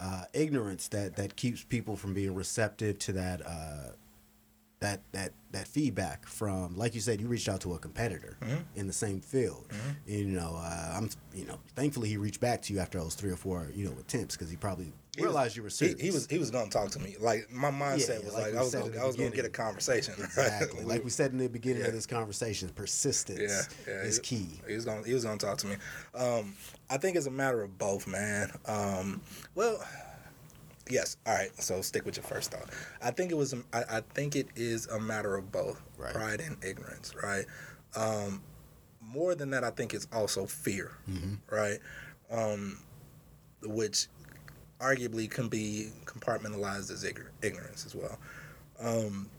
uh, 0.00 0.24
ignorance 0.32 0.88
that, 0.88 1.16
that 1.16 1.36
keeps 1.36 1.64
people 1.64 1.96
from 1.96 2.14
being 2.14 2.34
receptive 2.34 2.98
to 3.00 3.12
that 3.12 3.44
uh, 3.44 3.90
that 4.80 5.00
that 5.12 5.32
that 5.52 5.66
feedback 5.66 6.26
from 6.26 6.76
like 6.76 6.94
you 6.94 7.00
said 7.00 7.18
you 7.20 7.28
reached 7.28 7.48
out 7.48 7.60
to 7.62 7.72
a 7.72 7.78
competitor 7.78 8.36
Mhm. 8.42 8.62
in 8.74 8.86
the 8.86 8.92
same 8.92 9.20
field 9.22 9.66
you 10.06 10.26
know 10.26 10.54
uh, 10.58 10.92
i'm 10.94 11.08
you 11.34 11.46
know 11.46 11.58
thankfully 11.74 12.08
he 12.10 12.18
reached 12.18 12.40
back 12.40 12.60
to 12.62 12.74
you 12.74 12.78
after 12.78 12.98
those 12.98 13.14
three 13.14 13.30
or 13.30 13.36
four 13.36 13.68
you 13.74 13.86
know 13.86 13.94
attempts 13.98 14.36
because 14.36 14.50
he 14.50 14.56
probably 14.56 14.92
He 15.16 15.22
was- 15.22 15.28
realized 15.32 15.56
you 15.56 15.62
were 15.62 15.70
He, 15.70 15.74
serious 15.74 16.00
he 16.02 16.10
was 16.10 16.26
he 16.26 16.36
was 16.38 16.50
gonna 16.50 16.68
talk 16.68 16.90
to 16.90 16.98
me. 16.98 17.16
Like 17.18 17.50
my 17.50 17.70
mindset 17.70 18.18
Yeah, 18.20 18.24
was 18.26 18.34
like 18.34 18.46
like, 18.52 18.54
I 18.54 18.60
was 18.62 18.74
gonna, 18.74 18.98
I 19.00 19.06
was 19.06 19.16
gonna 19.16 19.30
get 19.30 19.46
a 19.46 19.48
conversation. 19.48 20.12
exactly 20.18 20.84
like 20.84 21.02
we 21.04 21.10
said 21.10 21.32
in 21.32 21.38
the 21.38 21.48
beginning 21.48 21.80
Yeah. 21.80 21.88
of 21.88 21.94
this 21.94 22.06
conversation 22.06 22.68
persistence 22.68 23.40
Yeah, 23.40 23.62
yeah, 23.94 24.02
is 24.02 24.16
he- 24.18 24.22
key 24.22 24.60
He 24.68 24.74
was 24.74 24.84
gonna 24.84 25.04
he 25.06 25.14
was 25.14 25.24
gonna 25.24 25.38
talk 25.38 25.56
to 25.58 25.68
me. 25.68 25.76
Um, 26.14 26.54
I 26.90 26.98
think 26.98 27.16
it's 27.16 27.26
a 27.26 27.30
matter 27.30 27.62
of 27.62 27.78
both, 27.78 28.06
man. 28.06 28.52
Um, 28.66 29.22
well, 29.54 29.82
yes. 30.88 31.16
All 31.26 31.34
right. 31.34 31.50
So 31.62 31.80
stick 31.82 32.04
with 32.04 32.16
your 32.16 32.24
first 32.24 32.52
thought. 32.52 32.68
I 33.02 33.10
think 33.10 33.30
it 33.30 33.36
was. 33.36 33.54
I, 33.72 33.82
I 33.90 34.00
think 34.14 34.36
it 34.36 34.48
is 34.56 34.86
a 34.88 34.98
matter 35.00 35.36
of 35.36 35.50
both 35.52 35.80
Right. 35.98 36.12
pride 36.14 36.40
and 36.40 36.56
ignorance. 36.64 37.14
Right. 37.22 37.44
Um, 37.94 38.42
more 39.00 39.34
than 39.34 39.50
that, 39.50 39.64
I 39.64 39.70
think 39.70 39.94
it's 39.94 40.06
also 40.12 40.46
fear. 40.46 40.92
Right. 41.50 41.78
Um, 42.30 42.78
which 43.62 44.08
arguably 44.80 45.30
can 45.30 45.48
be 45.48 45.90
compartmentalized 46.04 46.90
as 46.90 47.04
igor- 47.04 47.30
ignorance 47.42 47.86
as 47.86 47.94
well. 47.94 48.18
Um, 48.78 49.30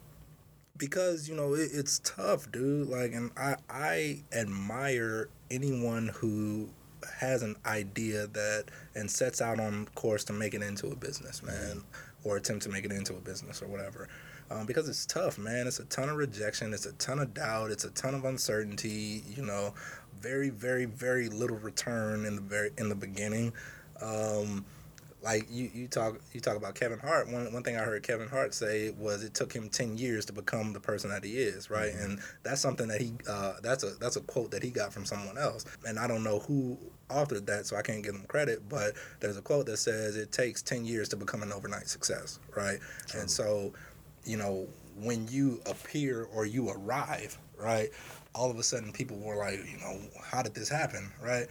because 0.77 1.27
you 1.29 1.35
know 1.35 1.53
it, 1.53 1.69
it's 1.73 1.99
tough, 1.99 2.51
dude. 2.51 2.87
Like, 2.89 3.13
and 3.13 3.31
I 3.37 3.55
I 3.69 4.19
admire 4.31 5.29
anyone 5.51 6.09
who 6.15 6.69
has 7.17 7.43
an 7.43 7.55
idea 7.65 8.27
that 8.27 8.65
and 8.95 9.09
sets 9.09 9.41
out 9.41 9.59
on 9.59 9.87
course 9.95 10.23
to 10.25 10.33
make 10.33 10.53
it 10.53 10.61
into 10.61 10.87
a 10.87 10.95
business, 10.95 11.43
man, 11.43 11.83
or 12.23 12.37
attempt 12.37 12.63
to 12.63 12.69
make 12.69 12.85
it 12.85 12.91
into 12.91 13.13
a 13.13 13.19
business 13.19 13.61
or 13.61 13.67
whatever. 13.67 14.07
Um, 14.49 14.65
because 14.65 14.87
it's 14.87 15.05
tough, 15.05 15.37
man. 15.37 15.67
It's 15.67 15.79
a 15.79 15.85
ton 15.85 16.09
of 16.09 16.15
rejection. 16.15 16.73
It's 16.73 16.85
a 16.85 16.93
ton 16.93 17.19
of 17.19 17.33
doubt. 17.33 17.69
It's 17.71 17.83
a 17.83 17.91
ton 17.91 18.15
of 18.15 18.23
uncertainty. 18.23 19.23
You 19.35 19.43
know, 19.43 19.73
very, 20.21 20.49
very, 20.49 20.85
very 20.85 21.27
little 21.27 21.57
return 21.57 22.25
in 22.25 22.35
the 22.35 22.41
very 22.41 22.71
in 22.77 22.89
the 22.89 22.95
beginning. 22.95 23.53
Um, 24.01 24.65
like 25.23 25.47
you, 25.49 25.69
you 25.73 25.87
talk 25.87 26.19
you 26.31 26.39
talk 26.39 26.55
about 26.55 26.75
Kevin 26.75 26.99
Hart. 26.99 27.29
One 27.29 27.51
one 27.51 27.63
thing 27.63 27.75
I 27.75 27.81
heard 27.81 28.03
Kevin 28.03 28.27
Hart 28.27 28.53
say 28.53 28.91
was 28.91 29.23
it 29.23 29.33
took 29.33 29.51
him 29.51 29.67
ten 29.69 29.97
years 29.97 30.25
to 30.25 30.33
become 30.33 30.73
the 30.73 30.79
person 30.79 31.09
that 31.09 31.23
he 31.23 31.37
is, 31.37 31.69
right? 31.69 31.91
Mm-hmm. 31.91 32.03
And 32.03 32.19
that's 32.43 32.61
something 32.61 32.87
that 32.87 33.01
he 33.01 33.13
uh, 33.27 33.53
that's 33.61 33.83
a 33.83 33.91
that's 33.99 34.15
a 34.15 34.21
quote 34.21 34.51
that 34.51 34.63
he 34.63 34.69
got 34.69 34.93
from 34.93 35.05
someone 35.05 35.37
else, 35.37 35.65
and 35.85 35.97
I 35.99 36.07
don't 36.07 36.23
know 36.23 36.39
who 36.39 36.77
authored 37.09 37.45
that, 37.45 37.65
so 37.65 37.75
I 37.75 37.81
can't 37.81 38.03
give 38.03 38.13
them 38.13 38.25
credit. 38.27 38.67
But 38.69 38.93
there's 39.19 39.37
a 39.37 39.41
quote 39.41 39.65
that 39.67 39.77
says 39.77 40.15
it 40.15 40.31
takes 40.31 40.61
ten 40.61 40.85
years 40.85 41.09
to 41.09 41.15
become 41.15 41.43
an 41.43 41.51
overnight 41.51 41.87
success, 41.87 42.39
right? 42.55 42.79
True. 43.07 43.21
And 43.21 43.29
so, 43.29 43.73
you 44.23 44.37
know, 44.37 44.67
when 44.99 45.27
you 45.27 45.61
appear 45.65 46.27
or 46.33 46.45
you 46.45 46.69
arrive, 46.69 47.37
right? 47.57 47.89
All 48.35 48.51
of 48.51 48.59
a 48.59 48.63
sudden, 48.63 48.91
people 48.91 49.17
were 49.17 49.35
like, 49.35 49.59
you 49.71 49.77
know, 49.79 49.99
how 50.21 50.41
did 50.41 50.53
this 50.53 50.69
happen, 50.69 51.11
right? 51.21 51.47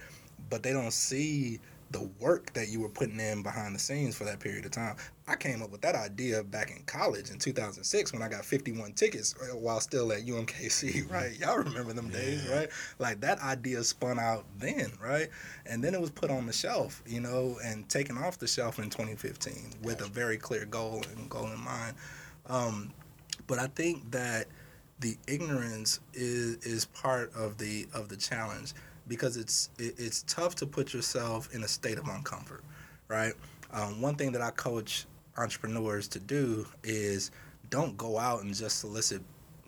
But 0.49 0.63
they 0.63 0.71
don't 0.73 0.93
see 0.93 1.59
the 1.91 2.09
work 2.19 2.51
that 2.53 2.67
you 2.67 2.81
were 2.81 2.89
putting 2.89 3.19
in 3.19 3.41
behind 3.41 3.73
the 3.73 3.79
scenes 3.79 4.15
for 4.15 4.25
that 4.25 4.39
period 4.39 4.65
of 4.65 4.71
time. 4.71 4.95
I 5.27 5.35
came 5.35 5.61
up 5.61 5.71
with 5.71 5.81
that 5.81 5.95
idea 5.95 6.43
back 6.43 6.71
in 6.71 6.83
college 6.83 7.29
in 7.29 7.39
2006 7.39 8.13
when 8.13 8.21
I 8.21 8.27
got 8.27 8.45
51 8.45 8.93
tickets 8.93 9.35
uh, 9.41 9.55
while 9.55 9.79
still 9.79 10.11
at 10.11 10.25
UMKC, 10.25 11.09
right? 11.11 11.37
Y'all 11.39 11.57
remember 11.57 11.93
them 11.93 12.09
yeah. 12.11 12.17
days, 12.17 12.49
right? 12.49 12.69
Like 12.99 13.21
that 13.21 13.39
idea 13.41 13.83
spun 13.83 14.19
out 14.19 14.45
then, 14.57 14.91
right? 15.01 15.29
And 15.65 15.83
then 15.83 15.93
it 15.93 16.01
was 16.01 16.09
put 16.09 16.29
on 16.29 16.45
the 16.45 16.53
shelf, 16.53 17.01
you 17.05 17.21
know, 17.21 17.57
and 17.63 17.87
taken 17.89 18.17
off 18.17 18.37
the 18.37 18.47
shelf 18.47 18.79
in 18.79 18.89
2015 18.89 19.53
with 19.81 19.99
gotcha. 19.99 20.09
a 20.09 20.13
very 20.13 20.37
clear 20.37 20.65
goal 20.65 21.03
and 21.15 21.29
goal 21.29 21.47
in 21.47 21.59
mind. 21.59 21.95
Um, 22.47 22.91
but 23.47 23.59
I 23.59 23.67
think 23.67 24.11
that 24.11 24.47
the 24.99 25.15
ignorance 25.27 25.99
is 26.13 26.57
is 26.57 26.85
part 26.85 27.31
of 27.35 27.57
the 27.57 27.87
of 27.93 28.09
the 28.09 28.17
challenge 28.17 28.73
because 29.07 29.37
it's 29.37 29.69
it, 29.77 29.95
it's 29.97 30.23
tough 30.23 30.55
to 30.55 30.65
put 30.65 30.93
yourself 30.93 31.53
in 31.53 31.63
a 31.63 31.67
state 31.67 31.97
of 31.97 32.05
uncomfort, 32.05 32.61
right? 33.07 33.33
Um, 33.71 34.01
one 34.01 34.15
thing 34.15 34.31
that 34.31 34.41
I 34.41 34.51
coach 34.51 35.05
entrepreneurs 35.37 36.07
to 36.09 36.19
do 36.19 36.65
is 36.83 37.31
don't 37.69 37.97
go 37.97 38.17
out 38.17 38.43
and 38.43 38.53
just 38.53 38.79
solicit 38.79 39.21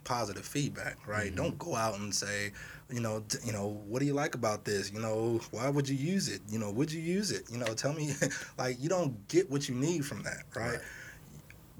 positive 0.03 0.45
feedback, 0.45 0.97
right? 1.07 1.27
Mm-hmm. 1.27 1.35
Don't 1.35 1.59
go 1.59 1.75
out 1.75 1.99
and 1.99 2.13
say, 2.13 2.51
you 2.89 2.99
know, 2.99 3.23
d- 3.27 3.37
you 3.43 3.51
know, 3.51 3.79
what 3.87 3.99
do 3.99 4.05
you 4.05 4.13
like 4.13 4.35
about 4.35 4.65
this? 4.65 4.91
You 4.91 4.99
know, 4.99 5.39
why 5.51 5.69
would 5.69 5.87
you 5.87 5.95
use 5.95 6.29
it? 6.29 6.41
You 6.49 6.57
know, 6.57 6.71
would 6.71 6.91
you 6.91 7.01
use 7.01 7.31
it? 7.31 7.43
You 7.51 7.57
know, 7.57 7.67
tell 7.75 7.93
me, 7.93 8.13
like, 8.57 8.81
you 8.81 8.89
don't 8.89 9.27
get 9.27 9.49
what 9.51 9.69
you 9.69 9.75
need 9.75 10.05
from 10.05 10.23
that, 10.23 10.43
right? 10.55 10.71
right 10.71 10.79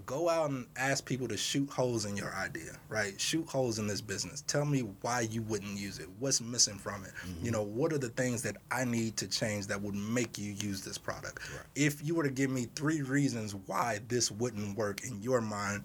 go 0.10 0.28
out 0.28 0.50
and 0.50 0.66
ask 0.76 1.06
people 1.06 1.28
to 1.28 1.38
shoot 1.38 1.70
holes 1.70 2.06
in 2.06 2.18
your 2.18 2.34
idea, 2.34 2.72
right? 2.90 3.22
Shoot 3.22 3.48
holes 3.48 3.78
in 3.78 3.86
this 3.86 4.02
business. 4.02 4.42
Tell 4.48 4.66
me 4.66 4.80
why 5.02 5.22
you 5.22 5.44
wouldn't 5.44 5.78
use 5.78 6.00
it. 6.00 6.08
What's 6.18 6.42
missing 6.42 6.80
from 6.80 7.06
it? 7.06 7.12
Mm-hmm. 7.12 7.46
You 7.46 7.52
know, 7.52 7.62
what 7.62 7.94
are 7.94 8.00
the 8.00 8.10
things 8.10 8.42
that 8.42 8.58
I 8.72 8.86
need 8.86 9.18
to 9.18 9.28
change 9.28 9.68
that 9.68 9.80
would 9.80 9.94
make 9.94 10.40
you 10.40 10.54
use 10.54 10.82
this 10.82 10.98
product? 10.98 11.48
Right. 11.54 11.64
If 11.76 12.04
you 12.04 12.16
were 12.16 12.24
to 12.24 12.32
give 12.32 12.50
me 12.50 12.68
three 12.74 13.04
reasons 13.04 13.54
why 13.68 14.00
this 14.08 14.32
wouldn't 14.32 14.76
work 14.76 15.04
in 15.06 15.22
your 15.22 15.42
mind, 15.42 15.84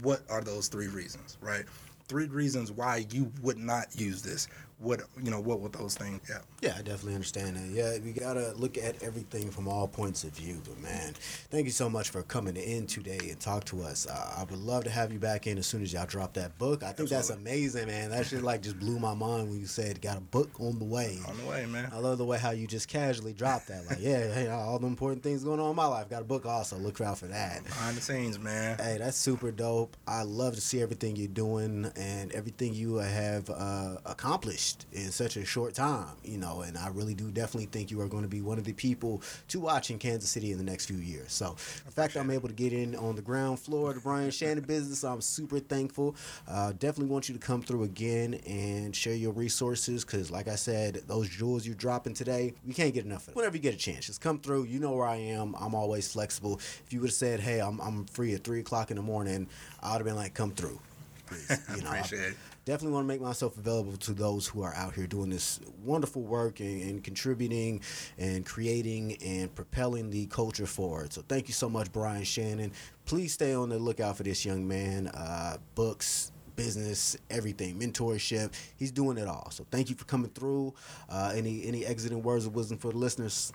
what 0.00 0.22
are 0.30 0.40
those 0.40 0.68
three 0.68 0.88
reasons, 0.88 1.36
right? 1.42 1.66
Three 2.08 2.28
reasons 2.28 2.72
why 2.72 3.04
you 3.10 3.30
would 3.42 3.58
not 3.58 3.88
use 3.94 4.22
this 4.22 4.48
what 4.78 5.00
you 5.22 5.30
know 5.30 5.40
what 5.40 5.60
would 5.60 5.72
those 5.72 5.94
things 5.94 6.20
yeah. 6.28 6.38
Yeah 6.60 6.74
i 6.78 6.82
definitely 6.82 7.14
understand 7.14 7.56
that. 7.56 7.66
Yeah 7.70 7.96
we 8.04 8.12
gotta 8.12 8.52
look 8.56 8.76
at 8.76 9.02
everything 9.02 9.50
from 9.50 9.68
all 9.68 9.88
points 9.88 10.22
of 10.22 10.32
view 10.32 10.60
but 10.68 10.78
man 10.82 11.14
thank 11.50 11.64
you 11.64 11.70
so 11.72 11.88
much 11.88 12.10
for 12.10 12.22
coming 12.22 12.56
in 12.56 12.86
today 12.86 13.18
and 13.22 13.40
talk 13.40 13.64
to 13.66 13.82
us. 13.82 14.06
Uh, 14.06 14.34
i 14.36 14.44
would 14.44 14.58
love 14.58 14.84
to 14.84 14.90
have 14.90 15.12
you 15.12 15.18
back 15.18 15.46
in 15.46 15.56
as 15.56 15.66
soon 15.66 15.82
as 15.82 15.92
y'all 15.94 16.04
drop 16.06 16.34
that 16.34 16.58
book. 16.58 16.82
I 16.82 16.92
think 16.92 17.10
Absolutely. 17.10 17.16
that's 17.16 17.30
amazing 17.30 17.86
man. 17.86 18.10
That 18.10 18.26
shit 18.26 18.42
like 18.42 18.62
just 18.62 18.78
blew 18.78 18.98
my 18.98 19.14
mind 19.14 19.48
when 19.48 19.58
you 19.58 19.66
said 19.66 20.02
got 20.02 20.18
a 20.18 20.20
book 20.20 20.50
on 20.60 20.78
the 20.78 20.84
way. 20.84 21.18
On 21.26 21.36
the 21.38 21.46
way 21.46 21.64
man. 21.66 21.88
I 21.92 21.98
love 21.98 22.18
the 22.18 22.24
way 22.26 22.36
how 22.38 22.50
you 22.50 22.66
just 22.66 22.88
casually 22.88 23.32
dropped 23.32 23.68
that 23.68 23.86
like 23.86 23.98
yeah 24.00 24.32
hey 24.34 24.48
all 24.48 24.78
the 24.78 24.86
important 24.86 25.22
things 25.22 25.42
going 25.42 25.58
on 25.58 25.70
in 25.70 25.76
my 25.76 25.86
life. 25.86 26.10
Got 26.10 26.20
a 26.22 26.26
book 26.26 26.44
also. 26.44 26.76
Look 26.76 27.00
out 27.00 27.18
for 27.18 27.26
that. 27.28 27.64
Behind 27.64 27.96
the 27.96 28.02
scenes 28.02 28.38
man. 28.38 28.78
Hey 28.78 28.98
that's 28.98 29.16
super 29.16 29.50
dope. 29.50 29.96
I 30.06 30.22
love 30.22 30.54
to 30.54 30.60
see 30.60 30.82
everything 30.82 31.16
you're 31.16 31.28
doing 31.28 31.90
and 31.96 32.30
everything 32.32 32.74
you 32.74 32.96
have 32.96 33.48
uh, 33.48 33.96
accomplished 34.04 34.65
accomplished 34.66 34.86
in 34.92 35.10
such 35.12 35.36
a 35.36 35.44
short 35.44 35.74
time, 35.74 36.16
you 36.24 36.38
know, 36.38 36.62
and 36.62 36.76
I 36.76 36.88
really 36.88 37.14
do 37.14 37.30
definitely 37.30 37.66
think 37.66 37.90
you 37.90 38.00
are 38.00 38.08
going 38.08 38.22
to 38.22 38.28
be 38.28 38.40
one 38.40 38.58
of 38.58 38.64
the 38.64 38.72
people 38.72 39.22
to 39.48 39.60
watch 39.60 39.90
in 39.90 39.98
Kansas 39.98 40.30
City 40.30 40.52
in 40.52 40.58
the 40.58 40.64
next 40.64 40.86
few 40.86 40.96
years. 40.96 41.32
So 41.32 41.56
the 41.84 41.92
fact 41.92 42.16
I'm 42.16 42.30
able 42.30 42.48
to 42.48 42.54
get 42.54 42.72
in 42.72 42.94
on 42.96 43.16
the 43.16 43.22
ground 43.22 43.60
floor 43.60 43.90
of 43.90 43.96
the 43.96 44.00
Brian 44.00 44.30
Shannon 44.30 44.64
business, 44.64 45.04
I'm 45.04 45.20
super 45.20 45.58
thankful. 45.58 46.16
Uh, 46.48 46.72
definitely 46.72 47.06
want 47.12 47.28
you 47.28 47.34
to 47.34 47.40
come 47.40 47.62
through 47.62 47.84
again 47.84 48.34
and 48.46 48.94
share 48.94 49.14
your 49.14 49.32
resources 49.32 50.04
because, 50.04 50.30
like 50.30 50.48
I 50.48 50.56
said, 50.56 51.02
those 51.06 51.28
jewels 51.28 51.66
you're 51.66 51.74
dropping 51.74 52.14
today, 52.14 52.54
we 52.66 52.74
can't 52.74 52.94
get 52.94 53.04
enough 53.04 53.20
of 53.20 53.26
them. 53.26 53.34
Whenever 53.34 53.56
you 53.56 53.62
get 53.62 53.74
a 53.74 53.78
chance, 53.78 54.06
just 54.06 54.20
come 54.20 54.38
through. 54.38 54.64
You 54.64 54.78
know 54.78 54.92
where 54.92 55.06
I 55.06 55.16
am. 55.16 55.54
I'm 55.58 55.74
always 55.74 56.10
flexible. 56.10 56.56
If 56.86 56.92
you 56.92 57.00
would 57.00 57.10
have 57.10 57.14
said, 57.14 57.40
hey, 57.40 57.60
I'm, 57.60 57.80
I'm 57.80 58.06
free 58.06 58.34
at 58.34 58.44
3 58.44 58.60
o'clock 58.60 58.90
in 58.90 58.96
the 58.96 59.02
morning, 59.02 59.48
I 59.82 59.92
would 59.92 59.98
have 59.98 60.04
been 60.04 60.16
like, 60.16 60.34
come 60.34 60.50
through. 60.50 60.78
Please. 61.26 61.50
You 61.76 61.82
know, 61.82 61.90
Appreciate 61.90 62.30
it 62.30 62.36
definitely 62.66 62.92
want 62.92 63.04
to 63.04 63.08
make 63.08 63.20
myself 63.20 63.56
available 63.56 63.96
to 63.96 64.12
those 64.12 64.46
who 64.48 64.60
are 64.60 64.74
out 64.74 64.92
here 64.92 65.06
doing 65.06 65.30
this 65.30 65.60
wonderful 65.84 66.22
work 66.22 66.58
and, 66.58 66.82
and, 66.82 67.04
contributing 67.04 67.80
and 68.18 68.44
creating 68.44 69.16
and 69.24 69.54
propelling 69.54 70.10
the 70.10 70.26
culture 70.26 70.66
forward. 70.66 71.12
So 71.12 71.22
thank 71.28 71.46
you 71.46 71.54
so 71.54 71.68
much, 71.70 71.92
Brian 71.92 72.24
Shannon. 72.24 72.72
Please 73.04 73.32
stay 73.32 73.54
on 73.54 73.68
the 73.68 73.78
lookout 73.78 74.16
for 74.16 74.24
this 74.24 74.44
young 74.44 74.66
man. 74.66 75.06
Uh, 75.06 75.58
books, 75.76 76.32
business, 76.56 77.16
everything, 77.30 77.78
mentorship. 77.78 78.52
He's 78.76 78.90
doing 78.90 79.16
it 79.16 79.28
all. 79.28 79.48
So 79.52 79.64
thank 79.70 79.88
you 79.88 79.94
for 79.94 80.04
coming 80.04 80.30
through. 80.30 80.74
Uh, 81.08 81.32
any 81.34 81.64
any 81.64 81.86
exiting 81.86 82.22
words 82.22 82.46
of 82.46 82.54
wisdom 82.56 82.78
for 82.78 82.90
the 82.90 82.98
listeners? 82.98 83.52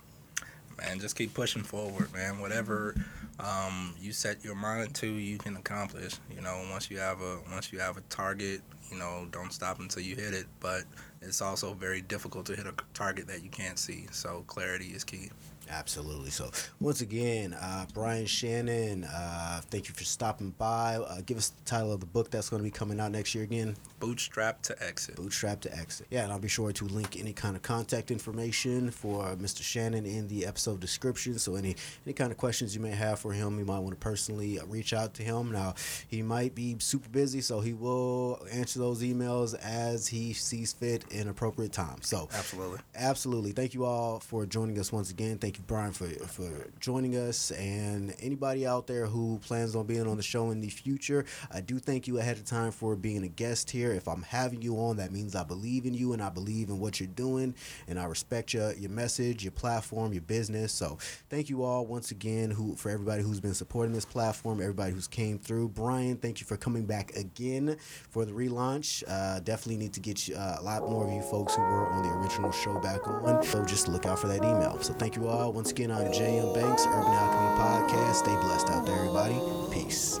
Man, 0.82 0.98
just 0.98 1.16
keep 1.16 1.32
pushing 1.34 1.62
forward, 1.62 2.12
man. 2.12 2.40
Whatever 2.40 2.94
um, 3.38 3.94
you 4.00 4.12
set 4.12 4.44
your 4.44 4.54
mind 4.54 4.94
to, 4.96 5.06
you 5.06 5.38
can 5.38 5.56
accomplish. 5.56 6.14
You 6.34 6.42
know, 6.42 6.64
once 6.70 6.90
you 6.90 6.98
have 6.98 7.20
a 7.20 7.38
once 7.50 7.72
you 7.72 7.78
have 7.78 7.96
a 7.96 8.00
target, 8.02 8.62
you 8.90 8.98
know, 8.98 9.26
don't 9.30 9.52
stop 9.52 9.78
until 9.80 10.02
you 10.02 10.16
hit 10.16 10.34
it. 10.34 10.46
But 10.60 10.82
it's 11.20 11.40
also 11.40 11.74
very 11.74 12.00
difficult 12.00 12.46
to 12.46 12.56
hit 12.56 12.66
a 12.66 12.74
target 12.94 13.26
that 13.28 13.42
you 13.42 13.50
can't 13.50 13.78
see. 13.78 14.06
So 14.10 14.44
clarity 14.46 14.86
is 14.86 15.04
key. 15.04 15.30
Absolutely. 15.70 16.30
So 16.30 16.50
once 16.80 17.00
again, 17.00 17.54
uh, 17.54 17.86
Brian 17.94 18.26
Shannon, 18.26 19.04
uh, 19.04 19.60
thank 19.70 19.88
you 19.88 19.94
for 19.94 20.04
stopping 20.04 20.50
by. 20.58 20.96
Uh, 20.96 21.20
give 21.24 21.38
us 21.38 21.50
the 21.50 21.64
title 21.64 21.92
of 21.92 22.00
the 22.00 22.06
book 22.06 22.30
that's 22.30 22.50
going 22.50 22.60
to 22.60 22.64
be 22.64 22.70
coming 22.70 22.98
out 22.98 23.12
next 23.12 23.34
year 23.34 23.44
again. 23.44 23.76
Bootstrap 24.02 24.62
to 24.62 24.82
Exit. 24.82 25.14
Bootstrap 25.14 25.60
to 25.60 25.72
Exit. 25.78 26.08
Yeah, 26.10 26.24
and 26.24 26.32
I'll 26.32 26.40
be 26.40 26.48
sure 26.48 26.72
to 26.72 26.84
link 26.86 27.16
any 27.20 27.32
kind 27.32 27.54
of 27.54 27.62
contact 27.62 28.10
information 28.10 28.90
for 28.90 29.36
Mr. 29.36 29.62
Shannon 29.62 30.04
in 30.06 30.26
the 30.26 30.44
episode 30.44 30.80
description. 30.80 31.38
So 31.38 31.54
any 31.54 31.76
any 32.04 32.12
kind 32.12 32.32
of 32.32 32.36
questions 32.36 32.74
you 32.74 32.80
may 32.80 32.90
have 32.90 33.20
for 33.20 33.32
him, 33.32 33.60
you 33.60 33.64
might 33.64 33.78
want 33.78 33.90
to 33.90 33.96
personally 33.96 34.58
uh, 34.58 34.66
reach 34.66 34.92
out 34.92 35.14
to 35.14 35.22
him. 35.22 35.52
Now 35.52 35.74
he 36.08 36.20
might 36.20 36.52
be 36.52 36.74
super 36.80 37.08
busy, 37.10 37.40
so 37.40 37.60
he 37.60 37.74
will 37.74 38.44
answer 38.50 38.80
those 38.80 39.04
emails 39.04 39.56
as 39.60 40.08
he 40.08 40.32
sees 40.32 40.72
fit 40.72 41.04
in 41.12 41.28
appropriate 41.28 41.72
time. 41.72 42.02
So 42.02 42.28
absolutely, 42.34 42.80
absolutely. 42.96 43.52
Thank 43.52 43.72
you 43.72 43.84
all 43.84 44.18
for 44.18 44.46
joining 44.46 44.80
us 44.80 44.90
once 44.90 45.12
again. 45.12 45.38
Thank 45.38 45.58
you, 45.58 45.64
Brian, 45.68 45.92
for 45.92 46.08
for 46.26 46.50
joining 46.80 47.14
us, 47.14 47.52
and 47.52 48.16
anybody 48.18 48.66
out 48.66 48.88
there 48.88 49.06
who 49.06 49.38
plans 49.46 49.76
on 49.76 49.86
being 49.86 50.08
on 50.08 50.16
the 50.16 50.24
show 50.24 50.50
in 50.50 50.60
the 50.60 50.70
future. 50.70 51.24
I 51.52 51.60
do 51.60 51.78
thank 51.78 52.08
you 52.08 52.18
ahead 52.18 52.38
of 52.38 52.44
time 52.46 52.72
for 52.72 52.96
being 52.96 53.22
a 53.22 53.28
guest 53.28 53.70
here. 53.70 53.91
If 53.92 54.08
I'm 54.08 54.22
having 54.22 54.62
you 54.62 54.76
on, 54.76 54.96
that 54.96 55.12
means 55.12 55.34
I 55.34 55.44
believe 55.44 55.86
in 55.86 55.94
you 55.94 56.12
and 56.12 56.22
I 56.22 56.30
believe 56.30 56.68
in 56.68 56.78
what 56.78 57.00
you're 57.00 57.08
doing, 57.08 57.54
and 57.88 57.98
I 57.98 58.04
respect 58.04 58.54
your 58.54 58.72
your 58.74 58.90
message, 58.90 59.44
your 59.44 59.52
platform, 59.52 60.12
your 60.12 60.22
business. 60.22 60.72
So 60.72 60.98
thank 61.30 61.48
you 61.48 61.62
all 61.62 61.86
once 61.86 62.10
again 62.10 62.50
who 62.50 62.74
for 62.76 62.90
everybody 62.90 63.22
who's 63.22 63.40
been 63.40 63.54
supporting 63.54 63.92
this 63.92 64.04
platform, 64.04 64.60
everybody 64.60 64.92
who's 64.92 65.08
came 65.08 65.38
through. 65.38 65.68
Brian, 65.70 66.16
thank 66.16 66.40
you 66.40 66.46
for 66.46 66.56
coming 66.56 66.84
back 66.86 67.14
again 67.16 67.76
for 68.10 68.24
the 68.24 68.32
relaunch. 68.32 69.02
Uh, 69.06 69.40
definitely 69.40 69.76
need 69.76 69.92
to 69.92 70.00
get 70.00 70.28
you, 70.28 70.34
uh, 70.36 70.56
a 70.58 70.62
lot 70.62 70.82
more 70.82 71.06
of 71.06 71.12
you 71.12 71.22
folks 71.22 71.54
who 71.54 71.62
were 71.62 71.88
on 71.88 72.02
the 72.02 72.08
original 72.10 72.52
show 72.52 72.78
back 72.80 73.06
on. 73.06 73.42
So 73.44 73.64
just 73.64 73.88
look 73.88 74.06
out 74.06 74.18
for 74.18 74.28
that 74.28 74.38
email. 74.38 74.78
So 74.80 74.92
thank 74.94 75.16
you 75.16 75.28
all 75.28 75.52
once 75.52 75.70
again. 75.70 75.90
I'm 75.90 76.06
JM 76.12 76.54
Banks, 76.54 76.86
Urban 76.86 77.12
Alchemy 77.12 77.60
Podcast. 77.60 78.14
Stay 78.14 78.34
blessed 78.34 78.68
out 78.68 78.86
there, 78.86 78.96
everybody. 78.96 79.38
Peace. 79.72 80.20